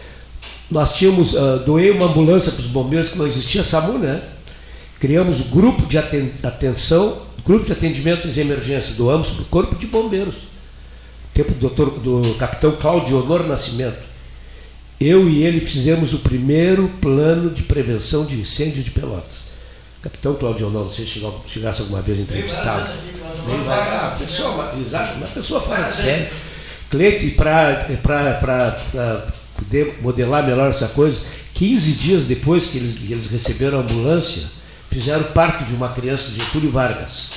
Nós 0.69 0.97
tínhamos, 0.97 1.37
ah, 1.37 1.63
doei 1.65 1.93
uma 1.93 2.07
ambulância 2.07 2.51
para 2.51 2.63
os 2.63 2.67
bombeiros 2.67 3.11
que 3.11 3.19
não 3.19 3.29
existia 3.29 3.63
SAMU, 3.63 3.97
né? 3.99 4.21
Criamos 5.03 5.41
o 5.41 5.45
grupo 5.47 5.85
de 5.87 5.99
aten- 5.99 6.31
atenção, 6.45 7.23
grupo 7.45 7.67
de 7.67 7.73
atendimento 7.73 8.29
às 8.29 8.37
emergências, 8.37 8.95
doamos 8.97 9.31
para 9.31 9.43
o 9.43 9.47
Corpo 9.47 9.75
de 9.75 9.89
Bombeiros. 9.89 10.37
Tempo 11.35 11.51
do, 11.55 11.59
doutor, 11.59 11.91
do 11.99 12.37
capitão 12.39 12.71
Cláudio 12.77 13.19
Honor 13.21 13.45
Nascimento. 13.49 13.99
Eu 15.01 15.29
e 15.29 15.43
ele 15.43 15.61
fizemos 15.61 16.15
o 16.15 16.21
primeiro 16.21 16.89
plano 17.01 17.51
de 17.51 17.65
prevenção 17.65 18.25
de 18.25 18.37
incêndio 18.37 18.81
de 18.81 18.93
Pelotas. 18.93 19.51
Capitão 20.03 20.37
Claudio 20.37 20.69
Honor, 20.69 20.85
não 20.85 20.93
sei 20.93 21.05
se 21.05 21.21
chegasse 21.49 21.81
alguma 21.81 22.01
vez 22.01 22.21
entrevistado. 22.21 22.93
Nem 23.49 23.59
vai 23.65 23.79
cá, 23.85 24.07
uma 24.07 24.17
pessoa, 24.17 24.75
exato, 24.87 25.17
uma 25.17 25.27
pessoa 25.27 25.61
fora 25.63 25.83
de 25.83 25.97
série. 25.97 26.29
Cleito, 26.89 27.25
e 27.25 27.31
para 27.33 28.79
poder 29.57 29.99
modelar 30.01 30.47
melhor 30.47 30.71
essa 30.71 30.87
coisa, 30.87 31.21
15 31.55 31.93
dias 31.95 32.27
depois 32.29 32.69
que 32.69 32.79
eles, 32.79 32.99
que 32.99 33.13
eles 33.13 33.33
receberam 33.33 33.79
a 33.79 33.83
ambulância, 33.83 34.62
fizeram 34.93 35.25
parto 35.33 35.65
de 35.65 35.75
uma 35.75 35.89
criança 35.89 36.31
de 36.31 36.41
Getúlio 36.41 36.71
Vargas 36.71 37.31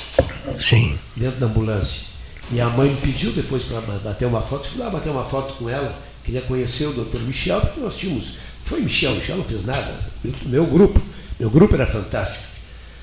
Sim. 0.59 0.97
dentro 1.15 1.39
da 1.39 1.45
ambulância. 1.47 2.03
E 2.51 2.61
a 2.61 2.69
mãe 2.69 2.89
me 2.89 2.97
pediu 2.97 3.31
depois 3.31 3.63
para 3.63 3.81
bater 3.81 4.25
uma 4.25 4.41
foto, 4.41 4.65
eu 4.65 4.71
fui 4.71 4.81
lá 4.81 4.89
bater 4.89 5.09
uma 5.09 5.23
foto 5.23 5.53
com 5.55 5.69
ela, 5.69 5.97
queria 6.23 6.41
conhecer 6.41 6.85
o 6.85 6.93
doutor 6.93 7.21
Michel, 7.21 7.59
porque 7.61 7.79
nós 7.79 7.97
tínhamos. 7.97 8.33
Foi 8.65 8.81
Michel, 8.81 9.15
Michel 9.15 9.37
não 9.37 9.43
fez 9.43 9.65
nada. 9.65 9.99
Meu 10.45 10.65
grupo, 10.65 11.01
meu 11.39 11.49
grupo 11.49 11.73
era 11.75 11.87
fantástico. 11.87 12.43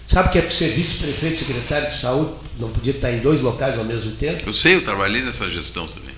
Sabe 0.07 0.31
que 0.31 0.39
é 0.39 0.43
para 0.43 0.51
ser 0.51 0.69
vice-prefeito, 0.71 1.39
secretário 1.39 1.89
de 1.89 1.97
saúde, 1.97 2.33
não 2.59 2.69
podia 2.71 2.93
estar 2.93 3.11
em 3.11 3.21
dois 3.21 3.41
locais 3.41 3.79
ao 3.79 3.85
mesmo 3.85 4.13
tempo, 4.13 4.43
Eu 4.47 4.53
sei, 4.53 4.77
eu 4.77 4.85
trabalhei 4.85 5.23
nessa 5.23 5.49
gestão 5.51 5.87
também. 5.87 6.12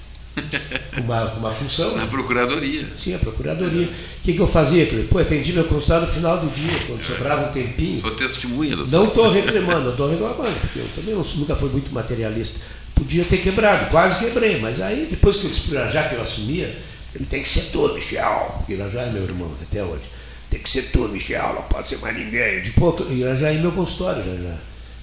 Uma, 0.98 1.24
uma 1.35 1.52
função. 1.52 1.97
Na 1.97 2.05
né? 2.05 2.09
procuradoria. 2.11 2.86
Sim, 2.97 3.15
a 3.15 3.19
procuradoria. 3.19 3.86
O 3.86 4.23
que, 4.23 4.32
que 4.32 4.40
eu 4.40 4.47
fazia? 4.47 4.86
Cleide? 4.86 5.09
Pô, 5.09 5.19
atendi 5.19 5.52
meu 5.52 5.65
consultório 5.65 6.06
no 6.06 6.12
final 6.12 6.39
do 6.39 6.48
dia, 6.48 6.78
quando 6.86 7.05
sobrava 7.05 7.48
um 7.48 7.52
tempinho. 7.52 8.01
Sou 8.01 8.11
testemunha 8.12 8.77
do 8.77 8.86
Não 8.86 9.09
estou 9.09 9.31
reclamando, 9.31 9.90
estou 9.90 10.11
reclamando, 10.11 10.52
porque 10.61 10.78
eu 10.78 10.89
também 10.97 11.15
não, 11.15 11.23
nunca 11.23 11.56
fui 11.56 11.70
muito 11.70 11.93
materialista. 11.93 12.61
Podia 12.94 13.24
ter 13.24 13.39
quebrado, 13.39 13.90
quase 13.90 14.24
quebrei, 14.24 14.61
mas 14.61 14.81
aí 14.81 15.09
depois 15.11 15.36
que 15.36 15.47
eu 15.47 15.51
Irajá 15.73 16.05
que 16.09 16.15
eu 16.15 16.23
assumia, 16.23 16.66
ele 17.15 17.27
tem 17.27 17.43
que 17.43 17.48
ser 17.48 17.70
tu, 17.73 17.93
Michel. 17.93 18.65
Irajá 18.69 19.02
é 19.02 19.11
meu 19.11 19.24
irmão 19.24 19.51
até 19.61 19.82
hoje. 19.82 20.02
Tem 20.48 20.61
que 20.61 20.70
ser 20.70 20.90
tu, 20.93 21.09
Michel, 21.09 21.55
não 21.55 21.62
pode 21.62 21.89
ser 21.89 21.98
mais 21.98 22.16
ninguém. 22.16 22.62
Pô, 22.73 22.93
tu- 22.93 23.12
Irajá 23.12 23.51
é 23.51 23.59
meu 23.59 23.73
consultório, 23.73 24.23
Irajá. 24.23 24.56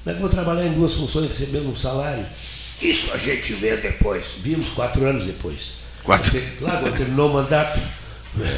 Como 0.03 0.07
é 0.07 0.11
que 0.13 0.17
eu 0.17 0.21
vou 0.21 0.29
trabalhar 0.29 0.65
em 0.65 0.73
duas 0.73 0.93
funções 0.93 1.29
recebendo 1.29 1.69
um 1.69 1.75
salário? 1.75 2.25
Isso 2.81 3.11
a 3.13 3.17
gente 3.17 3.53
vê 3.53 3.77
depois. 3.77 4.25
Vimos 4.43 4.69
quatro 4.69 5.05
anos 5.05 5.25
depois. 5.25 5.81
Quatro. 6.03 6.41
Claro, 6.59 6.79
quando 6.81 6.97
terminou 6.97 7.29
o 7.29 7.33
mandato. 7.33 7.79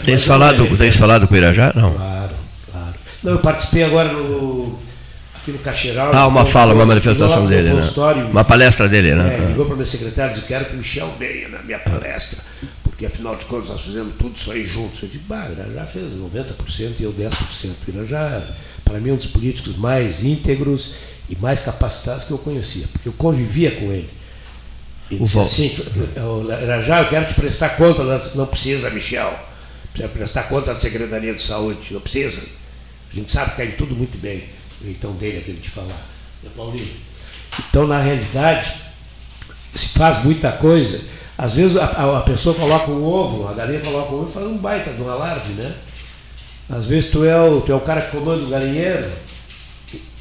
Tens 0.05 0.23
falado, 0.23 0.65
eu- 0.65 0.77
tens 0.77 0.95
falado 0.95 1.27
com 1.27 1.33
o 1.33 1.37
Irajá? 1.37 1.73
Não. 1.75 1.93
Claro, 1.93 2.33
claro. 2.71 2.93
Não, 3.23 3.31
eu 3.33 3.39
participei 3.39 3.83
agora 3.83 4.13
no, 4.13 4.79
aqui 5.35 5.51
no 5.51 5.57
Caxeiral. 5.59 6.11
Ah, 6.13 6.27
uma 6.27 6.45
fala, 6.45 6.73
uma 6.73 6.85
manifestação 6.85 7.47
dele, 7.47 7.73
né? 7.73 7.81
Uma 8.31 8.43
palestra 8.45 8.87
dele, 8.87 9.09
É, 9.09 9.15
né? 9.15 9.45
ligou 9.49 9.65
para 9.65 9.73
o 9.73 9.77
meu 9.77 9.87
secretário 9.87 10.31
e 10.31 10.35
disse: 10.35 10.47
quero 10.47 10.65
que 10.65 10.73
o 10.75 10.77
Michel 10.77 11.13
venha 11.19 11.49
na 11.49 11.59
minha 11.63 11.79
palestra, 11.79 12.39
porque 12.83 13.05
afinal 13.07 13.35
de 13.35 13.45
contas 13.45 13.69
nós 13.69 13.81
fizemos 13.81 14.13
tudo 14.17 14.35
isso 14.37 14.51
aí 14.51 14.65
juntos. 14.65 15.01
Eu 15.03 15.09
disse: 15.09 15.23
Bah, 15.27 15.47
já 15.73 15.85
fez 15.85 16.05
90% 16.13 16.93
e 16.99 17.03
eu 17.03 17.11
10%. 17.11 17.31
Ele 17.87 18.05
já, 18.05 18.41
para 18.85 18.99
mim, 18.99 19.09
é 19.09 19.13
um 19.13 19.17
dos 19.17 19.25
políticos 19.27 19.75
mais 19.75 20.23
íntegros 20.23 20.93
e 21.29 21.35
mais 21.37 21.61
capacitados 21.61 22.25
que 22.25 22.31
eu 22.31 22.37
conhecia, 22.37 22.85
porque 22.91 23.07
eu 23.09 23.13
convivia 23.13 23.71
com 23.71 23.91
ele. 23.91 24.09
Ele 25.11 25.21
O 25.21 25.23
disse 25.25 25.35
Val- 25.35 25.45
assim: 25.45 25.77
Irajá, 26.63 27.01
eu 27.01 27.09
quero 27.09 27.27
te 27.27 27.33
prestar 27.33 27.69
conta. 27.77 28.03
Não- 28.35 28.45
precisa, 28.45 28.89
Michel. 28.89 29.33
Precisa 29.91 30.09
prestar 30.11 30.43
conta 30.43 30.73
da 30.73 30.79
Secretaria 30.79 31.33
de 31.33 31.41
Saúde. 31.41 31.93
Não 31.93 32.01
precisa. 32.01 32.41
A 33.11 33.15
gente 33.15 33.31
sabe 33.31 33.51
que 33.51 33.57
cai 33.57 33.67
tudo 33.77 33.95
muito 33.95 34.17
bem. 34.19 34.43
O 34.81 34.85
jeitão 34.85 35.11
dele, 35.13 35.37
aquele 35.39 35.59
de 35.59 35.69
falar. 35.69 36.01
É 36.45 36.49
Paulinho. 36.55 36.89
Então, 37.69 37.85
na 37.87 38.01
realidade, 38.01 38.73
se 39.75 39.89
faz 39.89 40.23
muita 40.23 40.51
coisa. 40.53 40.99
Às 41.37 41.53
vezes 41.53 41.77
a, 41.77 41.85
a- 41.85 42.17
a 42.19 42.21
pessoa 42.21 42.55
coloca 42.55 42.89
um 42.91 43.03
ovo, 43.03 43.47
a 43.47 43.53
galinha 43.53 43.79
coloca 43.81 44.11
um 44.13 44.21
ovo 44.21 44.29
e 44.29 44.33
faz 44.33 44.45
um 44.47 44.57
baita 44.57 44.91
de 44.91 45.01
um 45.01 45.09
alarde, 45.09 45.51
né? 45.53 45.71
Às 46.69 46.85
vezes 46.85 47.11
tu 47.11 47.23
é 47.25 47.39
o, 47.39 47.61
tu 47.61 47.71
é 47.71 47.75
o 47.75 47.79
cara 47.81 48.01
que 48.01 48.11
comanda 48.17 48.43
o 48.43 48.47
galinheiro, 48.49 49.11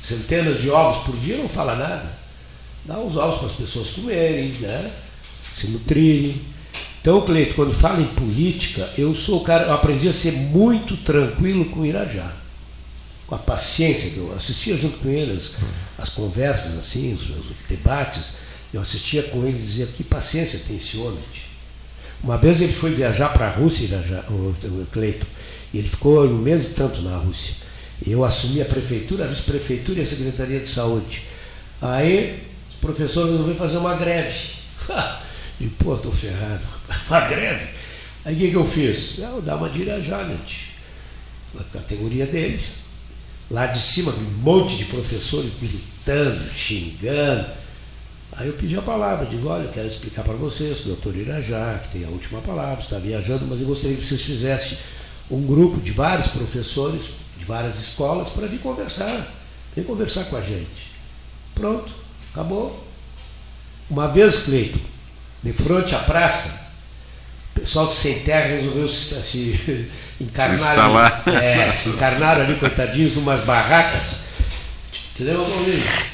centenas 0.03 0.61
de 0.61 0.71
ovos 0.71 1.05
por 1.05 1.17
dia, 1.17 1.37
não 1.37 1.49
fala 1.49 1.77
nada. 1.77 2.19
Dá 2.85 2.99
os 2.99 3.17
ovos 3.17 3.39
para 3.39 3.49
as 3.49 3.55
pessoas 3.55 3.91
comerem, 3.91 4.49
né? 4.61 4.91
Se 5.59 5.69
nutrirem. 5.69 6.41
Então, 7.01 7.21
Cleito, 7.23 7.55
quando 7.55 7.73
fala 7.73 8.01
em 8.01 8.07
política, 8.07 8.89
eu 8.97 9.15
sou 9.15 9.41
o 9.41 9.45
cara, 9.45 9.67
eu 9.67 9.73
aprendi 9.73 10.09
a 10.09 10.13
ser 10.13 10.33
muito 10.33 10.97
tranquilo 10.99 11.65
com 11.67 11.81
o 11.81 11.87
Irajá. 11.87 12.33
Com 13.27 13.35
a 13.35 13.39
paciência 13.39 14.19
eu 14.19 14.33
assistia 14.35 14.77
junto 14.77 14.99
com 14.99 15.09
eles, 15.09 15.55
as 15.99 16.09
conversas, 16.11 16.79
assim, 16.79 17.15
os, 17.15 17.23
os 17.31 17.57
debates, 17.69 18.35
eu 18.73 18.81
assistia 18.81 19.23
com 19.25 19.45
ele 19.45 19.59
e 19.59 19.63
dizia, 19.63 19.87
que 19.87 20.05
paciência 20.05 20.61
tem 20.67 20.77
esse 20.77 20.97
homem. 20.99 21.19
tio." 21.33 21.53
Uma 22.23 22.39
vez 22.39 22.61
ele 22.61 22.73
foi 22.73 22.95
viajar 22.95 23.31
para 23.31 23.49
a 23.49 23.51
Rússia, 23.51 23.85
Irajá, 23.85 24.25
o, 24.29 24.55
o 24.65 24.87
Cleito, 24.93 25.27
e 25.75 25.79
ele 25.79 25.89
ficou 25.89 26.25
um 26.25 26.39
mês 26.39 26.71
e 26.71 26.75
tanto 26.75 27.03
na 27.03 27.17
Rússia. 27.17 27.55
Eu 28.07 28.25
assumi 28.25 28.61
a 28.61 28.65
prefeitura, 28.65 29.25
a 29.25 29.29
vice-prefeitura 29.29 30.01
e 30.01 30.03
a 30.03 30.07
Secretaria 30.07 30.61
de 30.61 30.69
Saúde. 30.69 31.23
Aí 31.81 32.43
os 32.69 32.77
professores 32.77 33.31
resolveram 33.31 33.59
fazer 33.59 33.77
uma 33.79 33.95
greve. 33.95 34.39
e 35.61 35.67
pô, 35.69 35.95
estou 35.95 36.13
ferrado. 36.13 36.63
Uma 37.09 37.21
greve. 37.21 37.67
Aí 38.25 38.35
o 38.35 38.39
que, 38.39 38.51
que 38.51 38.57
eu 38.57 38.67
fiz? 38.67 39.19
Eu 39.19 39.43
dar 39.43 39.57
uma 39.57 39.69
dirajá, 39.69 40.25
gente. 40.25 40.73
Na 41.55 41.65
categoria 41.65 42.27
deles. 42.27 42.63
Lá 43.51 43.67
de 43.67 43.81
cima, 43.81 44.13
um 44.13 44.43
monte 44.43 44.77
de 44.77 44.85
professores 44.87 45.53
gritando, 45.61 46.53
xingando. 46.55 47.47
Aí 48.33 48.49
eu 48.49 48.55
pedi 48.55 48.77
a 48.79 48.83
palavra, 48.83 49.27
digo, 49.27 49.49
olha, 49.49 49.65
eu 49.65 49.73
quero 49.73 49.89
explicar 49.89 50.23
para 50.23 50.35
vocês 50.35 50.81
o 50.81 50.85
doutor 50.85 51.15
Irajá, 51.15 51.81
que 51.83 51.99
tem 51.99 52.05
a 52.07 52.09
última 52.09 52.41
palavra, 52.41 52.83
está 52.83 52.99
viajando, 52.99 53.45
mas 53.47 53.61
eu 53.61 53.67
gostaria 53.67 53.97
que 53.97 54.07
vocês 54.07 54.23
fizessem 54.23 54.79
um 55.31 55.43
grupo 55.43 55.81
de 55.81 55.93
vários 55.93 56.29
professores, 56.29 57.22
de 57.43 57.49
várias 57.49 57.79
escolas, 57.79 58.31
para 58.31 58.47
vir 58.47 58.61
conversar. 58.61 59.27
Vem 59.75 59.85
conversar 59.85 60.25
com 60.25 60.37
a 60.37 60.41
gente. 60.41 60.93
Pronto, 61.55 61.91
acabou. 62.33 62.87
Uma 63.91 64.09
vez, 64.09 64.45
Cleito, 64.45 64.79
de 65.43 65.53
frente 65.53 65.95
à 65.95 65.99
praça, 65.99 66.73
o 67.55 67.61
pessoal 67.61 67.89
de 67.89 67.95
Sem 67.95 68.21
Terra 68.21 68.47
resolveu 68.47 68.89
se, 68.89 69.15
se 69.23 69.91
encarnar 70.21 70.79
ali. 70.79 71.37
É, 71.37 71.73
se 71.73 71.89
encarnaram 71.91 72.43
ali, 72.43 72.55
coitadinhos, 72.57 73.15
numas 73.15 73.43
barracas. 73.43 74.21
Entendeu? 75.15 75.45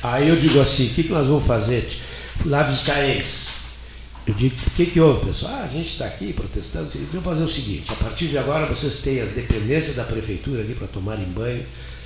Aí 0.02 0.28
eu 0.28 0.36
digo 0.36 0.60
assim, 0.60 0.86
o 0.86 0.90
que, 0.90 1.04
que 1.04 1.12
nós 1.12 1.26
vamos 1.26 1.46
fazer? 1.46 1.88
Fui 2.38 2.50
lá 2.50 2.62
visitar 2.62 3.00
eles. 3.00 3.57
Eu 4.28 4.34
digo, 4.34 4.54
o 4.66 4.70
que, 4.72 4.84
que 4.84 5.00
houve, 5.00 5.24
pessoal? 5.24 5.54
Ah, 5.54 5.62
a 5.64 5.68
gente 5.72 5.88
está 5.90 6.04
aqui 6.04 6.34
protestando. 6.34 6.90
Vamos 7.10 7.24
fazer 7.24 7.44
o 7.44 7.48
seguinte, 7.50 7.90
a 7.90 7.94
partir 7.94 8.26
de 8.26 8.36
agora 8.36 8.66
vocês 8.66 8.98
têm 8.98 9.22
as 9.22 9.30
dependências 9.30 9.96
da 9.96 10.04
prefeitura 10.04 10.62
aqui 10.62 10.74
para 10.74 10.86
tomarem 10.88 11.24
banho. 11.30 11.64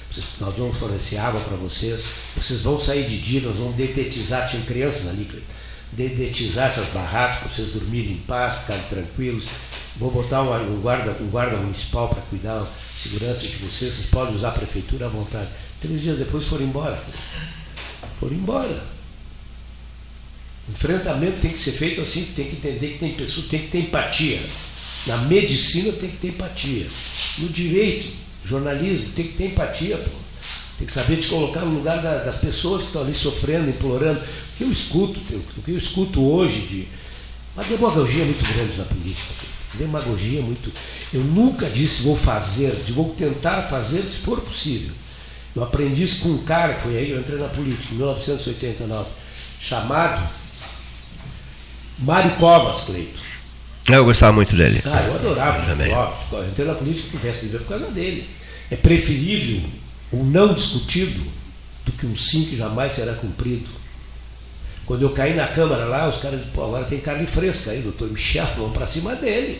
Vocês- 0.08 0.26
nós 0.38 0.54
vamos 0.56 0.78
fornecer 0.78 1.16
água 1.16 1.40
para 1.40 1.56
vocês. 1.56 2.04
Vocês 2.36 2.60
vão 2.60 2.78
sair 2.80 3.08
de 3.08 3.18
dia, 3.18 3.40
nós 3.40 3.56
vamos 3.56 3.74
detetizar, 3.74 4.48
tinha 4.48 4.62
crianças 4.62 5.08
ali, 5.08 5.28
dedetizar 5.90 6.68
essas 6.68 6.90
barracas 6.90 7.38
para 7.40 7.48
vocês 7.48 7.70
dormirem 7.72 8.12
em 8.12 8.18
paz, 8.18 8.60
ficarem 8.60 8.84
tranquilos. 8.84 9.46
Vou 9.96 10.12
botar 10.12 10.42
um 10.42 10.80
guarda, 10.80 11.16
um 11.20 11.26
guarda 11.28 11.56
municipal 11.56 12.08
para 12.08 12.22
cuidar 12.22 12.60
da 12.60 12.66
segurança 13.02 13.40
de 13.40 13.56
vocês. 13.56 13.94
Vocês 13.94 14.06
podem 14.10 14.36
usar 14.36 14.48
a 14.50 14.52
prefeitura 14.52 15.06
à 15.06 15.08
vontade. 15.08 15.48
Três 15.80 16.00
dias 16.00 16.18
depois 16.18 16.44
foram 16.46 16.66
embora. 16.66 17.02
Foram 18.20 18.34
embora. 18.34 19.01
Enfrentamento 20.68 21.40
tem 21.40 21.50
que 21.50 21.58
ser 21.58 21.72
feito 21.72 22.00
assim, 22.00 22.24
tem 22.36 22.46
que 22.46 22.56
entender 22.56 22.88
que 22.92 22.98
tem 22.98 23.12
pessoas, 23.14 23.46
tem 23.46 23.60
que 23.60 23.68
ter 23.68 23.78
empatia. 23.80 24.40
Na 25.06 25.16
medicina 25.18 25.92
tem 25.92 26.08
que 26.10 26.16
ter 26.18 26.28
empatia. 26.28 26.86
No 27.38 27.48
direito, 27.48 28.12
jornalismo, 28.46 29.10
tem 29.16 29.26
que 29.26 29.34
ter 29.34 29.46
empatia, 29.46 29.96
pô. 29.96 30.10
Tem 30.78 30.86
que 30.86 30.92
saber 30.92 31.16
te 31.16 31.28
colocar 31.28 31.60
no 31.60 31.74
lugar 31.76 32.00
da- 32.00 32.18
das 32.24 32.36
pessoas 32.36 32.82
que 32.82 32.86
estão 32.88 33.02
ali 33.02 33.14
sofrendo, 33.14 33.68
implorando. 33.68 34.20
O 34.20 34.56
que 34.58 34.64
eu 34.64 34.70
escuto, 34.72 35.20
o 35.56 35.62
que 35.62 35.70
eu 35.72 35.78
escuto 35.78 36.20
hoje 36.22 36.60
de 36.60 36.88
uma 37.54 37.64
demagogia 37.64 38.24
muito 38.24 38.42
grande 38.54 38.76
na 38.78 38.84
política. 38.84 39.34
Demagogia 39.74 40.40
muito. 40.42 40.70
Eu 41.12 41.20
nunca 41.24 41.68
disse 41.68 42.02
vou 42.02 42.16
fazer, 42.16 42.70
vou 42.90 43.14
tentar 43.18 43.62
fazer 43.68 44.02
se 44.02 44.18
for 44.18 44.40
possível. 44.40 44.92
Eu 45.54 45.62
aprendi 45.64 46.02
isso 46.04 46.20
com 46.22 46.28
um 46.30 46.38
cara 46.44 46.78
foi 46.80 46.96
aí, 46.96 47.10
eu 47.10 47.20
entrei 47.20 47.38
na 47.38 47.48
política 47.48 47.92
em 47.92 47.96
1989, 47.96 49.08
chamado 49.60 50.28
Mário 51.98 52.32
Covas, 52.36 52.84
Cleito. 52.84 53.20
Eu 53.88 54.04
gostava 54.04 54.32
muito 54.32 54.54
dele. 54.54 54.80
Ah, 54.84 55.02
eu 55.06 55.14
adorava 55.14 55.66
Também. 55.66 55.92
o 55.92 55.94
Covas. 55.94 56.18
Eu 56.32 56.48
entrei 56.48 56.66
na 56.66 56.74
política 56.74 57.08
tivesse 57.10 57.46
ver 57.46 57.58
por 57.58 57.68
causa 57.68 57.86
dele. 57.86 58.28
É 58.70 58.76
preferível 58.76 59.60
um 60.12 60.24
não 60.24 60.52
discutido 60.52 61.20
do 61.84 61.92
que 61.92 62.06
um 62.06 62.16
sim 62.16 62.44
que 62.44 62.56
jamais 62.56 62.92
será 62.92 63.14
cumprido. 63.14 63.68
Quando 64.84 65.02
eu 65.02 65.10
caí 65.10 65.34
na 65.34 65.46
Câmara 65.46 65.84
lá, 65.84 66.08
os 66.08 66.20
caras 66.20 66.40
disseram, 66.40 66.54
pô, 66.54 66.64
agora 66.64 66.84
tem 66.84 67.00
carne 67.00 67.26
fresca 67.26 67.70
aí, 67.70 67.82
doutor 67.82 68.10
Michel, 68.10 68.46
vamos 68.56 68.72
para 68.72 68.86
cima 68.86 69.14
dele. 69.14 69.58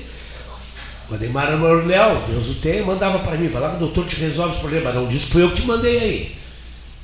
O 1.11 1.15
Ademar 1.15 1.57
Mornel, 1.59 2.23
Deus 2.29 2.49
o 2.49 2.55
tenha, 2.55 2.85
mandava 2.85 3.19
para 3.19 3.37
mim, 3.37 3.49
vai 3.49 3.61
lá 3.61 3.71
que 3.71 3.77
o 3.77 3.81
doutor 3.81 4.07
te 4.07 4.17
resolve 4.17 4.55
os 4.55 4.61
problemas. 4.61 4.95
Não 4.95 5.09
disse 5.09 5.27
que 5.27 5.33
foi 5.33 5.43
eu 5.43 5.51
que 5.51 5.61
te 5.61 5.67
mandei 5.67 5.99
aí. 5.99 6.37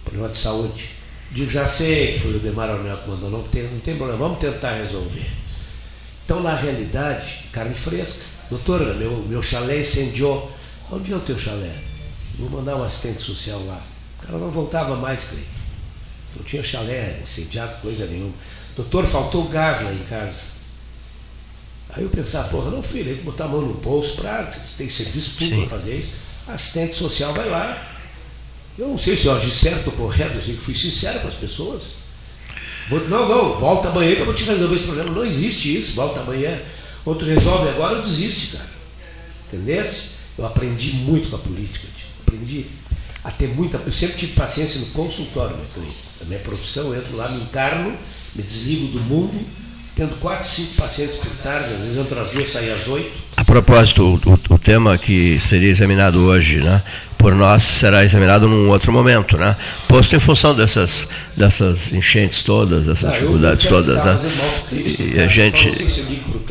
Problema 0.05 0.28
de 0.28 0.38
saúde. 0.38 0.97
Digo, 1.30 1.50
já 1.50 1.66
sei 1.66 2.14
que 2.14 2.20
foi 2.20 2.32
o 2.32 2.36
Ademar 2.36 2.68
Mornel 2.68 2.96
que 2.96 3.10
mandou, 3.10 3.30
não 3.30 3.42
tem, 3.42 3.62
não 3.64 3.80
tem 3.80 3.96
problema, 3.96 4.18
vamos 4.18 4.38
tentar 4.38 4.74
resolver. 4.74 5.26
Então, 6.24 6.42
na 6.42 6.55
realidade, 6.55 7.44
carne 7.52 7.74
fresca. 7.74 8.24
Doutora, 8.50 8.94
meu, 8.94 9.24
meu 9.28 9.42
chalé 9.42 9.80
incendiou. 9.80 10.50
Onde 10.90 11.12
é 11.12 11.16
o 11.16 11.20
teu 11.20 11.38
chalé? 11.38 11.74
Vou 12.38 12.48
mandar 12.48 12.76
um 12.76 12.82
assistente 12.82 13.20
social 13.20 13.62
lá. 13.66 13.82
O 14.18 14.26
cara 14.26 14.38
não 14.38 14.50
voltava 14.50 14.96
mais, 14.96 15.24
Cleiton. 15.24 15.48
Não 16.36 16.44
tinha 16.44 16.62
chalé 16.62 17.18
incendiado, 17.22 17.80
coisa 17.80 18.06
nenhuma. 18.06 18.34
Doutor, 18.76 19.06
faltou 19.06 19.48
gás 19.48 19.82
lá 19.82 19.92
em 19.92 20.05
casa. 20.05 20.59
Aí 21.90 22.02
eu 22.02 22.10
pensava, 22.10 22.48
porra, 22.48 22.70
não, 22.70 22.82
filho, 22.82 23.06
tem 23.06 23.16
que 23.16 23.22
botar 23.22 23.46
a 23.46 23.48
mão 23.48 23.62
no 23.62 23.74
bolso 23.74 24.16
para 24.16 24.44
tem 24.44 24.88
serviço 24.90 25.38
público 25.38 25.68
para 25.68 25.78
fazer 25.78 25.96
isso. 25.96 26.12
Assistente 26.46 26.94
social 26.94 27.32
vai 27.34 27.48
lá. 27.48 27.97
Eu 28.78 28.88
não 28.88 28.98
sei 28.98 29.16
se 29.16 29.26
eu 29.26 29.34
agi 29.34 29.50
certo 29.50 29.88
ou 29.88 29.92
correto, 29.92 30.36
eu 30.36 30.56
fui 30.56 30.76
sincero 30.76 31.18
com 31.20 31.28
as 31.28 31.34
pessoas. 31.34 31.82
Não, 32.88 33.28
não, 33.28 33.59
volta 33.59 33.88
amanhã 33.88 34.14
que 34.14 34.20
eu 34.20 34.26
vou 34.26 34.34
te 34.34 34.44
resolver 34.44 34.76
esse 34.76 34.84
problema. 34.84 35.10
Não 35.10 35.26
existe 35.26 35.76
isso, 35.76 35.94
volta 35.94 36.20
amanhã. 36.20 36.59
Outro 37.05 37.26
resolve 37.26 37.68
agora, 37.70 37.96
eu 37.96 38.02
desiste, 38.02 38.56
cara. 38.56 38.70
Entendesse? 39.48 40.10
Eu 40.38 40.46
aprendi 40.46 40.92
muito 40.92 41.28
com 41.28 41.36
a 41.36 41.38
política, 41.40 41.88
aprendi 42.26 42.66
a 43.24 43.30
ter 43.32 43.48
muita. 43.48 43.78
Eu 43.78 43.92
sempre 43.92 44.16
tive 44.16 44.32
paciência 44.34 44.80
no 44.80 44.86
consultório, 44.86 45.56
Cleiton. 45.74 45.92
A 46.22 46.24
minha 46.26 46.40
profissão, 46.40 46.94
eu 46.94 47.00
entro 47.00 47.16
lá, 47.16 47.28
me 47.28 47.42
encarno, 47.42 47.96
me 48.34 48.42
desligo 48.42 48.86
do 48.88 49.00
mundo, 49.00 49.44
tendo 49.96 50.18
quatro, 50.20 50.48
cinco 50.48 50.74
pacientes 50.74 51.16
por 51.16 51.30
tarde, 51.42 51.74
às 51.74 51.80
vezes 51.80 51.98
entro 51.98 52.20
às 52.20 52.30
duas, 52.30 52.50
saio 52.50 52.74
às 52.74 52.86
oito. 52.86 53.27
A 53.48 53.50
propósito, 53.50 54.20
o, 54.26 54.54
o- 54.54 54.58
tema 54.58 54.98
que 54.98 55.40
seria 55.40 55.70
examinado 55.70 56.20
hoje, 56.20 56.58
né, 56.58 56.82
por 57.16 57.34
nós, 57.34 57.62
será 57.62 58.04
examinado 58.04 58.46
num 58.46 58.68
outro 58.68 58.92
momento, 58.92 59.38
né? 59.38 59.56
Posto 59.88 60.14
em 60.14 60.20
função 60.20 60.54
dessas, 60.54 61.08
dessas 61.34 61.92
enchentes 61.94 62.42
todas, 62.42 62.86
dessas 62.86 63.06
Ah, 63.10 63.12
dificuldades 63.12 63.66
todas, 63.66 64.04
né? 64.04 64.18
Cleiton, 64.68 65.02
E 65.16 65.20
a 65.20 65.26
gente. 65.28 65.72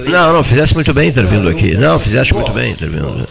Não. 0.10 0.34
Não, 0.34 0.44
fizesse 0.44 0.74
muito 0.74 0.94
bem 0.94 1.08
intervindo 1.10 1.44
Não, 1.44 1.52
aqui. 1.52 1.76
não, 1.76 2.00
fizeste 2.00 2.34
muito 2.34 2.52
bem 2.52 2.72
intervindo. 2.72 3.26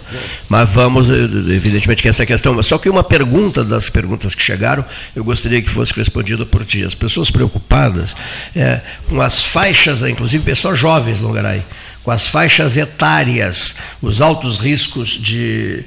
Mas 0.48 0.68
vamos, 0.70 1.10
eh, 1.10 1.14
evidentemente, 1.14 2.02
que 2.02 2.08
essa 2.08 2.22
é 2.22 2.26
questão. 2.26 2.60
Só 2.62 2.78
que 2.78 2.88
uma 2.88 3.04
pergunta 3.04 3.62
das 3.64 3.90
perguntas 3.90 4.34
que 4.34 4.42
chegaram, 4.42 4.84
eu 5.14 5.22
gostaria 5.24 5.60
que 5.60 5.68
fosse 5.70 5.92
respondida 5.94 6.46
por 6.46 6.64
ti. 6.64 6.84
As 6.84 6.94
pessoas 6.94 7.30
preocupadas 7.30 8.16
é, 8.54 8.80
com 9.08 9.20
as 9.20 9.42
faixas, 9.44 10.02
inclusive 10.02 10.42
pessoas 10.44 10.78
jovens, 10.78 11.20
Longaray, 11.20 11.62
com 12.06 12.12
as 12.12 12.28
faixas 12.28 12.76
etárias, 12.76 13.78
os 14.00 14.22
altos 14.22 14.58
riscos 14.58 15.08
de 15.08 15.82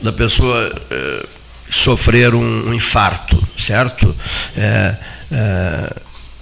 da 0.00 0.12
pessoa 0.12 0.72
eh, 0.88 1.26
sofrer 1.68 2.32
um, 2.32 2.68
um 2.68 2.72
infarto, 2.72 3.36
certo? 3.58 4.14
É, 4.56 4.94
é, 5.32 5.92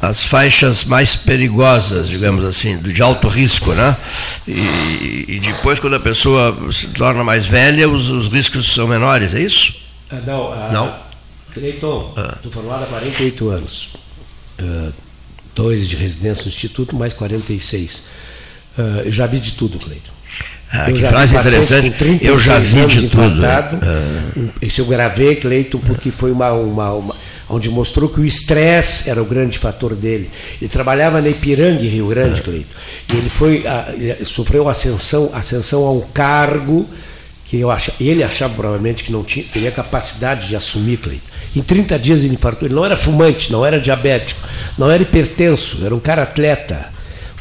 as 0.03 0.25
faixas 0.25 0.85
mais 0.85 1.17
perigosas, 1.17 2.11
digamos 2.11 2.45
assim, 2.45 2.77
de 2.77 3.03
alto 3.03 3.27
risco, 3.27 3.73
né? 3.73 3.97
E, 4.47 5.25
e 5.27 5.41
depois, 5.41 5.81
quando 5.81 5.97
a 5.97 6.01
pessoa 6.01 6.55
se 6.71 6.89
torna 6.89 7.25
mais 7.25 7.47
velha, 7.47 7.89
os, 7.89 8.11
os 8.11 8.29
riscos 8.29 8.75
são 8.75 8.87
menores, 8.87 9.33
é 9.33 9.41
isso? 9.41 9.77
Ah, 10.11 10.21
não, 10.27 10.53
ah, 10.53 10.71
Não? 10.71 10.95
Cleiton, 11.55 12.13
Ah. 12.19 12.35
estou 12.37 12.53
formado 12.53 12.85
há 12.85 12.87
48 12.87 13.49
anos. 13.49 13.89
Ah, 14.59 14.91
dois 15.55 15.89
de 15.89 15.97
residência 15.97 16.45
no 16.45 16.51
Instituto, 16.51 16.95
mais 16.95 17.15
46. 17.15 18.13
Ah, 18.78 19.03
eu 19.05 19.12
já 19.12 19.27
vi 19.27 19.39
de 19.39 19.53
tudo, 19.53 19.78
Cleiton. 19.78 20.11
Ah, 20.73 20.89
Eu 20.89 20.94
que 20.97 21.03
frase 21.05 21.36
interessante. 21.36 21.90
com 21.90 21.97
36 21.99 22.28
Eu 22.31 22.39
já 22.39 22.59
vi 22.59 22.86
de 22.86 23.09
tudo. 23.09 23.40
Ah. 23.82 24.49
Esse 24.62 24.78
eu 24.81 24.86
gravei, 24.86 25.36
Cleiton, 25.36 25.78
porque 25.78 26.11
foi 26.11 26.32
uma, 26.32 26.51
uma, 26.53 26.93
uma- 26.93 27.16
onde 27.51 27.69
mostrou 27.69 28.09
que 28.09 28.19
o 28.20 28.24
estresse 28.24 29.11
era 29.11 29.20
o 29.23 29.27
grande 29.27 29.59
fator 29.59 29.94
dele. 29.94 30.31
Ele 30.61 30.70
trabalhava 30.70 31.20
na 31.20 31.28
Ipiranga, 31.28 31.82
em 31.82 31.89
Rio 31.89 32.07
Grande, 32.07 32.40
Cleito, 32.40 32.69
e 33.12 33.16
ele 33.16 33.28
foi 33.28 33.66
a- 33.66 33.93
ele 33.93 34.24
sofreu 34.24 34.66
ascensão, 34.70 35.31
ascensão 35.35 35.85
a 35.85 35.93
um 35.93 36.01
cargo 36.01 36.89
que 37.44 37.61
eu 37.61 37.70
acha, 37.70 37.93
ele 38.01 38.23
achava 38.23 38.55
provavelmente 38.55 39.05
que 39.05 39.12
não 39.12 39.23
tinha, 39.23 39.44
teria 39.53 39.70
capacidade 39.70 40.49
de 40.49 40.57
assumir, 40.57 40.97
Cleito. 40.97 41.24
Em 41.55 41.61
30 41.61 41.99
dias 41.99 42.20
ele 42.20 42.32
infartou. 42.32 42.66
Ele 42.66 42.74
não 42.74 42.82
era 42.86 42.97
fumante, 42.97 43.53
não 43.53 43.66
era 43.66 43.78
diabético, 43.78 44.40
não 44.78 44.90
era 44.90 45.03
hipertenso, 45.03 45.85
era 45.85 45.94
um 45.94 46.01
cara 46.01 46.23
atleta. 46.23 46.90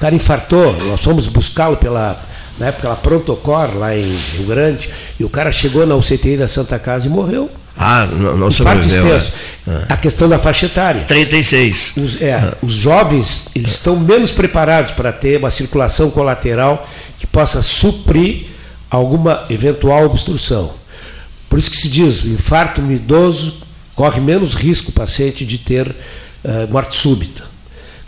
O 0.01 0.03
cara 0.03 0.15
infartou, 0.15 0.75
nós 0.87 0.99
fomos 0.99 1.27
buscá-lo 1.27 1.77
pela, 1.77 2.19
na 2.57 2.69
época, 2.69 2.81
pela 2.81 2.95
Protocor, 2.95 3.77
lá 3.77 3.95
em 3.95 4.01
Rio 4.01 4.47
Grande, 4.47 4.89
e 5.19 5.23
o 5.23 5.29
cara 5.29 5.51
chegou 5.51 5.85
na 5.85 5.93
UCTI 5.95 6.37
da 6.37 6.47
Santa 6.47 6.79
Casa 6.79 7.05
e 7.05 7.09
morreu. 7.09 7.51
Ah, 7.77 8.07
não, 8.07 8.35
não 8.35 8.47
Infarto 8.47 8.83
sobreviveu. 8.89 9.21
né? 9.67 9.85
A 9.87 9.95
questão 9.95 10.27
da 10.27 10.39
faixa 10.39 10.65
etária. 10.65 11.03
36. 11.03 11.97
Os, 11.97 12.19
é, 12.19 12.51
os 12.63 12.73
jovens 12.73 13.49
eles 13.55 13.73
estão 13.73 13.95
menos 13.95 14.31
preparados 14.31 14.91
para 14.93 15.11
ter 15.11 15.37
uma 15.37 15.51
circulação 15.51 16.09
colateral 16.09 16.89
que 17.19 17.27
possa 17.27 17.61
suprir 17.61 18.47
alguma 18.89 19.43
eventual 19.51 20.07
obstrução. 20.07 20.71
Por 21.47 21.59
isso 21.59 21.69
que 21.69 21.77
se 21.77 21.89
diz, 21.89 22.23
o 22.23 22.29
infarto 22.29 22.81
no 22.81 22.91
idoso 22.91 23.59
corre 23.93 24.19
menos 24.19 24.55
risco 24.55 24.89
o 24.89 24.93
paciente 24.93 25.45
de 25.45 25.59
ter 25.59 25.95
eh, 26.43 26.67
morte 26.71 26.95
súbita. 26.95 27.50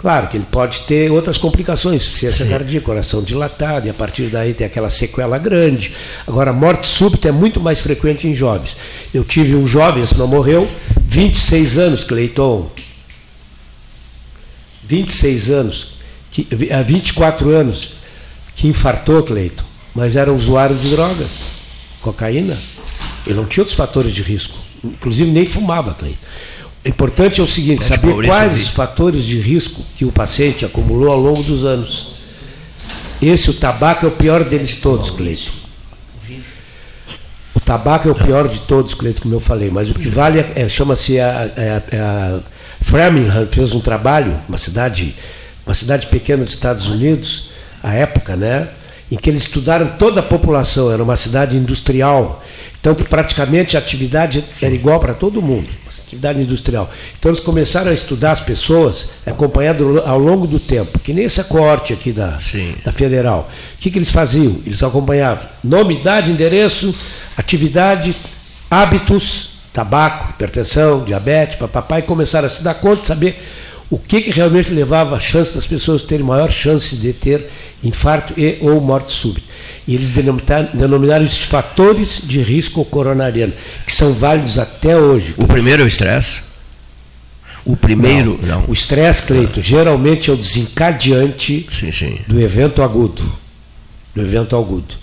Claro 0.04 0.28
que 0.28 0.36
ele 0.36 0.46
pode 0.52 0.82
ter 0.82 1.10
outras 1.10 1.38
complicações, 1.38 2.02
insuficiência 2.02 2.46
cardíaca, 2.46 2.86
coração 2.88 3.24
dilatado, 3.24 3.88
e 3.88 3.90
a 3.90 3.94
partir 3.94 4.24
daí 4.24 4.54
tem 4.54 4.68
aquela 4.68 4.90
sequela 4.90 5.38
grande. 5.38 5.96
Agora, 6.28 6.50
a 6.50 6.54
morte 6.54 6.88
súbita 6.88 7.30
é 7.30 7.32
muito 7.32 7.62
mais 7.62 7.80
frequente 7.80 8.28
em 8.28 8.34
jovens. 8.34 8.76
Eu 9.14 9.24
tive 9.24 9.56
um 9.56 9.66
jovem, 9.66 10.04
esse 10.04 10.18
não 10.18 10.28
morreu, 10.28 10.68
26 11.08 11.78
anos, 11.78 12.04
Cleiton, 12.04 12.70
26 14.84 15.50
anos, 15.50 15.94
que, 16.30 16.50
ah, 16.70 16.82
24 16.82 17.50
anos, 17.52 17.94
que 18.58 18.68
infartou, 18.68 19.24
Cleito, 19.24 19.64
mas 19.96 20.18
era 20.18 20.34
usuário 20.34 20.76
de 20.76 20.90
droga, 20.90 21.26
cocaína. 22.02 22.58
Ele 23.26 23.36
não 23.36 23.46
tinha 23.46 23.62
outros 23.62 23.78
fatores 23.78 24.14
de 24.14 24.22
risco, 24.22 24.58
inclusive 24.84 25.32
nem 25.32 25.46
fumava, 25.46 25.94
Cleito. 25.94 26.20
O 26.86 26.90
importante 26.90 27.40
é 27.40 27.44
o 27.44 27.48
seguinte, 27.48 27.86
saber 27.86 28.14
quais 28.26 28.62
os 28.62 28.68
fatores 28.68 29.24
de 29.24 29.40
risco 29.40 29.82
que 29.98 30.04
o 30.04 30.12
paciente 30.12 30.66
acumulou 30.66 31.12
ao 31.12 31.20
longo 31.20 31.42
dos 31.42 31.64
anos. 31.64 32.24
Esse, 33.22 33.50
o 33.52 33.54
tabaco, 33.54 34.06
é 34.06 34.10
o 34.10 34.12
pior 34.12 34.44
deles 34.44 34.76
todos, 34.76 35.10
Cleito. 35.10 35.54
O 37.56 37.60
tabaco 37.62 38.10
é 38.10 38.12
o 38.12 38.16
pior 38.16 38.50
de 38.50 38.60
todos, 38.62 38.94
Cleito, 38.94 39.22
como 39.22 39.34
eu 39.34 39.40
falei, 39.40 39.70
mas 39.72 39.90
o 39.90 39.94
que 39.94 40.10
vale 40.10 40.40
é, 40.40 40.52
é- 40.58 40.70
chama-se 40.70 41.20
a, 41.20 41.50
é- 41.56 41.84
é 41.92 42.00
a 42.00 42.40
Framingham 42.82 43.48
fez 43.50 43.72
um 43.74 43.80
trabalho, 43.80 44.38
uma 44.50 44.58
cidade, 44.58 45.16
uma 45.66 45.74
cidade 45.74 46.08
pequena 46.08 46.44
dos 46.44 46.54
Estados 46.54 46.88
Unidos, 46.88 47.52
à 47.82 47.94
época, 47.94 48.36
né, 48.36 48.68
em 49.10 49.16
que 49.16 49.30
eles 49.30 49.44
estudaram 49.44 49.88
toda 49.98 50.20
a 50.20 50.24
população, 50.24 50.92
era 50.92 51.02
uma 51.02 51.16
cidade 51.16 51.56
industrial, 51.56 52.44
então 52.80 52.94
praticamente 52.94 53.78
a 53.78 53.80
atividade 53.80 54.44
era 54.62 54.74
igual 54.74 55.00
para 55.00 55.14
todo 55.14 55.42
mundo, 55.42 55.70
atividade 56.14 56.42
industrial. 56.42 56.90
Então 57.20 57.32
eles 57.32 57.40
começaram 57.40 57.92
a 57.92 57.94
estudar 57.94 58.32
as 58.32 58.42
pessoas, 58.42 59.10
acompanhando 59.26 60.02
ao 60.06 60.18
longo 60.18 60.48
do 60.48 60.60
tempo, 60.60 61.00
que 61.00 61.14
nem 61.14 61.26
essa 61.26 61.44
corte 61.44 61.94
aqui 61.94 62.12
da, 62.12 62.40
Sim. 62.40 62.76
da 62.84 62.92
federal. 62.92 63.50
O 63.76 63.78
que, 63.80 63.92
que 63.92 63.98
eles 63.98 64.12
faziam? 64.12 64.60
Eles 64.66 64.82
acompanhavam 64.82 65.46
nome, 65.64 65.96
idade, 65.96 66.32
endereço, 66.32 66.96
atividade, 67.38 68.16
hábitos, 68.70 69.54
tabaco, 69.74 70.30
hipertensão, 70.30 71.04
diabetes, 71.04 71.58
papapá, 71.58 72.00
e 72.00 72.04
começaram 72.04 72.48
a 72.48 72.52
se 72.52 72.64
dar 72.64 72.76
conta, 72.76 73.06
saber 73.06 73.44
o 73.94 74.00
que, 74.00 74.22
que 74.22 74.32
realmente 74.32 74.72
levava 74.72 75.16
a 75.16 75.20
chance 75.20 75.54
das 75.54 75.68
pessoas 75.68 76.02
terem 76.02 76.26
maior 76.26 76.52
chance 76.52 76.96
de 76.96 77.14
ter 77.14 77.48
infarto 77.84 78.34
e 78.36 78.58
ou 78.60 78.82
morte 78.82 79.12
súbita. 79.12 79.46
E 79.88 79.94
eles 79.94 80.10
denominaram, 80.10 80.70
denominaram 80.74 81.26
esses 81.26 81.44
fatores 81.44 82.20
de 82.24 82.42
risco 82.42 82.84
coronariano, 82.86 83.54
que 83.86 83.94
são 83.94 84.12
válidos 84.14 84.58
até 84.58 84.98
hoje. 84.98 85.36
O 85.38 85.46
primeiro 85.46 85.84
é 85.84 85.86
o 85.86 85.88
estresse? 85.88 86.42
O 87.64 87.78
primeiro, 87.78 88.40
não. 88.42 88.66
O 88.68 88.74
estresse, 88.74 89.28
Cleito, 89.28 89.62
geralmente 89.62 90.32
é 90.32 90.34
o 90.34 90.38
desencadeante 90.38 91.68
Sim, 91.70 91.92
sim. 91.92 92.18
do 92.28 92.42
evento 92.42 92.82
agudo. 92.82 93.22
Do 94.16 94.24
evento 94.24 94.56
agudo. 94.56 94.96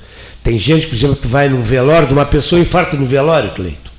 Tem 0.42 0.58
gente, 0.58 0.88
por 0.88 0.96
exemplo, 0.96 1.14
que 1.14 1.28
vai 1.28 1.48
num 1.48 1.62
velório 1.62 2.08
de 2.08 2.12
uma 2.12 2.26
pessoa 2.26 2.58
e 2.58 2.62
infarta 2.62 2.96
no 2.96 3.06
velório, 3.06 3.50
Cleito. 3.50 3.89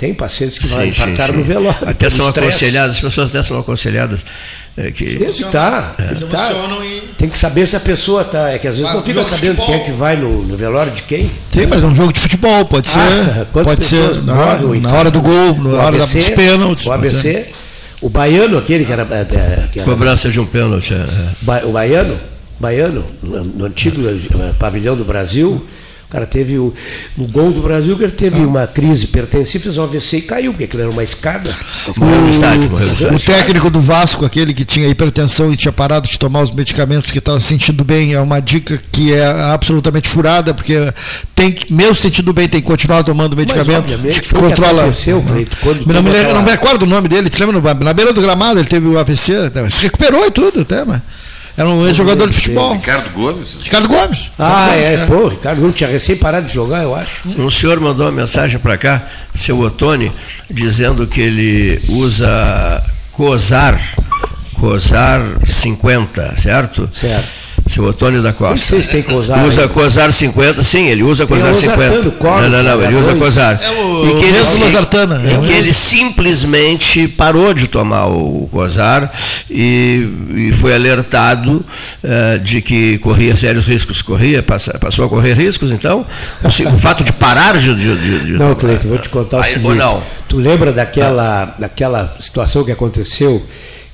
Tem 0.00 0.14
pacientes 0.14 0.58
que 0.58 0.66
vão 0.66 0.78
Sim, 0.78 0.84
sim, 0.84 0.88
infartar 0.88 1.26
sim. 1.26 1.32
no 1.36 1.44
velório. 1.44 1.86
Até 1.86 2.08
são 2.08 2.26
estresse. 2.26 2.64
aconselhadas, 2.64 2.96
as 2.96 3.02
pessoas 3.02 3.28
até 3.28 3.42
são 3.42 3.58
aconselhadas 3.58 4.24
é, 4.74 4.90
que 4.90 5.04
Esse 5.04 5.44
tá, 5.44 5.94
esse 6.10 6.24
tá. 6.24 6.50
Tem 7.18 7.28
que 7.28 7.36
saber 7.36 7.68
se 7.68 7.76
a 7.76 7.80
pessoa 7.80 8.24
tá. 8.24 8.48
É 8.48 8.58
que 8.58 8.66
às 8.66 8.78
vezes 8.78 8.90
Vai 8.90 8.96
não 8.96 9.04
fica 9.04 9.22
sabendo 9.22 9.62
quem 9.62 9.74
é 9.74 9.78
que 9.80 9.92
vai 9.92 10.16
no, 10.16 10.42
no 10.46 10.56
velório 10.56 10.90
de 10.92 11.02
quem. 11.02 11.30
Sim, 11.50 11.66
mas 11.66 11.84
é 11.84 11.86
um 11.86 11.94
jogo 11.94 12.14
de 12.14 12.18
futebol, 12.18 12.64
pode 12.64 12.88
ser. 12.88 12.98
Ah, 12.98 13.46
quantas 13.52 13.74
pode 13.74 13.84
ser 13.84 14.22
na, 14.22 14.56
o 14.56 14.80
na 14.80 14.90
hora 14.90 15.10
do 15.10 15.20
gol, 15.20 15.58
na 15.58 15.82
hora 15.82 16.02
ABC, 16.02 16.18
dos 16.18 16.30
pênaltis. 16.30 16.86
O 16.86 16.88
pode 16.88 17.10
ser. 17.10 17.36
ABC, 17.36 17.48
o 18.00 18.08
baiano, 18.08 18.56
aquele 18.56 18.86
que 18.86 18.92
era, 18.94 19.02
é, 19.02 19.20
é, 19.20 19.68
que 19.70 19.80
era 19.80 19.90
cobrança 19.90 20.30
de 20.30 20.40
um 20.40 20.46
pênalti. 20.46 20.94
é, 20.94 20.96
é. 20.96 21.66
O 21.66 21.72
baiano, 21.72 22.18
baiano, 22.58 23.04
no, 23.22 23.66
antigo 23.66 24.00
pavilhão 24.58 24.96
do 24.96 25.04
Brasil, 25.04 25.62
cara 26.10 26.26
teve 26.26 26.58
o, 26.58 26.74
no 27.16 27.26
gol 27.28 27.52
do 27.52 27.60
Brasil, 27.62 27.96
que 27.96 28.02
ele 28.02 28.12
teve 28.12 28.40
uma 28.40 28.66
crise 28.66 29.04
hipertensiva, 29.04 29.64
fez 29.64 29.78
um 29.78 29.82
AVC 29.84 30.16
e 30.18 30.22
caiu, 30.22 30.52
porque 30.52 30.64
aquilo 30.64 30.82
era 30.82 30.90
uma 30.90 31.04
escada. 31.04 31.54
Morreu 31.98 32.20
no 32.22 32.28
estádio, 32.30 32.70
morreu 32.70 32.88
no 33.10 33.16
O 33.16 33.20
técnico 33.20 33.70
do 33.70 33.80
Vasco, 33.80 34.24
aquele 34.24 34.52
que 34.52 34.64
tinha 34.64 34.88
hipertensão 34.88 35.52
e 35.52 35.56
tinha 35.56 35.72
parado 35.72 36.08
de 36.08 36.18
tomar 36.18 36.42
os 36.42 36.50
medicamentos 36.52 37.06
porque 37.06 37.18
estava 37.20 37.38
se 37.40 37.46
sentindo 37.46 37.84
bem, 37.84 38.12
é 38.14 38.20
uma 38.20 38.40
dica 38.40 38.80
que 38.90 39.12
é 39.12 39.24
absolutamente 39.52 40.08
furada, 40.08 40.52
porque 40.52 40.74
tem 41.34 41.52
que, 41.52 41.72
mesmo 41.72 41.94
se 41.94 42.02
sentindo 42.02 42.32
bem, 42.32 42.48
tem 42.48 42.60
que 42.60 42.66
continuar 42.66 43.02
tomando 43.04 43.36
medicamentos. 43.36 43.94
obviamente, 43.94 44.22
que 44.22 44.34
controla. 44.34 44.82
aconteceu, 44.82 45.22
Cleito, 45.22 45.56
quando 45.62 45.86
Me 45.86 45.94
não, 45.94 46.02
me 46.02 46.10
lembro- 46.10 46.34
não 46.34 46.42
me 46.42 46.50
aquela- 46.50 46.50
recordo 46.50 46.82
o 46.82 46.86
nome 46.86 47.08
dele, 47.08 47.30
te 47.30 47.42
lembra? 47.44 47.74
Na 47.74 47.92
beira 47.92 48.12
do 48.12 48.20
gramado 48.20 48.58
ele 48.58 48.68
teve 48.68 48.86
o 48.88 48.98
AVC, 48.98 49.36
até, 49.46 49.68
se 49.70 49.82
recuperou 49.82 50.26
e 50.26 50.30
tudo, 50.30 50.60
até, 50.62 50.84
mas 50.84 51.00
era 51.60 51.68
um 51.68 51.86
ex-jogador 51.86 52.26
de 52.26 52.34
futebol. 52.34 52.72
Ricardo 52.72 53.10
Gomes. 53.10 53.58
Ricardo 53.60 53.86
Gomes. 53.86 54.30
Ah, 54.38 54.70
Ricardo 54.70 54.80
é, 54.80 54.96
Gomes, 54.96 55.06
pô, 55.08 55.28
Ricardo 55.28 55.60
não 55.60 55.72
tinha 55.72 55.90
recém 55.90 56.16
parado 56.16 56.46
de 56.46 56.54
jogar, 56.54 56.82
eu 56.82 56.94
acho. 56.94 57.28
Um 57.38 57.50
senhor 57.50 57.78
mandou 57.78 58.06
uma 58.06 58.12
mensagem 58.12 58.58
para 58.58 58.78
cá, 58.78 59.02
seu 59.34 59.60
Otone, 59.60 60.10
dizendo 60.50 61.06
que 61.06 61.20
ele 61.20 61.78
usa 61.90 62.82
COSAR, 63.12 63.78
COSAR 64.54 65.20
50, 65.44 66.36
certo? 66.36 66.88
Certo. 66.94 67.28
Seu 67.70 67.84
Otônio 67.84 68.20
da 68.22 68.32
Costa. 68.32 68.50
Não 68.50 68.56
sei 68.56 68.82
se 68.82 68.90
tem 68.90 69.02
COSAR 69.02 69.44
Usa 69.46 69.62
aí. 69.62 69.68
COSAR 69.68 70.12
50, 70.12 70.64
sim, 70.64 70.88
ele 70.88 71.02
usa 71.04 71.24
Tem 71.26 71.36
COSAR 71.36 71.52
o 71.52 71.54
50. 71.54 71.80
Losartano, 71.80 72.12
Corno, 72.12 72.48
não, 72.48 72.62
não, 72.64 72.76
não, 72.76 72.82
ele 72.84 72.96
usa 72.96 73.12
H2. 73.14 73.18
COSAR. 73.18 73.60
É 73.62 73.70
o 73.70 74.06
E 74.08 74.14
que 74.18 74.24
ele, 74.24 74.32
mesmo 74.32 74.46
sim- 74.46 74.62
Losartana, 74.64 75.22
é 75.24 75.32
e 75.32 75.36
o 75.36 75.40
que 75.40 75.52
ele 75.52 75.72
simplesmente 75.72 77.08
parou 77.08 77.54
de 77.54 77.68
tomar 77.68 78.06
o 78.06 78.48
COSAR 78.50 79.10
e, 79.48 80.08
e 80.34 80.52
foi 80.52 80.74
alertado 80.74 81.64
eh, 82.02 82.38
de 82.38 82.60
que 82.60 82.98
corria 82.98 83.36
sérios 83.36 83.66
riscos. 83.66 84.02
Corria, 84.02 84.42
passa- 84.42 84.78
passou 84.78 85.04
a 85.04 85.08
correr 85.08 85.34
riscos, 85.34 85.72
então, 85.72 86.04
o, 86.42 86.46
o 86.48 86.78
fato 86.78 87.04
de 87.04 87.12
parar 87.12 87.56
de. 87.56 87.74
de, 87.74 87.96
de- 87.96 88.24
de 88.26 88.32
Não. 88.34 88.54
Cleiton, 88.54 88.88
vou 88.88 88.98
te 88.98 89.08
contar 89.08 89.38
o 89.38 89.42
Aí, 89.42 89.52
seguinte. 89.52 89.66
ou 89.68 89.74
não? 89.74 90.02
Tu 90.28 90.36
lembra 90.36 90.72
daquela, 90.72 91.54
daquela 91.58 92.14
situação 92.20 92.64
que 92.64 92.72
aconteceu 92.72 93.44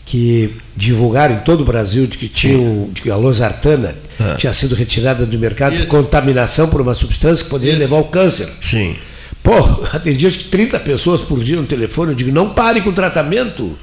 que 0.07 0.57
divulgaram 0.77 1.35
em 1.35 1.41
todo 1.41 1.61
o 1.63 1.65
Brasil 1.65 2.07
de 2.07 2.17
que, 2.17 2.29
tinham, 2.29 2.89
de 2.93 3.03
que 3.03 3.11
a 3.11 3.17
losartana 3.17 3.95
Ah. 4.19 4.37
tinha 4.39 4.53
sido 4.55 4.75
retirada 4.75 5.27
do 5.27 5.39
mercado 5.39 5.77
por 5.77 5.87
contaminação 5.89 6.69
por 6.71 6.81
uma 6.81 6.95
substância 6.95 7.45
que 7.45 7.51
poderia 7.51 7.73
Isso. 7.75 7.81
levar 7.83 7.97
ao 7.97 8.05
câncer. 8.05 8.49
Sim. 8.63 8.97
Pô, 9.43 9.59
atendi 9.93 10.27
acho 10.27 10.39
que 10.39 10.45
30 10.45 10.79
pessoas 10.81 11.21
por 11.21 11.43
dia 11.45 11.57
no 11.57 11.65
telefone, 11.67 12.13
eu 12.13 12.15
digo, 12.17 12.33
não 12.33 12.49
pare 12.51 12.81
com 12.81 12.89
o 12.91 12.93
tratamento. 12.95 13.77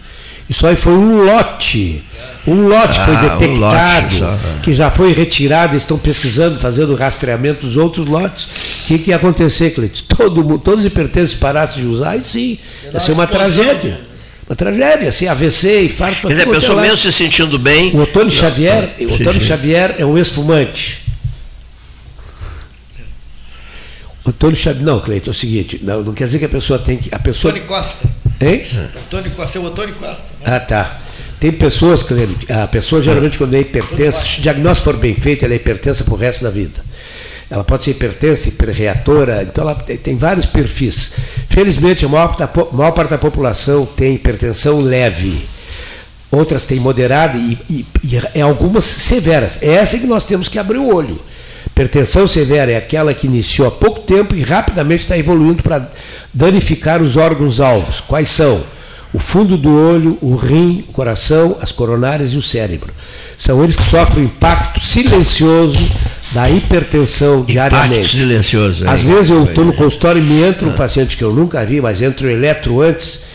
Isso 0.49 0.65
aí 0.67 0.75
foi 0.75 0.93
um 0.93 1.23
lote. 1.23 2.03
Um 2.47 2.67
lote 2.67 2.99
Ah, 2.99 3.05
foi 3.05 3.15
um 3.15 3.21
detectado, 3.21 3.59
lote 4.05 4.15
só. 4.19 4.37
que 4.63 4.73
já 4.73 4.89
foi 4.91 5.13
retirado, 5.13 5.75
estão 5.77 5.97
pesquisando, 5.99 6.59
fazendo 6.59 6.95
rastreamento 6.95 7.65
dos 7.65 7.77
outros 7.77 8.05
lotes. 8.07 8.45
O 8.45 8.85
que, 8.87 8.97
que 8.97 9.09
ia 9.11 9.15
acontecer, 9.17 9.69
Cleiton? 9.71 10.01
Todo, 10.15 10.57
todos 10.59 10.81
os 10.81 10.85
hipertensos 10.91 11.35
parassem 11.37 11.83
de 11.83 11.87
usar, 11.89 12.17
e 12.17 12.23
sim, 12.23 12.57
ia 12.93 12.99
ser 12.99 13.11
uma 13.13 13.27
tragédia. 13.27 13.99
Uma 14.47 14.55
tragédia, 14.55 15.09
assim, 15.09 15.27
AVC, 15.27 15.85
infarto. 15.85 16.21
Quer 16.27 16.29
dizer, 16.29 16.43
a 16.43 16.51
pessoa 16.51 16.75
lá. 16.75 16.81
mesmo 16.81 16.97
se 16.97 17.11
sentindo 17.13 17.57
bem. 17.57 17.91
O 17.95 18.01
Otônio 18.01 18.31
Xavier, 18.31 18.93
o 18.99 19.09
Sim, 19.09 19.21
Otônio 19.21 19.41
sim. 19.41 19.47
Xavier 19.47 19.95
é 19.97 20.05
um 20.05 20.17
ex-fumante. 20.17 21.03
O 24.25 24.29
Otônio 24.29 24.55
Xavier, 24.55 24.83
não, 24.85 24.99
Cleiton, 24.99 25.31
é 25.31 25.33
o 25.33 25.35
seguinte, 25.35 25.79
não, 25.83 26.01
não 26.01 26.13
quer 26.13 26.25
dizer 26.25 26.39
que 26.39 26.45
a 26.45 26.49
pessoa 26.49 26.79
tem 26.79 26.97
que. 26.97 27.13
A 27.13 27.19
pessoa. 27.19 27.53
Tony 27.53 27.65
Costa. 27.65 28.09
Hein? 28.41 28.63
Antônio 29.05 29.31
Costa, 29.31 29.51
seu 29.51 29.65
Antônio 29.65 29.95
Costa. 29.95 30.23
né? 30.41 30.55
Ah, 30.55 30.59
tá. 30.59 30.99
Tem 31.39 31.51
pessoas, 31.51 32.03
Cleiton, 32.03 32.33
a 32.63 32.67
pessoa 32.67 33.01
geralmente 33.01 33.37
quando 33.37 33.53
é 33.53 33.59
hipertensa, 33.59 34.23
se 34.25 34.39
o 34.39 34.41
diagnóstico 34.43 34.91
for 34.91 34.97
bem 34.99 35.13
feito, 35.13 35.43
ela 35.43 35.53
é 35.53 35.57
hipertensa 35.57 36.03
pro 36.05 36.15
resto 36.15 36.43
da 36.43 36.49
vida. 36.49 36.81
Ela 37.53 37.63
pode 37.63 37.83
ser 37.83 37.91
hipertensa, 37.91 38.49
hiperreatora, 38.49 39.43
então 39.43 39.63
ela 39.63 39.75
tem, 39.75 40.17
vários 40.17 40.47
perfis. 40.47 41.13
Felizmente, 41.47 42.03
a 42.03 42.09
maior, 42.09 42.35
po- 42.47 42.69
maior 42.73 42.91
parte 42.93 43.11
da 43.11 43.17
população 43.19 43.85
tem 43.85 44.15
hipertensão 44.15 44.81
leve. 44.81 45.45
Outras 46.31 46.65
têm 46.65 46.79
moderada 46.79 47.37
e, 47.37 47.59
e, 47.69 47.85
e 48.03 48.19
é 48.33 48.41
algumas 48.41 48.85
severas. 48.85 49.61
É 49.61 49.73
essa 49.73 49.99
que 49.99 50.07
nós 50.07 50.25
temos 50.25 50.47
que 50.47 50.57
abrir 50.57 50.79
o 50.79 50.91
olho. 50.91 51.21
Hipertensão 51.67 52.27
severa 52.27 52.71
é 52.71 52.75
aquela 52.77 53.13
que 53.13 53.27
iniciou 53.27 53.67
há 53.67 53.71
pouco 53.71 53.99
tempo 53.99 54.33
e 54.33 54.41
rapidamente 54.41 55.01
está 55.03 55.15
evoluindo 55.15 55.61
para 55.61 55.91
danificar 56.33 57.03
os 57.03 57.17
órgãos-alvos. 57.17 58.01
Quais 58.01 58.31
são? 58.31 58.63
O 59.13 59.19
fundo 59.19 59.57
do 59.57 59.71
olho, 59.71 60.17
o 60.23 60.35
rim, 60.35 60.83
o 60.89 60.91
coração, 60.91 61.55
as 61.61 61.71
coronárias 61.71 62.33
e 62.33 62.37
o 62.37 62.41
cérebro. 62.41 62.91
São 63.37 63.63
eles 63.63 63.75
que 63.75 63.83
sofrem 63.83 64.23
impacto 64.25 64.79
silencioso 64.83 65.77
da 66.33 66.49
hipertensão 66.49 67.43
diariamente. 67.43 68.07
silencioso. 68.17 68.87
Às 68.89 69.01
vezes 69.01 69.31
eu 69.31 69.43
estou 69.43 69.63
no 69.65 69.73
é. 69.73 69.75
consultório 69.75 70.21
e 70.21 70.25
me 70.25 70.41
entra 70.43 70.67
um 70.67 70.73
paciente 70.73 71.15
que 71.15 71.23
eu 71.23 71.33
nunca 71.33 71.63
vi, 71.65 71.79
mas 71.79 72.01
entra 72.01 72.25
o 72.27 72.29
eletro 72.29 72.81
antes, 72.81 73.25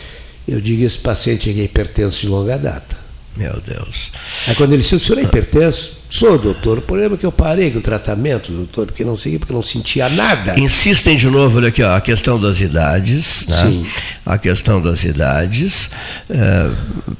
eu 0.47 0.59
digo, 0.59 0.83
esse 0.83 0.97
paciente 0.97 1.49
é 1.49 1.53
hipertenso 1.63 2.21
de 2.21 2.27
longa 2.27 2.57
data. 2.57 2.97
Meu 3.37 3.61
Deus. 3.65 4.11
Aí 4.47 4.55
quando 4.55 4.73
ele 4.73 4.81
diz, 4.81 4.91
o 4.91 4.99
senhor 4.99 5.19
é 5.19 5.23
hipertenso? 5.23 5.97
Sou, 6.09 6.37
doutor. 6.39 6.79
O 6.79 6.81
problema 6.81 7.13
é 7.13 7.17
que 7.19 7.25
eu 7.25 7.31
parei 7.31 7.69
com 7.69 7.77
o 7.77 7.81
tratamento, 7.81 8.51
doutor, 8.51 8.87
porque 8.87 9.05
não 9.05 9.15
sei, 9.15 9.37
porque 9.37 9.53
eu 9.53 9.57
não 9.57 9.63
sentia 9.63 10.09
nada. 10.09 10.59
Insistem 10.59 11.15
de 11.15 11.27
novo, 11.27 11.57
olha 11.57 11.69
aqui, 11.69 11.83
ó, 11.83 11.93
a 11.93 12.01
questão 12.01 12.41
das 12.41 12.59
idades, 12.59 13.45
né? 13.47 13.61
Sim. 13.63 13.85
a 14.25 14.37
questão 14.37 14.81
das 14.81 15.03
idades, 15.03 15.91
eh, 16.29 16.69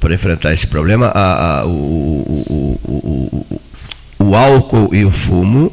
para 0.00 0.12
enfrentar 0.12 0.52
esse 0.52 0.66
problema, 0.66 1.06
a- 1.06 1.60
a- 1.60 1.66
o, 1.66 1.70
o- 1.70 2.80
o- 2.84 3.46
o- 3.48 3.60
o 4.30 4.36
álcool 4.36 4.94
e 4.94 5.04
o 5.04 5.10
fumo, 5.10 5.72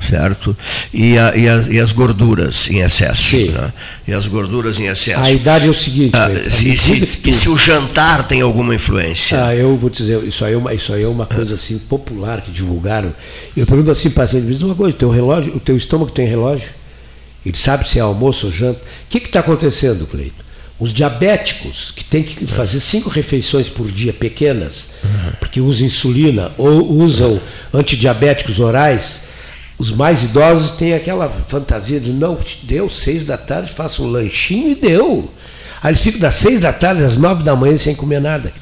certo? 0.00 0.56
E, 0.92 1.16
a- 1.16 1.36
e 1.36 1.48
as, 1.48 1.68
e 1.68 1.78
as 1.80 1.92
gorduras 1.92 2.68
em 2.70 2.80
excesso. 2.80 3.36
Né? 3.36 3.72
E 4.08 4.12
as 4.12 4.26
gorduras 4.26 4.78
em 4.80 4.86
excesso. 4.86 5.20
A 5.20 5.30
idade 5.30 5.66
é 5.66 5.70
o 5.70 5.74
seguinte, 5.74 6.10
Ah, 6.14 6.28
se- 6.50 6.70
e 7.24 7.32
se 7.32 7.48
o 7.48 7.56
jantar 7.56 8.26
tem 8.26 8.40
alguma 8.40 8.74
influência? 8.74 9.44
Ah, 9.46 9.54
eu 9.54 9.76
vou 9.76 9.88
te 9.90 10.02
dizer, 10.02 10.22
isso 10.24 10.44
aí 10.44 10.54
é 10.54 10.56
uma, 10.56 10.74
isso 10.74 10.92
aí 10.92 11.02
é 11.04 11.08
uma 11.08 11.26
coisa 11.26 11.54
assim 11.54 11.78
popular 11.78 12.40
que 12.40 12.50
divulgaram. 12.50 13.14
Eu 13.56 13.64
pergunto 13.66 13.90
assim, 13.92 14.10
paciente, 14.10 14.44
me 14.46 14.52
diz 14.54 14.62
uma 14.62 14.74
coisa, 14.74 14.94
o 14.94 14.98
teu 14.98 15.10
relógio, 15.10 15.54
o 15.56 15.60
teu 15.60 15.76
estômago 15.76 16.10
tem 16.10 16.26
relógio? 16.26 16.68
Ele 17.46 17.56
sabe 17.56 17.88
se 17.88 17.98
é 17.98 18.02
almoço 18.02 18.46
ou 18.46 18.52
janta. 18.52 18.78
O 18.80 19.08
que 19.10 19.18
está 19.18 19.40
acontecendo, 19.40 20.06
Cleito? 20.06 20.44
Os 20.82 20.92
diabéticos, 20.92 21.92
que 21.92 22.02
têm 22.02 22.24
que 22.24 22.44
fazer 22.44 22.80
cinco 22.80 23.08
refeições 23.08 23.68
por 23.68 23.88
dia 23.88 24.12
pequenas, 24.12 24.88
porque 25.38 25.60
usam 25.60 25.86
insulina 25.86 26.50
ou 26.58 26.94
usam 26.94 27.40
antidiabéticos 27.72 28.58
orais, 28.58 29.20
os 29.78 29.92
mais 29.92 30.24
idosos 30.24 30.72
têm 30.72 30.92
aquela 30.92 31.28
fantasia 31.46 32.00
de 32.00 32.10
não, 32.10 32.36
deu 32.64 32.90
seis 32.90 33.24
da 33.24 33.38
tarde, 33.38 33.70
faço 33.72 34.02
um 34.02 34.10
lanchinho 34.10 34.72
e 34.72 34.74
deu. 34.74 35.32
Aí 35.80 35.90
eles 35.90 36.00
ficam 36.00 36.18
das 36.18 36.34
seis 36.34 36.60
da 36.60 36.72
tarde 36.72 37.04
às 37.04 37.16
nove 37.16 37.44
da 37.44 37.54
manhã 37.54 37.78
sem 37.78 37.94
comer 37.94 38.20
nada. 38.20 38.52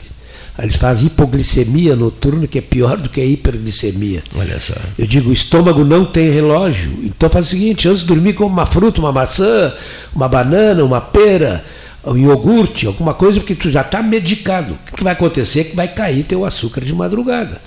Aí 0.59 0.67
eles 0.67 0.77
fazem 0.77 1.07
hipoglicemia 1.07 1.97
noturna, 1.97 2.47
que 2.47 2.59
é 2.59 2.61
pior 2.61 2.99
do 2.99 3.09
que 3.09 3.23
a 3.23 3.25
hiperglicemia. 3.25 4.23
Olha 4.37 4.61
só. 4.61 4.75
Eu 4.99 5.07
digo, 5.07 5.31
o 5.31 5.33
estômago 5.33 5.87
não 5.87 6.05
tem 6.05 6.31
relógio. 6.31 6.93
Então 7.03 7.31
faz 7.31 7.47
o 7.47 7.49
seguinte, 7.49 7.89
antes 7.89 8.03
de 8.03 8.09
dormir, 8.09 8.35
come 8.35 8.53
uma 8.53 8.67
fruta, 8.67 9.01
uma 9.01 9.11
maçã, 9.11 9.73
uma 10.15 10.29
banana, 10.29 10.85
uma 10.85 11.01
pera, 11.01 11.65
um 12.05 12.17
iogurte, 12.17 12.87
alguma 12.87 13.13
coisa, 13.15 13.41
porque 13.41 13.55
tu 13.55 13.71
já 13.71 13.83
está 13.83 14.03
medicado. 14.03 14.77
O 14.93 14.97
que 14.97 15.05
vai 15.05 15.13
acontecer 15.13 15.61
é 15.61 15.65
que 15.65 15.77
vai 15.77 15.89
cair 15.89 16.25
teu 16.25 16.45
açúcar 16.45 16.81
de 16.83 16.93
madrugada. 16.95 17.61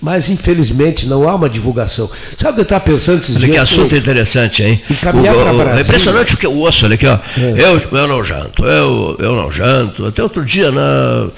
Mas, 0.00 0.30
infelizmente, 0.30 1.06
não 1.06 1.28
há 1.28 1.34
uma 1.34 1.50
divulgação. 1.50 2.08
Sabe 2.38 2.52
o 2.52 2.54
que 2.54 2.60
eu 2.60 2.62
estava 2.62 2.80
pensando 2.84 3.20
esses 3.20 3.34
Olha 3.36 3.44
que 3.44 3.50
dias? 3.52 3.62
assunto 3.64 3.94
interessante, 3.96 4.62
hein? 4.62 4.80
Encaminhar 4.90 5.34
O- 5.34 5.56
o- 5.56 5.62
é 5.76 5.80
impressionante 5.80 6.34
o 6.34 6.38
que 6.38 6.46
eu 6.46 6.54
ouço, 6.54 6.86
olha 6.86 6.94
aqui, 6.94 7.06
ó. 7.06 7.18
Eu, 7.36 7.82
eu 7.98 8.08
não 8.08 8.24
janto, 8.24 8.64
eu, 8.64 9.16
eu 9.18 9.34
não 9.36 9.50
janto. 9.52 10.06
Até 10.06 10.22
outro 10.22 10.44
dia, 10.44 10.70
na, 10.70 11.28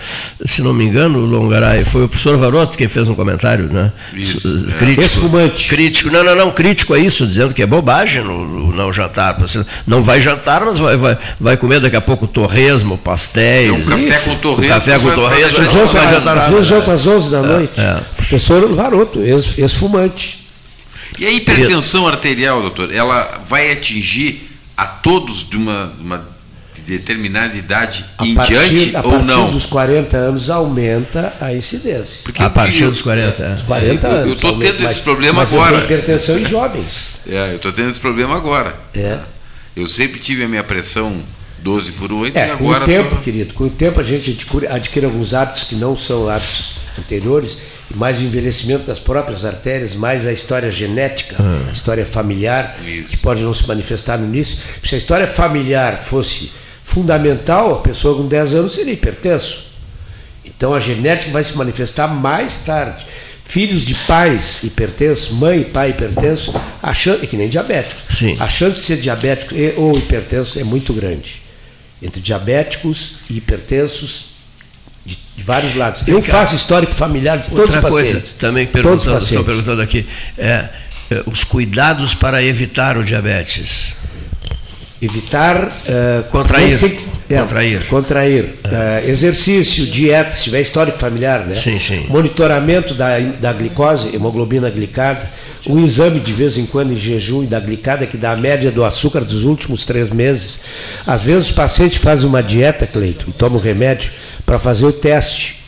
se 0.47 0.63
não 0.63 0.73
me 0.75 0.85
engano, 0.85 1.19
o 1.21 1.27
Longaray, 1.27 1.85
foi 1.85 2.05
o 2.05 2.09
professor 2.09 2.37
Varoto 2.37 2.77
quem 2.77 2.87
fez 2.87 3.09
um 3.09 3.15
comentário, 3.15 3.65
né? 3.73 3.91
Isso, 4.15 4.69
é. 4.71 4.79
Crítico. 4.79 5.03
Esfumante. 5.03 5.69
Crítico, 5.69 6.11
não, 6.13 6.23
não, 6.23 6.37
não, 6.37 6.51
crítico 6.53 6.93
a 6.95 6.99
isso, 6.99 7.27
dizendo 7.27 7.55
que 7.55 7.63
é 7.63 7.67
bobagem 7.67 8.23
no, 8.23 8.47
no 8.47 8.77
não 8.77 8.93
jantar. 8.93 9.41
Você 9.41 9.65
não 9.87 10.03
vai 10.03 10.21
jantar, 10.21 10.65
mas 10.65 10.79
vai, 10.79 10.97
vai, 10.97 11.19
vai 11.41 11.57
comer 11.57 11.81
daqui 11.81 11.97
a 11.97 12.01
pouco 12.01 12.27
torresmo, 12.47 12.99
pastéis. 12.99 13.69
É 13.69 13.73
um 13.73 14.07
café 14.07 14.19
com 14.21 14.35
torresmo, 14.37 14.75
café 14.75 14.99
com 14.99 15.11
torresmo, 15.11 15.47
Às 15.47 15.53
vezes 15.59 16.73
às 16.89 17.07
11 17.07 17.31
da 17.31 17.43
noite. 17.43 17.81
é. 17.81 18.01
Professor 18.17 18.75
Varoto, 18.75 19.21
ex- 19.23 19.59
ex-fumante. 19.59 20.43
E 21.19 21.27
a 21.27 21.31
hipertensão 21.31 22.07
arterial, 22.09 22.61
doutor, 22.63 22.93
ela 22.93 23.41
vai 23.49 23.71
atingir 23.73 24.49
a 24.77 24.87
todos 24.87 25.49
de 25.49 25.57
uma, 25.57 25.93
uma 26.01 26.33
determinada 26.87 27.55
idade 27.57 28.05
A 28.19 28.27
em 28.27 28.35
partir, 28.35 28.55
diante 28.69 28.97
a 28.97 29.03
ou 29.03 29.11
partir 29.13 29.25
não? 29.27 29.51
dos 29.51 29.67
40 29.67 30.17
anos 30.17 30.51
aumenta 30.51 31.33
a 31.41 31.53
incidência. 31.55 32.21
Porque 32.25 32.43
A 32.43 32.51
partir 32.51 32.83
eu- 32.83 32.91
dos 32.91 33.03
40. 33.03 33.43
é. 33.43 33.57
40 33.67 34.07
eu- 34.09 34.13
eu 34.13 34.19
anos. 34.23 34.41
tô 34.41 34.49
aumenta, 34.49 34.73
tendo 34.73 34.91
esse 34.91 35.01
problema 35.01 35.45
mas 35.45 35.53
eu 35.53 35.63
agora. 35.63 35.85
hipertensão 35.85 36.39
em 36.39 36.47
jovens. 36.47 36.87
É, 37.29 37.51
eu 37.53 37.57
estou 37.57 37.73
tendo 37.73 37.91
esse 37.91 38.01
problema 38.01 38.35
agora. 38.37 38.75
É. 38.95 39.19
Eu 39.77 39.89
sempre 39.89 40.19
tive 40.19 40.43
a 40.45 40.49
minha 40.49 40.65
pressão 40.65 41.15
12 41.63 41.93
por 41.93 42.13
8 42.13 42.37
É, 42.37 42.47
e 42.47 42.57
com 42.57 42.65
agora 42.65 42.83
o 42.83 42.87
tempo, 42.87 43.17
tô- 43.17 43.23
querido, 43.23 43.55
com 43.55 43.65
o 43.65 43.71
tempo 43.71 44.01
a 44.01 44.03
gente 44.05 44.31
adquire, 44.33 44.67
adquire 44.67 45.07
alguns 45.07 45.33
hábitos 45.35 45.65
que 45.65 45.75
não 45.77 45.97
são 45.97 46.29
hábitos 46.29 46.73
anteriores, 46.99 47.59
mais 47.95 48.19
o 48.21 48.25
envelhecimento 48.25 48.85
das 48.85 48.99
próprias 48.99 49.45
artérias, 49.45 49.95
mais 49.95 50.27
a 50.27 50.33
história 50.33 50.71
genética, 50.71 51.37
a 51.69 51.73
história 51.73 52.05
familiar, 52.07 52.77
Isso. 52.87 53.09
que 53.09 53.17
pode 53.19 53.43
não 53.43 53.53
se 53.55 53.67
manifestar 53.69 54.19
no 54.19 54.27
início. 54.27 54.59
Se 54.85 54.95
a 54.95 54.99
história 54.99 55.27
familiar 55.27 55.99
fosse 56.01 56.51
fundamental, 56.85 57.75
a 57.77 57.81
pessoa 57.81 58.17
com 58.17 58.27
10 58.27 58.55
anos 58.55 58.75
seria 58.75 58.93
hipertenso. 58.93 59.67
Então 60.45 60.75
a 60.75 60.81
genética 60.81 61.31
vai 61.31 61.45
se 61.45 61.57
manifestar 61.57 62.09
mais 62.09 62.61
tarde. 62.65 63.07
Filhos 63.45 63.83
de 63.85 63.95
pais 63.95 64.63
hipertensos, 64.63 65.31
mãe 65.33 65.61
e 65.61 65.65
pai 65.65 65.91
hipertenso, 65.91 66.55
a 66.83 66.95
chan- 66.95 67.19
é 67.23 67.27
que 67.27 67.37
nem 67.37 67.49
diabético. 67.49 68.01
Sim. 68.13 68.37
A 68.41 68.49
chance 68.49 68.81
de 68.81 68.87
ser 68.87 68.97
diabético 68.99 69.55
e, 69.55 69.75
ou 69.77 69.93
hipertenso 69.97 70.59
é 70.59 70.65
muito 70.65 70.93
grande. 70.93 71.42
Entre 72.03 72.21
diabéticos 72.21 73.17
e 73.31 73.37
hipertensos 73.37 74.33
de, 75.07 75.17
de 75.37 75.43
vários 75.45 75.75
lados. 75.77 76.03
Eu 76.09 76.21
faço 76.23 76.55
histórico 76.57 76.93
familiar 76.93 77.39
de 77.39 77.45
todos 77.45 77.61
Outra 77.61 77.79
os 77.81 77.89
coisa, 77.89 78.09
pacientes. 78.15 78.33
também 78.39 78.67
Todos 78.67 79.03
os 79.03 79.05
perguntando, 79.05 79.25
estou 79.25 79.45
perguntando 79.45 79.83
aqui, 79.83 80.07
é, 80.37 80.69
é, 81.11 81.23
os 81.27 81.45
cuidados 81.45 82.15
para 82.15 82.43
evitar 82.43 82.97
o 82.99 83.05
diabetes. 83.05 83.95
Evitar. 85.01 85.69
eh, 85.87 86.23
Contrair. 86.31 86.79
que- 86.79 87.35
é, 87.35 87.39
Contrair. 87.41 87.87
Contrair. 87.89 88.55
Eh, 88.63 89.05
exercício, 89.09 89.85
dieta, 89.87 90.31
se 90.31 90.45
tiver 90.45 90.61
histórico 90.61 90.97
familiar, 90.97 91.41
né? 91.41 91.57
Sim, 91.57 91.77
sim. 91.81 92.07
Monitoramento 92.09 92.95
da, 92.95 93.19
da 93.19 93.53
glicose, 93.53 94.15
hemoglobina 94.15 94.71
glicada. 94.71 95.21
Um 95.67 95.85
exame 95.85 96.19
de 96.19 96.33
vez 96.33 96.59
em 96.59 96.67
quando 96.67 96.93
em 96.93 96.99
jejum 96.99 97.45
e 97.45 97.47
da 97.47 97.61
glicada, 97.61 98.07
que 98.07 98.17
dá 98.17 98.33
a 98.33 98.37
média 98.37 98.71
do 98.71 98.85
açúcar 98.85 99.21
dos 99.21 99.45
últimos 99.45 99.85
três 99.85 100.11
meses. 100.11 100.61
Às 101.07 101.23
vezes 101.23 101.51
os 101.51 101.55
pacientes 101.55 101.99
fazem 101.99 102.29
uma 102.29 102.43
dieta, 102.43 102.87
Cleito, 102.87 103.27
e 103.29 103.33
tomam 103.33 103.61
remédio 103.61 104.11
para 104.45 104.59
fazer 104.59 104.87
o 104.87 104.93
teste. 104.93 105.63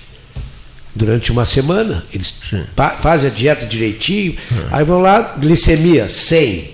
Durante 0.96 1.32
uma 1.32 1.44
semana, 1.44 2.04
eles 2.12 2.40
fazem 3.00 3.28
a 3.28 3.32
dieta 3.32 3.66
direitinho, 3.66 4.36
aí 4.70 4.84
vão 4.84 5.00
lá, 5.00 5.36
glicemia 5.40 6.08
100, 6.08 6.70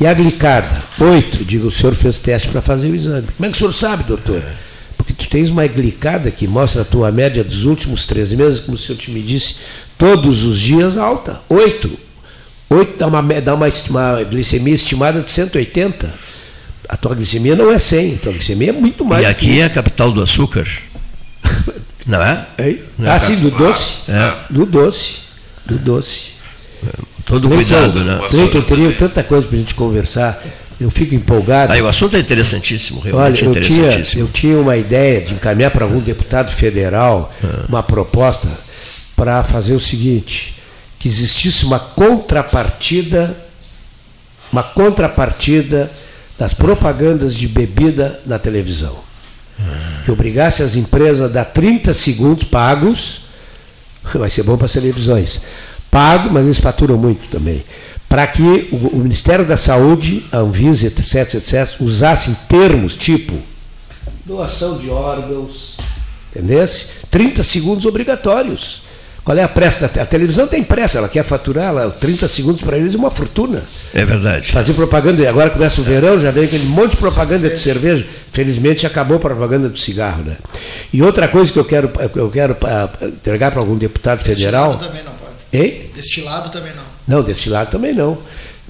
e 0.00 0.06
a 0.06 0.12
glicada, 0.12 0.68
8. 0.98 1.44
Digo, 1.44 1.68
o 1.68 1.70
senhor 1.70 1.94
fez 1.94 2.18
teste 2.18 2.48
para 2.48 2.60
fazer 2.60 2.88
o 2.88 2.94
exame. 2.94 3.28
Como 3.36 3.46
é 3.46 3.48
que 3.48 3.54
o 3.54 3.58
senhor 3.58 3.72
sabe, 3.72 4.02
doutor? 4.02 4.42
Porque 4.96 5.12
tu 5.12 5.28
tens 5.28 5.48
uma 5.48 5.64
glicada 5.66 6.30
que 6.30 6.48
mostra 6.48 6.82
a 6.82 6.84
tua 6.84 7.12
média 7.12 7.44
dos 7.44 7.64
últimos 7.64 8.04
13 8.06 8.36
meses, 8.36 8.60
como 8.60 8.76
o 8.76 8.80
senhor 8.80 8.98
te 8.98 9.12
me 9.12 9.22
disse, 9.22 9.56
todos 9.96 10.42
os 10.42 10.58
dias 10.58 10.98
alta. 10.98 11.40
8. 11.48 12.05
8 12.68 12.98
dá 12.98 13.06
uma, 13.06 13.22
dá 13.40 13.54
uma, 13.54 13.66
uma 13.90 14.22
glicemia 14.24 14.74
estimada 14.74 15.20
de 15.20 15.30
180. 15.30 16.10
A 16.88 16.96
tua 16.96 17.14
glicemia 17.14 17.54
não 17.56 17.70
é 17.72 17.78
100, 17.78 18.14
a 18.14 18.18
tua 18.18 18.32
glicemia 18.32 18.70
é 18.70 18.72
muito 18.72 19.04
mais. 19.04 19.22
e 19.24 19.26
do 19.26 19.30
aqui 19.30 19.46
que 19.46 19.60
é 19.60 19.64
a 19.64 19.70
capital 19.70 20.10
do 20.12 20.22
açúcar. 20.22 20.66
Não 22.06 22.22
é? 22.22 22.46
Hein? 22.58 22.78
Não 22.96 23.10
é, 23.10 23.16
Ah, 23.16 23.18
sim, 23.18 23.34
do 23.36 23.50
doce. 23.50 24.08
É. 24.08 24.32
Do 24.48 24.64
doce. 24.64 25.16
Do 25.66 25.76
doce. 25.76 26.36
Todo 27.24 27.48
cuidado, 27.48 28.04
né? 28.04 28.20
Eu 28.32 28.62
teria 28.62 28.92
tanta 28.92 29.24
coisa 29.24 29.44
para 29.44 29.56
a 29.56 29.58
gente 29.58 29.74
conversar. 29.74 30.40
Eu 30.80 30.88
fico 30.90 31.14
empolgado. 31.16 31.72
Aí 31.72 31.82
o 31.82 31.88
assunto 31.88 32.16
é 32.16 32.20
interessantíssimo, 32.20 33.00
Olha, 33.00 33.10
realmente 33.34 33.44
eu 33.44 33.52
tinha, 33.60 33.78
interessantíssimo. 33.78 34.22
eu 34.22 34.28
tinha 34.28 34.58
uma 34.58 34.76
ideia 34.76 35.22
de 35.22 35.34
encaminhar 35.34 35.72
para 35.72 35.84
algum 35.84 35.98
deputado 35.98 36.52
federal 36.52 37.34
uma 37.68 37.82
proposta 37.82 38.46
para 39.16 39.42
fazer 39.42 39.74
o 39.74 39.80
seguinte, 39.80 40.54
que 41.06 41.08
existisse 41.08 41.64
uma 41.64 41.78
contrapartida, 41.78 43.32
uma 44.52 44.64
contrapartida 44.64 45.88
das 46.36 46.52
propagandas 46.52 47.36
de 47.36 47.46
bebida 47.46 48.20
na 48.26 48.40
televisão. 48.40 48.96
Que 50.04 50.10
obrigasse 50.10 50.64
as 50.64 50.74
empresas 50.74 51.22
a 51.22 51.28
dar 51.28 51.44
30 51.44 51.94
segundos 51.94 52.42
pagos, 52.48 53.20
vai 54.14 54.28
ser 54.28 54.42
bom 54.42 54.56
para 54.56 54.66
as 54.66 54.72
televisões, 54.72 55.42
pago, 55.92 56.28
mas 56.28 56.44
eles 56.44 56.58
faturam 56.58 56.96
muito 56.96 57.28
também, 57.30 57.64
para 58.08 58.26
que 58.26 58.68
o, 58.72 58.96
Ministério 58.96 59.46
da 59.46 59.56
Saúde, 59.56 60.24
a 60.32 60.38
Anvisa, 60.38 60.88
etc, 60.88 61.34
etc, 61.34 61.80
usassem 61.80 62.34
termos 62.48 62.96
tipo 62.96 63.32
doação 64.24 64.78
de 64.78 64.90
órgãos, 64.90 65.76
entendesse? 66.34 66.88
30 67.08 67.44
segundos 67.44 67.86
obrigatórios. 67.86 68.85
Qual 69.26 69.36
é 69.36 69.42
a 69.42 69.48
pressa? 69.48 69.88
da- 69.88 70.02
A 70.02 70.06
televisão 70.06 70.46
tem 70.46 70.62
pressa, 70.62 70.98
ela 70.98 71.08
quer 71.08 71.24
faturar, 71.24 71.66
ela, 71.66 71.90
30 71.90 72.28
segundos 72.28 72.62
para 72.62 72.78
eles 72.78 72.94
é 72.94 72.96
uma 72.96 73.10
fortuna. 73.10 73.60
É 73.92 74.04
verdade. 74.04 74.52
Fazer 74.52 74.72
propaganda, 74.72 75.20
e 75.20 75.26
agora 75.26 75.50
começa 75.50 75.80
o 75.80 75.84
verão, 75.84 76.20
já 76.20 76.30
vem 76.30 76.44
aquele 76.44 76.64
monte 76.66 76.92
de 76.92 76.96
propaganda 76.98 77.50
de 77.50 77.58
cerveja. 77.58 78.06
Felizmente 78.32 78.86
acabou 78.86 79.16
a 79.16 79.20
propaganda 79.20 79.68
do 79.68 79.76
cigarro. 79.78 80.22
Né? 80.22 80.36
E 80.92 81.02
outra 81.02 81.26
coisa 81.26 81.52
que 81.52 81.58
eu 81.58 81.64
quero, 81.64 81.90
eu 82.14 82.30
quero 82.30 82.56
ah, 82.62 82.88
entregar 83.02 83.50
para 83.50 83.58
algum 83.58 83.76
deputado 83.76 84.22
federal. 84.22 84.68
Destilado 84.70 84.88
também 84.92 85.04
não 85.04 85.12
pode. 85.12 85.32
Hein? 85.52 85.90
Destilado 85.94 86.48
também 86.50 86.72
não. 86.76 87.16
Não, 87.18 87.22
desse 87.24 87.48
lado 87.50 87.68
também 87.70 87.92
não. 87.92 88.18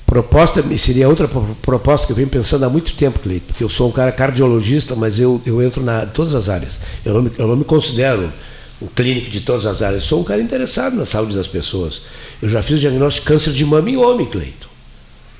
Proposta 0.07 0.62
seria 0.78 1.07
outra 1.09 1.28
pro- 1.28 1.57
proposta 1.61 2.07
que 2.07 2.12
eu 2.12 2.16
venho 2.16 2.28
pensando 2.28 2.65
há 2.65 2.70
muito 2.70 2.95
tempo, 2.95 3.19
Cleito, 3.19 3.47
porque 3.49 3.62
eu 3.65 3.69
sou 3.69 3.89
um 3.89 3.93
cara 3.93 4.11
cardiologista, 4.12 4.95
mas 4.95 5.19
eu, 5.19 5.43
eu 5.45 5.61
entro 5.62 5.83
na 5.83 6.07
todas 6.07 6.35
as 6.35 6.49
áreas. 6.49 6.74
Eu 7.05 7.12
não, 7.15 7.23
me, 7.23 7.33
eu 7.37 7.47
não 7.49 7.57
me 7.57 7.65
considero 7.65 8.33
um 8.82 8.86
clínico 8.86 9.31
de 9.31 9.40
todas 9.40 9.66
as 9.66 9.81
áreas, 9.82 10.05
sou 10.05 10.20
um 10.20 10.24
cara 10.24 10.40
interessado 10.40 10.97
na 10.97 11.07
saúde 11.07 11.35
das 11.35 11.47
pessoas. 11.48 12.03
Eu 12.43 12.48
já 12.48 12.62
fiz 12.62 12.81
diagnóstico 12.81 13.27
de 13.27 13.32
câncer 13.32 13.53
de 13.53 13.65
mama 13.65 13.89
em 13.90 13.97
homem, 13.97 14.27
Cleito. 14.27 14.69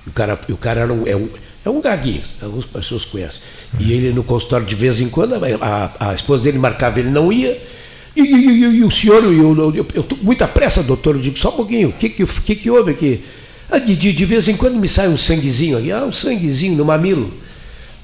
O 0.07 0.11
cara, 0.13 0.39
o 0.49 0.57
cara 0.57 0.81
era 0.83 0.93
um, 0.93 1.07
é, 1.07 1.15
um, 1.17 1.29
é 1.65 1.69
um 1.71 1.81
gaguinho, 1.81 2.23
algumas 2.41 2.65
pessoas 2.65 3.05
conhecem. 3.05 3.41
E 3.81 3.93
ele 3.93 4.13
no 4.13 4.23
consultório 4.25 4.65
de 4.67 4.75
vez 4.75 5.01
em 5.01 5.09
quando, 5.09 5.35
a, 5.35 5.91
a, 6.01 6.11
a 6.11 6.15
esposa 6.15 6.45
dele 6.45 6.59
marcava, 6.59 7.01
ele 7.01 7.11
não 7.11 7.33
ia. 7.33 7.61
E, 8.17 8.21
e- 8.23 8.25
e- 8.65 8.77
e 8.77 8.85
o 8.85 8.91
senhor, 8.91 9.23
eu 9.25 9.81
estou 9.81 10.05
com 10.17 10.25
muita 10.25 10.49
pressa, 10.49 10.83
doutor. 10.83 11.17
Eu 11.17 11.21
digo, 11.21 11.39
só 11.39 11.51
um 11.51 11.57
pouquinho, 11.57 11.89
o 11.89 11.93
que, 11.93 12.09
que, 12.09 12.25
que, 12.25 12.55
que 12.57 12.71
houve 12.71 12.93
aqui? 12.93 13.23
Ah, 13.71 13.79
de, 13.79 13.95
de, 13.97 14.13
de 14.13 14.25
vez 14.25 14.49
em 14.49 14.57
quando 14.57 14.77
me 14.77 14.89
sai 14.89 15.09
um 15.09 15.19
sanguezinho 15.19 15.77
aqui, 15.77 15.91
ah, 15.93 16.05
um 16.05 16.13
sanguezinho 16.13 16.77
no 16.77 16.85
mamilo. 16.85 17.35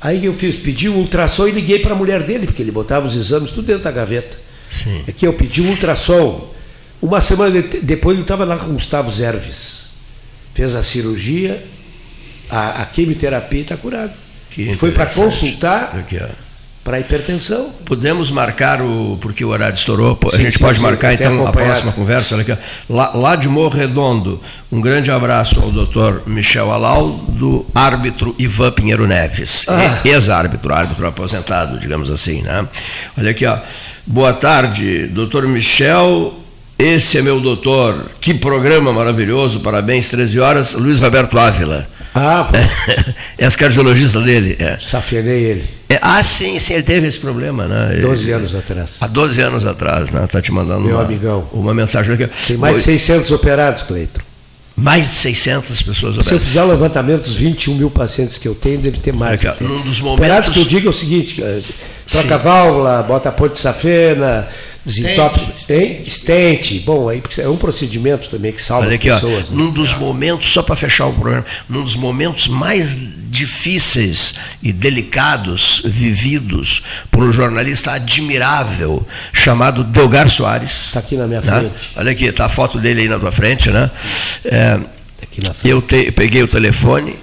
Aí 0.00 0.26
eu 0.26 0.34
fiz, 0.34 0.56
pedi 0.56 0.88
um 0.88 0.96
ultrassom 0.96 1.46
e 1.46 1.52
liguei 1.52 1.78
para 1.78 1.92
a 1.92 1.96
mulher 1.96 2.24
dele, 2.24 2.46
porque 2.46 2.60
ele 2.60 2.72
botava 2.72 3.06
os 3.06 3.14
exames 3.14 3.52
tudo 3.52 3.66
dentro 3.68 3.84
da 3.84 3.90
gaveta. 3.92 4.36
Sim. 4.72 5.04
Aqui 5.06 5.26
eu 5.26 5.32
pedi 5.34 5.60
um 5.62 5.68
ultrassom. 5.70 6.50
Uma 7.00 7.20
semana 7.20 7.60
de- 7.62 7.80
depois 7.80 8.14
ele 8.16 8.22
estava 8.22 8.44
lá 8.44 8.56
com 8.56 8.70
o 8.70 8.72
Gustavo 8.74 9.12
Zerves. 9.12 9.82
Fez 10.54 10.74
a 10.74 10.82
cirurgia, 10.82 11.62
a, 12.48 12.82
a 12.82 12.86
quimioterapia 12.86 13.58
e 13.58 13.62
está 13.62 13.76
curado. 13.76 14.12
Que 14.50 14.74
Foi 14.74 14.90
para 14.92 15.06
consultar 15.06 15.96
Aqui, 15.96 16.18
ó. 16.20 16.28
Para 16.84 16.98
hipertensão. 16.98 17.70
Podemos 17.84 18.30
marcar 18.30 18.82
o. 18.82 19.16
Porque 19.20 19.44
o 19.44 19.48
horário 19.48 19.74
estourou, 19.74 20.18
a 20.26 20.30
Sim, 20.30 20.42
gente 20.42 20.58
sim, 20.58 20.64
pode 20.64 20.78
sim, 20.78 20.84
marcar 20.84 21.14
então 21.14 21.46
a 21.46 21.52
próxima 21.52 21.92
conversa. 21.92 22.36
Lá, 22.88 23.12
lá 23.14 23.36
de 23.36 23.48
Morro 23.48 23.76
Redondo, 23.76 24.40
um 24.70 24.80
grande 24.80 25.10
abraço 25.10 25.60
ao 25.60 25.70
doutor 25.70 26.22
Michel 26.26 26.72
Alau, 26.72 27.08
do 27.28 27.64
árbitro 27.74 28.34
Ivan 28.38 28.72
Pinheiro 28.72 29.06
Neves, 29.06 29.66
Ah. 29.68 30.00
ex-árbitro, 30.04 30.74
árbitro 30.74 31.06
aposentado, 31.06 31.78
digamos 31.78 32.10
assim. 32.10 32.42
Né? 32.42 32.66
Olha 33.16 33.30
aqui, 33.30 33.46
ó. 33.46 33.58
Boa 34.04 34.32
tarde, 34.32 35.06
doutor 35.06 35.46
Michel. 35.46 36.34
Esse 36.78 37.18
é 37.18 37.22
meu 37.22 37.40
doutor. 37.40 38.10
Que 38.20 38.34
programa 38.34 38.92
maravilhoso, 38.92 39.60
parabéns, 39.60 40.08
13 40.08 40.40
horas. 40.40 40.74
Luiz 40.74 40.98
Roberto 40.98 41.38
Ávila. 41.38 41.86
Ah, 42.14 42.48
pô, 42.50 42.56
é 43.38 43.44
as 43.46 43.56
cardiologista 43.56 44.20
dele. 44.20 44.56
É. 44.58 44.76
safenei 44.78 45.44
ele, 45.44 45.64
É, 45.88 45.98
ah, 46.02 46.22
sim, 46.22 46.58
sim, 46.58 46.74
ele 46.74 46.82
teve 46.82 47.06
esse 47.06 47.18
problema, 47.18 47.66
né? 47.66 47.96
12 48.00 48.24
Ele- 48.24 48.32
anos 48.32 48.54
atrás. 48.54 48.90
Há 49.00 49.06
12 49.06 49.40
anos 49.40 49.64
atrás, 49.66 50.10
né? 50.10 50.24
Está 50.24 50.40
te 50.42 50.52
mandando 50.52 50.80
Meu 50.84 50.96
uma, 50.96 51.04
amigão. 51.04 51.48
uma 51.52 51.72
mensagem 51.72 52.14
aqui. 52.14 52.28
Tem 52.46 52.56
mais 52.56 52.82
de 52.84 52.90
Oi, 52.90 52.98
600 52.98 53.30
operados, 53.32 53.82
Cleiton. 53.84 54.20
mais 54.76 55.08
de 55.08 55.14
600 55.16 55.80
pessoas 55.82 56.12
Se 56.14 56.18
eu 56.18 56.22
operadas. 56.22 56.46
fizer 56.48 56.62
o 56.62 56.66
levantamento 56.68 57.22
dos 57.22 57.34
21 57.34 57.74
mil 57.76 57.90
pacientes 57.90 58.36
que 58.38 58.46
eu 58.48 58.54
tenho, 58.54 58.78
deve 58.78 58.98
ter 58.98 59.12
mais. 59.12 59.40
Tenho. 59.40 59.54
num 59.60 59.80
dos 59.82 60.00
Operados 60.02 60.48
momentos. 60.48 60.50
que 60.50 60.58
eu 60.60 60.64
digo 60.64 60.86
é 60.88 60.90
o 60.90 60.92
seguinte: 60.92 61.42
eh, 61.42 61.60
troca 62.06 62.26
Sim. 62.28 62.32
a 62.34 62.36
válvula, 62.36 63.02
bota 63.02 63.28
a 63.28 63.32
ponte 63.32 63.54
de 63.54 63.60
safena, 63.60 64.48
stent, 64.86 66.08
stent. 66.08 66.80
Bom, 66.84 67.08
aí 67.08 67.22
é 67.38 67.48
um 67.48 67.56
procedimento 67.56 68.28
também 68.28 68.52
que 68.52 68.60
salva 68.62 68.86
Olha 68.86 68.96
aqui, 68.96 69.10
ó, 69.10 69.14
pessoas. 69.14 69.50
né? 69.50 69.56
num 69.56 69.70
dos 69.70 69.94
momentos, 69.94 70.52
só 70.52 70.62
para 70.62 70.74
fechar 70.76 71.06
o 71.06 71.12
programa, 71.12 71.44
num 71.68 71.82
dos 71.82 71.94
momentos 71.96 72.48
mais 72.48 72.96
difíceis 73.30 74.34
e 74.62 74.72
delicados 74.72 75.82
vividos 75.84 76.82
por 77.10 77.22
um 77.24 77.32
jornalista 77.32 77.92
admirável 77.92 79.06
chamado 79.32 79.82
Delgar 79.84 80.28
Soares. 80.28 80.86
Está 80.88 81.00
aqui 81.00 81.16
na 81.16 81.26
minha 81.26 81.40
né? 81.40 81.60
frente. 81.60 81.74
Olha 81.96 82.12
aqui, 82.12 82.24
está 82.26 82.46
a 82.46 82.48
foto 82.50 82.78
dele 82.78 83.02
aí 83.02 83.08
na 83.08 83.18
tua 83.18 83.32
frente, 83.32 83.70
né? 83.70 83.90
É, 84.44 84.78
Aqui 85.22 85.40
na 85.46 85.54
frente. 85.54 85.68
Eu 85.68 85.80
te- 85.80 86.10
peguei 86.12 86.42
o 86.42 86.48
telefone, 86.48 87.14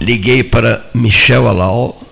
liguei 0.00 0.42
para 0.42 0.84
Michel 0.92 1.46
Alau 1.48 2.02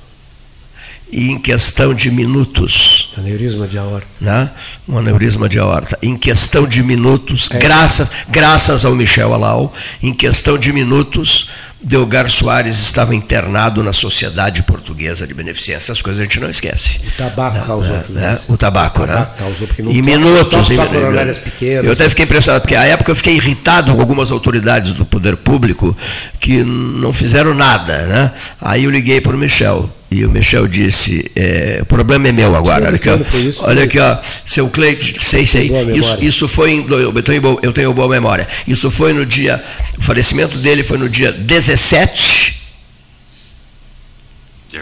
e 1.10 1.30
em 1.30 1.38
questão 1.38 1.94
de 1.94 2.10
minutos, 2.10 3.12
Aneurisma 3.16 3.66
de 3.66 3.78
aorta. 3.78 4.06
né, 4.20 4.50
um 4.88 4.98
aneurisma 4.98 5.48
de 5.48 5.58
aorta, 5.58 5.98
em 6.02 6.16
questão 6.16 6.66
de 6.66 6.82
minutos, 6.82 7.48
É. 7.52 7.58
graças, 7.58 8.10
graças 8.28 8.84
ao 8.84 8.94
Michel 8.94 9.32
Alau, 9.32 9.72
em 10.02 10.12
questão 10.12 10.58
de 10.58 10.72
minutos, 10.72 11.50
Delgar 11.80 12.28
Soares 12.28 12.76
estava 12.80 13.14
internado 13.14 13.84
na 13.84 13.92
Sociedade 13.92 14.64
Portuguesa 14.64 15.24
de 15.28 15.32
Beneficência. 15.32 15.76
Essas 15.76 16.02
coisas 16.02 16.18
a 16.18 16.24
gente 16.24 16.40
não 16.40 16.50
esquece. 16.50 17.00
O 17.06 17.10
tabaco 17.16 17.64
causou 17.64 17.92
né, 17.94 18.00
aquilo. 18.00 18.18
né? 18.18 18.38
O 18.48 18.56
tabaco, 18.56 19.02
O 19.02 19.06
né? 19.06 19.12
tabaco 19.12 19.38
causou, 19.38 19.66
porque 19.68 19.82
não 19.82 19.92
toca- 19.92 20.02
minutos. 20.04 20.66
só 20.66 20.72
em- 20.72 20.76
coronárias 20.88 21.38
pequenas. 21.38 21.84
Eu 21.84 21.92
até 21.92 22.08
fiquei 22.08 22.24
impressionado, 22.24 22.62
porque 22.62 22.74
à 22.74 22.84
época 22.84 23.12
eu 23.12 23.16
fiquei 23.16 23.36
irritado 23.36 23.94
com 23.94 24.00
algumas 24.00 24.32
autoridades 24.32 24.92
do 24.92 25.04
poder 25.06 25.36
público 25.36 25.96
que 26.40 26.64
não 26.64 27.12
fizeram 27.12 27.54
nada. 27.54 27.96
Né? 28.06 28.32
Aí 28.60 28.82
eu 28.82 28.90
liguei 28.90 29.20
para 29.20 29.36
o 29.36 29.38
Michel. 29.38 29.88
E 30.10 30.24
o 30.24 30.30
Michel 30.30 30.66
disse, 30.66 31.30
é, 31.36 31.80
o 31.82 31.84
problema 31.86 32.28
é 32.28 32.32
meu 32.32 32.56
agora. 32.56 32.86
Olha 32.86 32.96
aqui, 32.96 33.08
ó. 33.10 33.12
Quando 33.18 33.24
foi 33.26 33.40
isso? 33.42 33.62
Olha 33.62 33.84
aqui, 33.84 33.98
ó, 33.98 34.16
seu 34.46 34.70
Cleito, 34.70 35.22
sei, 35.22 35.46
sei. 35.46 35.68
Isso, 35.98 36.24
isso 36.24 36.48
foi 36.48 36.70
em, 36.72 36.86
eu, 36.90 37.22
tenho, 37.22 37.42
boa- 37.42 37.60
eu 37.62 37.72
tenho 37.74 37.92
boa 37.92 38.08
memória. 38.08 38.48
Isso 38.66 38.90
foi 38.90 39.12
no 39.12 39.26
dia, 39.26 39.62
o 39.98 40.02
falecimento 40.02 40.56
dele 40.58 40.82
foi 40.82 40.96
no 40.96 41.08
dia 41.10 41.30
17 41.30 42.58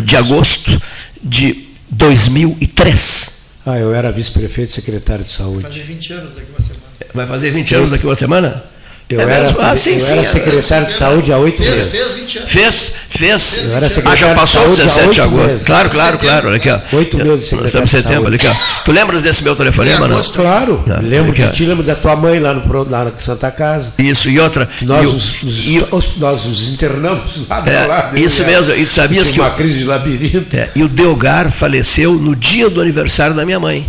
de 0.01 0.16
agosto 0.16 0.81
de 1.23 1.66
2003. 1.90 3.36
Ah, 3.66 3.78
eu 3.78 3.93
era 3.93 4.12
vice-prefeito 4.12 4.70
e 4.70 4.74
secretário 4.74 5.24
de 5.24 5.31
saúde. 5.32 5.62
Fazer 5.62 5.82
20 5.82 6.12
anos 6.12 6.32
daqui 6.35 6.51
uma 6.51 6.61
semana. 6.61 6.82
Vai 7.15 7.27
fazer 7.27 7.51
20 7.51 7.74
anos 7.74 7.90
daqui 7.90 8.07
uma 8.07 8.15
semana? 8.16 8.65
Eu 9.09 9.20
É 9.20 9.23
era? 9.23 9.55
Ah, 9.61 9.70
eu 9.70 9.77
sim, 9.77 10.01
sim, 10.01 10.12
era 10.12 10.23
é. 10.23 10.27
secretário 10.27 10.87
de 10.89 10.93
saúde 10.93 11.33
há 11.33 11.39
oito 11.39 11.59
Fez, 11.62 11.70
meses. 11.70 11.91
fez 11.93 12.12
20 12.15 12.39
anos. 12.39 12.51
Fez, 12.51 12.95
fez. 13.09 13.65
Eu 13.70 13.77
era 13.77 13.87
Ah, 13.87 14.16
já 14.16 14.28
de 14.31 14.35
passou 14.35 14.62
saúde 14.65 14.83
há 14.83 14.85
17 14.85 15.15
de 15.15 15.20
agosto. 15.20 15.47
meses. 15.47 15.62
Claro, 15.65 15.91
claro, 15.91 16.19
claro. 16.19 16.47
Olha 16.49 16.57
aqui, 16.57 16.69
ó. 16.70 16.81
Oito 16.97 17.16
meses 17.16 17.31
de 17.31 17.31
Nós 17.31 17.41
secretário 17.45 17.66
estamos 17.66 17.95
em 17.95 17.97
de 17.99 18.03
setembro. 18.03 18.35
Aqui, 18.35 18.47
ó. 18.49 18.83
Tu 18.85 18.91
lembras 18.91 19.23
desse 19.23 19.45
meu 19.45 19.55
telefonema, 19.55 20.07
Em 20.07 20.11
não? 20.11 20.23
Claro, 20.24 20.83
Não, 20.85 21.01
lembro 21.03 21.31
aqui, 21.31 21.43
de 21.43 21.53
ti, 21.53 21.65
lembro 21.66 21.85
da 21.85 21.95
tua 21.95 22.16
mãe 22.16 22.41
lá, 22.41 22.53
no, 22.53 22.91
lá 22.91 23.05
na 23.05 23.12
Santa 23.20 23.49
Casa. 23.53 23.93
Isso, 23.97 24.28
e 24.28 24.41
outra. 24.41 24.69
Nós, 24.83 25.05
e 25.05 25.07
o- 25.07 25.11
os, 25.15 25.43
os- 25.45 25.66
e 25.69 25.78
o- 25.78 25.97
os- 25.97 26.16
nós 26.16 26.45
os 26.45 26.69
internamos 26.70 27.49
lá 27.49 27.61
do 27.61 27.70
É, 27.70 27.87
lado. 27.87 28.19
isso 28.19 28.43
eu 28.43 28.47
mesmo, 28.49 28.74
e 28.74 28.87
tu 28.87 28.93
sabias 28.93 29.31
que 29.31 29.39
uma 29.39 29.51
o- 29.51 29.55
crise 29.55 29.78
de 29.78 29.85
labirinto. 29.85 30.57
é, 30.57 30.69
e 30.74 30.83
o 30.83 30.89
Delgar 30.89 31.49
faleceu 31.53 32.12
no 32.15 32.35
dia 32.35 32.69
do 32.69 32.81
aniversário 32.81 33.37
da 33.37 33.45
minha 33.45 33.61
mãe. 33.61 33.87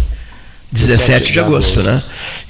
17 0.72 1.32
de 1.32 1.40
agosto, 1.40 1.82
né? 1.82 2.02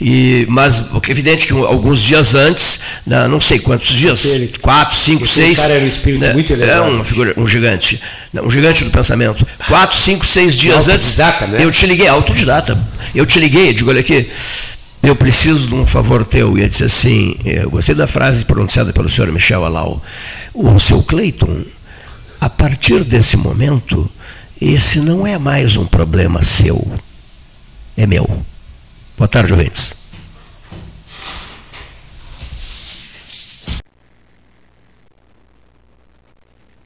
E, 0.02 0.45
mas 0.49 0.89
é 0.91 1.11
evidente 1.11 1.45
que 1.48 1.53
um- 1.53 1.64
alguns 1.65 2.02
dias 2.02 2.34
antes, 2.34 2.81
né, 3.06 3.27
não 3.27 3.39
sei 3.39 3.60
quantos 3.60 3.89
dias, 3.89 4.26
Aquele- 4.26 4.52
quatro, 4.60 4.98
cinco, 4.98 5.27
seis. 5.27 5.60
cara 5.60 5.73
era 5.76 5.85
um 5.85 5.88
espírito 5.88 6.22
né, 6.22 6.34
muito 6.34 6.52
É 6.52 6.56
elevado. 6.56 6.91
uma 6.91 7.03
figura, 7.06 7.34
um 7.38 7.48
gigante, 7.48 8.02
né, 8.34 8.41
um 8.41 8.49
gigante 8.49 8.84
do 8.84 8.89
pensamento. 8.89 9.45
Quatro, 9.68 9.95
cinco, 9.98 10.26
seis 10.26 10.56
dias 10.56 10.89
antes, 10.89 11.15
né? 11.15 11.57
eu 11.60 11.72
te 11.72 11.85
liguei, 11.85 12.07
autodidata. 12.07 12.77
Eu 13.14 13.26
te 13.26 13.39
liguei, 13.39 13.72
digo, 13.73 13.89
olha 13.91 14.02
aqui, 14.02 14.30
eu 15.03 15.15
preciso 15.15 15.68
de 15.68 15.76
um 15.76 15.85
favor 15.85 16.26
teu. 16.26 16.57
E 16.57 16.61
ele 16.61 16.69
disse 16.69 16.84
assim, 16.85 17.35
eu 17.45 17.69
gostei 17.69 17.94
da 17.95 18.07
frase 18.07 18.44
pronunciada 18.45 18.91
pelo 18.91 19.07
senhor 19.07 19.31
Michel 19.31 19.64
Alau. 19.64 20.02
O 20.53 20.77
seu 20.80 21.03
Cleiton, 21.03 21.61
a 22.41 22.49
partir 22.49 23.03
desse 23.03 23.38
momento, 23.38 24.10
esse 24.60 24.99
não 25.02 25.26
é 25.26 25.38
mais 25.38 25.76
um 25.76 25.85
problema 25.85 26.41
seu, 26.44 26.85
é 27.98 28.06
meu. 28.06 28.26
Boa 29.18 29.28
tarde, 29.28 29.52
ouvintes. 29.52 30.06